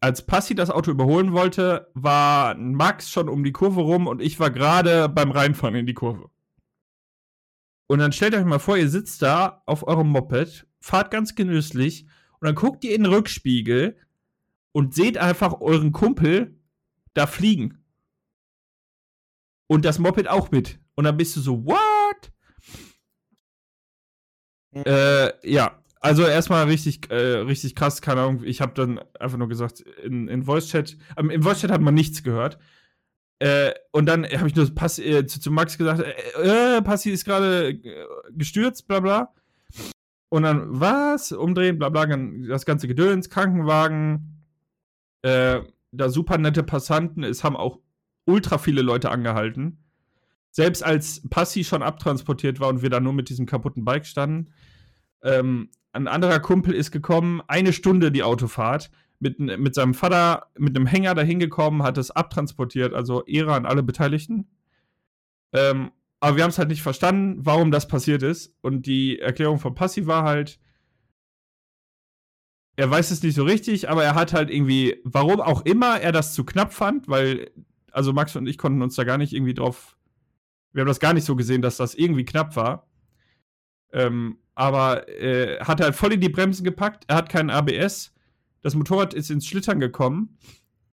als 0.00 0.24
Passi 0.24 0.54
das 0.54 0.70
Auto 0.70 0.90
überholen 0.90 1.32
wollte, 1.32 1.90
war 1.94 2.54
Max 2.56 3.10
schon 3.10 3.28
um 3.28 3.44
die 3.44 3.52
Kurve 3.52 3.82
rum 3.82 4.06
und 4.06 4.22
ich 4.22 4.40
war 4.40 4.50
gerade 4.50 5.08
beim 5.08 5.30
Reinfahren 5.30 5.74
in 5.74 5.86
die 5.86 5.94
Kurve. 5.94 6.30
Und 7.86 7.98
dann 7.98 8.12
stellt 8.12 8.34
euch 8.34 8.44
mal 8.44 8.58
vor, 8.58 8.78
ihr 8.78 8.88
sitzt 8.88 9.20
da 9.20 9.62
auf 9.66 9.86
eurem 9.86 10.08
Moped, 10.08 10.66
fahrt 10.80 11.10
ganz 11.10 11.34
genüsslich 11.34 12.06
und 12.38 12.46
dann 12.46 12.54
guckt 12.54 12.84
ihr 12.84 12.94
in 12.94 13.02
den 13.02 13.12
Rückspiegel 13.12 13.98
und 14.72 14.94
seht 14.94 15.18
einfach 15.18 15.60
euren 15.60 15.92
Kumpel 15.92 16.58
da 17.12 17.26
fliegen. 17.26 17.84
Und 19.66 19.84
das 19.84 19.98
Moped 19.98 20.28
auch 20.28 20.50
mit. 20.50 20.80
Und 20.94 21.04
dann 21.04 21.16
bist 21.16 21.36
du 21.36 21.40
so, 21.40 21.64
what? 21.66 22.32
Äh, 24.72 25.50
ja, 25.50 25.79
also 26.00 26.24
erstmal 26.24 26.64
richtig, 26.64 27.10
äh, 27.10 27.14
richtig 27.14 27.74
krass, 27.74 28.02
keine 28.02 28.22
Ahnung. 28.22 28.42
Ich 28.44 28.60
habe 28.60 28.72
dann 28.74 29.00
einfach 29.18 29.38
nur 29.38 29.48
gesagt, 29.48 29.80
in, 29.80 30.28
in 30.28 30.42
Voice-Chat, 30.44 30.96
ähm, 31.16 31.30
im 31.30 31.42
Voice-Chat 31.42 31.70
hat 31.70 31.80
man 31.80 31.94
nichts 31.94 32.22
gehört. 32.22 32.58
Äh, 33.38 33.72
und 33.92 34.06
dann 34.06 34.24
habe 34.24 34.48
ich 34.48 34.54
nur 34.54 34.72
Pass, 34.74 34.98
äh, 34.98 35.26
zu, 35.26 35.40
zu 35.40 35.50
Max 35.50 35.78
gesagt, 35.78 36.00
äh, 36.00 36.76
äh, 36.76 36.82
Passi 36.82 37.10
ist 37.10 37.24
gerade 37.24 37.70
äh, 37.70 37.98
gestürzt, 38.32 38.86
bla 38.86 39.00
bla. 39.00 39.34
Und 40.28 40.42
dann, 40.44 40.80
was? 40.80 41.32
Umdrehen, 41.32 41.78
bla 41.78 41.88
bla, 41.88 42.06
das 42.06 42.66
ganze 42.66 42.86
Gedöns, 42.86 43.30
Krankenwagen, 43.30 44.44
äh, 45.22 45.60
da 45.90 46.08
super 46.08 46.38
nette 46.38 46.62
Passanten, 46.62 47.24
es 47.24 47.42
haben 47.42 47.56
auch 47.56 47.80
ultra 48.26 48.58
viele 48.58 48.82
Leute 48.82 49.10
angehalten. 49.10 49.84
Selbst 50.50 50.84
als 50.84 51.22
Passi 51.30 51.64
schon 51.64 51.82
abtransportiert 51.82 52.60
war 52.60 52.68
und 52.68 52.82
wir 52.82 52.90
da 52.90 53.00
nur 53.00 53.12
mit 53.12 53.28
diesem 53.28 53.46
kaputten 53.46 53.84
Bike 53.84 54.06
standen. 54.06 54.52
Ähm, 55.22 55.70
ein 55.92 56.08
anderer 56.08 56.40
Kumpel 56.40 56.74
ist 56.74 56.90
gekommen, 56.90 57.42
eine 57.48 57.72
Stunde 57.72 58.12
die 58.12 58.22
Autofahrt, 58.22 58.90
mit, 59.20 59.38
mit 59.38 59.74
seinem 59.74 59.94
Vater 59.94 60.46
mit 60.56 60.74
einem 60.76 60.86
Hänger 60.86 61.14
dahin 61.14 61.38
gekommen, 61.38 61.82
hat 61.82 61.98
es 61.98 62.10
abtransportiert, 62.10 62.94
also 62.94 63.24
Ehre 63.24 63.54
an 63.54 63.66
alle 63.66 63.82
Beteiligten. 63.82 64.48
Ähm, 65.52 65.90
aber 66.20 66.36
wir 66.36 66.42
haben 66.42 66.50
es 66.50 66.58
halt 66.58 66.68
nicht 66.68 66.82
verstanden, 66.82 67.38
warum 67.44 67.70
das 67.70 67.86
passiert 67.86 68.22
ist. 68.22 68.54
Und 68.62 68.86
die 68.86 69.18
Erklärung 69.18 69.58
von 69.58 69.74
Passi 69.74 70.06
war 70.06 70.24
halt, 70.24 70.58
er 72.76 72.90
weiß 72.90 73.10
es 73.10 73.22
nicht 73.22 73.34
so 73.34 73.44
richtig, 73.44 73.90
aber 73.90 74.04
er 74.04 74.14
hat 74.14 74.32
halt 74.32 74.50
irgendwie, 74.50 75.00
warum 75.04 75.40
auch 75.40 75.64
immer 75.66 76.00
er 76.00 76.12
das 76.12 76.34
zu 76.34 76.44
knapp 76.44 76.72
fand, 76.72 77.08
weil, 77.08 77.50
also 77.92 78.12
Max 78.12 78.36
und 78.36 78.46
ich 78.46 78.56
konnten 78.56 78.80
uns 78.80 78.96
da 78.96 79.04
gar 79.04 79.18
nicht 79.18 79.34
irgendwie 79.34 79.54
drauf, 79.54 79.98
wir 80.72 80.80
haben 80.80 80.88
das 80.88 81.00
gar 81.00 81.12
nicht 81.12 81.24
so 81.24 81.36
gesehen, 81.36 81.62
dass 81.62 81.76
das 81.76 81.94
irgendwie 81.94 82.24
knapp 82.24 82.56
war. 82.56 82.89
Ähm, 83.92 84.38
aber 84.54 85.08
äh, 85.08 85.58
hat 85.60 85.80
halt 85.80 85.94
voll 85.94 86.12
in 86.12 86.20
die 86.20 86.28
Bremsen 86.28 86.64
gepackt, 86.64 87.04
er 87.08 87.16
hat 87.16 87.28
keinen 87.28 87.50
ABS, 87.50 88.12
das 88.62 88.74
Motorrad 88.74 89.14
ist 89.14 89.30
ins 89.30 89.46
Schlittern 89.46 89.80
gekommen 89.80 90.36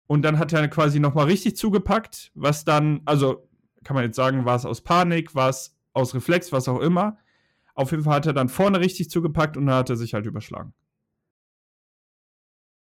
und 0.07 0.22
dann 0.22 0.38
hat 0.38 0.53
er 0.53 0.67
quasi 0.67 0.99
nochmal 0.99 1.26
richtig 1.26 1.57
zugepackt, 1.57 2.31
was 2.35 2.63
dann, 2.63 3.01
also 3.05 3.47
kann 3.84 3.95
man 3.95 4.05
jetzt 4.05 4.15
sagen, 4.15 4.45
war 4.45 4.55
es 4.55 4.65
aus 4.65 4.81
Panik, 4.81 5.35
war 5.35 5.49
es 5.49 5.76
aus 5.93 6.13
Reflex, 6.13 6.51
was 6.51 6.67
auch 6.67 6.80
immer. 6.80 7.17
Auf 7.73 7.91
jeden 7.91 8.03
Fall 8.03 8.15
hat 8.15 8.26
er 8.26 8.34
dann 8.34 8.49
vorne 8.49 8.80
richtig 8.80 9.09
zugepackt 9.09 9.57
und 9.57 9.65
dann 9.65 9.76
hat 9.76 9.89
er 9.89 9.95
sich 9.95 10.13
halt 10.13 10.26
überschlagen. 10.26 10.73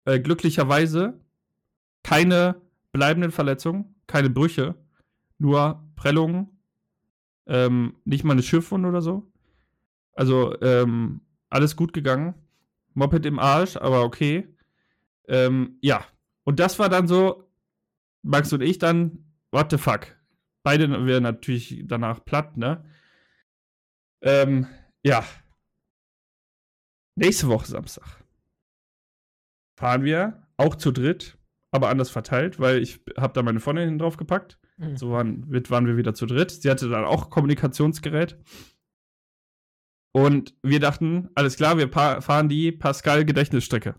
Äh, 0.06 0.20
glücklicherweise 0.20 1.20
keine 2.04 2.62
bleibenden 2.92 3.32
Verletzungen, 3.32 3.96
keine 4.08 4.30
Brüche, 4.30 4.76
nur 5.38 5.88
Prellungen, 5.96 6.50
ähm, 7.48 7.96
nicht 8.06 8.24
mal 8.24 8.34
eine 8.34 8.44
Schiffwunde 8.44 8.90
oder 8.90 9.02
so. 9.02 9.31
Also 10.14 10.60
ähm, 10.62 11.22
alles 11.50 11.76
gut 11.76 11.94
gegangen. 11.94 12.36
Moped 12.94 13.26
im 13.26 13.40
Arsch, 13.40 13.78
aber 13.78 14.04
okay. 14.04 14.48
Ähm, 15.28 15.78
ja, 15.82 16.06
und 16.44 16.60
das 16.60 16.78
war 16.80 16.90
dann 16.90 17.08
so, 17.08 17.50
Max 18.24 18.52
und 18.54 18.62
ich 18.62 18.78
dann, 18.80 19.34
what 19.52 19.72
the 19.72 19.78
fuck. 19.78 20.16
Beide 20.64 21.06
wären 21.06 21.24
natürlich 21.24 21.84
danach 21.86 22.24
platt, 22.26 22.58
ne? 22.58 22.84
Ähm, 24.22 24.68
ja. 25.04 25.24
Nächste 27.16 27.48
Woche 27.48 27.66
Samstag 27.68 28.24
fahren 29.78 30.04
wir 30.04 30.48
auch 30.58 30.76
zu 30.76 30.92
dritt, 30.92 31.38
aber 31.72 31.90
anders 31.90 32.10
verteilt, 32.12 32.60
weil 32.60 32.82
ich 32.82 33.04
habe 33.18 33.34
da 33.34 33.42
meine 33.42 33.60
Freundin 33.60 33.98
drauf 33.98 34.18
gepackt. 34.18 34.60
Mhm. 34.78 34.98
So 34.98 35.12
waren, 35.12 35.52
wir- 35.52 35.68
waren 35.70 35.88
wir 35.88 35.98
wieder 35.98 36.14
zu 36.14 36.26
dritt. 36.28 36.52
Sie 36.52 36.70
hatte 36.70 36.90
dann 36.90 37.06
auch 37.06 37.30
Kommunikationsgerät. 37.30 38.38
Und 40.14 40.56
wir 40.62 40.80
dachten, 40.80 41.30
alles 41.36 41.56
klar, 41.56 41.78
wir 41.78 41.90
fahren 41.90 42.50
die 42.50 42.72
Pascal-Gedächtnisstrecke. 42.72 43.96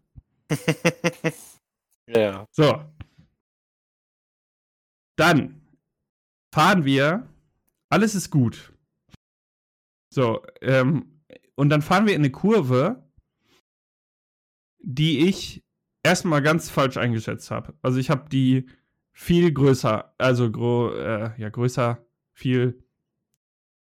ja. 2.06 2.47
So. 2.51 2.84
Dann 5.16 5.62
fahren 6.52 6.84
wir. 6.84 7.28
Alles 7.89 8.14
ist 8.14 8.30
gut. 8.30 8.72
So, 10.10 10.43
ähm, 10.60 11.22
und 11.55 11.70
dann 11.70 11.82
fahren 11.82 12.06
wir 12.06 12.14
in 12.14 12.20
eine 12.20 12.30
Kurve, 12.30 13.10
die 14.78 15.28
ich 15.28 15.64
erstmal 16.02 16.43
ganz 16.43 16.68
falsch 16.68 16.97
eingeschätzt 16.97 17.51
habe. 17.51 17.74
Also 17.82 17.98
ich 17.98 18.10
habe 18.10 18.28
die 18.28 18.68
viel 19.12 19.52
größer, 19.52 20.14
also 20.18 20.51
gro 20.51 20.94
äh, 20.94 21.32
ja, 21.39 21.48
größer, 21.48 22.05
viel, 22.32 22.84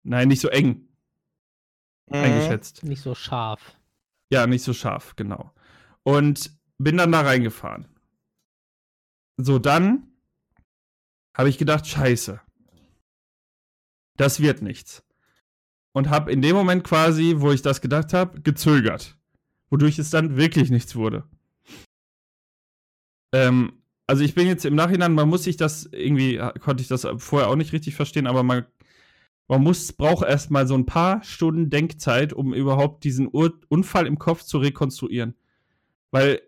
nein, 0.05 0.29
nicht 0.29 0.41
so 0.41 0.49
eng 0.49 0.86
Mhm. 2.09 2.17
eingeschätzt. 2.17 2.85
Nicht 2.85 3.03
so 3.03 3.15
scharf. 3.15 3.77
Ja, 4.31 4.47
nicht 4.47 4.63
so 4.63 4.73
scharf, 4.73 5.17
genau. 5.17 5.53
Und 6.03 6.51
bin 6.79 6.97
dann 6.97 7.13
da 7.13 7.23
reingefahren. 7.23 7.87
So, 9.39 9.59
dann 9.59 10.09
habe 11.37 11.49
ich 11.49 11.59
gedacht, 11.59 11.87
scheiße. 11.87 12.41
Das 14.17 14.41
wird 14.41 14.63
nichts. 14.63 15.05
Und 15.93 16.09
habe 16.09 16.33
in 16.33 16.43
dem 16.43 16.57
Moment 16.57 16.85
quasi, 16.85 17.37
wo 17.39 17.53
ich 17.53 17.63
das 17.63 17.81
gedacht 17.81 18.13
habe, 18.13 18.41
gezögert. 18.41 19.19
Wodurch 19.71 19.99
es 19.99 20.11
dann 20.11 20.37
wirklich 20.37 20.71
nichts 20.71 20.95
wurde. 20.97 21.29
Ähm, 23.35 23.83
also 24.07 24.23
ich 24.23 24.35
bin 24.35 24.47
jetzt 24.47 24.65
im 24.65 24.75
Nachhinein, 24.75 25.15
man 25.15 25.29
muss 25.29 25.45
sich 25.45 25.57
das 25.57 25.85
irgendwie, 25.87 26.41
konnte 26.61 26.83
ich 26.83 26.89
das 26.89 27.07
vorher 27.19 27.49
auch 27.49 27.57
nicht 27.57 27.73
richtig 27.73 27.97
verstehen, 27.97 28.27
aber 28.27 28.43
man, 28.43 28.67
man 29.49 29.63
muss, 29.63 29.93
braucht 29.93 30.27
erstmal 30.27 30.67
so 30.67 30.75
ein 30.75 30.87
paar 30.87 31.23
Stunden 31.23 31.71
Denkzeit, 31.71 32.33
um 32.33 32.53
überhaupt 32.53 33.05
diesen 33.05 33.29
Ur 33.33 33.55
Unfall 33.69 34.07
im 34.07 34.19
Kopf 34.19 34.43
zu 34.43 34.59
rekonstruieren. 34.59 35.35
Weil, 36.11 36.41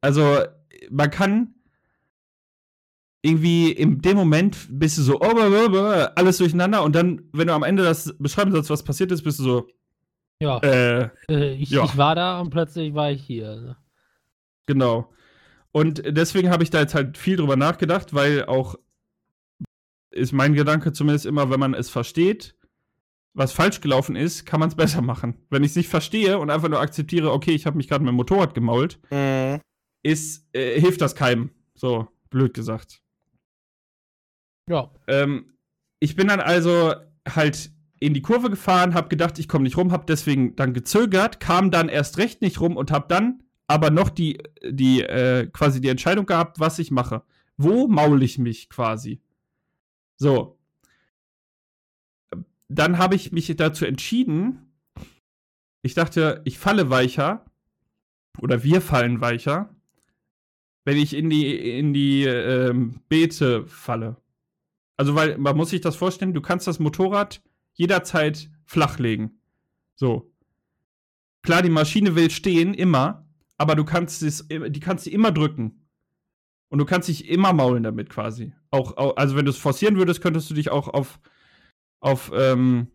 also, 0.00 0.38
man 0.90 1.10
kann 1.10 1.54
irgendwie 3.22 3.70
in 3.70 4.00
dem 4.02 4.16
Moment 4.16 4.66
bist 4.68 4.98
du 4.98 5.02
so 5.02 5.20
oh, 5.20 6.08
alles 6.16 6.38
durcheinander 6.38 6.82
und 6.82 6.96
dann, 6.96 7.22
wenn 7.32 7.46
du 7.46 7.54
am 7.54 7.62
Ende 7.62 7.84
das 7.84 8.14
beschreiben 8.18 8.50
sollst, 8.50 8.68
was 8.68 8.82
passiert 8.82 9.12
ist, 9.12 9.22
bist 9.22 9.38
du 9.38 9.44
so, 9.44 9.68
Ja, 10.40 10.58
äh, 10.58 11.08
äh, 11.28 11.54
ich, 11.54 11.70
ja. 11.70 11.84
ich 11.84 11.96
war 11.96 12.16
da 12.16 12.40
und 12.40 12.50
plötzlich 12.50 12.94
war 12.94 13.12
ich 13.12 13.22
hier. 13.22 13.56
ne? 13.56 13.76
Genau. 14.66 15.12
Und 15.70 16.02
deswegen 16.04 16.50
habe 16.50 16.64
ich 16.64 16.70
da 16.70 16.80
jetzt 16.80 16.94
halt 16.94 17.16
viel 17.16 17.36
drüber 17.36 17.56
nachgedacht, 17.56 18.12
weil 18.12 18.44
auch 18.46 18.74
ist 20.12 20.32
mein 20.32 20.54
Gedanke 20.54 20.92
zumindest 20.92 21.26
immer, 21.26 21.50
wenn 21.50 21.60
man 21.60 21.74
es 21.74 21.90
versteht, 21.90 22.54
was 23.34 23.52
falsch 23.52 23.80
gelaufen 23.80 24.14
ist, 24.14 24.44
kann 24.44 24.60
man 24.60 24.68
es 24.68 24.74
besser 24.74 25.00
machen. 25.02 25.34
Wenn 25.50 25.64
ich 25.64 25.70
es 25.70 25.76
nicht 25.76 25.88
verstehe 25.88 26.38
und 26.38 26.50
einfach 26.50 26.68
nur 26.68 26.80
akzeptiere, 26.80 27.32
okay, 27.32 27.52
ich 27.52 27.64
habe 27.66 27.76
mich 27.78 27.88
gerade 27.88 28.04
mit 28.04 28.10
dem 28.12 28.16
Motorrad 28.16 28.54
gemault, 28.54 28.98
Mhm. 29.10 29.60
ist, 30.02 30.46
äh, 30.54 30.78
hilft 30.80 31.00
das 31.00 31.14
keinem. 31.14 31.50
So, 31.74 32.08
blöd 32.30 32.52
gesagt. 32.54 33.00
Ja. 34.68 34.90
Ähm, 35.06 35.52
ich 36.00 36.16
bin 36.16 36.28
dann 36.28 36.40
also 36.40 36.94
halt 37.28 37.70
in 38.00 38.14
die 38.14 38.22
Kurve 38.22 38.50
gefahren, 38.50 38.94
habe 38.94 39.08
gedacht, 39.08 39.38
ich 39.38 39.48
komme 39.48 39.64
nicht 39.64 39.76
rum, 39.76 39.92
habe 39.92 40.04
deswegen 40.08 40.56
dann 40.56 40.74
gezögert, 40.74 41.40
kam 41.40 41.70
dann 41.70 41.88
erst 41.88 42.18
recht 42.18 42.42
nicht 42.42 42.60
rum 42.60 42.76
und 42.76 42.90
habe 42.90 43.06
dann 43.08 43.42
aber 43.68 43.90
noch 43.90 44.10
die, 44.10 44.42
die 44.68 45.02
äh, 45.02 45.46
quasi 45.46 45.80
die 45.80 45.88
Entscheidung 45.88 46.26
gehabt, 46.26 46.58
was 46.60 46.78
ich 46.78 46.90
mache. 46.90 47.22
Wo 47.56 47.86
maul 47.86 48.22
ich 48.22 48.38
mich 48.38 48.68
quasi? 48.68 49.20
So. 50.16 50.58
Dann 52.68 52.98
habe 52.98 53.14
ich 53.14 53.32
mich 53.32 53.54
dazu 53.56 53.84
entschieden. 53.84 54.72
Ich 55.82 55.94
dachte, 55.94 56.40
ich 56.44 56.58
falle 56.58 56.90
weicher 56.90 57.44
oder 58.38 58.62
wir 58.62 58.80
fallen 58.80 59.20
weicher, 59.20 59.74
wenn 60.84 60.96
ich 60.96 61.14
in 61.14 61.28
die 61.28 61.78
in 61.78 61.92
die 61.92 62.24
ähm, 62.24 63.00
Beete 63.08 63.66
falle. 63.66 64.16
Also, 64.96 65.14
weil 65.14 65.36
man 65.38 65.56
muss 65.56 65.70
sich 65.70 65.80
das 65.80 65.96
vorstellen, 65.96 66.34
du 66.34 66.40
kannst 66.40 66.66
das 66.66 66.78
Motorrad 66.78 67.42
jederzeit 67.74 68.50
flachlegen. 68.64 69.40
So. 69.96 70.32
Klar, 71.42 71.62
die 71.62 71.70
Maschine 71.70 72.14
will 72.14 72.30
stehen, 72.30 72.72
immer, 72.72 73.26
aber 73.56 73.74
du 73.74 73.84
kannst 73.84 74.22
es, 74.22 74.46
die 74.48 74.80
kannst 74.80 75.06
du 75.06 75.10
immer 75.10 75.32
drücken. 75.32 75.88
Und 76.68 76.78
du 76.78 76.84
kannst 76.84 77.08
dich 77.08 77.28
immer 77.28 77.52
maulen 77.52 77.82
damit 77.82 78.08
quasi. 78.08 78.54
Auch, 78.72 78.96
au- 78.96 79.14
also 79.14 79.36
wenn 79.36 79.44
du 79.44 79.50
es 79.50 79.58
forcieren 79.58 79.96
würdest, 79.96 80.20
könntest 80.20 80.50
du 80.50 80.54
dich 80.54 80.70
auch 80.70 80.88
auf, 80.88 81.20
auf, 82.00 82.32
ähm, 82.34 82.88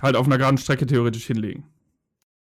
halt 0.00 0.14
auf 0.14 0.26
einer 0.26 0.38
geraden 0.38 0.58
Strecke 0.58 0.86
theoretisch 0.86 1.26
hinlegen. 1.26 1.64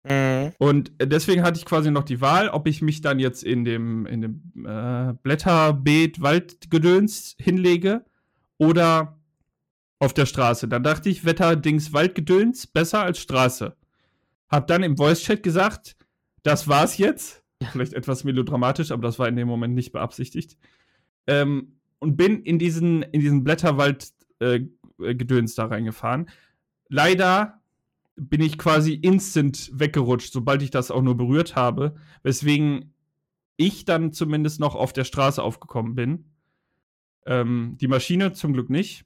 Mhm. 0.04 0.52
Und 0.60 0.92
deswegen 1.02 1.44
hatte 1.44 1.58
ich 1.58 1.66
quasi 1.66 1.90
noch 1.90 2.04
die 2.04 2.22
Wahl, 2.22 2.50
ob 2.50 2.68
ich 2.68 2.82
mich 2.82 3.02
dann 3.02 3.20
jetzt 3.20 3.44
in 3.44 3.66
dem, 3.66 4.06
in 4.06 4.22
dem 4.22 4.66
äh, 4.66 5.14
Blätterbeet 5.24 6.22
Waldgedöns 6.22 7.36
hinlege 7.40 8.06
oder 8.58 9.18
auf 10.00 10.14
der 10.14 10.26
Straße. 10.26 10.68
Dann 10.68 10.84
dachte 10.84 11.10
ich, 11.10 11.26
Wetterdings 11.26 11.94
Waldgedöns 11.94 12.68
besser 12.68 13.04
als 13.04 13.20
Straße. 13.20 13.76
Hab 14.50 14.68
dann 14.68 14.84
im 14.84 14.98
Voice-Chat 14.98 15.44
gesagt, 15.44 15.96
das 16.44 16.68
war's 16.68 16.98
jetzt. 16.98 17.44
Vielleicht 17.72 17.94
etwas 17.94 18.24
melodramatisch, 18.24 18.92
aber 18.92 19.04
das 19.04 19.20
war 19.20 19.28
in 19.28 19.36
dem 19.36 19.48
Moment 19.48 19.76
nicht 19.76 19.92
beabsichtigt. 19.92 20.58
Ähm, 21.28 21.80
und 22.02 22.18
bin 22.18 22.42
in 22.44 22.60
diesen, 22.60 23.04
in 23.04 23.22
diesen 23.22 23.44
Blätterwald 23.44 24.12
äh, 24.40 24.62
Gedöns 24.98 25.56
da 25.56 25.66
reingefahren. 25.66 26.30
Leider 26.90 27.62
bin 28.16 28.42
ich 28.42 28.58
quasi 28.58 28.94
instant 28.94 29.72
weggerutscht, 29.74 30.34
sobald 30.34 30.62
ich 30.64 30.72
das 30.72 30.92
auch 30.92 31.02
nur 31.02 31.16
berührt 31.16 31.56
habe, 31.56 31.96
weswegen 32.24 32.94
ich 33.56 33.86
dann 33.86 34.12
zumindest 34.12 34.60
noch 34.60 34.76
auf 34.76 34.94
der 34.94 35.04
Straße 35.04 35.42
aufgekommen 35.42 35.96
bin. 35.96 36.26
Ähm, 37.26 37.78
die 37.80 37.88
Maschine 37.88 38.34
zum 38.34 38.54
Glück 38.54 38.70
nicht. 38.70 39.06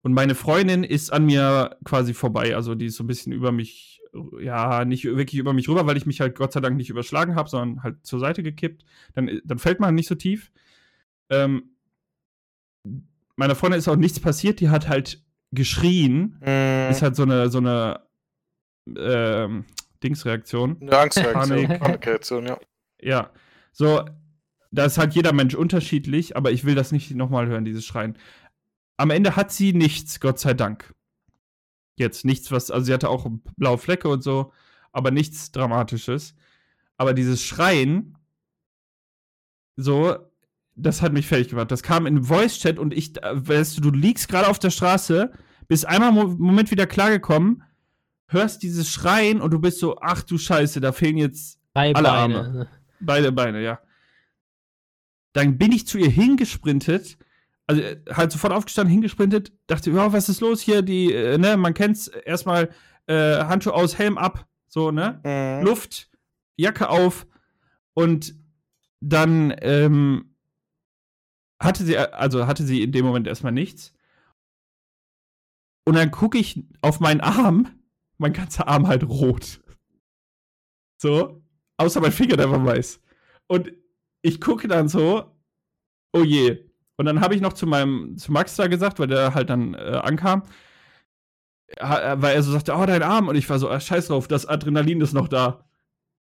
Und 0.00 0.14
meine 0.14 0.34
Freundin 0.34 0.84
ist 0.84 1.12
an 1.12 1.26
mir 1.26 1.76
quasi 1.84 2.14
vorbei, 2.14 2.56
also 2.56 2.74
die 2.74 2.86
ist 2.86 2.96
so 2.96 3.04
ein 3.04 3.06
bisschen 3.06 3.32
über 3.32 3.52
mich, 3.52 4.00
ja, 4.40 4.84
nicht 4.84 5.04
wirklich 5.04 5.38
über 5.38 5.52
mich 5.52 5.68
rüber, 5.68 5.86
weil 5.86 5.96
ich 5.96 6.06
mich 6.06 6.20
halt 6.20 6.34
Gott 6.34 6.52
sei 6.52 6.60
Dank 6.60 6.76
nicht 6.76 6.90
überschlagen 6.90 7.36
habe, 7.36 7.48
sondern 7.48 7.82
halt 7.82 8.04
zur 8.04 8.18
Seite 8.18 8.42
gekippt. 8.42 8.84
Dann, 9.12 9.40
dann 9.44 9.58
fällt 9.58 9.80
man 9.80 9.94
nicht 9.94 10.08
so 10.08 10.14
tief. 10.14 10.50
Ähm, 11.32 11.76
meiner 13.36 13.54
Freundin 13.54 13.78
ist 13.78 13.88
auch 13.88 13.96
nichts 13.96 14.20
passiert, 14.20 14.60
die 14.60 14.68
hat 14.68 14.88
halt 14.88 15.22
geschrien, 15.52 16.38
Mhm. 16.40 16.90
ist 16.90 17.02
halt 17.02 17.16
so 17.16 17.22
eine, 17.22 17.48
so 17.50 17.58
eine 17.58 18.00
ähm, 18.96 19.64
Dingsreaktion. 20.02 20.80
Eine 20.80 20.98
Angstreaktion, 20.98 21.66
Panik. 21.66 21.80
Panikreaktion, 21.80 22.46
ja. 22.46 22.58
Ja. 23.00 23.30
So, 23.72 24.04
da 24.70 24.84
ist 24.84 24.98
halt 24.98 25.14
jeder 25.14 25.32
Mensch 25.32 25.54
unterschiedlich, 25.54 26.36
aber 26.36 26.50
ich 26.50 26.64
will 26.64 26.74
das 26.74 26.92
nicht 26.92 27.14
nochmal 27.14 27.46
hören, 27.46 27.64
dieses 27.64 27.84
Schreien. 27.84 28.18
Am 28.96 29.10
Ende 29.10 29.36
hat 29.36 29.52
sie 29.52 29.72
nichts, 29.72 30.20
Gott 30.20 30.38
sei 30.38 30.54
Dank. 30.54 30.94
Jetzt 31.98 32.24
nichts, 32.24 32.50
was, 32.50 32.70
also 32.70 32.86
sie 32.86 32.92
hatte 32.92 33.08
auch 33.08 33.26
blaue 33.56 33.78
Flecke 33.78 34.08
und 34.08 34.22
so, 34.22 34.52
aber 34.92 35.10
nichts 35.10 35.52
Dramatisches. 35.52 36.34
Aber 36.96 37.14
dieses 37.14 37.42
Schreien, 37.42 38.16
so, 39.76 40.16
das 40.74 41.02
hat 41.02 41.12
mich 41.12 41.26
fertig 41.26 41.48
gemacht. 41.48 41.70
Das 41.70 41.82
kam 41.82 42.06
in 42.06 42.24
Voice-Chat 42.24 42.78
und 42.78 42.94
ich, 42.94 43.22
äh, 43.22 43.48
weißt 43.48 43.76
du, 43.76 43.80
du 43.80 43.90
liegst 43.90 44.28
gerade 44.28 44.48
auf 44.48 44.58
der 44.58 44.70
Straße, 44.70 45.32
bist 45.68 45.86
einmal 45.86 46.10
im 46.10 46.14
Mo 46.14 46.26
Moment 46.38 46.70
wieder 46.70 46.86
klargekommen, 46.86 47.62
hörst 48.26 48.62
dieses 48.62 48.88
Schreien 48.88 49.40
und 49.40 49.52
du 49.52 49.58
bist 49.58 49.78
so, 49.78 49.98
ach 50.00 50.22
du 50.22 50.38
Scheiße, 50.38 50.80
da 50.80 50.92
fehlen 50.92 51.16
jetzt 51.18 51.58
Drei 51.74 51.94
Alle 51.94 52.08
Beine. 52.08 52.38
Arme. 52.38 52.68
Beide 53.00 53.32
Beine, 53.32 53.62
ja. 53.62 53.80
Dann 55.32 55.56
bin 55.56 55.72
ich 55.72 55.86
zu 55.86 55.98
ihr 55.98 56.10
hingesprintet, 56.10 57.16
also 57.66 57.80
äh, 57.80 58.00
halt 58.10 58.32
sofort 58.32 58.52
aufgestanden, 58.52 58.92
hingesprintet, 58.92 59.52
dachte, 59.66 59.90
ja, 59.90 60.12
was 60.12 60.28
ist 60.28 60.40
los 60.40 60.60
hier? 60.60 60.82
Die, 60.82 61.12
äh, 61.12 61.38
ne, 61.38 61.56
man 61.56 61.74
kennt's, 61.74 62.08
erstmal 62.08 62.70
äh, 63.06 63.44
Handschuh 63.44 63.70
aus, 63.70 63.98
Helm 63.98 64.18
ab, 64.18 64.46
so, 64.68 64.90
ne? 64.90 65.20
Mhm. 65.24 65.66
Luft, 65.66 66.10
Jacke 66.56 66.88
auf 66.90 67.26
und 67.94 68.34
dann 69.00 69.54
ähm, 69.60 70.31
hatte 71.62 71.84
sie, 71.84 71.96
also 71.98 72.46
hatte 72.46 72.64
sie 72.64 72.82
in 72.82 72.92
dem 72.92 73.04
Moment 73.04 73.26
erstmal 73.26 73.52
nichts. 73.52 73.94
Und 75.84 75.94
dann 75.94 76.10
gucke 76.10 76.38
ich 76.38 76.62
auf 76.80 77.00
meinen 77.00 77.20
Arm, 77.20 77.68
mein 78.18 78.32
ganzer 78.32 78.68
Arm 78.68 78.86
halt 78.86 79.02
rot. 79.04 79.60
So, 81.00 81.42
außer 81.78 82.00
mein 82.00 82.12
Finger, 82.12 82.36
der 82.36 82.50
war 82.50 82.64
weiß. 82.64 83.00
Und 83.48 83.72
ich 84.22 84.40
gucke 84.40 84.68
dann 84.68 84.88
so, 84.88 85.36
oh 86.12 86.22
je. 86.22 86.70
Und 86.96 87.06
dann 87.06 87.20
habe 87.20 87.34
ich 87.34 87.40
noch 87.40 87.54
zu 87.54 87.66
meinem, 87.66 88.16
zu 88.16 88.30
Max 88.30 88.54
da 88.54 88.68
gesagt, 88.68 89.00
weil 89.00 89.08
der 89.08 89.34
halt 89.34 89.50
dann 89.50 89.74
äh, 89.74 90.00
ankam, 90.02 90.44
ha- 91.80 92.20
weil 92.22 92.36
er 92.36 92.42
so 92.44 92.52
sagte, 92.52 92.74
oh, 92.74 92.86
dein 92.86 93.02
Arm. 93.02 93.26
Und 93.26 93.34
ich 93.34 93.50
war 93.50 93.58
so, 93.58 93.68
ah, 93.68 93.80
scheiß 93.80 94.06
drauf, 94.06 94.28
das 94.28 94.46
Adrenalin 94.46 95.00
ist 95.00 95.14
noch 95.14 95.26
da. 95.26 95.68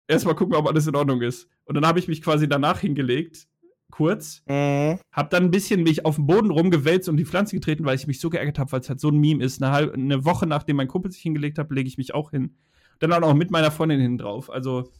Erstmal 0.08 0.36
gucken, 0.36 0.56
ob 0.56 0.68
alles 0.68 0.88
in 0.88 0.96
Ordnung 0.96 1.22
ist. 1.22 1.50
Und 1.66 1.76
dann 1.76 1.86
habe 1.86 2.00
ich 2.00 2.08
mich 2.08 2.22
quasi 2.22 2.48
danach 2.48 2.80
hingelegt, 2.80 3.49
kurz, 3.92 4.44
Mhm. 4.48 5.00
hab 5.12 5.30
dann 5.30 5.46
ein 5.46 5.52
bisschen 5.52 5.84
mich 5.84 6.06
auf 6.06 6.16
den 6.16 6.28
Boden 6.28 6.52
rumgewälzt 6.52 7.10
und 7.10 7.18
die 7.18 7.26
Pflanze 7.26 7.56
getreten, 7.56 7.86
weil 7.86 7.96
ich 7.96 8.08
mich 8.08 8.20
so 8.20 8.30
geärgert 8.30 8.60
habe, 8.60 8.72
weil 8.72 8.80
es 8.82 8.90
halt 8.90 9.00
so 9.00 9.10
ein 9.10 9.18
Meme 9.18 9.44
ist. 9.44 9.62
Eine, 9.62 9.72
halbe, 9.72 9.94
eine 9.94 10.26
Woche 10.26 10.46
nachdem 10.48 10.78
mein 10.78 10.88
Kumpel 10.88 11.12
sich 11.12 11.22
hingelegt 11.22 11.58
hat, 11.58 11.72
lege 11.72 11.88
ich 11.88 11.98
mich 11.98 12.14
auch 12.14 12.32
hin. 12.32 12.56
Dann 13.00 13.14
auch 13.14 13.20
noch 13.20 13.34
mit 13.34 13.52
meiner 13.52 13.72
Freundin 13.72 14.00
hin 14.00 14.18
drauf. 14.18 14.50
Also 14.50 14.92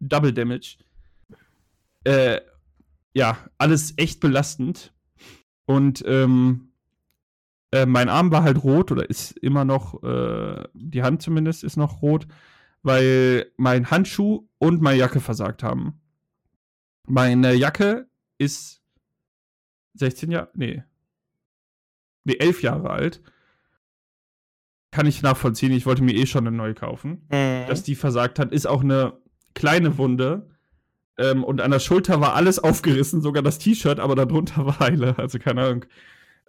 Double 0.00 0.32
Damage. 0.32 0.76
Äh, 2.04 2.40
ja, 3.14 3.38
alles 3.58 3.94
echt 3.96 4.20
belastend. 4.20 4.92
Und 5.66 6.02
ähm, 6.06 6.72
äh, 7.72 7.86
mein 7.86 8.08
Arm 8.08 8.30
war 8.30 8.42
halt 8.42 8.62
rot 8.62 8.92
oder 8.92 9.08
ist 9.08 9.32
immer 9.38 9.64
noch, 9.64 10.02
äh, 10.02 10.64
die 10.74 11.02
Hand 11.02 11.22
zumindest 11.22 11.64
ist 11.64 11.76
noch 11.76 12.00
rot, 12.02 12.26
weil 12.82 13.50
mein 13.56 13.90
Handschuh 13.90 14.46
und 14.58 14.80
meine 14.80 14.98
Jacke 14.98 15.20
versagt 15.20 15.62
haben. 15.62 16.00
Meine 17.06 17.54
Jacke 17.54 18.08
ist 18.38 18.82
16 19.94 20.30
Jahre, 20.30 20.50
nee, 20.54 20.82
nee, 22.24 22.36
11 22.36 22.62
Jahre 22.62 22.90
alt. 22.90 23.22
Kann 24.90 25.06
ich 25.06 25.22
nachvollziehen, 25.22 25.72
ich 25.72 25.84
wollte 25.84 26.02
mir 26.02 26.14
eh 26.14 26.26
schon 26.26 26.46
eine 26.46 26.56
neue 26.56 26.74
kaufen. 26.74 27.26
Mhm. 27.30 27.66
Dass 27.66 27.82
die 27.82 27.94
versagt 27.94 28.38
hat, 28.38 28.52
ist 28.52 28.66
auch 28.66 28.82
eine 28.82 29.18
kleine 29.54 29.98
Wunde. 29.98 30.48
Ähm, 31.18 31.44
und 31.44 31.60
an 31.60 31.72
der 31.72 31.80
Schulter 31.80 32.20
war 32.20 32.34
alles 32.34 32.58
aufgerissen, 32.58 33.20
sogar 33.20 33.42
das 33.42 33.58
T-Shirt, 33.58 34.00
aber 34.00 34.14
darunter 34.14 34.64
war 34.66 34.78
Heile, 34.78 35.18
also 35.18 35.38
keine 35.38 35.62
Ahnung. 35.62 35.84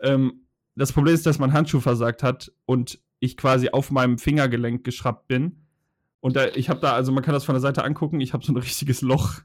Ähm, 0.02 0.46
das 0.76 0.94
Problem 0.94 1.16
ist, 1.16 1.26
dass 1.26 1.40
mein 1.40 1.54
Handschuh 1.54 1.82
versagt 1.82 2.24
hat 2.24 2.54
und 2.66 3.00
ich 3.20 3.36
quasi 3.36 3.70
auf 3.70 3.92
meinem 3.92 4.18
Fingergelenk 4.18 4.84
geschraubt 4.84 5.28
bin. 5.28 5.66
Und 6.22 6.36
da, 6.36 6.48
ich 6.48 6.70
habe 6.70 6.80
da, 6.80 6.94
also 6.94 7.12
man 7.12 7.24
kann 7.24 7.34
das 7.34 7.44
von 7.44 7.56
der 7.56 7.62
Seite 7.62 7.84
angucken, 7.84 8.22
ich 8.22 8.34
habe 8.34 8.46
so 8.46 8.54
ein 8.54 8.58
richtiges 8.58 9.02
Loch. 9.02 9.42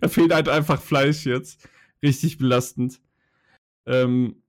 Da 0.00 0.08
fehlt 0.08 0.32
halt 0.32 0.48
einfach 0.48 0.80
Fleisch 0.80 1.26
jetzt. 1.26 1.68
Richtig 2.02 2.38
belastend. 2.38 3.00
Ähm, 3.86 4.42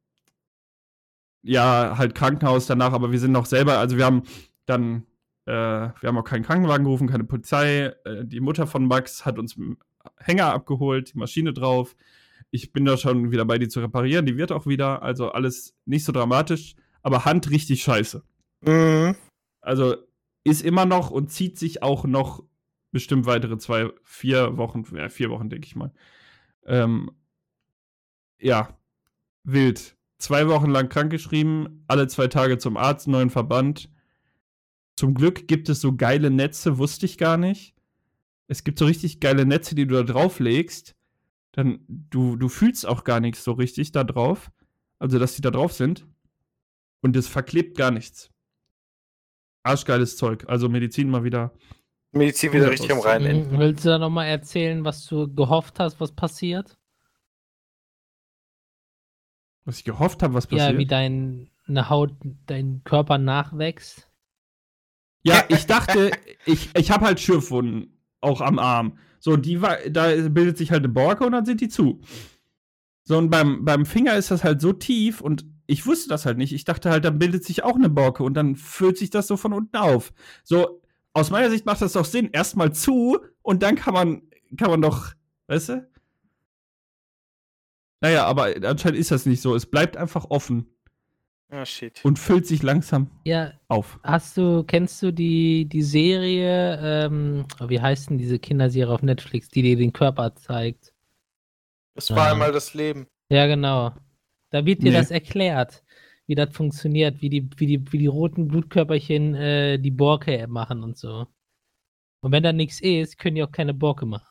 ja, 1.42 1.96
halt 1.98 2.16
Krankenhaus 2.16 2.68
danach, 2.68 2.94
aber 2.94 3.12
wir 3.12 3.20
sind 3.20 3.32
noch 3.32 3.46
selber, 3.46 3.78
also 3.78 3.98
wir 3.98 4.06
haben 4.06 4.24
dann, 4.66 5.06
äh, 5.46 5.52
wir 5.52 6.04
haben 6.04 6.18
auch 6.18 6.24
keinen 6.24 6.44
Krankenwagen 6.44 6.84
gerufen, 6.84 7.08
keine 7.08 7.24
Polizei. 7.24 7.94
Äh, 8.04 8.26
die 8.26 8.42
Mutter 8.42 8.68
von 8.68 8.86
Max 8.86 9.26
hat 9.26 9.40
uns, 9.40 9.56
Hänger 10.18 10.54
abgeholt, 10.54 11.14
die 11.14 11.18
Maschine 11.18 11.54
drauf. 11.54 11.96
Ich 12.52 12.72
bin 12.72 12.86
da 12.86 12.98
schon 12.98 13.32
wieder 13.32 13.46
bei, 13.46 13.58
die 13.58 13.68
zu 13.68 13.80
reparieren. 13.80 14.26
Die 14.26 14.38
wird 14.38 14.52
auch 14.52 14.66
wieder. 14.66 15.02
Also 15.02 15.32
alles 15.32 15.76
nicht 15.86 16.04
so 16.04 16.12
dramatisch, 16.12 16.76
aber 17.02 17.26
Hand 17.26 17.50
richtig 17.50 17.84
scheiße. 17.84 18.24
Mhm. 18.62 19.16
Also 19.62 19.96
ist 20.44 20.62
immer 20.62 20.86
noch 20.86 21.12
und 21.12 21.32
zieht 21.32 21.60
sich 21.60 21.84
auch 21.84 22.06
noch 22.06 22.44
bestimmt 22.92 23.26
weitere 23.26 23.58
zwei, 23.58 23.90
vier 24.04 24.58
Wochen, 24.58 24.86
ja, 24.96 25.10
vier 25.10 25.30
Wochen, 25.30 25.50
denke 25.50 25.68
ich 25.68 25.76
mal. 25.76 25.92
Ähm, 26.66 27.12
ja, 28.40 28.78
wild. 29.44 29.96
Zwei 30.18 30.48
Wochen 30.48 30.70
lang 30.70 30.90
krankgeschrieben, 30.90 31.86
alle 31.88 32.08
zwei 32.08 32.28
Tage 32.28 32.58
zum 32.58 32.78
Arzt, 32.78 33.08
neuen 33.08 33.30
Verband. 33.30 33.90
Zum 34.96 35.14
Glück 35.14 35.48
gibt 35.48 35.70
es 35.70 35.80
so 35.80 35.96
geile 35.96 36.30
Netze, 36.30 36.78
wusste 36.78 37.06
ich 37.06 37.18
gar 37.18 37.38
nicht. 37.38 37.74
Es 38.48 38.64
gibt 38.64 38.80
so 38.80 38.86
richtig 38.86 39.20
geile 39.20 39.46
Netze, 39.46 39.76
die 39.76 39.88
du 39.88 39.96
da 39.96 40.04
drauflegst. 40.04 40.96
Dann, 41.54 41.80
du, 41.88 42.36
du 42.36 42.50
fühlst 42.50 42.86
auch 42.86 43.04
gar 43.04 43.20
nichts 43.20 43.44
so 43.44 43.54
richtig 43.54 43.92
da 43.92 44.04
drauf. 44.04 44.52
Also, 44.98 45.20
dass 45.20 45.36
die 45.36 45.42
da 45.42 45.52
drauf 45.52 45.72
sind. 45.72 46.06
Und 47.02 47.16
es 47.16 47.28
verklebt 47.28 47.78
gar 47.78 47.92
nichts. 47.92 48.30
Arschgeiles 49.64 50.18
Zeug. 50.18 50.46
Also 50.48 50.68
Medizin 50.68 51.10
mal 51.10 51.24
wieder. 51.24 51.54
Medizin 52.12 52.54
wieder 52.54 52.72
richtig 52.72 52.92
am 52.92 53.00
Reinen. 53.00 53.52
Mhm. 53.52 53.60
Willst 53.60 53.86
du 53.86 53.90
da 53.90 54.00
nochmal 54.00 54.28
erzählen, 54.28 54.84
was 54.84 55.06
du 55.06 55.34
gehofft 55.34 55.80
hast, 55.80 56.00
was 56.00 56.12
passiert? 56.12 56.78
Was 59.66 59.78
ich 59.78 59.84
gehofft 59.84 60.24
habe, 60.24 60.34
was 60.34 60.48
passiert. 60.48 60.72
Ja, 60.72 60.78
wie 60.78 60.86
deine 60.88 61.90
Haut, 61.90 62.14
dein 62.48 62.82
Körper 62.84 63.18
nachwächst. 63.18 64.10
Ja, 65.22 65.44
ich 65.50 65.66
dachte, 65.66 66.12
ich, 66.46 66.70
ich 66.76 66.92
habe 66.92 67.06
halt 67.06 67.20
Schürfwunden, 67.20 68.02
auch 68.22 68.42
am 68.42 68.58
Arm. 68.58 68.98
So, 69.20 69.36
die 69.36 69.62
war, 69.62 69.78
da 69.90 70.08
bildet 70.30 70.58
sich 70.58 70.72
halt 70.72 70.80
eine 70.80 70.94
Borke 70.94 71.26
und 71.26 71.34
dann 71.34 71.46
sind 71.46 71.62
die 71.62 71.68
zu. 71.68 72.02
So, 73.04 73.18
und 73.18 73.30
beim, 73.30 73.66
beim 73.66 73.86
Finger 73.86 74.16
ist 74.16 74.32
das 74.32 74.44
halt 74.44 74.62
so 74.62 74.72
tief 74.72 75.22
und 75.22 75.46
ich 75.68 75.86
wusste 75.86 76.10
das 76.10 76.26
halt 76.26 76.38
nicht. 76.38 76.54
Ich 76.54 76.64
dachte 76.64 76.90
halt, 76.90 77.06
dann 77.06 77.20
bildet 77.20 77.44
sich 77.44 77.64
auch 77.64 77.76
eine 77.76 77.90
Borke 77.90 78.24
und 78.24 78.34
dann 78.34 78.56
füllt 78.56 78.98
sich 78.98 79.10
das 79.12 79.28
so 79.28 79.38
von 79.38 79.54
unten 79.54 79.78
auf. 79.78 80.14
So, 80.44 80.79
aus 81.14 81.30
meiner 81.32 81.50
Sicht 81.50 81.66
macht 81.66 81.82
das 81.82 81.94
doch 81.94 82.06
Sinn. 82.06 82.30
Erstmal 82.32 82.74
zu 82.74 83.20
und 83.42 83.64
dann 83.64 83.76
kann 83.76 83.94
man, 83.94 84.22
kann 84.58 84.70
man 84.70 84.82
doch, 84.82 85.14
weißt 85.48 85.70
du? 85.70 85.90
Naja, 88.02 88.26
aber 88.26 88.54
anscheinend 88.64 89.00
ist 89.00 89.12
das 89.12 89.26
nicht 89.26 89.42
so. 89.42 89.56
Es 89.56 89.66
bleibt 89.66 89.98
einfach 89.98 90.26
offen 90.30 90.68
Ah, 91.50 91.66
shit. 91.66 92.00
und 92.06 92.18
füllt 92.18 92.46
sich 92.48 92.64
langsam 92.64 93.10
Ja, 93.26 93.52
auf. 93.68 94.00
hast 94.04 94.38
du, 94.38 94.64
kennst 94.64 95.02
du 95.02 95.12
die, 95.12 95.66
die 95.66 95.82
Serie, 95.82 96.80
ähm, 96.82 97.46
wie 97.68 97.82
heißt 97.82 98.10
denn 98.10 98.18
diese 98.18 98.40
Kinderserie 98.40 98.94
auf 98.94 99.02
Netflix, 99.02 99.50
die 99.50 99.64
dir 99.64 99.76
den 99.76 99.92
Körper 99.92 100.36
zeigt? 100.36 100.94
Es 101.96 102.10
war 102.12 102.28
Ja. 102.28 102.32
einmal 102.34 102.52
das 102.54 102.74
Leben. 102.74 103.08
Ja, 103.30 103.48
genau. 103.48 103.94
Da 104.52 104.66
wird 104.66 104.82
dir 104.82 104.92
Nee. 104.92 104.98
das 104.98 105.12
erklärt, 105.12 105.84
wie 106.30 106.36
das 106.36 106.56
funktioniert, 106.56 107.22
wie 107.22 107.30
die, 107.30 107.50
wie 107.58 107.66
die, 107.66 107.92
wie 107.92 107.98
die 107.98 108.08
roten 108.08 108.48
Blutkörperchen 108.48 109.34
äh, 109.34 109.80
die 109.80 109.92
Borke 109.92 110.48
machen 110.48 110.84
und 110.84 110.96
so. 110.96 111.26
Und 112.22 112.32
wenn 112.32 112.44
da 112.44 112.54
nichts 112.54 112.80
ist, 112.80 113.18
können 113.18 113.36
die 113.36 113.44
auch 113.44 113.52
keine 113.52 113.74
Borke 113.74 114.06
machen. 114.06 114.28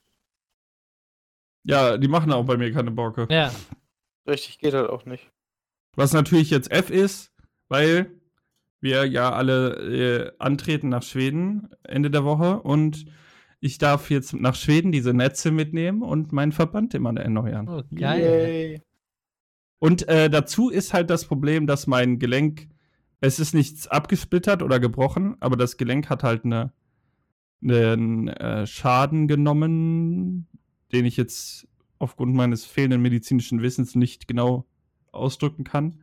Ja, 1.64 1.98
die 1.98 2.08
machen 2.08 2.32
auch 2.32 2.44
bei 2.44 2.56
mir 2.56 2.72
keine 2.72 2.92
Borke. 2.92 3.26
Ja, 3.30 3.52
Richtig, 4.28 4.58
geht 4.58 4.74
halt 4.74 4.90
auch 4.90 5.06
nicht. 5.06 5.30
Was 5.96 6.12
natürlich 6.12 6.50
jetzt 6.50 6.70
F 6.70 6.90
ist, 6.90 7.32
weil 7.68 8.12
wir 8.80 9.06
ja 9.06 9.32
alle 9.32 9.74
äh, 9.74 10.32
antreten 10.38 10.90
nach 10.90 11.02
Schweden 11.02 11.70
Ende 11.82 12.10
der 12.10 12.24
Woche 12.24 12.60
und 12.60 13.06
ich 13.60 13.78
darf 13.78 14.10
jetzt 14.10 14.34
nach 14.34 14.54
Schweden 14.54 14.92
diese 14.92 15.14
Netze 15.14 15.50
mitnehmen 15.50 16.02
und 16.02 16.32
meinen 16.32 16.52
Verband 16.52 16.94
immer 16.94 17.18
erneuern. 17.18 17.68
oh, 17.68 17.82
geil. 17.92 18.20
Yay. 18.20 18.82
Und 19.78 20.08
äh, 20.08 20.28
dazu 20.28 20.70
ist 20.70 20.92
halt 20.92 21.10
das 21.10 21.24
Problem, 21.24 21.66
dass 21.66 21.86
mein 21.86 22.18
Gelenk, 22.18 22.68
es 23.20 23.38
ist 23.38 23.54
nichts 23.54 23.86
abgesplittert 23.86 24.62
oder 24.62 24.80
gebrochen, 24.80 25.36
aber 25.40 25.56
das 25.56 25.76
Gelenk 25.76 26.10
hat 26.10 26.22
halt 26.22 26.44
eine, 26.44 26.72
einen 27.62 28.28
äh, 28.28 28.66
Schaden 28.66 29.28
genommen, 29.28 30.48
den 30.92 31.04
ich 31.04 31.16
jetzt 31.16 31.68
aufgrund 31.98 32.34
meines 32.34 32.64
fehlenden 32.64 33.02
medizinischen 33.02 33.62
Wissens 33.62 33.94
nicht 33.94 34.28
genau 34.28 34.66
ausdrücken 35.12 35.64
kann. 35.64 36.02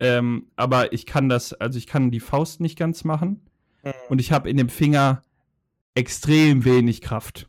Ähm, 0.00 0.46
aber 0.54 0.92
ich 0.92 1.06
kann 1.06 1.28
das, 1.28 1.52
also 1.52 1.76
ich 1.78 1.86
kann 1.88 2.10
die 2.10 2.20
Faust 2.20 2.60
nicht 2.60 2.78
ganz 2.78 3.04
machen 3.04 3.48
Mhm. 3.82 3.92
und 4.08 4.20
ich 4.20 4.32
habe 4.32 4.50
in 4.50 4.56
dem 4.56 4.68
Finger 4.68 5.24
extrem 5.94 6.64
wenig 6.64 7.00
Kraft. 7.00 7.48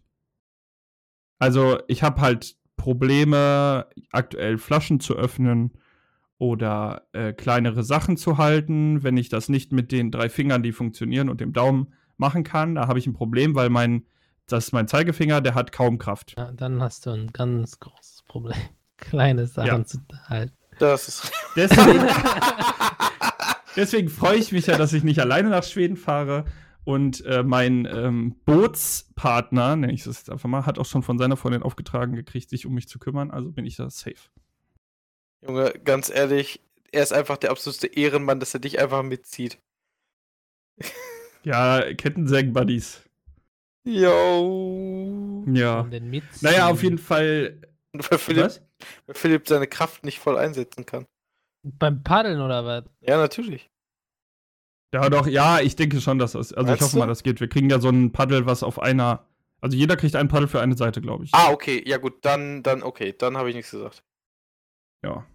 Also 1.39 1.79
ich 1.87 2.03
habe 2.03 2.21
halt 2.21 2.57
Probleme, 2.79 3.85
aktuell 4.11 4.57
Flaschen 4.57 4.99
zu 4.99 5.15
öffnen 5.15 5.73
oder 6.39 7.03
äh, 7.11 7.33
kleinere 7.33 7.83
Sachen 7.83 8.17
zu 8.17 8.37
halten, 8.37 9.03
wenn 9.03 9.17
ich 9.17 9.29
das 9.29 9.49
nicht 9.49 9.71
mit 9.73 9.91
den 9.91 10.09
drei 10.09 10.29
Fingern, 10.29 10.63
die 10.63 10.71
funktionieren, 10.71 11.29
und 11.29 11.41
dem 11.41 11.51
Daumen 11.53 11.93
machen 12.17 12.43
kann. 12.43 12.75
Da 12.75 12.87
habe 12.87 12.97
ich 12.97 13.05
ein 13.05 13.13
Problem, 13.13 13.53
weil 13.53 13.69
mein, 13.69 14.05
das 14.47 14.67
ist 14.67 14.71
mein 14.71 14.87
Zeigefinger, 14.87 15.41
der 15.41 15.53
hat 15.53 15.71
kaum 15.73 15.97
Kraft. 15.97 16.35
Ja, 16.37 16.51
dann 16.53 16.81
hast 16.81 17.05
du 17.05 17.11
ein 17.11 17.27
ganz 17.33 17.79
großes 17.79 18.23
Problem. 18.27 18.57
Kleine 18.97 19.45
Sachen 19.45 19.67
Ja. 19.67 19.85
zu 19.85 19.99
halten. 20.27 20.55
Das 20.79 21.09
ist. 21.09 21.31
Deswegen, 21.57 22.07
deswegen 23.75 24.09
freue 24.09 24.37
ich 24.37 24.53
mich 24.53 24.67
ja, 24.67 24.77
dass 24.77 24.93
ich 24.93 25.03
nicht 25.03 25.19
alleine 25.19 25.49
nach 25.49 25.63
Schweden 25.63 25.97
fahre. 25.97 26.45
Und 26.89 27.23
äh, 27.25 27.43
mein 27.43 27.85
ähm, 27.85 28.35
Bootspartner, 28.45 29.75
nenne 29.75 29.93
ich 29.93 30.05
das 30.05 30.17
jetzt 30.17 30.31
einfach 30.31 30.49
mal, 30.49 30.65
hat 30.65 30.79
auch 30.79 30.87
schon 30.87 31.03
von 31.03 31.19
seiner 31.19 31.37
Freundin 31.37 31.61
aufgetragen 31.61 32.15
gekriegt, 32.15 32.49
sich 32.49 32.65
um 32.65 32.73
mich 32.73 32.87
zu 32.87 32.97
kümmern. 32.97 33.29
Also 33.29 33.51
bin 33.51 33.67
ich 33.67 33.75
da 33.75 33.91
safe. 33.91 34.31
Junge, 35.45 35.71
ganz 35.83 36.09
ehrlich, 36.09 36.61
er 36.91 37.03
ist 37.03 37.13
einfach 37.13 37.37
der 37.37 37.51
absolute 37.51 37.85
Ehrenmann, 37.85 38.39
dass 38.39 38.55
er 38.55 38.59
dich 38.59 38.79
einfach 38.79 39.03
mitzieht. 39.03 39.59
Ja, 41.43 41.93
Kettensägen-Buddies. 41.93 43.01
Yo. 43.85 45.45
Ja. 45.47 45.87
Naja, 46.41 46.67
auf 46.67 46.83
jeden 46.83 46.97
Fall. 46.97 47.61
Und 47.93 48.11
weil 48.11 48.17
Philipp, 48.17 48.45
Was? 48.45 48.61
weil 49.05 49.15
Philipp 49.15 49.47
seine 49.47 49.67
Kraft 49.67 50.03
nicht 50.03 50.19
voll 50.19 50.37
einsetzen 50.37 50.85
kann. 50.85 51.05
Beim 51.63 52.03
Paddeln 52.03 52.41
oder 52.41 52.65
was? 52.65 52.83
Ja, 52.99 53.17
natürlich. 53.17 53.69
Ja, 54.93 55.09
doch, 55.09 55.27
ja, 55.27 55.59
ich 55.59 55.75
denke 55.75 56.01
schon, 56.01 56.17
dass 56.17 56.31
das. 56.31 56.51
Also 56.51 56.65
ich 56.65 56.67
Meinst 56.67 56.83
hoffe 56.83 56.93
du? 56.93 56.99
mal, 56.99 57.07
das 57.07 57.23
geht. 57.23 57.39
Wir 57.39 57.47
kriegen 57.47 57.69
ja 57.69 57.79
so 57.79 57.89
ein 57.89 58.11
Paddel, 58.11 58.45
was 58.45 58.63
auf 58.63 58.81
einer. 58.81 59.25
Also 59.61 59.77
jeder 59.77 59.95
kriegt 59.97 60.15
ein 60.15 60.29
Paddel 60.29 60.47
für 60.47 60.61
eine 60.61 60.75
Seite, 60.75 61.01
glaube 61.01 61.25
ich. 61.25 61.33
Ah, 61.33 61.51
okay. 61.51 61.83
Ja, 61.85 61.97
gut, 61.97 62.19
dann, 62.21 62.63
dann, 62.63 62.81
okay. 62.81 63.13
Dann 63.17 63.37
habe 63.37 63.49
ich 63.49 63.55
nichts 63.55 63.71
gesagt. 63.71 64.03
Ja. 65.03 65.25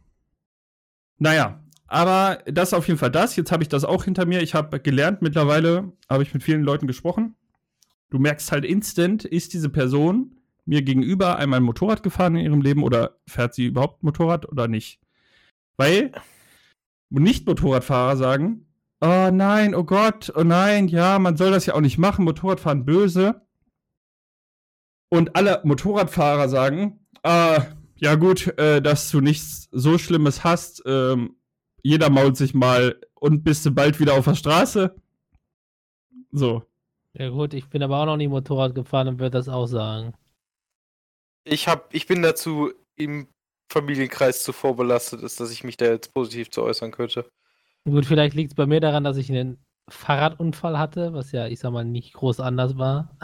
Naja, 1.18 1.62
aber 1.86 2.42
das 2.46 2.70
ist 2.70 2.74
auf 2.74 2.88
jeden 2.88 2.98
Fall 2.98 3.10
das. 3.10 3.36
Jetzt 3.36 3.52
habe 3.52 3.62
ich 3.62 3.68
das 3.68 3.84
auch 3.84 4.04
hinter 4.04 4.26
mir. 4.26 4.42
Ich 4.42 4.54
habe 4.54 4.80
gelernt, 4.80 5.22
mittlerweile 5.22 5.92
habe 6.08 6.22
ich 6.22 6.34
mit 6.34 6.42
vielen 6.42 6.62
Leuten 6.62 6.86
gesprochen. 6.86 7.36
Du 8.10 8.18
merkst 8.18 8.50
halt 8.50 8.64
instant, 8.64 9.24
ist 9.24 9.52
diese 9.52 9.68
Person 9.68 10.36
mir 10.66 10.82
gegenüber 10.82 11.36
einmal 11.36 11.60
Motorrad 11.60 12.02
gefahren 12.02 12.36
in 12.36 12.44
ihrem 12.44 12.62
Leben 12.62 12.82
oder 12.82 13.18
fährt 13.28 13.54
sie 13.54 13.66
überhaupt 13.66 14.02
Motorrad 14.02 14.48
oder 14.48 14.66
nicht? 14.66 15.00
Weil 15.76 16.12
Nicht-Motorradfahrer 17.10 18.16
sagen, 18.16 18.66
oh 19.04 19.30
nein, 19.30 19.74
oh 19.74 19.84
Gott, 19.84 20.32
oh 20.34 20.44
nein, 20.44 20.88
ja, 20.88 21.18
man 21.18 21.36
soll 21.36 21.50
das 21.50 21.66
ja 21.66 21.74
auch 21.74 21.82
nicht 21.82 21.98
machen, 21.98 22.24
Motorradfahren 22.24 22.86
böse. 22.86 23.42
Und 25.10 25.36
alle 25.36 25.60
Motorradfahrer 25.62 26.48
sagen, 26.48 27.06
ah, 27.22 27.66
ja 27.96 28.14
gut, 28.14 28.58
äh, 28.58 28.80
dass 28.80 29.10
du 29.10 29.20
nichts 29.20 29.68
so 29.70 29.98
Schlimmes 29.98 30.42
hast, 30.42 30.82
ähm, 30.86 31.36
jeder 31.82 32.08
mault 32.08 32.38
sich 32.38 32.54
mal 32.54 32.98
und 33.14 33.44
bist 33.44 33.66
du 33.66 33.70
bald 33.70 34.00
wieder 34.00 34.14
auf 34.14 34.24
der 34.24 34.34
Straße. 34.34 34.96
So. 36.32 36.62
Ja 37.12 37.28
gut, 37.28 37.52
ich 37.52 37.68
bin 37.68 37.82
aber 37.82 37.98
auch 37.98 38.06
noch 38.06 38.16
nie 38.16 38.26
Motorrad 38.26 38.74
gefahren 38.74 39.08
und 39.08 39.18
würde 39.18 39.38
das 39.38 39.48
auch 39.50 39.66
sagen. 39.66 40.14
Ich, 41.44 41.68
hab, 41.68 41.94
ich 41.94 42.06
bin 42.06 42.22
dazu 42.22 42.72
im 42.96 43.28
Familienkreis 43.70 44.42
zu 44.42 44.54
vorbelastet, 44.54 45.22
ist, 45.22 45.40
dass 45.40 45.50
ich 45.50 45.62
mich 45.62 45.76
da 45.76 45.84
jetzt 45.84 46.14
positiv 46.14 46.50
zu 46.50 46.62
äußern 46.62 46.90
könnte. 46.90 47.28
Gut, 47.86 48.06
vielleicht 48.06 48.34
liegt 48.34 48.52
es 48.52 48.56
bei 48.56 48.66
mir 48.66 48.80
daran, 48.80 49.04
dass 49.04 49.16
ich 49.16 49.30
einen 49.30 49.58
Fahrradunfall 49.90 50.78
hatte, 50.78 51.12
was 51.12 51.32
ja, 51.32 51.46
ich 51.46 51.58
sag 51.60 51.72
mal, 51.72 51.84
nicht 51.84 52.14
groß 52.14 52.40
anders 52.40 52.78
war. 52.78 53.16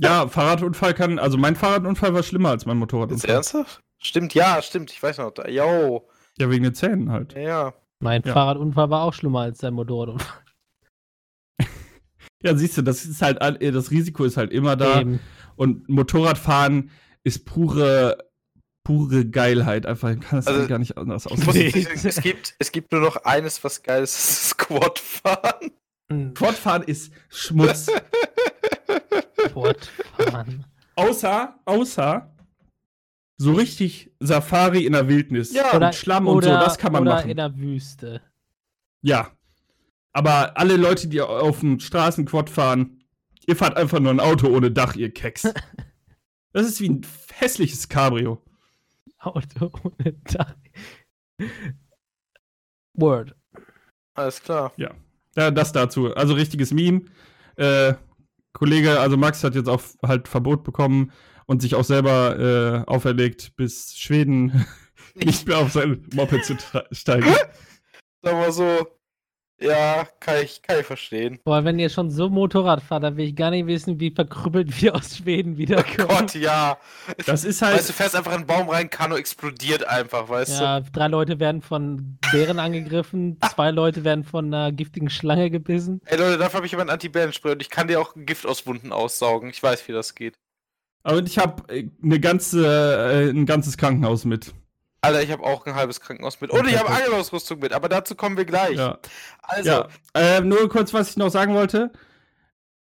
Ja, 0.00 0.26
Fahrradunfall 0.28 0.94
kann, 0.94 1.18
also 1.18 1.36
mein 1.38 1.54
Fahrradunfall 1.56 2.14
war 2.14 2.22
schlimmer 2.22 2.50
als 2.50 2.66
mein 2.66 2.76
Motorradunfall. 2.78 3.30
ernsthaft? 3.30 3.80
Stimmt, 4.02 4.34
ja, 4.34 4.60
stimmt. 4.62 4.90
Ich 4.90 5.02
weiß 5.02 5.18
noch. 5.18 5.30
Da. 5.32 5.46
Yo. 5.48 6.08
Ja, 6.38 6.50
wegen 6.50 6.64
den 6.64 6.74
Zähnen 6.74 7.10
halt. 7.10 7.34
Ja, 7.34 7.40
ja. 7.40 7.74
Mein 8.00 8.22
Ja. 8.24 8.32
Fahrradunfall 8.32 8.90
war 8.90 9.02
auch 9.02 9.12
schlimmer 9.12 9.40
als 9.40 9.58
dein 9.58 9.74
Motorradunfall. 9.74 10.42
Ja, 12.42 12.56
siehst 12.56 12.76
du, 12.76 12.82
das 12.82 13.04
ist 13.04 13.22
halt, 13.22 13.40
all- 13.40 13.58
das 13.58 13.92
Risiko 13.92 14.24
ist 14.24 14.36
halt 14.36 14.50
immer 14.50 14.74
da. 14.74 15.00
Eben. 15.00 15.20
Und 15.54 15.88
Motorradfahren 15.88 16.90
ist 17.22 17.44
pure, 17.44 18.18
pure 18.84 19.26
Geilheit. 19.26 19.86
Einfach, 19.86 20.10
ich 20.10 20.20
kann 20.20 20.38
das 20.38 20.46
Also, 20.46 20.66
gar 20.66 20.78
nicht 20.78 20.96
anders 20.96 21.24
sagen, 21.24 21.40
es, 22.04 22.20
gibt, 22.20 22.54
es 22.58 22.72
gibt 22.72 22.92
nur 22.92 23.00
noch 23.00 23.16
eines, 23.24 23.62
was 23.64 23.82
geil 23.82 24.02
ist, 24.02 24.14
das 24.14 24.30
ist 24.30 24.48
Squatfahren. 24.50 25.70
Hm, 26.10 26.34
Quadfahren 26.34 26.82
ist 26.82 27.12
Schmutz. 27.28 27.86
Sportfahren. 29.48 30.64
Außer, 30.94 31.58
außer 31.64 32.28
so 33.38 33.52
richtig 33.54 34.12
Safari 34.20 34.86
in 34.86 34.92
der 34.92 35.08
Wildnis. 35.08 35.52
Ja, 35.52 35.72
und 35.72 35.94
Schlamm 35.94 36.28
und 36.28 36.44
so, 36.44 36.50
das 36.50 36.78
kann 36.78 36.92
man 36.92 37.02
oder 37.02 37.14
machen. 37.16 37.30
in 37.30 37.36
der 37.36 37.56
Wüste. 37.56 38.20
Ja. 39.02 39.30
Aber 40.12 40.58
alle 40.58 40.76
Leute, 40.76 41.08
die 41.08 41.20
auf 41.20 41.60
dem 41.60 41.80
Straßenquad 41.80 42.50
fahren, 42.50 43.02
ihr 43.46 43.56
fahrt 43.56 43.76
einfach 43.76 43.98
nur 43.98 44.10
ein 44.12 44.20
Auto 44.20 44.48
ohne 44.48 44.70
Dach, 44.70 44.94
ihr 44.96 45.12
Keks. 45.12 45.48
Das 46.54 46.66
ist 46.66 46.82
wie 46.82 46.90
ein 46.90 47.00
hässliches 47.32 47.88
Cabrio. 47.88 48.42
Auto 49.22 49.70
ohne 49.82 50.12
Dach. 50.24 50.56
Word. 52.94 53.34
Alles 54.14 54.42
klar. 54.42 54.72
Ja, 55.36 55.50
das 55.50 55.72
dazu. 55.72 56.14
Also 56.14 56.34
richtiges 56.34 56.72
Meme. 56.72 57.06
Äh, 57.56 57.94
Kollege, 58.52 59.00
also 59.00 59.16
Max 59.16 59.42
hat 59.44 59.54
jetzt 59.54 59.68
auch 59.68 59.82
halt 60.02 60.28
Verbot 60.28 60.62
bekommen 60.62 61.12
und 61.46 61.62
sich 61.62 61.74
auch 61.74 61.84
selber 61.84 62.38
äh, 62.86 62.90
auferlegt, 62.90 63.56
bis 63.56 63.94
Schweden 63.96 64.66
nicht 65.14 65.46
mehr 65.46 65.58
auf 65.58 65.72
sein 65.72 66.06
Moped 66.14 66.44
zu 66.44 66.56
steigen. 66.90 67.34
Sag 68.22 68.34
mal 68.34 68.52
so. 68.52 68.86
Ja, 69.62 70.06
kann 70.20 70.42
ich, 70.42 70.60
kann 70.62 70.80
ich 70.80 70.86
verstehen. 70.86 71.38
Boah, 71.44 71.64
wenn 71.64 71.78
ihr 71.78 71.88
schon 71.88 72.10
so 72.10 72.28
Motorrad 72.28 72.82
fahrt, 72.82 73.04
dann 73.04 73.16
will 73.16 73.26
ich 73.26 73.36
gar 73.36 73.50
nicht 73.50 73.66
wissen, 73.66 74.00
wie 74.00 74.10
verkrüppelt 74.10 74.82
wir 74.82 74.94
aus 74.94 75.16
Schweden 75.18 75.54
Oh 75.54 75.58
wiederkommen. 75.58 76.08
Gott, 76.08 76.34
ja. 76.34 76.78
Das 77.26 77.44
ist 77.44 77.62
Weißt 77.62 77.74
du, 77.74 77.76
halt. 77.76 77.96
fährst 77.96 78.16
einfach 78.16 78.32
in 78.32 78.38
einen 78.38 78.46
Baum 78.46 78.68
rein, 78.68 78.90
Kano 78.90 79.16
explodiert 79.16 79.84
einfach, 79.86 80.28
weißt 80.28 80.60
Ja, 80.60 80.80
drei 80.80 81.08
Leute 81.08 81.38
werden 81.40 81.62
von 81.62 82.18
Bären 82.32 82.58
angegriffen, 82.58 83.38
zwei 83.54 83.70
Leute 83.70 84.04
werden 84.04 84.24
von 84.24 84.46
einer 84.52 84.72
giftigen 84.72 85.10
Schlange 85.10 85.50
gebissen. 85.50 86.00
du? 86.04 86.10
Ey 86.10 86.18
Leute, 86.18 86.38
dafür 86.38 86.58
habe 86.58 86.66
ich 86.66 86.72
immer 86.72 86.82
ein 86.82 86.90
Anti-Bären-Spray 86.90 87.52
und 87.52 87.62
ich 87.62 87.70
kann 87.70 87.88
dir 87.88 88.00
auch 88.00 88.14
Gift 88.16 88.46
aus 88.46 88.66
Wunden 88.66 88.92
aussaugen. 88.92 89.50
Ich 89.50 89.62
weiß, 89.62 89.86
wie 89.88 89.92
das 89.92 90.14
geht. 90.14 90.34
Aber 91.04 91.18
ich 91.18 91.38
habe 91.38 91.64
eine 92.02 92.20
ganze, 92.20 92.66
äh, 92.66 93.30
ein 93.30 93.46
ganzes 93.46 93.76
Krankenhaus 93.76 94.24
mit. 94.24 94.54
Alter, 95.02 95.20
ich 95.20 95.32
habe 95.32 95.42
auch 95.42 95.66
ein 95.66 95.74
halbes 95.74 96.00
Krankenhaus 96.00 96.40
mit. 96.40 96.50
Und 96.52 96.68
ich 96.68 96.78
habe 96.78 96.88
Angelausrüstung 96.88 97.58
mit, 97.58 97.72
aber 97.72 97.88
dazu 97.88 98.14
kommen 98.14 98.36
wir 98.36 98.44
gleich. 98.44 98.78
Ja. 98.78 98.98
Also, 99.42 99.68
Ja, 99.68 99.88
äh, 100.14 100.40
nur 100.40 100.68
kurz, 100.68 100.94
was 100.94 101.10
ich 101.10 101.16
noch 101.16 101.30
sagen 101.30 101.54
wollte. 101.54 101.90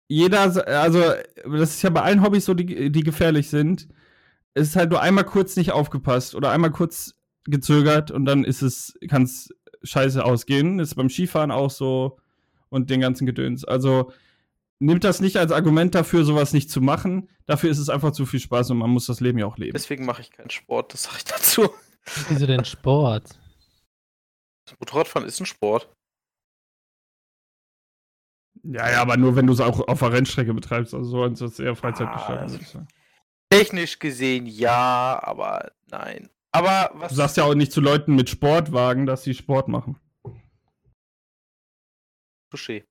Jeder, 0.08 0.42
also, 0.68 1.04
das 1.46 1.76
ist 1.76 1.82
ja 1.84 1.92
bei 1.92 2.02
allen 2.02 2.24
Hobbys 2.24 2.46
so, 2.46 2.56
die, 2.56 2.92
die 2.92 3.04
gefährlich 3.04 3.50
sind. 3.50 3.88
Es 4.56 4.70
ist 4.70 4.76
halt 4.76 4.90
nur 4.90 5.02
einmal 5.02 5.26
kurz 5.26 5.56
nicht 5.58 5.72
aufgepasst 5.72 6.34
oder 6.34 6.50
einmal 6.50 6.72
kurz 6.72 7.14
gezögert 7.44 8.10
und 8.10 8.26
dann 8.26 8.44
ist 8.44 8.64
es, 8.64 8.98
kann 9.08 9.24
es 9.24 9.54
scheiße 9.84 10.26
ausgehen. 10.26 10.80
Ist 10.80 10.96
beim 10.96 11.10
Skifahren 11.10 11.52
auch 11.52 11.70
so 11.70 12.18
und 12.70 12.90
den 12.90 13.00
ganzen 13.00 13.28
Gedöns. 13.28 13.64
Also, 13.64 14.12
nimmt 14.80 15.04
das 15.04 15.22
nicht 15.22 15.38
als 15.38 15.52
Argument 15.52 15.94
dafür, 15.94 16.24
sowas 16.24 16.52
nicht 16.52 16.72
zu 16.72 16.82
machen. 16.82 17.30
Dafür 17.46 17.70
ist 17.70 17.78
es 17.78 17.90
einfach 17.90 18.12
zu 18.12 18.26
viel 18.26 18.40
Spaß 18.40 18.72
und 18.72 18.80
man 18.80 18.90
muss 18.90 19.06
das 19.06 19.20
Leben 19.20 19.38
ja 19.38 19.46
auch 19.46 19.58
leben. 19.58 19.74
deswegen 19.74 20.06
mache 20.06 20.22
ich 20.22 20.32
keinen 20.32 20.50
Sport, 20.50 20.94
das 20.94 21.04
sage 21.04 21.18
ich 21.20 21.26
dazu. 21.26 21.70
Wieso 22.30 22.46
denn 22.48 22.66
Sport? 22.66 23.40
Motorradfahren 24.80 25.28
ist 25.28 25.40
ein 25.40 25.46
Sport. 25.46 25.90
Ja, 28.64 28.90
ja, 28.90 29.02
aber 29.02 29.18
nur 29.18 29.36
wenn 29.36 29.48
du 29.48 29.54
es 29.54 29.62
auch 29.62 29.88
auf 29.88 30.00
der 30.00 30.12
Rennstrecke 30.12 30.54
betreibst. 30.54 30.94
Also 30.94 31.10
so 31.10 31.26
ist 31.26 31.42
das 31.42 31.60
eher 31.60 31.76
Freizeitgestaltung, 31.76 32.60
Ah. 32.74 32.88
Technisch 33.50 34.00
gesehen 34.00 34.46
ja, 34.46 35.20
aber 35.24 35.72
nein. 35.86 36.30
Aber 36.52 36.92
was. 36.96 37.10
Du 37.10 37.16
sagst 37.16 37.38
ja 37.38 37.44
auch 37.44 37.54
nicht 37.54 37.72
zu 37.72 37.80
Leuten 37.80 38.16
mit 38.16 38.30
Sportwagen, 38.30 39.06
dass 39.06 39.24
sie 39.24 39.34
Sport 39.34 39.70
machen. 39.70 40.00
Touché. 42.52 42.84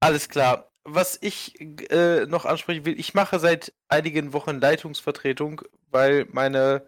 Alles 0.00 0.28
klar. 0.28 0.70
Was 0.84 1.18
ich 1.22 1.58
äh, 1.90 2.26
noch 2.26 2.44
ansprechen 2.44 2.84
will, 2.84 2.98
ich 2.98 3.14
mache 3.14 3.38
seit 3.38 3.72
einigen 3.88 4.32
Wochen 4.32 4.60
Leitungsvertretung, 4.60 5.62
weil 5.90 6.26
meine 6.30 6.86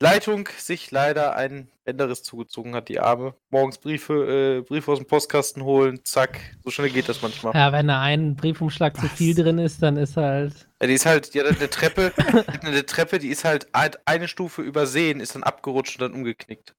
Leitung 0.00 0.46
sich 0.58 0.90
leider 0.90 1.36
ein 1.36 1.70
Bänderriss 1.84 2.22
zugezogen 2.22 2.74
hat, 2.74 2.88
die 2.90 3.00
Arme. 3.00 3.34
Morgens 3.50 3.78
Briefe, 3.78 4.58
äh, 4.58 4.60
Briefe 4.62 4.92
aus 4.92 4.98
dem 4.98 5.06
Postkasten 5.06 5.62
holen, 5.64 6.04
zack. 6.04 6.38
So 6.64 6.70
schnell 6.70 6.90
geht 6.90 7.08
das 7.08 7.22
manchmal. 7.22 7.54
Ja, 7.54 7.72
wenn 7.72 7.88
da 7.88 8.02
ein 8.02 8.36
Briefumschlag 8.36 8.94
zu 8.96 9.04
Was? 9.04 9.12
viel 9.12 9.34
drin 9.34 9.58
ist, 9.58 9.82
dann 9.82 9.96
ist 9.96 10.16
halt. 10.18 10.68
Ja, 10.82 10.86
die 10.86 10.92
ist 10.94 11.06
halt, 11.06 11.32
die 11.32 11.40
hat 11.40 11.46
eine 11.46 11.70
Treppe, 11.70 12.12
die 12.18 12.22
hat 12.22 12.64
eine 12.64 12.84
Treppe, 12.84 13.18
die 13.18 13.28
ist 13.28 13.44
halt 13.44 13.74
ein- 13.74 13.96
eine 14.04 14.28
Stufe 14.28 14.60
übersehen, 14.60 15.20
ist 15.20 15.34
dann 15.34 15.42
abgerutscht 15.44 15.96
und 15.96 16.02
dann 16.02 16.12
umgeknickt. 16.12 16.74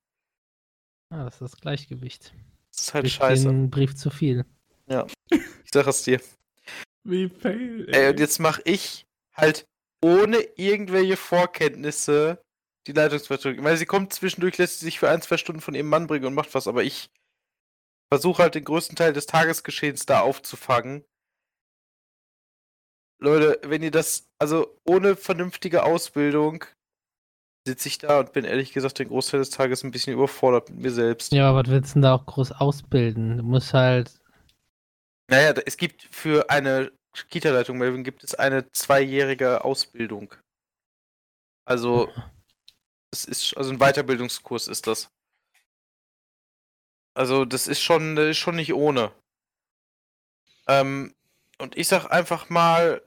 Ah, 1.09 1.23
das 1.23 1.35
ist 1.35 1.41
das 1.41 1.57
Gleichgewicht. 1.61 2.33
Das 2.71 2.81
ist 2.83 2.93
halt 2.93 3.05
Durch 3.05 3.13
scheiße. 3.15 3.47
Den 3.47 3.71
Brief 3.71 3.95
zu 3.95 4.11
viel. 4.11 4.45
Ich 4.89 5.71
sag 5.73 5.87
es 5.87 6.03
dir. 6.03 6.21
Wie 7.03 7.29
fail. 7.29 7.87
Ey, 7.89 8.09
und 8.11 8.19
jetzt 8.19 8.39
mache 8.39 8.61
ich 8.65 9.05
halt 9.33 9.65
ohne 10.03 10.37
irgendwelche 10.57 11.17
Vorkenntnisse 11.17 12.41
die 12.87 12.93
Leitungsvertretung. 12.93 13.63
Meine, 13.63 13.77
sie 13.77 13.85
kommt 13.85 14.13
zwischendurch, 14.13 14.57
lässt 14.57 14.79
sie 14.79 14.85
sich 14.85 14.99
für 14.99 15.09
ein, 15.09 15.21
zwei 15.21 15.37
Stunden 15.37 15.61
von 15.61 15.75
ihrem 15.75 15.89
Mann 15.89 16.07
bringen 16.07 16.25
und 16.25 16.33
macht 16.33 16.53
was, 16.55 16.67
aber 16.67 16.83
ich 16.83 17.09
versuche 18.11 18.43
halt 18.43 18.55
den 18.55 18.63
größten 18.63 18.95
Teil 18.95 19.13
des 19.13 19.25
Tagesgeschehens 19.25 20.05
da 20.05 20.21
aufzufangen. 20.21 21.03
Leute, 23.19 23.59
wenn 23.63 23.83
ihr 23.83 23.91
das, 23.91 24.29
also 24.39 24.79
ohne 24.85 25.15
vernünftige 25.15 25.83
Ausbildung, 25.83 26.65
sitze 27.67 27.89
ich 27.89 27.97
da 27.97 28.19
und 28.19 28.31
bin 28.31 28.45
ehrlich 28.45 28.71
gesagt 28.71 28.99
den 28.99 29.09
Großteil 29.09 29.39
des 29.39 29.49
Tages 29.49 29.83
ein 29.83 29.91
bisschen 29.91 30.13
überfordert 30.13 30.69
mit 30.69 30.79
mir 30.79 30.91
selbst. 30.91 31.33
Ja, 31.33 31.49
aber 31.49 31.63
was 31.63 31.69
willst 31.69 31.89
du 31.91 31.93
denn 31.95 32.01
da 32.03 32.15
auch 32.15 32.25
groß 32.25 32.53
ausbilden? 32.53 33.37
Du 33.37 33.43
musst 33.43 33.73
halt. 33.73 34.19
Naja, 35.29 35.53
es 35.65 35.75
gibt 35.75 36.03
für 36.03 36.49
eine 36.49 36.91
Kita-Leitung, 37.29 37.77
Melvin, 37.77 38.03
gibt 38.03 38.23
es 38.23 38.35
eine 38.35 38.71
zweijährige 38.71 39.65
Ausbildung. 39.65 40.33
Also, 41.65 42.09
es 43.11 43.25
ist, 43.25 43.57
also 43.57 43.71
ein 43.71 43.79
Weiterbildungskurs 43.79 44.67
ist 44.67 44.87
das. 44.87 45.09
Also, 47.15 47.45
das 47.45 47.67
ist 47.67 47.81
schon, 47.81 48.15
das 48.15 48.27
ist 48.27 48.37
schon 48.37 48.55
nicht 48.55 48.73
ohne. 48.73 49.11
Ähm, 50.67 51.15
und 51.57 51.77
ich 51.77 51.87
sag 51.87 52.05
einfach 52.11 52.49
mal, 52.49 53.01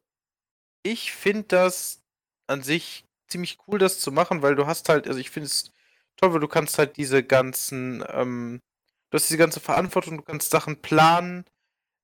ich 0.82 1.12
finde 1.12 1.44
das 1.44 2.02
an 2.46 2.62
sich 2.62 3.06
ziemlich 3.28 3.58
cool, 3.66 3.78
das 3.78 4.00
zu 4.00 4.12
machen, 4.12 4.42
weil 4.42 4.56
du 4.56 4.66
hast 4.66 4.88
halt, 4.88 5.06
also 5.08 5.20
ich 5.20 5.30
finde 5.30 5.46
es 5.48 5.72
toll, 6.16 6.32
weil 6.32 6.40
du 6.40 6.48
kannst 6.48 6.78
halt 6.78 6.96
diese 6.96 7.22
ganzen, 7.24 8.04
ähm, 8.08 8.60
du 9.10 9.16
hast 9.16 9.28
diese 9.28 9.38
ganze 9.38 9.60
Verantwortung, 9.60 10.18
du 10.18 10.24
kannst 10.24 10.50
Sachen 10.50 10.82
planen. 10.82 11.44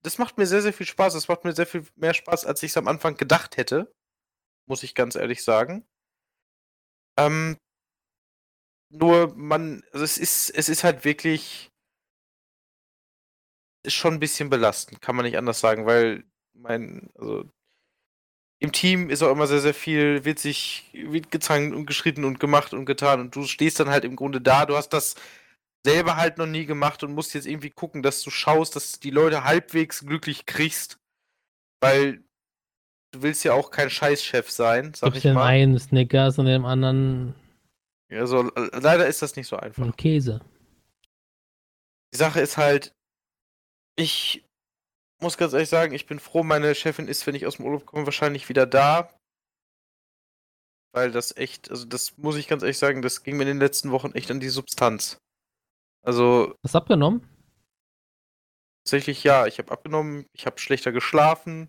Das 0.03 0.19
macht 0.19 0.39
mir 0.39 0.47
sehr, 0.47 0.63
sehr 0.63 0.73
viel 0.73 0.87
Spaß. 0.87 1.15
Das 1.15 1.29
macht 1.29 1.45
mir 1.45 1.53
sehr 1.55 1.67
viel 1.67 1.87
mehr 1.97 2.15
Spaß, 2.15 2.47
als 2.47 2.63
ich 2.63 2.73
es 2.73 2.77
am 2.77 2.89
Anfang 2.89 3.17
gedacht 3.17 3.57
hätte. 3.57 3.93
Muss 4.67 4.83
ich 4.85 4.95
ganz 4.95 5.17
ehrlich 5.17 5.45
sagen. 5.45 5.87
Ähm, 7.19 7.57
nur 8.99 9.35
man, 9.37 9.83
also 9.93 10.05
es 10.05 10.19
ist, 10.19 10.51
es 10.51 10.69
ist 10.69 10.85
halt 10.85 11.05
wirklich 11.05 11.71
ist 13.87 13.95
schon 13.95 14.15
ein 14.15 14.21
bisschen 14.21 14.51
belastend, 14.51 15.01
kann 15.01 15.17
man 15.17 15.25
nicht 15.25 15.39
anders 15.39 15.61
sagen, 15.61 15.87
weil 15.87 16.25
mein, 16.55 17.11
also 17.15 17.45
im 18.59 18.73
Team 18.73 19.11
ist 19.11 19.23
auch 19.23 19.31
immer 19.31 19.47
sehr, 19.47 19.61
sehr 19.61 19.75
viel, 19.75 20.25
wird 20.25 20.39
sich, 20.39 20.91
wird 20.93 21.31
gezankt 21.31 21.75
und 21.75 21.87
geschritten 21.87 22.25
und 22.25 22.41
gemacht 22.41 22.73
und 22.73 22.87
getan 22.87 23.21
und 23.21 23.37
du 23.37 23.45
stehst 23.45 23.79
dann 23.79 23.91
halt 23.91 24.05
im 24.05 24.17
Grunde 24.17 24.41
da, 24.41 24.67
du 24.67 24.77
hast 24.77 24.91
das 24.91 25.15
selber 25.87 26.17
halt 26.17 26.39
noch 26.39 26.47
nie 26.47 26.67
gemacht 26.67 27.05
und 27.05 27.15
musst 27.15 27.35
jetzt 27.35 27.47
irgendwie 27.47 27.71
gucken, 27.71 28.03
dass 28.03 28.23
du 28.23 28.31
schaust, 28.31 28.75
dass 28.75 28.99
die 28.99 29.11
Leute 29.11 29.45
halbwegs 29.45 30.05
glücklich 30.05 30.47
kriegst, 30.47 30.99
weil 31.81 32.25
du 33.13 33.23
willst 33.23 33.45
ja 33.45 33.53
auch 33.53 33.71
kein 33.71 33.89
Scheißchef 33.89 34.51
sein, 34.51 34.95
sag 34.95 35.09
Gibst 35.09 35.19
ich 35.19 35.23
dem 35.23 35.35
mal. 35.35 35.47
einen 35.47 35.79
Snickers 35.79 36.39
und 36.39 36.47
dem 36.47 36.65
anderen 36.65 37.35
Also 38.11 38.51
äh, 38.55 38.79
leider 38.81 39.07
ist 39.07 39.23
das 39.23 39.37
nicht 39.37 39.49
so 39.49 39.57
einfach. 39.57 39.83
einen 39.83 39.97
Käse. 39.97 40.41
Die 42.13 42.19
Sache 42.19 42.41
ist 42.41 42.57
halt, 42.57 42.95
ich 43.97 44.45
muss 45.21 45.37
ganz 45.37 45.53
ehrlich 45.53 45.69
sagen, 45.69 45.95
ich 45.95 46.07
bin 46.07 46.21
froh, 46.21 46.43
meine 46.43 46.75
Chefin 46.75 47.09
ist, 47.09 47.27
wenn 47.27 47.35
ich 47.35 47.47
aus 47.47 47.57
dem 47.57 47.67
Urlaub 47.67 47.87
komme, 47.87 48.07
wahrscheinlich 48.07 48.49
wieder 48.49 48.67
da. 48.67 49.13
Weil 50.93 51.11
das 51.11 51.37
echt, 51.37 51.71
also 51.71 51.85
das 51.85 52.17
muss 52.17 52.37
ich 52.37 52.49
ganz 52.49 52.63
ehrlich 52.63 52.79
sagen, 52.79 53.03
das 53.03 53.23
ging 53.23 53.37
mir 53.37 53.43
in 53.43 53.49
den 53.49 53.59
letzten 53.59 53.91
Wochen 53.91 54.13
echt 54.13 54.31
an 54.31 54.41
die 54.41 54.49
Substanz. 54.49 55.19
Also 56.03 56.55
Hast 56.63 56.75
du 56.75 56.79
abgenommen? 56.79 57.29
tatsächlich 58.87 59.25
ja, 59.25 59.47
ich 59.49 59.59
habe 59.59 59.73
abgenommen, 59.73 60.27
ich 60.33 60.47
habe 60.47 60.61
schlechter 60.61 60.93
geschlafen. 60.93 61.69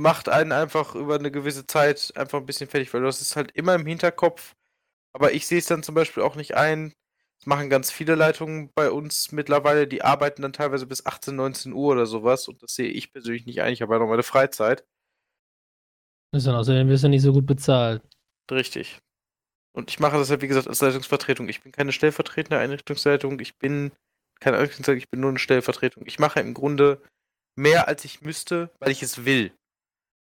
Macht 0.00 0.30
einen 0.30 0.52
einfach 0.52 0.94
über 0.94 1.16
eine 1.16 1.30
gewisse 1.30 1.66
Zeit 1.66 2.12
einfach 2.16 2.38
ein 2.38 2.46
bisschen 2.46 2.70
fertig, 2.70 2.92
weil 2.94 3.02
du 3.02 3.06
hast 3.06 3.20
es 3.20 3.36
halt 3.36 3.50
immer 3.52 3.74
im 3.74 3.84
Hinterkopf. 3.84 4.54
Aber 5.12 5.32
ich 5.32 5.46
sehe 5.46 5.58
es 5.58 5.66
dann 5.66 5.82
zum 5.82 5.94
Beispiel 5.94 6.22
auch 6.22 6.36
nicht 6.36 6.56
ein. 6.56 6.94
Das 7.38 7.46
machen 7.46 7.68
ganz 7.68 7.90
viele 7.90 8.14
Leitungen 8.14 8.70
bei 8.74 8.90
uns 8.90 9.30
mittlerweile, 9.30 9.86
die 9.86 10.02
arbeiten 10.02 10.40
dann 10.40 10.54
teilweise 10.54 10.86
bis 10.86 11.04
18, 11.04 11.36
19 11.36 11.72
Uhr 11.74 11.92
oder 11.92 12.06
sowas. 12.06 12.48
Und 12.48 12.62
das 12.62 12.74
sehe 12.74 12.88
ich 12.88 13.12
persönlich 13.12 13.44
nicht 13.44 13.60
ein. 13.60 13.74
Ich 13.74 13.82
habe 13.82 13.92
ja 13.92 13.98
noch 13.98 14.08
meine 14.08 14.22
Freizeit. 14.22 14.86
Ist 16.32 16.46
dann 16.46 16.54
außerdem 16.54 16.88
wirst 16.88 17.04
du 17.04 17.08
nicht 17.08 17.22
so 17.22 17.32
gut 17.32 17.46
bezahlt. 17.46 18.02
Richtig. 18.50 19.00
Und 19.72 19.90
ich 19.90 20.00
mache 20.00 20.16
das 20.16 20.30
halt, 20.30 20.40
wie 20.40 20.48
gesagt, 20.48 20.66
als 20.66 20.80
Leitungsvertretung. 20.80 21.48
Ich 21.48 21.62
bin 21.62 21.72
keine 21.72 21.92
stellvertretende 21.92 22.58
Einrichtungsleitung. 22.58 23.38
Ich 23.40 23.58
bin 23.58 23.92
keine 24.40 24.56
Einrichtungsleitung, 24.56 24.98
ich 24.98 25.10
bin 25.10 25.20
nur 25.20 25.30
eine 25.30 25.38
Stellvertretung. 25.38 26.04
Ich 26.06 26.18
mache 26.18 26.40
im 26.40 26.54
Grunde 26.54 27.02
mehr 27.54 27.86
als 27.86 28.04
ich 28.04 28.22
müsste, 28.22 28.70
weil 28.78 28.90
ich 28.90 29.02
es 29.02 29.26
will. 29.26 29.52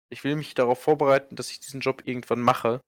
Ich 0.10 0.23
will 0.23 0.36
mich 0.36 0.53
darauf 0.56 0.82
vorbereiten, 0.82 1.36
dass 1.36 1.52
ich 1.52 1.60
diesen 1.60 1.80
Job 1.82 2.02
irgendwann 2.06 2.41
mache. 2.41 2.82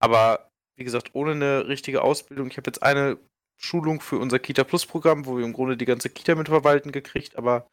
Aber 0.00 0.50
wie 0.76 0.84
gesagt, 0.84 1.10
ohne 1.14 1.32
eine 1.32 1.68
richtige 1.68 2.02
Ausbildung. 2.02 2.48
Ich 2.50 2.56
habe 2.56 2.68
jetzt 2.68 2.82
eine 2.82 3.18
Schulung 3.56 4.00
für 4.00 4.18
unser 4.18 4.38
Kita 4.38 4.64
Plus 4.64 4.86
Programm, 4.86 5.26
wo 5.26 5.36
wir 5.36 5.44
im 5.44 5.52
Grunde 5.52 5.76
die 5.76 5.84
ganze 5.84 6.10
Kita 6.10 6.34
mitverwalten 6.34 6.92
gekriegt, 6.92 7.36
aber 7.36 7.68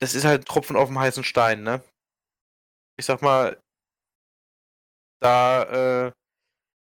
das 0.00 0.14
ist 0.14 0.24
halt 0.24 0.42
ein 0.42 0.44
Tropfen 0.46 0.76
auf 0.76 0.88
dem 0.88 0.98
heißen 0.98 1.24
Stein, 1.24 1.62
ne? 1.62 1.82
Ich 2.96 3.06
sag 3.06 3.22
mal, 3.22 3.60
da, 5.20 6.06
äh, 6.08 6.12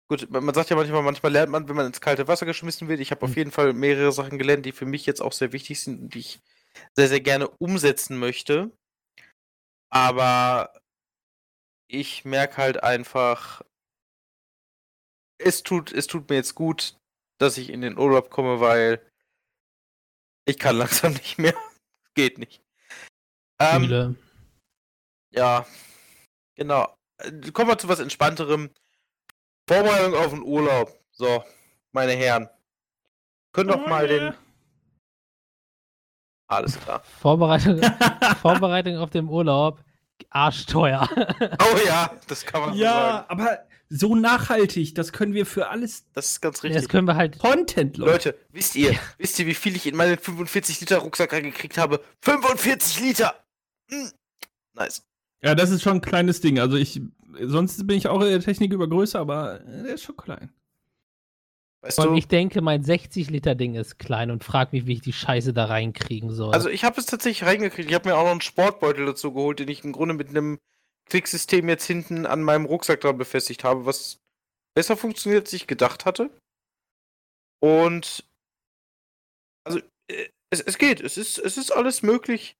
gut, 0.09 0.29
man 0.31 0.53
sagt 0.55 0.69
ja 0.69 0.75
manchmal, 0.75 1.03
manchmal 1.03 1.31
lernt 1.33 1.51
man, 1.51 1.69
wenn 1.69 1.75
man 1.75 1.87
ins 1.87 2.01
kalte 2.01 2.27
Wasser 2.29 2.45
geschmissen 2.45 2.87
wird. 2.89 2.99
Ich 3.01 3.11
habe 3.11 3.23
auf 3.23 3.31
Mhm. 3.31 3.37
jeden 3.37 3.51
Fall 3.51 3.73
mehrere 3.73 4.11
Sachen 4.13 4.39
gelernt, 4.39 4.65
die 4.65 4.73
für 4.73 4.85
mich 4.87 5.05
jetzt 5.05 5.21
auch 5.21 5.33
sehr 5.33 5.53
wichtig 5.53 5.81
sind 5.81 6.01
und 6.01 6.15
die 6.15 6.19
ich 6.21 6.41
sehr, 6.95 7.07
sehr 7.09 7.21
gerne 7.21 7.49
umsetzen 7.49 8.19
möchte. 8.19 8.71
Aber 9.89 10.73
ich 11.87 12.25
merke 12.25 12.57
halt 12.57 12.83
einfach, 12.83 13.61
es 15.37 15.63
tut, 15.63 15.91
es 15.91 16.07
tut 16.07 16.29
mir 16.29 16.35
jetzt 16.35 16.55
gut, 16.55 16.97
dass 17.37 17.57
ich 17.57 17.69
in 17.69 17.81
den 17.81 17.97
Urlaub 17.97 18.29
komme, 18.29 18.59
weil 18.59 19.01
ich 20.45 20.57
kann 20.57 20.77
langsam 20.77 21.13
nicht 21.13 21.37
mehr. 21.37 21.55
Geht 22.15 22.37
nicht. 22.37 22.63
Ähm, 23.59 24.17
ja, 25.31 25.65
genau. 26.55 26.95
Äh, 27.17 27.51
Kommen 27.51 27.69
wir 27.69 27.77
zu 27.77 27.87
was 27.87 27.99
Entspannterem. 27.99 28.71
Vorbereitung 29.67 30.15
auf 30.15 30.29
den 30.29 30.43
Urlaub. 30.43 30.97
So, 31.11 31.43
meine 31.91 32.13
Herren. 32.13 32.49
Können 33.51 33.69
doch 33.69 33.87
mal 33.87 34.07
den. 34.07 34.33
Alles 36.47 36.79
klar. 36.79 37.01
Vorbereitung, 37.19 37.81
Vorbereitung 38.41 38.97
auf 38.97 39.09
den 39.09 39.27
Urlaub. 39.27 39.83
Arschteuer. 40.29 41.07
Oh 41.59 41.77
ja, 41.85 42.11
das 42.27 42.45
kann 42.45 42.61
man 42.61 42.73
so 42.73 42.79
ja, 42.79 42.93
sagen. 42.93 43.25
aber 43.29 43.59
so 43.89 44.15
nachhaltig, 44.15 44.95
das 44.95 45.13
können 45.13 45.33
wir 45.33 45.45
für 45.45 45.69
alles 45.69 46.05
Das 46.13 46.31
ist 46.31 46.41
ganz 46.41 46.63
richtig. 46.63 46.81
Das 46.81 46.89
können 46.89 47.07
wir 47.07 47.15
halt. 47.15 47.39
Content, 47.39 47.97
Leute. 47.97 48.11
Leute, 48.11 48.39
wisst 48.51 48.75
ihr, 48.75 48.97
wisst 49.17 49.39
ihr, 49.39 49.47
wie 49.47 49.53
viel 49.53 49.75
ich 49.75 49.85
in 49.85 49.95
meinen 49.95 50.17
45 50.17 50.81
Liter 50.81 50.97
Rucksack 50.99 51.33
reingekriegt 51.33 51.77
habe? 51.77 52.01
45 52.21 52.99
Liter! 53.01 53.35
Hm. 53.89 54.11
Nice. 54.73 55.03
Ja, 55.41 55.55
das 55.55 55.69
ist 55.69 55.83
schon 55.83 55.97
ein 55.97 56.01
kleines 56.01 56.41
Ding. 56.41 56.59
Also 56.59 56.77
ich, 56.77 57.01
sonst 57.41 57.85
bin 57.87 57.97
ich 57.97 58.07
auch 58.07 58.21
in 58.21 58.29
der 58.29 58.41
Technik 58.41 58.73
über 58.73 58.87
Größe, 58.87 59.17
aber 59.19 59.59
der 59.59 59.95
ist 59.95 60.03
schon 60.03 60.17
klein. 60.17 60.51
Weißt 61.81 61.99
Und 61.99 62.07
du? 62.07 62.15
ich 62.15 62.27
denke, 62.27 62.61
mein 62.61 62.83
60-Liter-Ding 62.83 63.75
ist 63.75 63.99
klein 63.99 64.31
und 64.31 64.43
frag 64.43 64.73
mich, 64.73 64.87
wie 64.87 64.93
ich 64.93 65.01
die 65.01 65.13
Scheiße 65.13 65.53
da 65.53 65.65
reinkriegen 65.65 66.31
soll. 66.31 66.53
Also 66.53 66.69
ich 66.69 66.83
habe 66.83 66.99
es 66.99 67.05
tatsächlich 67.05 67.47
reingekriegt. 67.47 67.89
Ich 67.89 67.95
habe 67.95 68.09
mir 68.09 68.15
auch 68.17 68.23
noch 68.23 68.31
einen 68.31 68.41
Sportbeutel 68.41 69.05
dazu 69.05 69.33
geholt, 69.33 69.59
den 69.59 69.69
ich 69.69 69.83
im 69.83 69.91
Grunde 69.91 70.15
mit 70.15 70.29
einem 70.29 70.59
Klicksystem 71.07 71.69
jetzt 71.69 71.85
hinten 71.85 72.25
an 72.25 72.41
meinem 72.41 72.65
Rucksack 72.65 73.01
dran 73.01 73.17
befestigt 73.17 73.63
habe, 73.63 73.85
was 73.85 74.19
besser 74.75 74.97
funktioniert, 74.97 75.45
als 75.45 75.53
ich 75.53 75.67
gedacht 75.67 76.05
hatte. 76.05 76.29
Und 77.59 78.25
also 79.63 79.79
äh, 80.07 80.29
es, 80.49 80.61
es 80.61 80.77
geht, 80.77 81.01
es 81.01 81.17
ist, 81.17 81.37
es 81.37 81.57
ist 81.57 81.71
alles 81.71 82.01
möglich. 82.01 82.57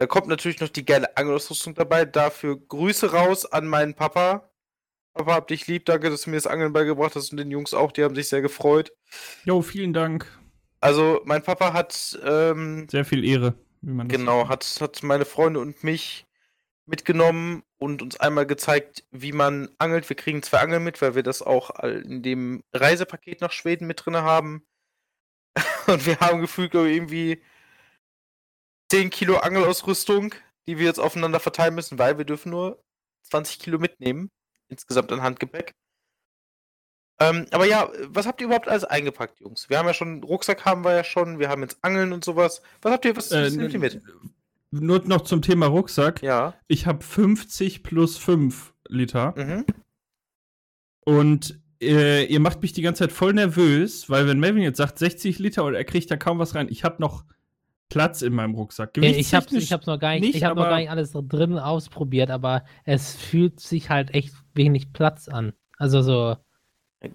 Da 0.00 0.06
kommt 0.06 0.28
natürlich 0.28 0.60
noch 0.60 0.68
die 0.68 0.84
geile 0.84 1.16
Angelausrüstung 1.16 1.74
dabei. 1.74 2.04
Dafür 2.04 2.56
Grüße 2.56 3.12
raus 3.12 3.46
an 3.46 3.66
meinen 3.66 3.94
Papa. 3.94 4.47
Papa, 5.18 5.34
hab 5.34 5.48
dich 5.48 5.66
lieb, 5.66 5.84
danke, 5.84 6.10
dass 6.10 6.22
du 6.22 6.30
mir 6.30 6.36
das 6.36 6.46
Angeln 6.46 6.72
beigebracht 6.72 7.16
hast 7.16 7.32
und 7.32 7.38
den 7.38 7.50
Jungs 7.50 7.74
auch, 7.74 7.90
die 7.90 8.04
haben 8.04 8.14
sich 8.14 8.28
sehr 8.28 8.40
gefreut. 8.40 8.92
Jo, 9.44 9.62
vielen 9.62 9.92
Dank. 9.92 10.26
Also 10.80 11.20
mein 11.24 11.42
Papa 11.42 11.72
hat 11.72 12.16
ähm, 12.24 12.86
Sehr 12.88 13.04
viel 13.04 13.24
Ehre, 13.24 13.54
wie 13.80 13.90
man 13.92 14.06
Genau, 14.08 14.46
sagt. 14.46 14.50
hat, 14.50 14.80
hat 14.80 15.02
meine 15.02 15.24
Freunde 15.24 15.58
und 15.58 15.82
mich 15.82 16.24
mitgenommen 16.86 17.64
und 17.78 18.00
uns 18.00 18.18
einmal 18.20 18.46
gezeigt, 18.46 19.04
wie 19.10 19.32
man 19.32 19.68
angelt. 19.78 20.08
Wir 20.08 20.16
kriegen 20.16 20.42
zwei 20.42 20.60
Angeln 20.60 20.84
mit, 20.84 21.02
weil 21.02 21.16
wir 21.16 21.24
das 21.24 21.42
auch 21.42 21.70
in 21.80 22.22
dem 22.22 22.62
Reisepaket 22.72 23.40
nach 23.40 23.52
Schweden 23.52 23.86
mit 23.88 24.04
drin 24.06 24.16
haben. 24.16 24.64
Und 25.88 26.06
wir 26.06 26.20
haben 26.20 26.40
gefühlt, 26.40 26.70
glaube 26.70 26.88
ich, 26.90 26.96
irgendwie 26.96 27.42
10 28.90 29.10
Kilo 29.10 29.38
Angelausrüstung, 29.38 30.34
die 30.66 30.78
wir 30.78 30.86
jetzt 30.86 31.00
aufeinander 31.00 31.40
verteilen 31.40 31.74
müssen, 31.74 31.98
weil 31.98 32.18
wir 32.18 32.24
dürfen 32.24 32.50
nur 32.50 32.82
20 33.24 33.58
Kilo 33.58 33.78
mitnehmen. 33.78 34.30
Insgesamt 34.68 35.12
an 35.12 35.22
Handgepäck. 35.22 35.74
Ähm, 37.20 37.46
aber 37.50 37.66
ja, 37.66 37.90
was 38.06 38.26
habt 38.26 38.40
ihr 38.40 38.46
überhaupt 38.46 38.68
alles 38.68 38.84
eingepackt, 38.84 39.40
Jungs? 39.40 39.68
Wir 39.68 39.78
haben 39.78 39.86
ja 39.86 39.94
schon, 39.94 40.22
Rucksack 40.22 40.64
haben 40.64 40.84
wir 40.84 40.94
ja 40.94 41.04
schon, 41.04 41.38
wir 41.38 41.48
haben 41.48 41.62
jetzt 41.62 41.78
Angeln 41.82 42.12
und 42.12 42.24
sowas. 42.24 42.62
Was 42.80 42.92
habt 42.92 43.04
ihr, 43.04 43.16
was, 43.16 43.32
Äh, 43.32 43.46
was 43.46 43.54
nehmt 43.54 43.72
ihr 43.72 43.80
mit? 43.80 44.00
Nur 44.70 45.00
noch 45.04 45.22
zum 45.22 45.42
Thema 45.42 45.66
Rucksack. 45.66 46.22
Ja. 46.22 46.54
Ich 46.68 46.86
habe 46.86 47.02
50 47.02 47.82
plus 47.82 48.18
5 48.18 48.74
Liter. 48.88 49.34
Mhm. 49.36 49.64
Und 51.04 51.58
äh, 51.80 52.24
ihr 52.24 52.40
macht 52.40 52.62
mich 52.62 52.72
die 52.72 52.82
ganze 52.82 53.04
Zeit 53.04 53.12
voll 53.12 53.32
nervös, 53.32 54.10
weil 54.10 54.26
wenn 54.28 54.38
Melvin 54.38 54.62
jetzt 54.62 54.76
sagt 54.76 54.98
60 54.98 55.38
Liter 55.38 55.64
und 55.64 55.74
er 55.74 55.84
kriegt 55.84 56.10
da 56.10 56.16
kaum 56.16 56.38
was 56.38 56.54
rein, 56.54 56.68
ich 56.70 56.84
habe 56.84 56.96
noch 57.00 57.24
Platz 57.88 58.20
in 58.20 58.34
meinem 58.34 58.54
Rucksack. 58.54 58.96
Äh, 58.98 59.06
ich 59.06 59.18
ich 59.18 59.34
hab's 59.34 59.86
noch 59.86 59.98
gar 59.98 60.12
nicht, 60.12 60.20
nicht, 60.20 60.34
ich 60.36 60.44
hab 60.44 60.56
noch 60.56 60.64
gar 60.64 60.76
nicht 60.76 60.90
alles 60.90 61.12
drin 61.12 61.58
ausprobiert, 61.58 62.30
aber 62.30 62.64
es 62.84 63.16
fühlt 63.16 63.60
sich 63.60 63.88
halt 63.88 64.12
echt 64.14 64.34
wenig 64.58 64.92
Platz 64.92 65.28
an. 65.28 65.54
Also 65.78 66.02
so, 66.02 66.36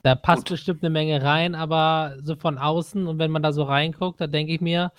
da 0.01 0.15
passt 0.15 0.45
Gut. 0.47 0.53
bestimmt 0.53 0.81
eine 0.83 0.89
Menge 0.89 1.21
rein, 1.21 1.53
aber 1.53 2.15
so 2.23 2.35
von 2.35 2.57
außen 2.57 3.05
und 3.05 3.19
wenn 3.19 3.29
man 3.29 3.43
da 3.43 3.51
so 3.53 3.63
reinguckt, 3.63 4.19
da 4.19 4.25
denke 4.27 4.53
ich 4.53 4.61
mir, 4.61 4.91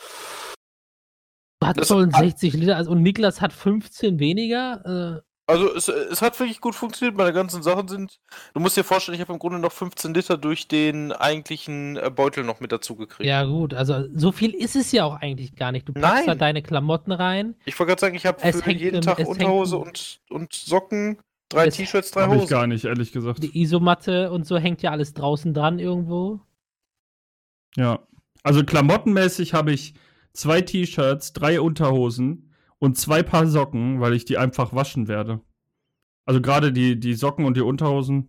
hat 1.62 1.78
Das- 1.78 1.88
schon 1.88 2.10
60 2.10 2.52
Liter, 2.54 2.76
also, 2.76 2.90
und 2.90 3.02
Niklas 3.02 3.40
hat 3.40 3.52
15 3.52 4.18
weniger. 4.18 5.18
Äh, 5.18 5.22
Also 5.46 5.74
es, 5.74 5.88
es 5.88 6.20
hat 6.22 6.38
wirklich 6.40 6.60
gut 6.60 6.74
funktioniert. 6.74 7.16
Meine 7.16 7.32
ganzen 7.34 7.62
Sachen 7.62 7.86
sind. 7.88 8.18
Du 8.54 8.60
musst 8.60 8.76
dir 8.78 8.84
vorstellen, 8.84 9.14
ich 9.14 9.20
habe 9.20 9.32
im 9.34 9.38
Grunde 9.38 9.58
noch 9.58 9.72
15 9.72 10.12
Liter 10.14 10.36
durch 10.38 10.68
den 10.68 11.12
eigentlichen 11.12 11.96
äh, 11.96 12.10
Beutel 12.10 12.44
noch 12.44 12.60
mit 12.60 12.70
dazu 12.72 12.96
gekriegt. 12.96 13.26
ja 13.28 13.44
gut, 13.44 13.72
also 13.74 14.04
so 14.14 14.32
viel 14.32 14.54
ist 14.54 14.74
es 14.76 14.90
ja 14.92 15.04
auch 15.04 15.16
eigentlich 15.20 15.54
gar 15.56 15.70
nicht. 15.72 15.86
Du 15.88 15.92
packst 15.94 16.08
Nein. 16.16 16.26
da 16.26 16.34
deine 16.34 16.62
Klamotten 16.62 17.12
rein. 17.12 17.54
Ich 17.66 17.78
wollte 17.78 17.90
gerade 17.90 18.00
sagen, 18.00 18.14
ich 18.14 18.24
habe 18.26 18.38
Es 18.42 18.56
für 18.60 18.66
hängt 18.66 18.80
jeden 18.80 19.00
Tag 19.02 19.18
Unterhose 19.20 19.76
und, 19.78 20.20
und 20.30 20.52
Socken, 20.54 21.18
drei 21.54 21.70
T-Shirts, 21.70 22.10
drei 22.10 22.22
habe 22.22 22.34
ich 22.36 22.42
Hosen. 22.42 22.50
gar 22.50 22.66
nicht, 22.66 22.84
ehrlich 22.84 23.12
gesagt. 23.12 23.42
Die 23.42 23.60
Isomatte 23.62 24.30
und 24.30 24.46
so 24.46 24.58
hängt 24.58 24.82
ja 24.82 24.90
alles 24.90 25.14
draußen 25.14 25.54
dran 25.54 25.78
irgendwo. 25.78 26.40
Ja. 27.76 28.06
Also 28.42 28.62
klamottenmäßig 28.64 29.54
habe 29.54 29.72
ich 29.72 29.94
zwei 30.32 30.60
T-Shirts, 30.60 31.32
drei 31.32 31.60
Unterhosen 31.60 32.52
und 32.78 32.98
zwei 32.98 33.22
Paar 33.22 33.46
Socken, 33.46 34.00
weil 34.00 34.12
ich 34.14 34.24
die 34.24 34.36
einfach 34.38 34.74
waschen 34.74 35.08
werde. 35.08 35.40
Also 36.26 36.40
gerade 36.40 36.72
die, 36.72 36.98
die 36.98 37.14
Socken 37.14 37.44
und 37.46 37.56
die 37.56 37.62
Unterhosen. 37.62 38.28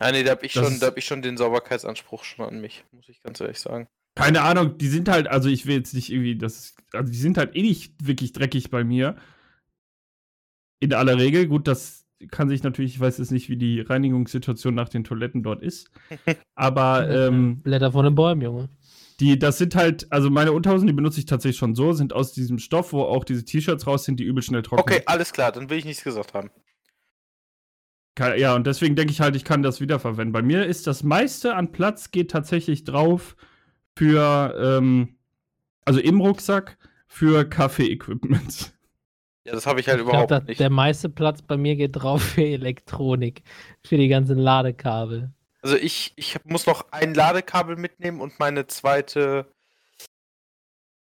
Ja, 0.00 0.10
nee, 0.10 0.24
da 0.24 0.32
habe 0.32 0.44
ich, 0.46 0.52
schon- 0.52 0.80
da 0.80 0.86
hab 0.88 0.96
ich 0.98 1.04
schon 1.04 1.22
den 1.22 1.36
Sauberkeitsanspruch 1.36 2.24
schon 2.24 2.46
an 2.46 2.60
mich, 2.60 2.84
muss 2.92 3.08
ich 3.08 3.22
ganz 3.22 3.40
ehrlich 3.40 3.60
sagen. 3.60 3.88
Keine 4.14 4.42
Ahnung, 4.42 4.76
die 4.76 4.88
sind 4.88 5.08
halt, 5.08 5.28
also 5.28 5.48
ich 5.48 5.64
will 5.66 5.76
jetzt 5.76 5.94
nicht 5.94 6.10
irgendwie, 6.10 6.36
das, 6.36 6.74
also 6.92 7.10
die 7.10 7.18
sind 7.18 7.38
halt 7.38 7.54
eh 7.56 7.62
nicht 7.62 8.06
wirklich 8.06 8.32
dreckig 8.32 8.70
bei 8.70 8.84
mir. 8.84 9.16
In 10.82 10.92
aller 10.92 11.16
Regel, 11.16 11.46
gut, 11.46 11.68
das 11.68 12.04
kann 12.32 12.48
sich 12.48 12.64
natürlich, 12.64 12.94
ich 12.94 13.00
weiß 13.00 13.18
jetzt 13.18 13.30
nicht, 13.30 13.48
wie 13.48 13.56
die 13.56 13.80
Reinigungssituation 13.80 14.74
nach 14.74 14.88
den 14.88 15.04
Toiletten 15.04 15.44
dort 15.44 15.62
ist. 15.62 15.92
Aber 16.56 17.08
ähm, 17.08 17.60
Blätter 17.62 17.92
von 17.92 18.04
den 18.04 18.16
Bäumen, 18.16 18.42
Junge. 18.42 18.68
die, 19.20 19.38
das 19.38 19.58
sind 19.58 19.76
halt, 19.76 20.10
also 20.10 20.28
meine 20.28 20.50
Unterhosen, 20.50 20.88
die 20.88 20.92
benutze 20.92 21.20
ich 21.20 21.26
tatsächlich 21.26 21.58
schon 21.58 21.76
so, 21.76 21.92
sind 21.92 22.12
aus 22.12 22.32
diesem 22.32 22.58
Stoff, 22.58 22.92
wo 22.92 23.02
auch 23.02 23.22
diese 23.22 23.44
T-Shirts 23.44 23.86
raus 23.86 24.04
sind, 24.04 24.18
die 24.18 24.24
übel 24.24 24.42
schnell 24.42 24.62
trocknen. 24.62 24.82
Okay, 24.82 25.02
alles 25.06 25.32
klar, 25.32 25.52
dann 25.52 25.70
will 25.70 25.78
ich 25.78 25.84
nichts 25.84 26.02
gesagt 26.02 26.34
haben. 26.34 26.50
Ja, 28.18 28.56
und 28.56 28.66
deswegen 28.66 28.96
denke 28.96 29.12
ich 29.12 29.20
halt, 29.20 29.36
ich 29.36 29.44
kann 29.44 29.62
das 29.62 29.80
wiederverwenden. 29.80 30.32
Bei 30.32 30.42
mir 30.42 30.66
ist 30.66 30.88
das 30.88 31.04
meiste 31.04 31.54
an 31.54 31.70
Platz 31.70 32.10
geht 32.10 32.32
tatsächlich 32.32 32.82
drauf 32.82 33.36
für, 33.96 34.52
ähm, 34.60 35.14
also 35.84 36.00
im 36.00 36.20
Rucksack 36.20 36.76
für 37.06 37.44
Kaffee-Equipment. 37.44 38.71
Ja, 39.44 39.52
das 39.52 39.66
habe 39.66 39.80
ich 39.80 39.88
halt 39.88 39.98
Ich 39.98 40.06
überhaupt 40.06 40.28
glaube, 40.28 40.46
nicht. 40.46 40.60
der 40.60 40.70
meiste 40.70 41.08
Platz 41.08 41.42
bei 41.42 41.56
mir 41.56 41.76
geht 41.76 41.96
drauf 41.96 42.22
für 42.34 42.44
Elektronik, 42.44 43.42
für 43.84 43.96
die 43.96 44.08
ganzen 44.08 44.38
Ladekabel. 44.38 45.32
Also 45.62 45.76
ich, 45.76 46.12
ich 46.16 46.44
muss 46.44 46.66
noch 46.66 46.90
ein 46.92 47.14
Ladekabel 47.14 47.76
mitnehmen 47.76 48.20
und 48.20 48.38
meine 48.38 48.66
zweite. 48.66 49.52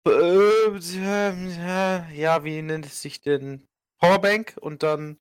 Äh, 0.07 0.79
ja, 2.13 2.43
wie 2.43 2.61
nennt 2.61 2.85
es 2.85 3.01
sich 3.01 3.21
denn? 3.21 3.67
Powerbank 3.99 4.55
und 4.61 4.83
dann 4.83 5.19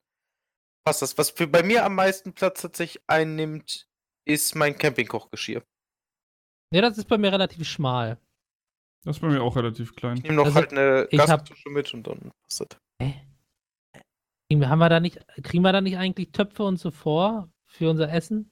passt 0.85 1.01
das. 1.01 1.17
Was 1.17 1.31
für 1.31 1.47
bei 1.47 1.63
mir 1.63 1.83
am 1.85 1.95
meisten 1.95 2.33
Platz 2.33 2.61
tatsächlich 2.61 3.03
einnimmt, 3.07 3.89
ist 4.25 4.55
mein 4.55 4.77
Campingkochgeschirr. 4.77 5.63
Ja, 6.73 6.81
das 6.81 6.97
ist 6.97 7.07
bei 7.07 7.17
mir 7.17 7.31
relativ 7.31 7.67
schmal. 7.67 8.17
Das 9.03 9.17
ist 9.17 9.21
bei 9.21 9.27
mir 9.29 9.41
auch 9.41 9.55
relativ 9.55 9.95
klein. 9.95 10.17
Ich 10.17 10.23
nehme 10.23 10.35
noch 10.35 10.45
Also, 10.45 10.55
halt 10.57 10.71
eine 10.71 11.07
Gaskartusche 11.11 11.69
mit 11.69 11.93
und 11.93 12.05
dann 12.07 12.31
passt 12.47 12.61
das. 12.61 12.67
Kriegen 14.49 14.61
wir- 14.61 14.69
Haben 14.69 14.79
wir 14.79 14.89
da 14.89 14.99
nicht, 14.99 15.19
kriegen 15.43 15.63
wir 15.63 15.71
da 15.71 15.81
nicht 15.81 15.97
eigentlich 15.97 16.31
Töpfe 16.31 16.63
und 16.63 16.77
so 16.77 16.91
vor 16.91 17.49
für 17.67 17.89
unser 17.89 18.11
Essen? 18.11 18.51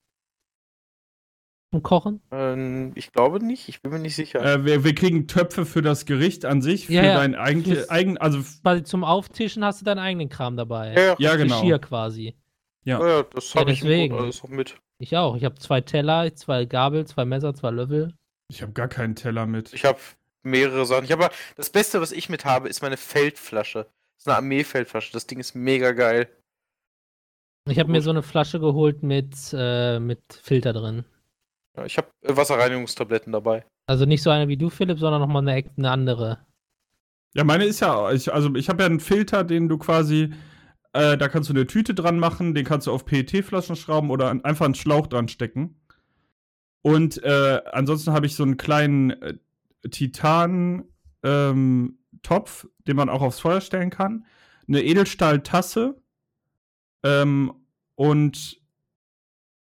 zum 1.73 1.83
Kochen? 1.83 2.21
Ähm, 2.31 2.93
ich 2.95 3.11
glaube 3.11 3.43
nicht, 3.45 3.67
ich 3.67 3.81
bin 3.81 3.91
mir 3.91 3.99
nicht 3.99 4.15
sicher. 4.15 4.39
Äh, 4.41 4.63
wir, 4.63 4.85
wir 4.85 4.95
kriegen 4.95 5.27
Töpfe 5.27 5.65
für 5.65 5.81
das 5.81 6.05
Gericht 6.05 6.45
an 6.45 6.61
sich, 6.61 6.85
für 6.87 6.93
Ja, 6.93 7.03
ja. 7.03 7.15
dein 7.15 7.35
eigen, 7.35 8.17
also 8.17 8.41
Quasi 8.61 8.83
zum 8.83 9.03
Auftischen 9.03 9.65
hast 9.65 9.81
du 9.81 9.85
deinen 9.85 9.99
eigenen 9.99 10.29
Kram 10.29 10.55
dabei. 10.55 10.93
ja, 10.93 11.01
ja, 11.01 11.15
ja 11.19 11.35
genau. 11.35 11.59
Geschirr 11.59 11.79
quasi. 11.79 12.37
ja. 12.85 13.05
ja, 13.05 13.23
das 13.23 13.53
Ja, 13.53 13.59
habe 13.61 13.71
ich 13.71 13.81
deswegen. 13.81 14.15
Alles 14.15 14.41
noch 14.41 14.49
mit. 14.49 14.77
Ich 14.99 15.17
auch. 15.17 15.35
Ich 15.35 15.43
habe 15.43 15.55
zwei 15.55 15.81
Teller, 15.81 16.33
zwei 16.35 16.63
Gabel, 16.63 17.05
zwei 17.07 17.25
Messer, 17.25 17.53
zwei 17.53 17.71
Löffel. 17.71 18.13
Ich 18.49 18.61
habe 18.61 18.71
gar 18.71 18.87
keinen 18.87 19.15
Teller 19.15 19.45
mit. 19.45 19.73
Ich 19.73 19.83
habe 19.83 19.99
mehrere 20.45 20.85
Sachen. 20.85 21.05
Ich 21.05 21.11
habe 21.11 21.29
das 21.55 21.69
Beste, 21.69 22.01
was 22.01 22.11
ich 22.11 22.29
mit 22.29 22.45
habe, 22.45 22.69
ist 22.69 22.81
meine 22.81 22.97
Feldflasche. 22.97 23.87
Das 24.15 24.21
ist 24.23 24.27
eine 24.27 24.37
Armeefeldflasche. 24.37 25.11
Das 25.11 25.27
Ding 25.27 25.39
ist 25.39 25.55
mega 25.55 25.91
geil. 25.91 26.29
Ich 27.67 27.79
habe 27.79 27.91
mir 27.91 28.01
so 28.01 28.11
eine 28.11 28.23
Flasche 28.23 28.59
geholt 28.59 29.01
mit, 29.01 29.35
äh, 29.53 29.99
mit 29.99 30.21
Filter 30.43 30.71
drin. 30.71 31.03
Ja, 31.75 31.85
ich 31.85 31.97
habe 31.97 32.07
äh, 32.21 32.35
Wasserreinigungstabletten 32.35 33.33
dabei. 33.33 33.65
Also 33.87 34.05
nicht 34.05 34.21
so 34.21 34.29
eine 34.29 34.47
wie 34.47 34.57
du, 34.57 34.69
Philipp, 34.69 34.99
sondern 34.99 35.21
nochmal 35.21 35.47
eine, 35.47 35.69
eine 35.77 35.91
andere. 35.91 36.45
Ja, 37.33 37.43
meine 37.43 37.65
ist 37.65 37.81
ja, 37.81 38.11
ich, 38.11 38.31
also 38.31 38.53
ich 38.55 38.69
habe 38.69 38.83
ja 38.83 38.87
einen 38.87 38.99
Filter, 38.99 39.43
den 39.43 39.67
du 39.67 39.77
quasi, 39.77 40.33
äh, 40.93 41.17
da 41.17 41.27
kannst 41.27 41.49
du 41.49 41.53
eine 41.53 41.67
Tüte 41.67 41.93
dran 41.93 42.17
machen, 42.17 42.55
den 42.55 42.65
kannst 42.65 42.87
du 42.87 42.91
auf 42.91 43.05
PET-Flaschen 43.05 43.75
schrauben 43.75 44.09
oder 44.09 44.29
an, 44.29 44.43
einfach 44.45 44.65
einen 44.65 44.75
Schlauch 44.75 45.07
dran 45.07 45.27
stecken. 45.27 45.81
Und 46.81 47.21
äh, 47.23 47.61
ansonsten 47.71 48.13
habe 48.13 48.27
ich 48.27 48.35
so 48.35 48.43
einen 48.43 48.57
kleinen 48.57 49.39
äh, 49.85 49.89
Titan-Topf, 49.89 50.87
den 52.87 52.95
man 52.95 53.09
auch 53.09 53.21
aufs 53.21 53.39
Feuer 53.39 53.61
stellen 53.61 53.89
kann, 53.89 54.25
eine 54.67 54.83
Edelstahltasse 54.83 56.01
ähm, 57.03 57.53
und 57.95 58.61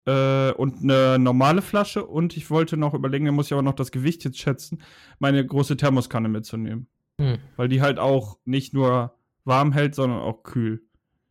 äh, 0.05 0.51
und 0.53 0.81
eine 0.81 1.19
normale 1.19 1.61
Flasche 1.61 2.05
und 2.05 2.35
ich 2.35 2.49
wollte 2.49 2.77
noch 2.77 2.93
überlegen, 2.93 3.25
da 3.25 3.31
muss 3.31 3.47
ich 3.47 3.53
aber 3.53 3.61
noch 3.61 3.73
das 3.73 3.91
Gewicht 3.91 4.23
jetzt 4.23 4.39
schätzen, 4.39 4.81
meine 5.19 5.45
große 5.45 5.77
Thermoskanne 5.77 6.29
mitzunehmen. 6.29 6.87
Hm. 7.19 7.37
Weil 7.57 7.67
die 7.67 7.81
halt 7.81 7.99
auch 7.99 8.37
nicht 8.45 8.73
nur 8.73 9.13
warm 9.43 9.71
hält, 9.73 9.95
sondern 9.95 10.19
auch 10.19 10.43
kühl. 10.43 10.81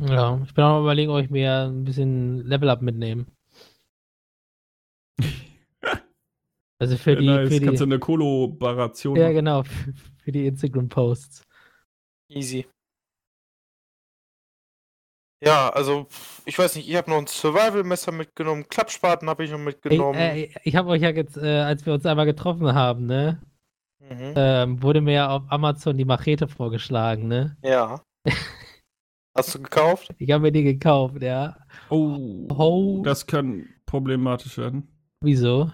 Ja, 0.00 0.40
ich 0.44 0.55
bin 0.55 0.64
auch 0.64 0.80
überlegen, 0.80 1.10
ob 1.10 1.18
ich 1.18 1.30
mir 1.30 1.64
ein 1.64 1.84
bisschen 1.84 2.46
Level 2.46 2.68
Up 2.68 2.82
mitnehme. 2.82 3.26
Also 6.80 6.96
für 6.96 7.16
die, 7.16 7.26
nice. 7.26 7.48
für 7.48 7.60
Kannst 7.60 7.80
du 7.80 7.86
die 7.86 7.92
eine 7.92 7.98
Kollaboration 7.98 9.16
ja 9.16 9.32
genau, 9.32 9.62
für, 10.24 10.32
die 10.32 10.46
Instagram 10.46 10.88
Posts. 10.88 11.42
Easy. 12.30 12.66
Ja, 15.44 15.70
also, 15.70 16.06
ich 16.46 16.59
weiß 16.59 16.74
nicht, 16.76 16.88
ich 16.88 16.96
habe 16.96 17.10
noch 17.10 17.18
ein 17.18 17.26
Survival-Messer 17.28 18.10
mitgenommen, 18.10 18.68
Klappspaten 18.68 19.28
habe 19.28 19.44
ich 19.44 19.50
noch 19.52 19.59
Ich, 19.60 19.64
mitgenommen. 19.66 20.18
äh, 20.18 20.48
ich 20.64 20.74
habe 20.74 20.88
euch 20.88 21.02
ja 21.02 21.10
jetzt, 21.10 21.36
äh, 21.36 21.60
als 21.60 21.86
wir 21.86 21.94
uns 21.94 22.05
einmal 22.06 22.26
getroffen 22.26 22.74
haben, 22.74 23.06
ne, 23.06 23.40
mhm. 24.00 24.32
ähm, 24.36 24.82
wurde 24.82 25.00
mir 25.00 25.12
ja 25.14 25.30
auf 25.30 25.42
Amazon 25.48 25.96
die 25.96 26.05
Machete 26.05 26.48
vorgeschlagen, 26.48 27.28
ne? 27.28 27.56
Ja. 27.62 28.02
Hast 29.36 29.55
du 29.55 29.62
gekauft? 29.62 30.12
Ich 30.18 30.30
habe 30.32 30.42
mir 30.42 30.52
die 30.52 30.64
gekauft, 30.64 31.22
ja. 31.22 31.56
Oh, 31.88 32.48
Oh. 32.50 33.02
das 33.05 33.24
kann 33.24 33.68
problematisch 33.86 34.59
werden. 34.59 34.88
Wieso? 35.22 35.70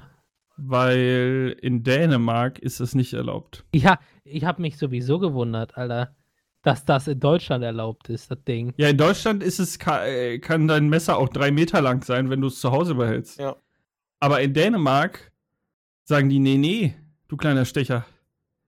Weil 0.57 1.57
in 1.63 1.83
Dänemark 1.83 2.59
ist 2.61 2.81
es 2.81 2.95
nicht 2.95 3.13
erlaubt. 3.13 3.65
Ja, 3.75 3.99
ich 4.25 4.45
habe 4.45 4.63
mich 4.63 4.79
sowieso 4.79 5.19
gewundert, 5.19 5.77
Alter, 5.77 6.15
dass 6.63 6.85
das 6.85 7.09
in 7.09 7.21
Deutschland 7.21 7.65
erlaubt 7.65 8.09
ist, 8.09 8.31
das 8.31 8.43
Ding. 8.45 8.73
Ja, 8.77 8.89
in 8.89 8.97
Deutschland 8.97 9.43
ist 9.43 9.59
es, 9.59 9.79
äh, 9.87 10.39
kann 10.39 10.69
dein 10.69 10.89
Messer 10.89 11.19
auch 11.19 11.29
drei 11.29 11.51
Meter 11.51 11.81
lang 11.81 12.03
sein, 12.05 12.31
wenn 12.31 12.41
du 12.41 12.47
es 12.47 12.61
zu 12.61 12.71
Hause 12.73 12.95
behältst. 12.95 13.39
Ja. 13.39 13.57
Aber 14.21 14.41
in 14.41 14.55
Dänemark 14.55 15.33
sagen 16.05 16.29
die, 16.29 16.39
nee, 16.39 16.57
nee, 16.57 16.95
du 17.29 17.37
kleiner 17.37 17.65
Stecher. 17.65 18.07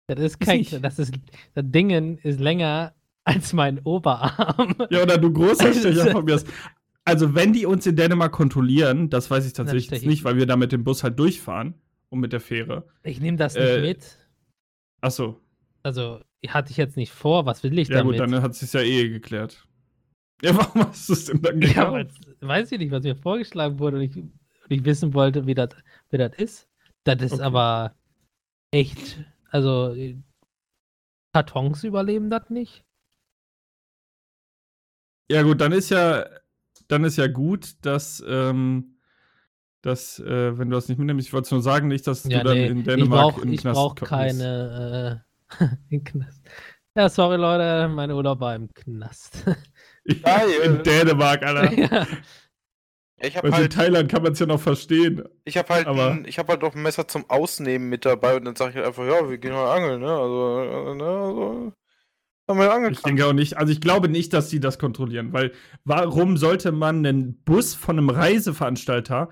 Das 0.07 0.19
ist 0.19 0.39
kein, 0.39 0.59
nicht. 0.59 0.83
das 0.83 0.99
ist, 0.99 1.13
das 1.53 1.65
Ding 1.67 2.17
ist 2.17 2.39
länger 2.39 2.93
als 3.23 3.53
mein 3.53 3.79
Oberarm. 3.79 4.75
Ja, 4.89 5.03
oder 5.03 5.17
du 5.17 5.31
großer 5.31 5.73
Stecher 5.73 6.11
von 6.11 6.25
mir. 6.25 6.35
aus. 6.35 6.45
Also, 7.07 7.33
wenn 7.35 7.53
die 7.53 7.65
uns 7.65 7.85
in 7.85 7.95
Dänemark 7.95 8.31
kontrollieren, 8.33 9.09
das 9.09 9.31
weiß 9.31 9.45
ich 9.45 9.53
tatsächlich 9.53 9.89
jetzt 9.89 10.01
ich. 10.01 10.07
nicht, 10.07 10.23
weil 10.23 10.35
wir 10.37 10.45
da 10.45 10.57
mit 10.57 10.71
dem 10.71 10.83
Bus 10.83 11.03
halt 11.03 11.17
durchfahren 11.17 11.73
und 12.09 12.19
mit 12.19 12.33
der 12.33 12.41
Fähre. 12.41 12.87
Ich 13.03 13.19
nehme 13.21 13.37
das 13.37 13.53
nicht 13.55 13.63
Äh, 13.63 13.81
mit. 13.81 14.17
Achso, 15.01 15.39
Also, 15.83 16.21
hatte 16.47 16.71
ich 16.71 16.77
jetzt 16.77 16.97
nicht 16.97 17.11
vor. 17.11 17.45
Was 17.45 17.63
will 17.63 17.77
ich 17.79 17.87
ja 17.87 17.97
damit? 17.99 18.19
gut, 18.19 18.19
dann 18.19 18.41
hat 18.41 18.51
es 18.51 18.73
ja 18.73 18.81
eh 18.81 19.09
geklärt. 19.09 19.65
Ja, 20.43 20.55
warum 20.55 20.85
hast 20.87 21.07
du 21.09 21.13
es 21.13 21.25
denn 21.25 21.41
dann 21.41 21.61
ja, 21.61 21.67
gekauft? 21.69 21.91
weil's- 21.93 22.35
weiß 22.41 22.71
ich 22.73 22.79
nicht, 22.79 22.91
was 22.91 23.03
mir 23.03 23.15
vorgeschlagen 23.15 23.79
wurde 23.79 23.97
und 23.97 24.03
ich, 24.03 24.15
und 24.17 24.31
ich 24.69 24.83
wissen 24.85 25.13
wollte, 25.13 25.47
wie 25.47 25.55
das 25.55 25.69
wie 26.09 26.17
das 26.17 26.35
ist. 26.37 26.67
Das 27.05 27.21
ist 27.21 27.33
Okay. 27.33 27.41
aber 27.43 27.95
echt, 28.71 29.23
also 29.49 29.95
Kartons 31.33 31.83
überleben 31.85 32.29
das 32.29 32.49
nicht. 32.49 32.83
Ja, 35.31 35.41
gut, 35.43 35.59
dann 35.61 35.71
ist 35.71 35.89
ja, 35.89 36.25
dann 36.87 37.03
ist 37.03 37.17
ja 37.17 37.27
gut, 37.27 37.75
dass, 37.85 38.23
ähm, 38.27 38.97
dass 39.81 40.19
äh, 40.19 40.57
wenn 40.57 40.69
du 40.69 40.75
das 40.75 40.89
nicht 40.89 40.97
mitnimmst, 40.97 41.27
ich 41.27 41.33
wollte 41.33 41.53
nur 41.53 41.63
sagen, 41.63 41.87
nicht, 41.87 42.07
dass 42.07 42.23
Ja, 42.25 42.39
du 42.39 42.43
dann 42.43 42.57
nee, 42.57 42.67
in 42.67 42.77
ich 42.79 42.83
Dänemark 42.85 43.35
brauche 43.35 43.41
im 43.43 43.53
ich 43.53 43.61
Knast 43.61 43.75
brauch 43.75 43.95
kommst. 43.95 44.09
keine 44.09 45.23
äh, 45.59 45.65
im 45.89 46.03
Knast. 46.03 46.41
Ja, 46.95 47.09
sorry 47.09 47.37
Leute, 47.37 47.87
mein 47.89 48.11
Urlaub 48.11 48.39
war 48.39 48.55
im 48.55 48.73
Knast. 48.73 49.43
Geil. 50.23 50.49
in 50.63 50.83
Dänemark, 50.83 51.43
Alter. 51.43 51.71
ja. 51.77 52.07
Ich 53.19 53.35
habe 53.35 53.51
Weil 53.51 53.63
in 53.63 53.63
halt, 53.63 53.73
Thailand 53.73 54.11
kann 54.11 54.21
man 54.23 54.33
es 54.33 54.39
ja 54.39 54.45
noch 54.45 54.61
verstehen. 54.61 55.23
ich 55.43 55.57
habe 55.57 55.73
halt, 55.73 55.87
aber- 55.87 56.11
ein, 56.11 56.25
ich 56.25 56.37
habe 56.37 56.53
halt 56.53 56.63
auch 56.63 56.75
ein 56.75 56.81
Messer 56.83 57.07
zum 57.07 57.29
Ausnehmen 57.29 57.89
mit 57.89 58.05
dabei 58.05 58.35
und 58.35 58.45
dann 58.45 58.55
sage 58.55 58.71
ich 58.71 58.75
halt 58.77 58.85
einfach, 58.87 59.05
ja, 59.05 59.27
wir 59.29 59.37
gehen 59.39 59.53
mal 59.53 59.75
angeln, 59.75 60.01
ne? 60.01 60.07
Also, 60.09 60.59
äh, 60.61 60.95
ne, 60.95 61.03
also 61.03 61.73
haben 62.47 62.59
wir. 62.59 62.91
Ich 62.91 63.01
denke 63.01 63.25
auch 63.25 63.33
nicht, 63.33 63.57
also 63.57 63.71
ich 63.71 63.81
glaube 63.81 64.09
nicht, 64.09 64.33
dass 64.33 64.49
sie 64.49 64.59
das 64.59 64.79
kontrollieren, 64.79 65.33
weil 65.33 65.51
warum 65.83 66.37
sollte 66.37 66.71
man 66.71 67.05
einen 67.05 67.35
Bus 67.43 67.75
von 67.75 67.97
einem 67.97 68.09
Reiseveranstalter 68.09 69.29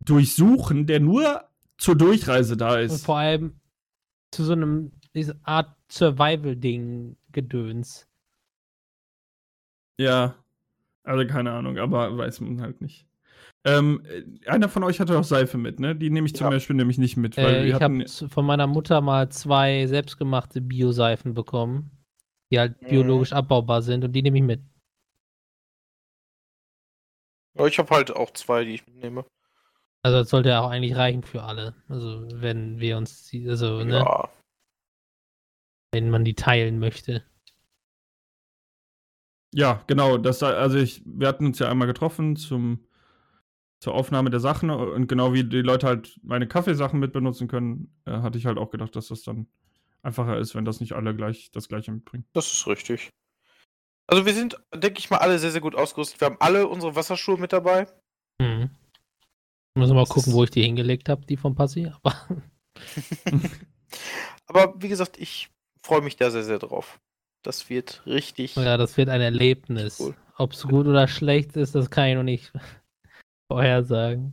durchsuchen, 0.00 0.86
der 0.86 1.00
nur 1.00 1.44
zur 1.78 1.96
Durchreise 1.96 2.56
da 2.56 2.74
Und 2.74 2.80
ist? 2.80 3.04
vor 3.04 3.18
allem 3.18 3.60
zu 4.30 4.44
so 4.44 4.52
einem 4.52 4.92
diese 5.14 5.38
Art 5.44 5.76
Survival-Ding 5.90 7.16
gedöns. 7.32 8.08
Ja, 9.98 10.34
also 11.04 11.26
keine 11.26 11.52
Ahnung, 11.52 11.78
aber 11.78 12.16
weiß 12.16 12.40
man 12.40 12.60
halt 12.60 12.80
nicht. 12.80 13.06
Ähm, 13.64 14.02
äh, 14.06 14.48
einer 14.48 14.68
von 14.68 14.82
euch 14.82 14.98
hatte 14.98 15.16
auch 15.18 15.24
Seife 15.24 15.56
mit, 15.56 15.78
ne? 15.78 15.94
Die 15.94 16.10
nehme 16.10 16.26
ich 16.26 16.34
zum 16.34 16.46
Ja. 16.46 16.50
Beispiel 16.50 16.74
nämlich 16.74 16.98
nicht 16.98 17.16
mit, 17.16 17.36
weil 17.36 17.54
Äh, 17.54 17.66
wir 17.66 17.76
ich 17.76 17.82
habe 17.82 18.28
von 18.28 18.44
meiner 18.44 18.66
Mutter 18.66 19.00
mal 19.00 19.28
zwei 19.28 19.86
selbstgemachte 19.86 20.60
Bioseifen 20.60 21.32
bekommen, 21.34 21.90
die 22.50 22.58
halt 22.58 22.80
Mhm. 22.82 22.88
biologisch 22.88 23.32
abbaubar 23.32 23.82
sind 23.82 24.04
und 24.04 24.12
die 24.12 24.22
nehme 24.22 24.38
ich 24.38 24.44
mit. 24.44 24.62
Ja, 27.54 27.66
ich 27.66 27.78
habe 27.78 27.90
halt 27.94 28.10
auch 28.10 28.32
zwei, 28.32 28.64
die 28.64 28.74
ich 28.74 28.86
mitnehme. 28.86 29.24
Also 30.04 30.18
das 30.18 30.30
sollte 30.30 30.48
ja 30.48 30.60
auch 30.62 30.70
eigentlich 30.70 30.96
reichen 30.96 31.22
für 31.22 31.44
alle. 31.44 31.76
Also 31.88 32.26
wenn 32.32 32.80
wir 32.80 32.96
uns, 32.96 33.28
die- 33.28 33.48
also 33.48 33.84
ne, 33.84 33.98
Ja. 34.00 34.28
wenn 35.94 36.10
man 36.10 36.24
die 36.24 36.34
teilen 36.34 36.80
möchte. 36.80 37.24
Ja, 39.54 39.84
genau. 39.86 40.16
Das, 40.16 40.42
also 40.42 40.78
ich, 40.78 41.02
wir 41.04 41.28
hatten 41.28 41.46
uns 41.46 41.58
ja 41.58 41.70
einmal 41.70 41.86
getroffen 41.86 42.36
zum, 42.36 42.86
zur 43.82 43.94
Aufnahme 43.94 44.30
der 44.30 44.38
Sachen 44.38 44.70
und 44.70 45.08
genau 45.08 45.32
wie 45.32 45.42
die 45.42 45.60
Leute 45.60 45.88
halt 45.88 46.20
meine 46.22 46.46
Kaffeesachen 46.46 47.00
mit 47.00 47.12
benutzen 47.12 47.48
können, 47.48 47.92
äh, 48.04 48.12
hatte 48.12 48.38
ich 48.38 48.46
halt 48.46 48.56
auch 48.56 48.70
gedacht, 48.70 48.94
dass 48.94 49.08
das 49.08 49.22
dann 49.22 49.48
einfacher 50.02 50.38
ist, 50.38 50.54
wenn 50.54 50.64
das 50.64 50.78
nicht 50.78 50.92
alle 50.92 51.16
gleich 51.16 51.50
das 51.50 51.66
gleiche 51.66 51.90
mitbringen. 51.90 52.24
Das 52.32 52.52
ist 52.52 52.64
richtig. 52.68 53.10
Also 54.06 54.24
wir 54.24 54.34
sind, 54.34 54.56
denke 54.72 55.00
ich 55.00 55.10
mal, 55.10 55.16
alle 55.16 55.36
sehr, 55.40 55.50
sehr 55.50 55.60
gut 55.60 55.74
ausgerüstet. 55.74 56.20
Wir 56.20 56.26
haben 56.26 56.36
alle 56.38 56.68
unsere 56.68 56.94
Wasserschuhe 56.94 57.38
mit 57.38 57.52
dabei. 57.52 57.88
Mhm. 58.40 58.70
Muss 59.74 59.90
mal 59.90 60.02
Das 60.02 60.10
gucken, 60.10 60.32
wo 60.32 60.44
ich 60.44 60.50
die 60.50 60.62
hingelegt 60.62 61.08
habe, 61.08 61.26
die 61.26 61.36
vom 61.36 61.56
Passi. 61.56 61.90
Aber 62.02 62.14
Aber 64.46 64.74
wie 64.80 64.88
gesagt, 64.88 65.18
ich 65.18 65.50
freue 65.82 66.02
mich 66.02 66.14
da 66.14 66.30
sehr, 66.30 66.44
sehr 66.44 66.60
drauf. 66.60 67.00
Das 67.42 67.68
wird 67.68 68.06
richtig. 68.06 68.54
ja, 68.54 68.76
das 68.76 68.96
wird 68.96 69.08
ein 69.08 69.20
Erlebnis. 69.20 69.98
Cool. 69.98 70.14
Ob 70.38 70.52
es 70.52 70.62
gut 70.62 70.86
oder 70.86 71.08
schlecht 71.08 71.56
ist, 71.56 71.74
das 71.74 71.90
kann 71.90 72.06
ich 72.06 72.14
noch 72.14 72.22
nicht 72.22 72.52
vorhersagen. 73.54 74.32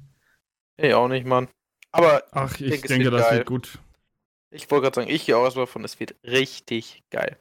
Nee, 0.79 0.93
auch 0.93 1.07
nicht, 1.07 1.25
Mann. 1.25 1.47
Aber 1.91 2.23
Ach, 2.31 2.51
ich 2.53 2.57
denke, 2.69 2.75
es 2.75 2.81
denke, 2.83 3.05
wird 3.05 3.13
das 3.15 3.29
geil. 3.29 3.37
wird 3.39 3.47
gut. 3.47 3.79
ich 4.51 4.69
wollte 4.71 4.83
gerade 4.83 4.95
sagen, 5.01 5.09
ich 5.09 5.25
gehe 5.25 5.35
auch 5.37 5.43
erstmal 5.43 5.65
davon, 5.65 5.83
es 5.83 5.99
wird 5.99 6.15
richtig 6.23 7.03
geil. 7.09 7.37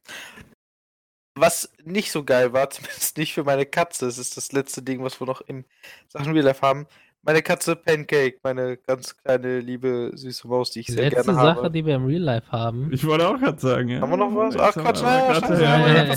Was 1.36 1.70
nicht 1.84 2.10
so 2.10 2.24
geil 2.24 2.52
war, 2.52 2.68
zumindest 2.70 3.16
nicht 3.18 3.34
für 3.34 3.44
meine 3.44 3.66
Katze, 3.66 4.06
das 4.06 4.18
ist 4.18 4.36
das 4.36 4.52
letzte 4.52 4.82
Ding, 4.82 5.02
was 5.04 5.20
wir 5.20 5.26
noch 5.26 5.40
in 5.42 5.64
Sachen 6.08 6.32
Real 6.32 6.44
Life 6.44 6.62
haben. 6.66 6.86
Meine 7.22 7.42
Katze 7.42 7.76
Pancake, 7.76 8.38
meine 8.42 8.76
ganz 8.76 9.16
kleine, 9.16 9.60
liebe, 9.60 10.12
süße 10.14 10.46
Maus, 10.48 10.70
die 10.70 10.80
ich 10.80 10.86
Die 10.86 10.92
sehr 10.92 11.10
letzte 11.10 11.24
gerne 11.24 11.34
Sache, 11.34 11.56
habe. 11.56 11.70
die 11.70 11.84
wir 11.84 11.96
im 11.96 12.06
Real 12.06 12.22
Life 12.22 12.50
haben. 12.50 12.92
Ich 12.92 13.04
wollte 13.06 13.28
auch 13.28 13.38
gerade 13.38 13.58
sagen, 13.60 13.88
ja. 13.88 14.00
Haben 14.00 14.10
wir 14.10 14.16
noch 14.16 14.34
was? 14.34 14.56
Ach 14.56 14.72
Quatsch, 14.72 15.02
ja, 15.02 15.32
ja, 15.60 16.04
ja, 16.04 16.16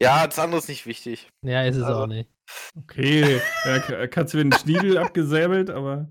ja, 0.00 0.26
das 0.26 0.38
andere 0.38 0.58
ist 0.60 0.68
nicht 0.68 0.86
wichtig. 0.86 1.28
Ja, 1.42 1.64
ist 1.64 1.76
es 1.76 1.82
Also- 1.82 2.02
auch 2.02 2.06
nicht. 2.06 2.30
Okay, 2.76 3.40
ja, 3.64 3.78
K- 3.80 4.08
Katze 4.08 4.38
wird 4.38 4.46
ein 4.54 4.58
Schniedel 4.58 4.98
abgesäbelt, 4.98 5.70
aber 5.70 6.08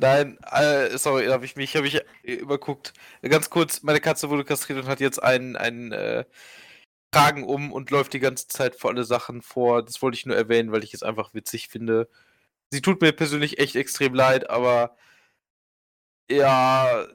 Nein, 0.00 0.38
äh, 0.50 0.96
sorry, 0.98 1.26
habe 1.26 1.44
ich 1.44 1.56
mich, 1.56 1.76
habe 1.76 1.86
ich 1.86 1.96
äh, 2.22 2.34
überguckt. 2.34 2.92
Ganz 3.22 3.50
kurz, 3.50 3.82
meine 3.82 4.00
Katze 4.00 4.30
wurde 4.30 4.44
kastriert 4.44 4.80
und 4.80 4.88
hat 4.88 5.00
jetzt 5.00 5.22
einen, 5.22 5.56
einen 5.56 5.92
äh, 5.92 6.24
Kragen 7.12 7.44
um 7.44 7.72
und 7.72 7.90
läuft 7.90 8.12
die 8.14 8.20
ganze 8.20 8.48
Zeit 8.48 8.76
vor 8.76 8.90
alle 8.92 9.04
Sachen 9.04 9.42
vor. 9.42 9.84
Das 9.84 10.02
wollte 10.02 10.16
ich 10.18 10.26
nur 10.26 10.36
erwähnen, 10.36 10.72
weil 10.72 10.84
ich 10.84 10.94
es 10.94 11.02
einfach 11.02 11.34
witzig 11.34 11.68
finde. 11.68 12.08
Sie 12.70 12.82
tut 12.82 13.00
mir 13.02 13.12
persönlich 13.12 13.58
echt 13.60 13.76
extrem 13.76 14.14
leid, 14.14 14.50
aber 14.50 14.96
ja, 16.28 17.06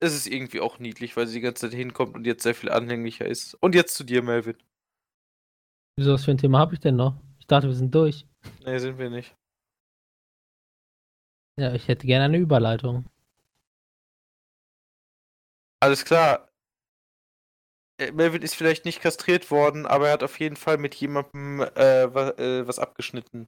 es 0.00 0.14
ist 0.14 0.26
irgendwie 0.28 0.60
auch 0.60 0.78
niedlich, 0.78 1.16
weil 1.16 1.26
sie 1.26 1.34
die 1.34 1.40
ganze 1.40 1.68
Zeit 1.68 1.76
hinkommt 1.76 2.14
und 2.14 2.26
jetzt 2.26 2.42
sehr 2.44 2.54
viel 2.54 2.70
anhänglicher 2.70 3.26
ist. 3.26 3.54
Und 3.54 3.74
jetzt 3.74 3.94
zu 3.96 4.04
dir, 4.04 4.22
Melvin. 4.22 4.56
Wieso, 5.96 6.12
was 6.12 6.24
für 6.24 6.32
ein 6.32 6.38
Thema 6.38 6.58
habe 6.58 6.74
ich 6.74 6.80
denn 6.80 6.96
noch? 6.96 7.14
Ich 7.38 7.46
dachte, 7.46 7.68
wir 7.68 7.74
sind 7.74 7.94
durch. 7.94 8.26
Nee, 8.64 8.78
sind 8.78 8.98
wir 8.98 9.10
nicht. 9.10 9.34
Ja, 11.56 11.72
ich 11.72 11.86
hätte 11.86 12.06
gerne 12.06 12.24
eine 12.24 12.38
Überleitung. 12.38 13.04
Alles 15.80 16.04
klar. 16.04 16.48
Äh, 18.00 18.10
Melvin 18.10 18.42
ist 18.42 18.56
vielleicht 18.56 18.84
nicht 18.84 19.00
kastriert 19.00 19.50
worden, 19.50 19.86
aber 19.86 20.08
er 20.08 20.14
hat 20.14 20.22
auf 20.24 20.40
jeden 20.40 20.56
Fall 20.56 20.78
mit 20.78 20.94
jemandem 20.96 21.60
äh, 21.60 22.12
was, 22.12 22.38
äh, 22.38 22.66
was 22.66 22.78
abgeschnitten. 22.78 23.46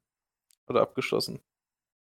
Oder 0.69 0.83
abgeschlossen. 0.83 1.41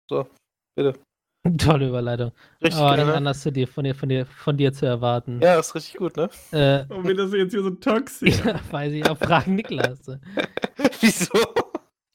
So, 0.10 0.30
bitte. 0.76 0.98
Tolle 1.58 1.88
Überleitung. 1.88 2.32
Richtig 2.62 2.80
Aber 2.80 2.92
nicht 2.92 2.98
geil, 2.98 3.06
ne? 3.08 3.14
anders 3.16 3.42
zu 3.42 3.52
dir, 3.52 3.68
von 3.68 3.84
dir, 3.84 3.96
von 3.96 4.10
dir, 4.10 4.26
von 4.26 4.58
dir 4.58 4.74
zu 4.74 4.86
erwarten. 4.86 5.40
Ja, 5.42 5.60
ist 5.60 5.74
richtig 5.74 5.96
gut, 5.96 6.16
ne? 6.16 6.30
Äh, 6.52 6.86
Warum 6.88 7.06
wird 7.06 7.18
das 7.18 7.34
jetzt 7.34 7.52
hier 7.52 7.64
so 7.64 7.72
toxisch? 7.72 8.40
ja, 8.46 8.60
weiß 8.70 8.94
ich 8.94 9.10
auch, 9.10 9.18
fragen 9.18 9.56
Niklas. 9.56 10.06
Wieso? 11.00 11.34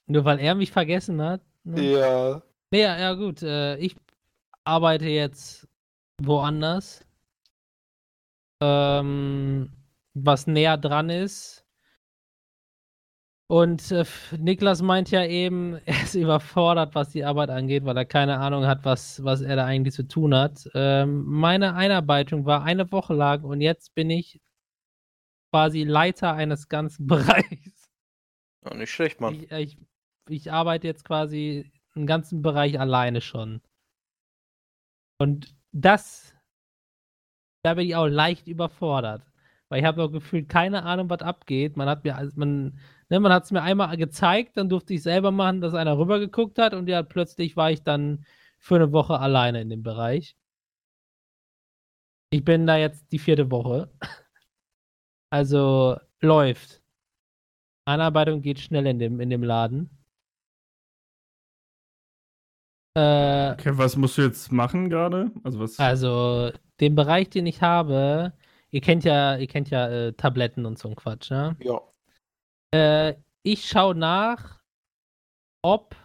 Nur 0.07 0.25
weil 0.25 0.39
er 0.39 0.55
mich 0.55 0.71
vergessen 0.71 1.21
hat. 1.21 1.41
Ne? 1.65 1.99
Ja. 1.99 2.43
Nee, 2.71 2.83
ja, 2.83 2.99
ja 2.99 3.15
gut. 3.15 3.43
Äh, 3.43 3.77
ich 3.79 3.97
arbeite 4.65 5.07
jetzt 5.07 5.67
woanders. 6.23 7.05
Ähm, 8.63 9.71
was 10.15 10.47
näher 10.47 10.79
dran 10.79 11.11
ist. 11.11 11.66
Und 13.49 13.93
äh, 13.93 14.05
Niklas 14.39 14.83
meint 14.83 15.11
ja 15.11 15.25
eben, 15.25 15.75
er 15.87 16.03
ist 16.03 16.15
überfordert, 16.15 16.95
was 16.95 17.11
die 17.11 17.25
Arbeit 17.25 17.51
angeht, 17.51 17.85
weil 17.85 17.97
er 17.97 18.05
keine 18.05 18.39
Ahnung 18.39 18.67
hat, 18.67 18.85
was, 18.85 19.23
was 19.23 19.41
er 19.41 19.57
da 19.57 19.65
eigentlich 19.65 19.95
zu 19.95 20.09
tun 20.09 20.35
hat. 20.35 20.69
Ähm, 20.75 21.25
meine 21.25 21.75
Einarbeitung 21.75 22.45
war 22.45 22.65
eine 22.65 22.91
Woche 22.91 23.15
lang 23.15 23.45
und 23.45 23.61
jetzt 23.61 23.95
bin 23.95 24.11
ich 24.11 24.41
quasi 25.53 25.85
Leiter 25.85 26.33
eines 26.35 26.69
ganzen 26.69 27.07
Bereichs. 27.07 27.89
ja 28.65 28.75
nicht 28.75 28.91
schlecht, 28.91 29.21
Mann. 29.21 29.35
Ich, 29.35 29.51
ich, 29.53 29.79
ich 30.29 30.53
arbeite 30.53 30.89
jetzt 30.89 31.05
quasi 31.05 31.71
einen 31.95 32.07
ganzen 32.07 32.43
Bereich 32.43 32.79
alleine 32.81 33.21
schon. 33.21 33.61
Und 35.19 35.55
das, 35.73 36.35
da 37.63 37.75
bin 37.75 37.87
ich 37.87 37.97
auch 37.97 38.07
leicht 38.07 38.49
überfordert. 38.49 39.23
Weil 39.69 39.81
ich 39.81 39.87
habe 39.87 40.03
auch 40.03 40.13
gefühlt 40.13 40.49
keine 40.49 40.85
Ahnung, 40.85 41.11
was 41.11 41.23
abgeht. 41.23 41.77
Man 41.77 41.89
hat 41.89 42.05
mir, 42.05 42.17
also 42.17 42.33
man, 42.37 42.79
ne, 43.09 43.21
man 43.21 43.33
hat 43.33 43.45
es 43.45 43.51
mir 43.53 43.63
einmal 43.63 43.97
gezeigt, 43.97 44.57
dann 44.57 44.69
durfte 44.69 44.95
ich 44.95 45.03
selber 45.03 45.31
machen, 45.31 45.61
dass 45.61 45.75
einer 45.75 45.99
rübergeguckt 45.99 46.59
hat 46.59 46.75
und 46.75 46.89
ja, 46.89 47.03
plötzlich 47.03 47.57
war 47.57 47.71
ich 47.71 47.83
dann 47.83 48.25
für 48.59 48.77
eine 48.77 48.93
Woche 48.93 49.19
alleine 49.21 49.61
in 49.61 49.71
dem 49.71 49.83
Bereich. 49.83 50.37
Ich 52.31 52.45
bin 52.45 52.67
da 52.67 52.77
jetzt 52.77 53.11
die 53.13 53.19
vierte 53.19 53.51
Woche. 53.51 53.91
Also 55.29 55.97
läuft. 56.21 56.81
Einarbeitung 57.85 58.43
geht 58.43 58.61
schnell 58.61 58.87
in 58.87 58.99
dem, 59.01 59.21
in 59.21 59.29
dem 59.29 59.43
Laden. 59.43 59.91
Äh, 62.95 63.57
Okay, 63.59 63.77
was 63.77 63.97
musst 63.97 64.19
du 64.19 64.23
jetzt 64.23 64.53
machen 64.53 64.89
gerade? 64.91 65.31
Also 65.45 65.61
was? 65.61 65.79
also, 65.79 66.53
den 66.81 66.95
Bereich, 66.95 67.31
den 67.31 67.47
ich 67.47 67.63
habe, 67.63 68.33
ihr 68.71 68.81
kennt 68.81 69.05
ja, 69.05 69.37
ihr 69.37 69.47
kennt 69.47 69.71
ja 69.71 69.89
äh, 69.89 70.13
Tabletten 70.13 70.67
und 70.67 70.79
so 70.79 70.89
ein 70.89 70.97
Quatsch, 70.97 71.31
ne? 71.31 71.57
Ja. 71.61 71.81
Äh, 72.77 73.17
ich 73.43 73.67
schaue 73.67 73.95
nach, 73.95 74.61
ob 75.63 75.97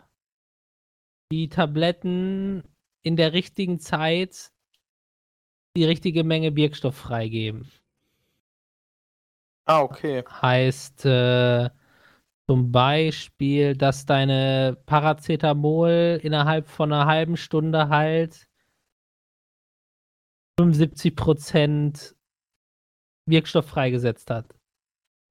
die 1.29 1.49
Tabletten 1.49 2.63
in 3.03 3.17
der 3.17 3.33
richtigen 3.33 3.79
Zeit 3.79 4.53
die 5.75 5.83
richtige 5.83 6.23
Menge 6.23 6.55
Wirkstoff 6.55 6.95
freigeben. 6.95 7.69
Ah, 9.65 9.81
okay. 9.81 10.23
Heißt 10.25 11.05
äh, 11.05 11.69
zum 12.49 12.71
Beispiel, 12.71 13.75
dass 13.75 14.05
deine 14.05 14.77
Paracetamol 14.85 16.19
innerhalb 16.23 16.67
von 16.67 16.93
einer 16.93 17.05
halben 17.05 17.35
Stunde 17.35 17.89
halt 17.89 18.47
75% 20.59 22.15
Wirkstoff 23.27 23.67
freigesetzt 23.67 24.29
hat. 24.29 24.60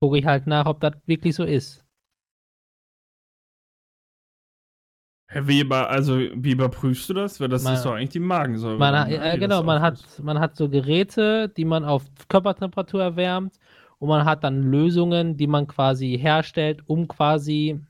Gucke 0.01 0.19
ich 0.19 0.25
halt 0.27 0.47
nach, 0.47 0.67
ob 0.67 0.81
das 0.81 0.95
wirklich 1.07 1.35
so 1.35 1.45
ist. 1.45 1.85
Wie, 5.33 5.61
über, 5.61 5.89
also, 5.91 6.19
wie 6.19 6.53
überprüfst 6.53 7.09
du 7.09 7.15
das? 7.15 7.39
Weil 7.41 7.49
das 7.49 7.63
Man- 7.63 7.75
ist 7.75 7.85
doch 7.85 7.93
eigentlich 7.93 8.11
die 8.11 8.19
Magensäure. 8.19 8.79
Man, 8.79 9.11
äh, 9.11 9.35
die 9.35 9.39
genau, 9.39 9.59
das 9.59 9.67
man 9.67 9.81
hat, 9.83 10.21
man 10.23 10.41
hat 10.41 10.57
so 10.57 10.69
Geräte, 10.69 11.49
die 11.51 11.65
man 11.65 11.85
auf 11.85 12.05
Körpertemperatur 12.29 13.01
erwärmt 13.03 13.57
und 13.99 14.09
man 14.09 14.25
hat 14.25 14.43
dann 14.43 14.71
Lösungen, 14.71 15.37
die 15.37 15.47
man 15.47 15.69
quasi 15.69 16.19
herstellt, 16.19 16.83
um 16.89 17.07
quasi 17.07 17.81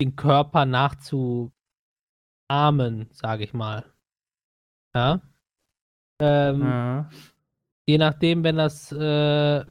den 0.00 0.16
Körper 0.16 0.64
nachzuahmen, 0.64 1.52
sage 3.12 3.44
ich 3.44 3.52
mal. 3.52 3.84
Ja. 4.96 5.20
Ähm, 6.20 6.62
Ja. 6.62 7.10
Je 7.86 7.98
nachdem, 7.98 8.42
wenn 8.44 8.56
das 8.56 8.90
äh, 8.92 9.64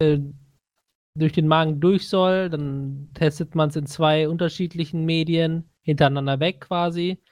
äh, 0.00 0.18
durch 1.16 1.32
den 1.32 1.48
Magen 1.48 1.80
durch 1.80 2.08
soll, 2.08 2.50
dann 2.50 3.10
testet 3.14 3.54
man 3.54 3.70
es 3.70 3.76
in 3.76 3.86
zwei 3.86 4.28
unterschiedlichen 4.28 5.04
Medien 5.04 5.70
hintereinander 5.82 6.40
weg 6.40 6.60
quasi, 6.60 7.22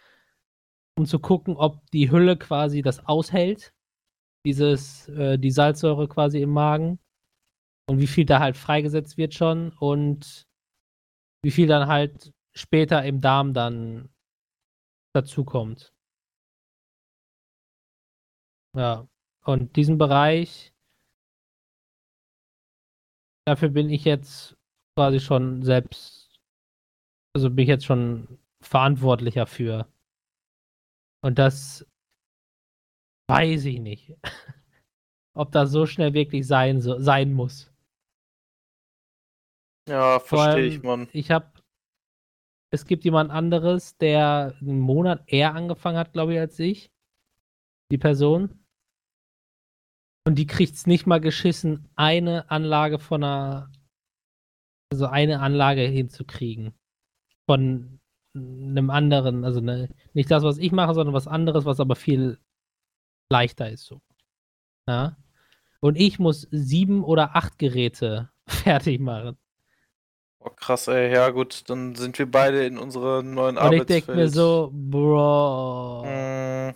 um 0.97 1.07
zu 1.07 1.19
gucken, 1.19 1.57
ob 1.57 1.91
die 1.91 2.11
Hülle 2.11 2.37
quasi 2.37 2.83
das 2.83 3.05
aushält, 3.07 3.75
dieses, 4.47 5.09
äh, 5.09 5.39
die 5.39 5.51
Salzsäure 5.51 6.09
quasi 6.09 6.41
im 6.41 6.51
Magen 6.51 6.99
und 7.87 7.99
wie 7.99 8.07
viel 8.07 8.25
da 8.25 8.41
halt 8.41 8.57
freigesetzt 8.57 9.19
wird 9.19 9.35
schon 9.35 9.71
und 9.73 10.47
wie 11.43 11.51
viel 11.51 11.67
dann 11.67 11.89
halt 11.89 12.33
später 12.55 13.05
im 13.05 13.21
Darm 13.21 13.53
dann 13.53 14.09
dazukommt. 15.15 15.93
Ja, 18.77 19.07
und 19.45 19.77
diesen 19.77 19.99
Bereich, 19.99 20.74
dafür 23.47 23.69
bin 23.69 23.91
ich 23.91 24.05
jetzt 24.05 24.57
quasi 24.97 25.21
schon 25.21 25.63
selbst, 25.63 26.41
also 27.35 27.51
bin 27.51 27.65
ich 27.65 27.69
jetzt 27.69 27.85
schon 27.85 28.39
verantwortlicher 28.61 29.47
für. 29.47 29.89
Und 31.23 31.39
das 31.39 31.87
weiß 33.29 33.65
ich 33.67 33.81
nicht, 33.81 34.17
ob 35.35 35.53
das 35.53 35.71
so 35.71 35.87
schnell 35.87 36.15
wirklich 36.15 36.47
sein, 36.47 36.81
so, 36.81 36.99
sein 37.01 37.33
muss. 37.33 37.73
Ja, 39.89 40.19
verstehe 40.19 40.67
ich, 40.67 40.83
Mann. 40.83 41.09
Ich 41.13 41.31
habe, 41.31 41.53
es 42.73 42.87
gibt 42.87 43.05
jemand 43.05 43.31
anderes, 43.31 43.97
der 43.99 44.55
einen 44.61 44.81
Monat 44.81 45.23
eher 45.27 45.55
angefangen 45.55 45.99
hat, 45.99 46.13
glaube 46.13 46.35
ich, 46.35 46.41
als 46.41 46.59
ich. 46.59 46.91
Die 47.91 47.99
Person. 47.99 48.64
Und 50.27 50.37
die 50.37 50.47
kriegt 50.47 50.75
es 50.75 50.87
nicht 50.87 51.07
mal 51.07 51.21
geschissen, 51.21 51.89
eine 51.97 52.51
Anlage 52.51 52.99
von 52.99 53.23
einer, 53.23 53.71
also 54.91 55.07
eine 55.07 55.41
Anlage 55.41 55.83
hinzukriegen. 55.83 56.75
Von 57.47 58.01
einem 58.35 58.91
anderen, 58.91 59.45
also 59.45 59.61
ne, 59.61 59.95
nicht 60.15 60.31
das, 60.31 60.43
was 60.43 60.59
ich 60.59 60.73
mache, 60.73 60.95
sondern 60.95 61.15
was 61.15 61.29
anderes, 61.29 61.67
was 61.67 61.79
aber 61.79 61.95
viel 61.95 62.39
leichter 63.31 63.71
ist 63.71 63.85
so. 63.85 64.01
Ja. 64.89 65.17
Und 65.81 65.97
ich 65.97 66.19
muss 66.19 66.49
sieben 66.51 67.05
oder 67.05 67.37
acht 67.37 67.59
Geräte 67.59 68.31
fertig 68.49 69.01
machen. 69.01 69.37
Oh, 70.41 70.51
krass, 70.51 70.89
ey. 70.89 71.13
Ja, 71.13 71.31
gut, 71.31 71.69
dann 71.69 71.95
sind 71.95 72.19
wir 72.19 72.31
beide 72.31 72.67
in 72.67 72.79
unserer 72.79 73.23
neuen 73.23 73.57
Und 73.57 73.73
ich 73.73 73.85
denke 73.85 74.15
mir 74.15 74.29
so, 74.29 74.71
Bro, 74.73 76.05
Mm, 76.05 76.75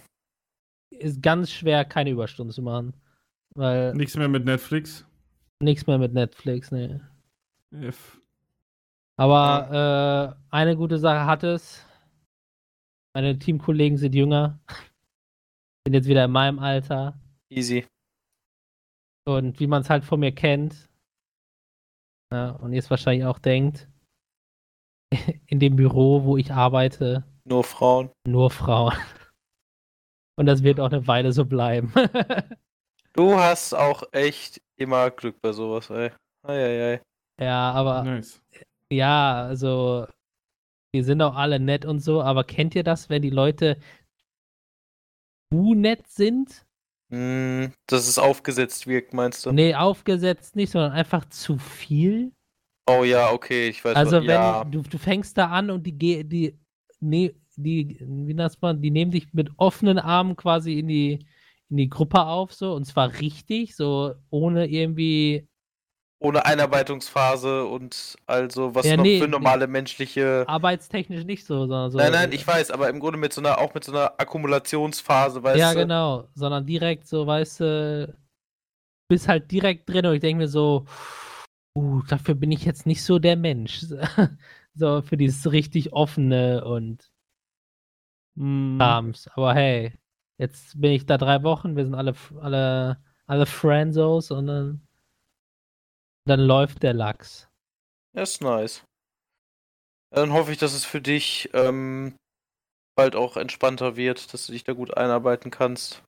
ist 0.91 1.23
ganz 1.23 1.51
schwer, 1.51 1.85
keine 1.85 2.11
Überstunden 2.11 2.53
zu 2.53 2.63
machen. 2.63 2.95
Weil 3.55 3.95
Nichts 3.95 4.17
mehr 4.17 4.29
mit 4.29 4.45
Netflix. 4.45 5.07
nichts 5.61 5.87
mehr 5.87 5.99
mit 5.99 6.13
Netflix, 6.13 6.71
ne. 6.71 7.09
F. 7.73 8.21
Aber 9.17 10.37
äh, 10.51 10.55
eine 10.55 10.77
gute 10.77 10.99
Sache 10.99 11.27
hat 11.27 11.43
es. 11.43 11.85
Meine 13.15 13.39
Teamkollegen 13.39 13.99
sind 13.99 14.15
jünger. 14.15 14.61
Sind 15.87 15.95
jetzt 15.95 16.07
wieder 16.09 16.27
in 16.27 16.31
meinem 16.33 16.59
Alter. 16.59 17.19
easy. 17.51 17.87
Und 19.27 19.59
wie 19.59 19.67
man 19.67 19.81
es 19.83 19.89
halt 19.91 20.05
von 20.05 20.21
mir 20.21 20.33
kennt. 20.33 20.89
Ja, 22.33 22.51
und 22.51 22.75
jetzt 22.75 22.91
wahrscheinlich 22.91 23.25
auch 23.25 23.39
denkt. 23.39 23.89
in 25.47 25.59
dem 25.59 25.77
Büro, 25.77 26.25
wo 26.25 26.37
ich 26.37 26.53
arbeite, 26.53 27.25
Nur 27.45 27.65
Frauen. 27.65 28.11
nur 28.27 28.51
Frauen. 28.51 28.95
Und 30.39 30.45
das 30.47 30.63
wird 30.63 30.79
auch 30.79 30.91
eine 30.91 31.07
Weile 31.07 31.33
so 31.33 31.45
bleiben. 31.47 31.93
Du 33.13 33.37
hast 33.37 33.75
auch 33.75 34.03
echt 34.13 34.61
immer 34.77 35.11
Glück 35.11 35.41
bei 35.41 35.53
sowas, 35.53 35.91
ey. 35.91 36.11
Eieiei. 36.47 37.03
ja, 37.41 37.73
aber 37.73 38.05
Nice. 38.05 38.41
ja, 38.91 39.45
also 39.45 40.07
die 40.95 41.03
sind 41.03 41.23
auch 41.23 41.37
alle 41.37 41.61
nett 41.61 41.85
und 41.87 42.01
so, 42.01 42.23
aber 42.23 42.45
kennt 42.45 42.75
ihr 42.75 42.85
das, 42.85 43.11
wenn 43.11 43.23
die 43.23 43.31
Leute 43.31 43.79
zu 45.53 45.75
nett 45.75 46.07
sind? 46.09 46.65
Hm, 47.11 47.73
dass 47.87 48.07
es 48.07 48.19
aufgesetzt 48.19 48.87
wirkt, 48.87 49.15
meinst 49.15 49.47
du? 49.47 49.53
Nee, 49.53 49.75
aufgesetzt 49.75 50.57
nicht, 50.57 50.71
sondern 50.73 50.93
einfach 50.93 51.25
zu 51.29 51.59
viel. 51.59 52.33
Oh 52.89 53.05
ja, 53.05 53.31
okay, 53.33 53.69
ich 53.69 53.85
weiß 53.85 53.97
Also 53.97 54.17
was. 54.17 54.27
wenn 54.27 54.41
Ja, 54.43 54.65
du, 54.71 54.83
du 54.83 54.99
fängst 54.99 55.37
da 55.39 55.49
an 55.51 55.71
und 55.71 55.85
die 55.87 55.93
ge- 55.99 56.25
die 56.25 56.59
ne, 57.01 57.35
die 57.57 57.97
wie 58.01 58.35
nennt 58.35 58.61
man, 58.63 58.81
die 58.83 58.91
nehmen 58.91 59.11
dich 59.11 59.33
mit 59.33 59.51
offenen 59.57 59.99
Armen 59.99 60.37
quasi 60.37 60.79
in 60.79 60.89
die 60.89 61.27
in 61.71 61.77
die 61.77 61.89
Gruppe 61.89 62.25
auf 62.27 62.53
so 62.55 62.75
und 62.75 62.85
zwar 62.85 63.13
richtig, 63.21 63.77
so 63.77 64.15
ohne 64.31 64.67
irgendwie 64.67 65.47
ohne 66.21 66.45
Einarbeitungsphase 66.45 67.65
und 67.65 68.17
also 68.27 68.75
was 68.75 68.87
Ja, 68.87 68.97
noch 68.97 69.05
nee, 69.05 69.19
für 69.19 69.25
nee. 69.25 69.31
normale 69.31 69.67
menschliche. 69.69 70.47
arbeitstechnisch 70.49 71.25
nicht 71.25 71.45
so, 71.45 71.67
sondern 71.67 71.91
so 71.91 71.99
Nein, 71.99 72.13
nein, 72.13 72.33
ich 72.33 72.47
weiß, 72.47 72.71
aber 72.71 72.89
im 72.89 73.01
Grunde 73.01 73.19
mit 73.19 73.33
so 73.33 73.41
einer, 73.41 73.59
auch 73.59 73.75
mit 73.75 73.85
so 73.85 73.93
einer 73.93 74.15
Akkumulationsphase, 74.19 75.43
weißt 75.43 75.59
Ja, 75.59 75.75
du? 75.75 75.79
genau, 75.81 76.29
sondern 76.35 76.67
direkt 76.67 77.07
so, 77.07 77.27
weißt 77.27 77.61
du, 77.61 78.15
bist 79.09 79.29
halt 79.29 79.51
direkt 79.51 79.89
drin 79.89 80.07
und 80.07 80.15
ich 80.15 80.21
denke 80.21 80.43
mir 80.45 80.49
so, 80.49 80.87
uh, 81.77 82.03
dafür 82.09 82.35
bin 82.35 82.53
ich 82.53 82.65
jetzt 82.65 82.87
nicht 82.87 83.03
so 83.05 83.19
der 83.19 83.37
Mensch. 83.37 83.81
so 84.75 85.03
für 85.03 85.17
dieses 85.17 85.51
richtig 85.51 85.93
offene 85.93 86.65
und 86.65 87.11
Mm. 88.37 88.81
Aber 89.35 89.55
hey, 89.55 89.93
jetzt 90.39 90.81
bin 90.81 90.93
ich 90.93 91.07
da 91.07 91.19
drei 91.19 91.43
Wochen, 91.43 91.77
wir 91.77 91.85
sind 91.85 91.95
alle, 91.95 92.15
alle, 92.41 93.03
alle 93.27 93.47
Friendzos 93.47 94.31
und 94.31 94.47
dann, 94.47 94.87
dann 96.27 96.41
läuft 96.41 96.83
der 96.83 96.95
Lachs. 96.95 97.49
Das 98.15 98.33
ist 98.33 98.43
nice. 98.43 98.85
Dann 100.11 100.33
hoffe 100.33 100.53
ich, 100.53 100.59
dass 100.59 100.73
es 100.73 100.85
für 100.85 101.01
dich 101.03 101.51
ähm, 101.53 102.15
bald 102.97 103.15
auch 103.15 103.37
entspannter 103.37 103.97
wird, 103.97 104.33
dass 104.33 104.47
du 104.47 104.53
dich 104.53 104.65
da 104.65 104.73
gut 104.73 104.97
einarbeiten 104.97 105.51
kannst. 105.51 106.03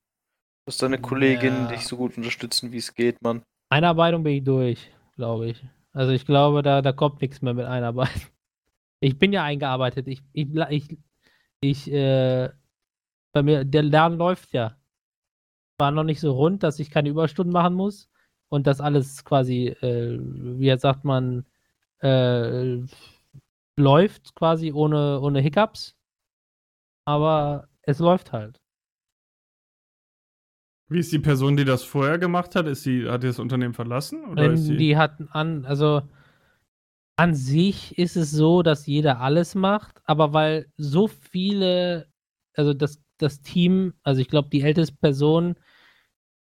Dass 0.67 0.79
deine 0.79 1.01
Kolleginnen 1.01 1.63
Ja. 1.69 1.77
dich 1.77 1.87
so 1.87 1.97
gut 1.97 2.17
unterstützen, 2.17 2.73
wie 2.73 2.79
es 2.79 2.95
geht, 2.95 3.21
Mann. 3.23 3.43
Einarbeitung 3.71 4.23
bin 4.23 4.35
ich 4.35 4.45
durch, 4.45 4.91
glaube 5.17 5.49
ich. 5.51 5.63
Also 5.93 6.13
ich 6.13 6.25
glaube, 6.27 6.63
da, 6.63 6.83
da 6.83 6.93
kommt 6.93 7.21
nichts 7.21 7.43
mehr 7.43 7.55
mit 7.55 7.67
Einarbeitung. 7.67 8.23
Ich 9.03 9.19
bin 9.19 9.33
ja 9.33 9.43
eingearbeitet. 9.43 10.07
Ich, 10.09 10.21
ich, 10.35 10.49
ich, 10.69 10.99
ich 11.63 11.91
äh, 11.91 12.51
bei 13.33 13.43
mir, 13.43 13.65
der 13.65 13.83
Lärm 13.83 14.17
läuft 14.17 14.53
ja. 14.53 14.77
War 15.79 15.91
noch 15.91 16.05
nicht 16.05 16.21
so 16.21 16.33
rund, 16.33 16.63
dass 16.63 16.79
ich 16.79 16.91
keine 16.91 17.09
Überstunden 17.09 17.53
machen 17.53 17.75
muss 17.75 18.11
und 18.49 18.67
das 18.67 18.81
alles 18.81 19.25
quasi, 19.25 19.69
äh, 19.69 20.19
wie 20.21 20.67
jetzt 20.67 20.83
sagt 20.83 21.05
man, 21.05 21.47
äh, 22.01 22.81
läuft 23.77 24.35
quasi 24.35 24.73
ohne, 24.73 25.21
ohne 25.21 25.41
Hiccups. 25.41 25.97
Aber 27.07 27.69
es 27.83 27.99
läuft 27.99 28.33
halt. 28.33 28.61
Wie 30.89 30.99
ist 30.99 31.13
die 31.13 31.19
Person, 31.21 31.57
die 31.57 31.65
das 31.65 31.85
vorher 31.85 32.19
gemacht 32.19 32.57
hat? 32.57 32.67
Ist 32.67 32.83
sie, 32.83 33.09
hat 33.09 33.23
die 33.23 33.29
das 33.29 33.39
Unternehmen 33.39 33.75
verlassen? 33.75 34.25
Oder 34.25 34.45
Ähm, 34.45 34.55
ist 34.55 34.65
sie, 34.65 34.77
die 34.77 34.97
hatten 34.97 35.29
an, 35.29 35.65
also 35.65 36.03
an 37.17 37.35
sich 37.35 37.97
ist 37.97 38.17
es 38.17 38.31
so, 38.31 38.63
dass 38.63 38.87
jeder 38.87 39.21
alles 39.21 39.55
macht, 39.55 40.01
aber 40.05 40.33
weil 40.33 40.73
so 40.77 41.07
viele, 41.07 42.09
also 42.55 42.75
das, 42.75 43.01
das 43.23 43.41
Team, 43.41 43.95
also 44.03 44.21
ich 44.21 44.29
glaube, 44.29 44.49
die 44.51 44.63
älteste 44.63 44.97
Person, 44.97 45.57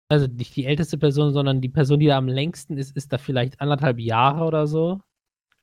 also 0.09 0.26
nicht 0.26 0.55
die 0.57 0.67
älteste 0.67 0.99
Person, 0.99 1.33
sondern 1.33 1.60
die 1.60 1.68
Person, 1.68 2.01
die 2.01 2.07
da 2.07 2.18
am 2.18 2.28
längsten 2.28 2.76
ist, 2.76 2.97
ist 2.97 3.12
da 3.12 3.18
vielleicht 3.18 3.60
anderthalb 3.60 3.99
Jahre 3.99 4.44
oder 4.44 4.67
so. 4.67 5.01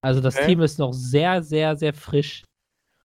Also 0.02 0.20
das 0.20 0.36
Okay. 0.36 0.48
Team 0.48 0.62
ist 0.62 0.80
noch 0.80 0.94
sehr, 0.94 1.44
sehr, 1.44 1.76
sehr 1.76 1.94
frisch. 1.94 2.44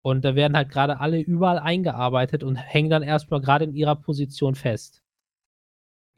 Und 0.01 0.25
da 0.25 0.35
werden 0.35 0.57
halt 0.57 0.69
gerade 0.69 0.99
alle 0.99 1.21
überall 1.21 1.59
eingearbeitet 1.59 2.43
und 2.43 2.57
hängen 2.57 2.89
dann 2.89 3.03
erstmal 3.03 3.39
gerade 3.39 3.63
in 3.63 3.73
ihrer 3.73 3.95
Position 3.95 4.53
fest. 4.53 5.01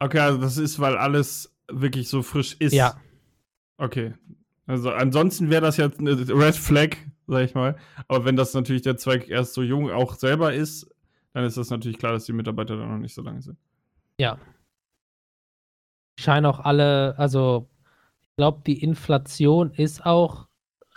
Okay, 0.00 0.18
also 0.18 0.38
das 0.38 0.58
ist, 0.58 0.80
weil 0.80 0.96
alles 0.96 1.56
wirklich 1.68 2.08
so 2.08 2.22
frisch 2.22 2.56
ist. 2.58 2.72
Ja. 2.72 3.00
Okay. 3.78 4.14
Also 4.66 4.90
ansonsten 4.90 5.50
wäre 5.50 5.62
das 5.62 5.76
jetzt 5.76 6.00
eine 6.00 6.18
Red 6.18 6.56
Flag, 6.56 6.96
sag 7.28 7.44
ich 7.44 7.54
mal. 7.54 7.76
Aber 8.08 8.24
wenn 8.24 8.34
das 8.36 8.52
natürlich 8.54 8.82
der 8.82 8.96
Zweig 8.96 9.28
erst 9.28 9.54
so 9.54 9.62
jung 9.62 9.90
auch 9.90 10.16
selber 10.16 10.52
ist, 10.52 10.90
dann 11.36 11.44
ist 11.44 11.58
das 11.58 11.68
natürlich 11.68 11.98
klar, 11.98 12.14
dass 12.14 12.24
die 12.24 12.32
Mitarbeiter 12.32 12.78
da 12.78 12.86
noch 12.86 12.96
nicht 12.96 13.12
so 13.12 13.20
lange 13.20 13.42
sind. 13.42 13.58
Ja. 14.18 14.38
Scheinen 16.18 16.46
auch 16.46 16.60
alle, 16.60 17.14
also 17.18 17.68
ich 18.22 18.30
glaube, 18.38 18.62
die 18.66 18.82
Inflation 18.82 19.70
ist 19.70 20.06
auch 20.06 20.48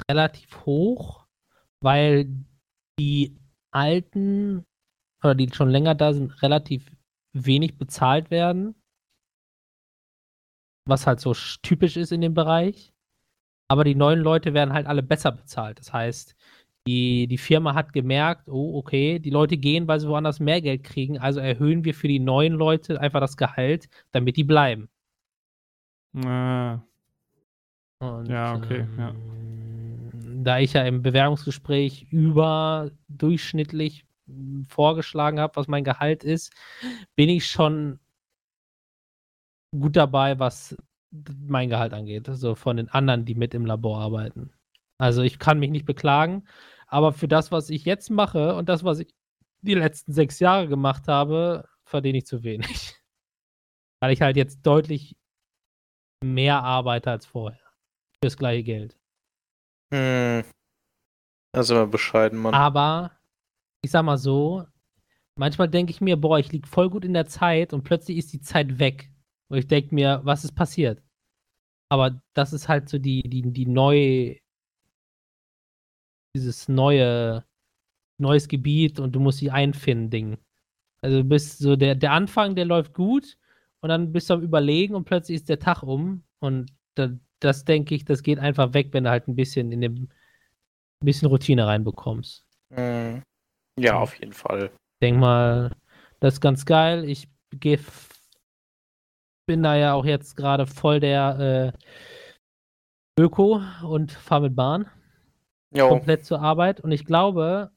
relativ 0.10 0.66
hoch, 0.66 1.28
weil 1.82 2.34
die 2.98 3.36
Alten 3.72 4.66
oder 5.22 5.36
die 5.36 5.52
schon 5.54 5.72
länger 5.72 5.94
da 5.94 6.14
sind, 6.14 6.42
relativ 6.42 6.90
wenig 7.34 7.78
bezahlt 7.78 8.32
werden. 8.32 8.82
Was 10.88 11.06
halt 11.06 11.20
so 11.20 11.32
sch- 11.32 11.62
typisch 11.62 11.98
ist 11.98 12.14
in 12.14 12.22
dem 12.22 12.34
Bereich. 12.34 12.94
Aber 13.68 13.84
die 13.84 13.96
neuen 13.96 14.22
Leute 14.22 14.54
werden 14.54 14.74
halt 14.74 14.88
alle 14.88 15.04
besser 15.04 15.34
bezahlt. 15.34 15.80
Das 15.80 15.92
heißt, 15.92 16.38
die, 16.90 17.28
die 17.28 17.38
Firma 17.38 17.76
hat 17.76 17.94
gemerkt, 17.94 18.48
oh, 18.50 18.78
okay, 18.78 19.20
die 19.20 19.30
Leute 19.30 19.58
gehen, 19.58 19.88
weil 19.88 20.00
sie 20.00 20.08
woanders 20.08 20.40
mehr 20.40 20.62
Geld 20.62 20.84
kriegen, 20.84 21.20
also 21.20 21.40
erhöhen 21.40 21.86
wir 21.86 21.94
für 21.94 22.08
die 22.08 22.20
neuen 22.20 22.54
Leute 22.54 23.00
einfach 23.02 23.20
das 23.22 23.38
Gehalt, 23.38 23.90
damit 24.12 24.38
die 24.38 24.44
bleiben. 24.44 24.90
Ah, 26.16 26.82
Und, 28.02 28.28
Ja, 28.30 28.56
okay, 28.56 28.86
ja. 28.98 29.10
ähm, 29.10 30.44
Da 30.44 30.60
ich 30.60 30.74
ja 30.74 30.84
im 30.84 31.02
Bewerbungsgespräch 31.02 32.08
überdurchschnittlich 32.12 34.06
m, 34.28 34.66
vorgeschlagen 34.70 35.40
habe, 35.40 35.56
was 35.56 35.68
mein 35.68 35.84
Gehalt 35.84 36.24
ist, 36.24 36.54
bin 37.16 37.30
ich 37.30 37.48
schon 37.48 38.00
gut 39.78 39.96
dabei, 39.96 40.40
was 40.40 40.76
mein 41.12 41.70
Gehalt 41.70 41.94
angeht. 41.94 42.30
Also 42.30 42.56
von 42.56 42.78
den 42.78 42.90
anderen, 42.90 43.26
die 43.26 43.36
mit 43.36 43.54
im 43.54 43.66
Labor 43.66 44.00
arbeiten. 44.00 44.52
Also 44.98 45.22
ich 45.22 45.40
kann 45.40 45.60
mich 45.60 45.72
nicht 45.72 45.86
beklagen, 45.86 46.48
aber 46.90 47.14
für 47.14 47.28
das, 47.28 47.52
was 47.52 47.70
ich 47.70 47.86
jetzt 47.86 48.10
mache 48.10 48.56
und 48.56 48.70
das, 48.70 48.84
was 48.84 49.00
ich 49.00 49.14
die 49.62 49.76
letzten 49.76 50.14
sechs 50.14 50.40
Jahre 50.40 50.68
gemacht 50.68 51.08
habe, 51.08 51.68
verdiene 51.86 52.20
ich 52.20 52.26
zu 52.26 52.44
wenig. 52.44 52.96
Weil 54.02 54.14
ich 54.14 54.22
halt 54.22 54.38
jetzt 54.38 54.62
deutlich 54.64 55.18
mehr 56.24 56.64
arbeite 56.64 57.12
als 57.12 57.26
vorher. 57.26 57.60
Fürs 58.22 58.38
gleiche 58.38 58.64
Geld. 58.64 58.98
Hm. 59.94 60.44
Also 61.56 61.76
immer 61.76 61.88
bescheiden, 61.88 62.40
Mann. 62.40 62.54
Aber 62.54 63.18
ich 63.82 63.92
sag 63.92 64.04
mal 64.04 64.18
so, 64.18 64.66
manchmal 65.36 65.70
denke 65.70 65.92
ich 65.92 66.02
mir, 66.02 66.18
boah, 66.18 66.38
ich 66.38 66.52
lieg 66.52 66.68
voll 66.68 66.90
gut 66.90 67.06
in 67.06 67.14
der 67.14 67.26
Zeit 67.26 67.74
und 67.74 67.84
plötzlich 67.84 68.18
ist 68.18 68.34
die 68.34 68.42
Zeit 68.42 68.80
weg. 68.80 69.12
Und 69.50 69.58
ich 69.58 69.68
denke 69.68 69.96
mir, 69.96 70.22
was 70.24 70.44
ist 70.44 70.54
passiert? 70.54 71.02
Aber 71.90 72.22
das 72.36 72.54
ist 72.54 72.68
halt 72.68 72.88
so 72.88 73.00
die, 73.00 73.24
die, 73.24 73.42
die 73.52 73.66
neue, 73.66 74.38
dieses 76.40 76.68
neue, 76.68 77.44
neues 78.18 78.48
Gebiet 78.48 79.00
und 79.00 79.14
du 79.14 79.20
musst 79.20 79.42
dich 79.42 79.52
einfinden, 79.52 80.10
Ding. 80.10 80.38
Also 81.02 81.18
du 81.20 81.24
bist 81.24 81.60
so, 81.60 81.76
der, 81.76 81.96
der 81.96 82.12
Anfang, 82.12 82.56
der 82.56 82.66
läuft 82.66 82.94
gut 82.94 83.38
und 83.82 83.90
dann 83.90 84.12
bist 84.12 84.30
du 84.30 84.36
am 84.36 84.42
Überlegen 84.42 84.96
und 84.96 85.06
plötzlich 85.06 85.36
ist 85.36 85.50
der 85.50 85.60
Tag 85.60 85.84
um 85.84 86.24
und 86.40 86.72
da, 86.96 87.10
das 87.40 87.64
denke 87.66 87.96
ich, 87.96 88.06
das 88.06 88.24
geht 88.24 88.40
einfach 88.40 88.74
weg, 88.74 88.90
wenn 88.92 89.06
du 89.06 89.10
halt 89.10 89.28
ein 89.28 89.36
bisschen 89.36 89.72
in 89.72 89.82
dem, 89.82 89.96
ein 91.02 91.06
bisschen 91.06 91.30
Routine 91.30 91.66
reinbekommst. 91.66 92.46
Hm. 92.74 93.22
Ja, 93.80 94.00
auf 94.00 94.20
jeden 94.20 94.34
Fall. 94.34 94.72
Denk 95.02 95.20
mal, 95.20 95.74
das 96.20 96.36
ist 96.36 96.42
ganz 96.42 96.66
geil. 96.66 97.08
Ich 97.08 97.30
geh, 97.52 97.76
f- 97.76 98.10
bin 99.48 99.64
da 99.64 99.76
ja 99.76 99.94
auch 99.94 100.06
jetzt 100.06 100.36
gerade 100.36 100.68
voll 100.68 101.00
der 101.00 101.74
äh, 103.18 103.22
Öko 103.22 103.62
und 103.84 104.12
fahre 104.12 104.44
mit 104.44 104.56
Bahn 104.56 104.90
Jo. 105.72 105.90
komplett 105.90 106.26
zur 106.26 106.42
Arbeit. 106.42 106.80
Und 106.80 106.92
ich 106.92 107.06
glaube, 107.06 107.72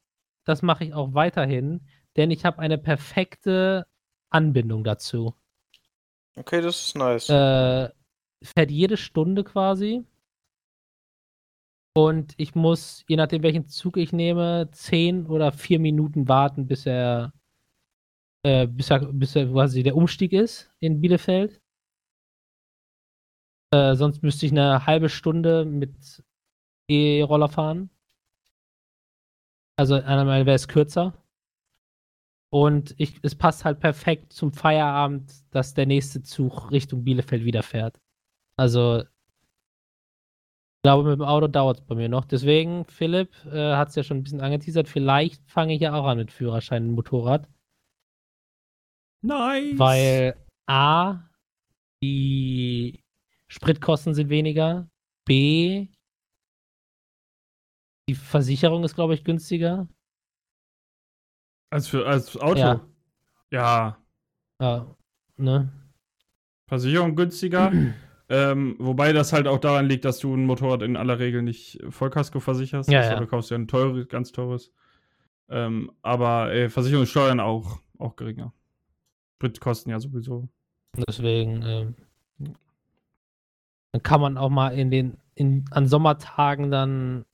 das 0.44 0.62
mache 0.62 0.84
ich 0.84 0.94
auch 0.94 1.14
weiterhin, 1.14 1.86
denn 2.16 2.30
ich 2.30 2.44
habe 2.44 2.58
eine 2.58 2.78
perfekte 2.78 3.86
Anbindung 4.30 4.84
dazu. 4.84 5.34
Okay, 6.36 6.60
das 6.60 6.86
ist 6.86 6.96
nice. 6.96 7.28
Äh, 7.28 7.90
fährt 8.42 8.70
jede 8.70 8.96
Stunde 8.96 9.44
quasi. 9.44 10.04
Und 11.94 12.32
ich 12.38 12.54
muss, 12.54 13.04
je 13.06 13.16
nachdem 13.16 13.42
welchen 13.42 13.68
Zug 13.68 13.98
ich 13.98 14.12
nehme, 14.12 14.70
zehn 14.72 15.26
oder 15.26 15.52
vier 15.52 15.78
Minuten 15.78 16.26
warten, 16.26 16.66
bis 16.66 16.86
er, 16.86 17.34
äh, 18.44 18.66
bis 18.66 18.90
er, 18.90 19.00
bis 19.00 19.36
er 19.36 19.46
quasi 19.48 19.82
der 19.82 19.96
Umstieg 19.96 20.32
ist 20.32 20.70
in 20.80 21.02
Bielefeld. 21.02 21.60
Äh, 23.74 23.94
sonst 23.94 24.22
müsste 24.22 24.46
ich 24.46 24.52
eine 24.52 24.86
halbe 24.86 25.10
Stunde 25.10 25.66
mit 25.66 26.22
E-Roller 26.92 27.48
fahren. 27.48 27.90
Also 29.76 29.94
einmal 29.94 30.46
wäre 30.46 30.56
es 30.56 30.68
kürzer. 30.68 31.14
Und 32.52 32.94
ich, 32.98 33.18
es 33.22 33.34
passt 33.34 33.64
halt 33.64 33.80
perfekt 33.80 34.32
zum 34.34 34.52
Feierabend, 34.52 35.32
dass 35.54 35.72
der 35.72 35.86
nächste 35.86 36.22
Zug 36.22 36.70
Richtung 36.70 37.02
Bielefeld 37.02 37.44
wieder 37.44 37.62
fährt. 37.62 37.98
Also, 38.56 39.00
ich 39.00 40.82
glaube, 40.82 41.08
mit 41.08 41.18
dem 41.18 41.24
Auto 41.24 41.48
dauert 41.48 41.78
es 41.78 41.86
bei 41.86 41.94
mir 41.94 42.10
noch. 42.10 42.26
Deswegen, 42.26 42.84
Philipp 42.84 43.32
äh, 43.46 43.74
hat 43.74 43.88
es 43.88 43.94
ja 43.94 44.02
schon 44.02 44.18
ein 44.18 44.22
bisschen 44.22 44.42
angeteasert. 44.42 44.86
Vielleicht 44.86 45.48
fange 45.50 45.74
ich 45.74 45.80
ja 45.80 45.94
auch 45.94 46.04
an 46.04 46.18
mit 46.18 46.30
Führerschein 46.30 46.88
und 46.88 46.94
Motorrad. 46.94 47.48
Nice. 49.22 49.78
Weil 49.78 50.36
A, 50.66 51.30
die 52.02 53.02
Spritkosten 53.48 54.12
sind 54.12 54.28
weniger. 54.28 54.90
B, 55.24 55.88
die 58.12 58.18
Versicherung 58.18 58.84
ist, 58.84 58.94
glaube 58.94 59.14
ich, 59.14 59.24
günstiger. 59.24 59.88
Als, 61.70 61.88
für, 61.88 62.06
als 62.06 62.38
Auto? 62.38 62.58
Ja. 62.58 62.86
Ja. 63.50 63.96
Ja, 64.60 64.96
ne? 65.38 65.72
Versicherung 66.68 67.16
günstiger. 67.16 67.72
ähm, 68.28 68.76
wobei 68.78 69.14
das 69.14 69.32
halt 69.32 69.48
auch 69.48 69.58
daran 69.58 69.86
liegt, 69.86 70.04
dass 70.04 70.18
du 70.18 70.34
ein 70.34 70.44
Motorrad 70.44 70.82
in 70.82 70.98
aller 70.98 71.18
Regel 71.18 71.40
nicht 71.40 71.80
Vollkasko 71.88 72.38
versicherst. 72.40 72.90
Ja, 72.90 73.00
Also 73.00 73.12
ja. 73.12 73.20
Du 73.20 73.26
kaufst 73.26 73.50
ja 73.50 73.56
ein 73.56 73.66
teures, 73.66 74.06
ganz 74.08 74.30
teures. 74.30 74.70
Ähm, 75.48 75.90
aber 76.02 76.52
äh, 76.52 76.68
Versicherungssteuern 76.68 77.40
auch, 77.40 77.78
auch 77.98 78.16
geringer. 78.16 78.52
Spritkosten 79.36 79.90
ja 79.90 79.98
sowieso. 79.98 80.50
Deswegen 81.08 81.62
ähm, 81.62 81.94
dann 83.92 84.02
kann 84.02 84.20
man 84.20 84.36
auch 84.36 84.50
mal 84.50 84.78
in 84.78 84.90
den 84.90 85.16
in, 85.34 85.64
an 85.70 85.86
Sommertagen 85.86 86.70
dann 86.70 87.24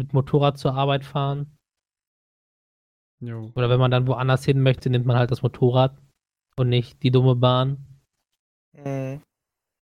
mit 0.00 0.14
Motorrad 0.14 0.58
zur 0.58 0.74
Arbeit 0.74 1.04
fahren. 1.04 1.56
Jo. 3.20 3.52
Oder 3.54 3.68
wenn 3.68 3.78
man 3.78 3.90
dann 3.90 4.06
woanders 4.06 4.44
hin 4.44 4.62
möchte, 4.62 4.88
nimmt 4.88 5.04
man 5.06 5.16
halt 5.16 5.30
das 5.30 5.42
Motorrad 5.42 5.96
und 6.56 6.70
nicht 6.70 7.02
die 7.02 7.10
dumme 7.10 7.36
Bahn. 7.36 7.84
Mhm. 8.72 9.20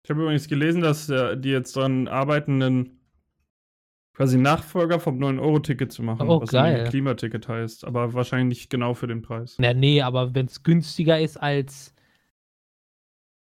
Ich 0.04 0.10
habe 0.10 0.24
übrigens 0.24 0.48
gelesen, 0.48 0.82
dass 0.82 1.08
äh, 1.10 1.38
die 1.38 1.50
jetzt 1.50 1.76
dran 1.76 2.08
arbeiten, 2.08 2.64
einen 2.64 3.00
quasi 4.14 4.40
Nachfolger 4.40 5.00
vom 5.00 5.20
9-Euro-Ticket 5.20 5.92
zu 5.92 6.02
machen, 6.02 6.28
Oh, 6.28 6.42
was 6.42 6.50
geil. 6.50 6.88
Klimaticket 6.90 7.48
heißt, 7.48 7.86
aber 7.86 8.14
wahrscheinlich 8.14 8.60
nicht 8.60 8.70
genau 8.72 8.96
für 8.96 9.08
den 9.08 9.22
Preis. 9.22 9.56
Na, 9.60 9.74
nee, 9.76 10.02
aber 10.02 10.34
wenn 10.34 10.48
es 10.48 10.64
günstiger 10.64 11.20
ist 11.20 11.38
als, 11.38 11.94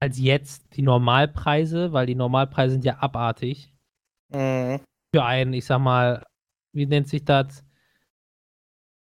als 0.01 0.19
jetzt 0.19 0.75
die 0.75 0.81
Normalpreise, 0.81 1.93
weil 1.93 2.05
die 2.05 2.15
Normalpreise 2.15 2.73
sind 2.73 2.83
ja 2.83 2.97
abartig. 2.99 3.73
Mhm. 4.33 4.81
Für 5.15 5.23
einen, 5.23 5.53
ich 5.53 5.65
sag 5.65 5.79
mal, 5.79 6.25
wie 6.73 6.85
nennt 6.85 7.07
sich 7.07 7.23
das? 7.25 7.65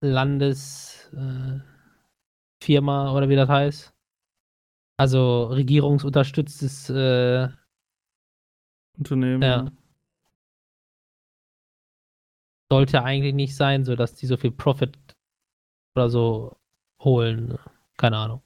Landesfirma 0.00 1.62
äh, 2.60 3.12
oder 3.12 3.28
wie 3.28 3.36
das 3.36 3.48
heißt? 3.48 3.94
Also 4.96 5.44
regierungsunterstütztes, 5.44 6.90
äh, 6.90 7.48
Unternehmen. 8.96 9.42
ja. 9.42 9.70
Sollte 12.70 13.02
eigentlich 13.02 13.34
nicht 13.34 13.56
sein, 13.56 13.84
so 13.84 13.96
dass 13.96 14.14
die 14.14 14.26
so 14.26 14.36
viel 14.36 14.50
Profit 14.50 14.98
oder 15.94 16.10
so 16.10 16.56
holen. 17.00 17.58
Keine 17.96 18.18
Ahnung. 18.18 18.42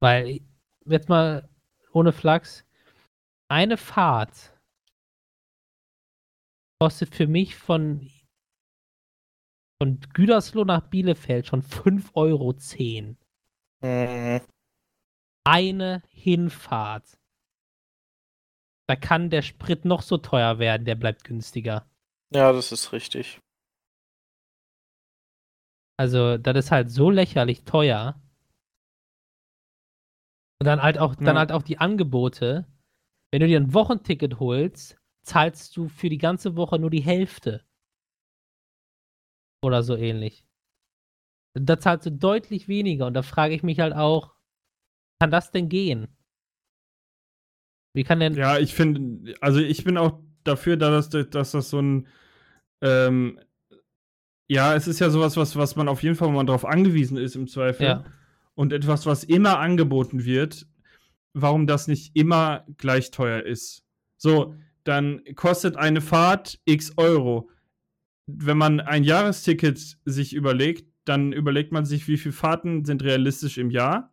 Weil, 0.00 0.40
jetzt 0.84 1.08
mal 1.08 1.48
ohne 1.92 2.12
Flachs, 2.12 2.64
eine 3.48 3.76
Fahrt 3.76 4.57
kostet 6.80 7.14
für 7.14 7.26
mich 7.26 7.56
von, 7.56 8.08
von 9.82 10.00
Gütersloh 10.12 10.64
nach 10.64 10.88
Bielefeld 10.88 11.46
schon 11.46 11.62
5,10 11.62 12.14
Euro. 12.14 12.54
Mhm. 13.82 14.40
Eine 15.46 16.02
Hinfahrt. 16.08 17.18
Da 18.88 18.96
kann 18.96 19.30
der 19.30 19.42
Sprit 19.42 19.84
noch 19.84 20.02
so 20.02 20.16
teuer 20.18 20.58
werden, 20.58 20.84
der 20.84 20.94
bleibt 20.94 21.24
günstiger. 21.24 21.90
Ja, 22.34 22.52
das 22.52 22.72
ist 22.72 22.92
richtig. 22.92 23.40
Also, 25.98 26.38
das 26.38 26.56
ist 26.56 26.70
halt 26.70 26.90
so 26.90 27.10
lächerlich 27.10 27.64
teuer. 27.64 28.20
Und 30.60 30.66
dann 30.66 30.82
halt 30.82 30.98
auch, 30.98 31.14
dann 31.14 31.26
Ja. 31.26 31.38
halt 31.38 31.52
auch 31.52 31.62
die 31.62 31.78
Angebote. 31.78 32.66
Wenn 33.30 33.40
du 33.40 33.46
dir 33.46 33.60
ein 33.60 33.74
Wochenticket 33.74 34.40
holst, 34.40 34.97
zahlst 35.28 35.76
du 35.76 35.88
für 35.88 36.08
die 36.08 36.18
ganze 36.18 36.56
Woche 36.56 36.78
nur 36.78 36.90
die 36.90 37.02
Hälfte. 37.02 37.64
Oder 39.64 39.82
so 39.82 39.96
ähnlich. 39.96 40.44
Da 41.54 41.78
zahlst 41.78 42.06
du 42.06 42.12
deutlich 42.12 42.68
weniger. 42.68 43.06
Und 43.06 43.14
da 43.14 43.22
frage 43.22 43.54
ich 43.54 43.62
mich 43.62 43.80
halt 43.80 43.94
auch, 43.94 44.34
kann 45.20 45.30
das 45.30 45.50
denn 45.50 45.68
gehen? 45.68 46.08
Wie 47.94 48.04
kann 48.04 48.20
denn. 48.20 48.34
Ja, 48.34 48.58
ich 48.58 48.74
finde, 48.74 49.34
also 49.40 49.58
ich 49.60 49.82
bin 49.84 49.96
auch 49.98 50.20
dafür, 50.44 50.76
dass, 50.76 51.08
das- 51.10 51.30
dass 51.30 51.50
das 51.50 51.70
so 51.70 51.80
ein, 51.80 52.06
ähm, 52.82 53.40
ja, 54.50 54.74
es 54.74 54.86
ist 54.86 55.00
ja 55.00 55.10
sowas, 55.10 55.36
was, 55.36 55.56
was 55.56 55.76
man 55.76 55.88
auf 55.88 56.02
jeden 56.02 56.14
Fall 56.14 56.30
mal 56.30 56.44
drauf 56.44 56.64
angewiesen 56.64 57.16
ist 57.16 57.34
im 57.34 57.48
Zweifel. 57.48 57.86
Ja. 57.86 58.04
Und 58.54 58.72
etwas, 58.72 59.06
was 59.06 59.24
immer 59.24 59.58
angeboten 59.58 60.24
wird, 60.24 60.66
warum 61.34 61.66
das 61.66 61.88
nicht 61.88 62.14
immer 62.16 62.64
gleich 62.76 63.10
teuer 63.10 63.42
ist. 63.42 63.84
So, 64.16 64.54
dann 64.88 65.22
kostet 65.34 65.76
eine 65.76 66.00
Fahrt 66.00 66.58
x 66.64 66.94
Euro. 66.96 67.50
Wenn 68.26 68.58
man 68.58 68.80
ein 68.80 69.04
Jahresticket 69.04 69.98
sich 70.04 70.34
überlegt, 70.34 70.88
dann 71.04 71.32
überlegt 71.32 71.72
man 71.72 71.84
sich, 71.84 72.08
wie 72.08 72.16
viele 72.16 72.32
Fahrten 72.32 72.84
sind 72.84 73.02
realistisch 73.02 73.58
im 73.58 73.70
Jahr. 73.70 74.12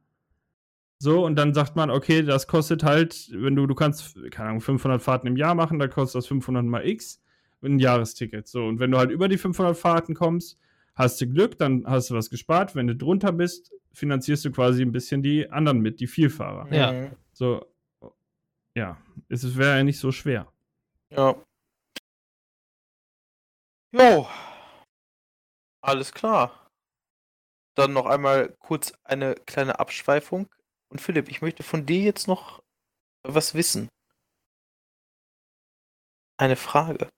So, 1.00 1.26
und 1.26 1.36
dann 1.36 1.54
sagt 1.54 1.76
man, 1.76 1.90
okay, 1.90 2.24
das 2.24 2.48
kostet 2.48 2.84
halt, 2.84 3.30
wenn 3.34 3.56
du, 3.56 3.68
du 3.68 3.76
kannst, 3.76 4.16
keine 4.32 4.50
Ahnung, 4.50 4.62
500 4.62 5.02
Fahrten 5.02 5.28
im 5.28 5.36
Jahr 5.36 5.56
machen, 5.56 5.80
dann 5.80 5.90
kostet 5.90 6.20
das 6.20 6.28
500 6.28 6.64
mal 6.64 6.88
x, 6.88 7.22
ein 7.62 7.80
Jahresticket. 7.80 8.48
So, 8.48 8.66
und 8.66 8.80
wenn 8.80 8.92
du 8.92 8.98
halt 8.98 9.12
über 9.12 9.28
die 9.28 9.38
500 9.38 9.76
Fahrten 9.76 10.14
kommst, 10.14 10.58
hast 10.94 11.20
du 11.20 11.28
Glück, 11.28 11.58
dann 11.58 11.86
hast 11.86 12.10
du 12.10 12.16
was 12.16 12.30
gespart. 12.30 12.76
Wenn 12.76 12.88
du 12.88 12.96
drunter 12.96 13.34
bist, 13.34 13.74
finanzierst 13.94 14.46
du 14.46 14.52
quasi 14.52 14.82
ein 14.82 14.92
bisschen 14.92 15.22
die 15.22 15.50
anderen 15.50 15.80
mit, 15.80 16.00
die 16.00 16.08
Vielfahrer. 16.08 16.74
Ja. 16.74 16.94
Mhm. 16.94 17.10
So, 17.34 17.66
ja, 18.76 18.98
es 19.30 19.58
wäre 19.58 19.78
ja 19.78 19.84
nicht 19.84 20.00
so 20.00 20.12
schwer. 20.12 20.52
Ja. 21.12 21.36
Jo. 23.94 24.28
Alles 25.82 26.12
klar. 26.12 26.70
Dann 27.78 27.94
noch 27.94 28.06
einmal 28.06 28.56
kurz 28.60 28.94
eine 29.04 29.36
kleine 29.36 29.80
Abschweifung. 29.80 30.48
Und 30.92 31.00
Philipp, 31.02 31.30
ich 31.30 31.42
möchte 31.42 31.64
von 31.64 31.86
dir 31.86 32.02
jetzt 32.02 32.28
noch 32.28 32.64
was 33.24 33.54
wissen. 33.54 33.90
Eine 36.38 36.56
Frage. 36.56 37.10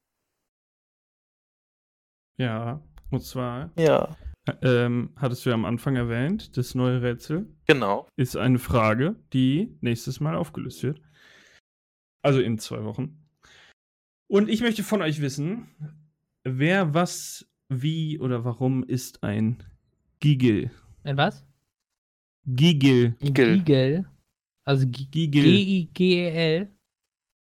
Ja, 2.40 2.82
und 3.10 3.22
zwar, 3.22 3.72
Ja. 3.78 4.16
ähm, 4.62 5.14
hattest 5.18 5.46
du 5.46 5.50
ja 5.50 5.56
am 5.56 5.66
Anfang 5.66 5.96
erwähnt, 5.96 6.56
das 6.56 6.76
neue 6.76 7.02
Rätsel 7.02 7.48
Genau. 7.68 8.08
ist 8.16 8.36
eine 8.38 8.60
Frage, 8.60 9.16
die 9.34 9.76
nächstes 9.82 10.20
Mal 10.20 10.36
aufgelöst 10.36 10.84
wird. 10.84 11.02
Also 12.24 12.40
in 12.42 12.60
zwei 12.60 12.84
Wochen. 12.84 13.17
Und 14.28 14.50
ich 14.50 14.62
möchte 14.62 14.84
von 14.84 15.02
euch 15.02 15.22
wissen, 15.22 15.68
wer, 16.44 16.94
was, 16.94 17.48
wie 17.70 18.20
oder 18.20 18.44
warum 18.46 18.84
ist 18.84 19.24
ein 19.24 19.64
Gigel? 20.20 20.72
Ein 21.04 21.18
was? 21.18 21.46
Gigel. 22.46 23.16
Igel. 23.22 23.58
Igel. 23.58 24.06
Also 24.66 24.86
G- 24.88 25.06
Gigel. 25.06 25.44
G-I-G-E-L. 25.44 26.68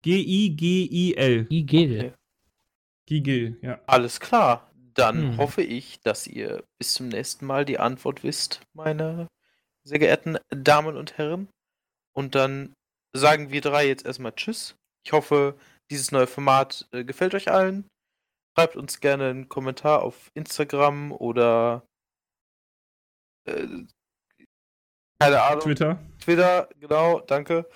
G-I-G-I-L. 0.04 1.48
Gigel, 3.06 3.58
ja. 3.62 3.82
Alles 3.88 4.20
klar. 4.20 4.72
Dann 4.94 5.32
Hm. 5.34 5.38
hoffe 5.38 5.62
ich, 5.62 6.00
dass 6.02 6.28
ihr 6.28 6.64
bis 6.80 6.94
zum 6.94 7.08
nächsten 7.10 7.46
Mal 7.46 7.66
die 7.66 7.80
Antwort 7.80 8.24
wisst, 8.24 8.62
meine 8.74 9.28
sehr 9.84 10.00
geehrten 10.00 10.38
Damen 10.50 10.98
und 10.98 11.18
Herren. 11.18 11.48
Und 12.14 12.36
dann 12.36 12.74
sagen 13.14 13.52
wir 13.52 13.62
drei 13.62 13.88
jetzt 13.88 14.06
erstmal 14.06 14.34
Tschüss. 14.34 14.76
Ich 15.06 15.12
hoffe, 15.12 15.58
dieses 15.92 16.12
neue 16.12 16.28
Format 16.28 16.88
äh, 16.92 17.04
gefällt 17.04 17.34
euch 17.34 17.52
allen. 17.52 17.88
Schreibt 18.58 18.76
uns 18.76 19.00
gerne 19.00 19.30
einen 19.30 19.50
Kommentar 19.50 20.02
auf 20.02 20.32
Instagram 20.34 21.12
oder 21.12 21.86
äh, 23.46 23.68
keine 25.20 25.42
Ahnung. 25.42 25.62
Twitter. 25.62 26.00
Twitter, 26.20 26.70
genau, 26.80 27.20
danke. 27.22 27.68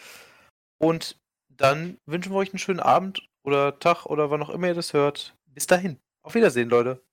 Und 0.80 1.19
dann 1.49 1.98
wünschen 2.06 2.31
wir 2.31 2.38
euch 2.38 2.51
einen 2.51 2.59
schönen 2.59 2.80
Abend 2.80 3.27
oder 3.43 3.80
Tag 3.80 4.06
oder 4.06 4.30
wann 4.30 4.43
auch 4.43 4.49
immer 4.49 4.67
ihr 4.67 4.73
das 4.73 4.93
hört. 4.93 5.35
Bis 5.45 5.67
dahin. 5.67 5.99
Auf 6.23 6.35
Wiedersehen, 6.35 6.69
Leute. 6.69 7.03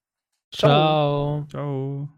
Ciao. 0.54 1.46
Ciao. 1.50 2.08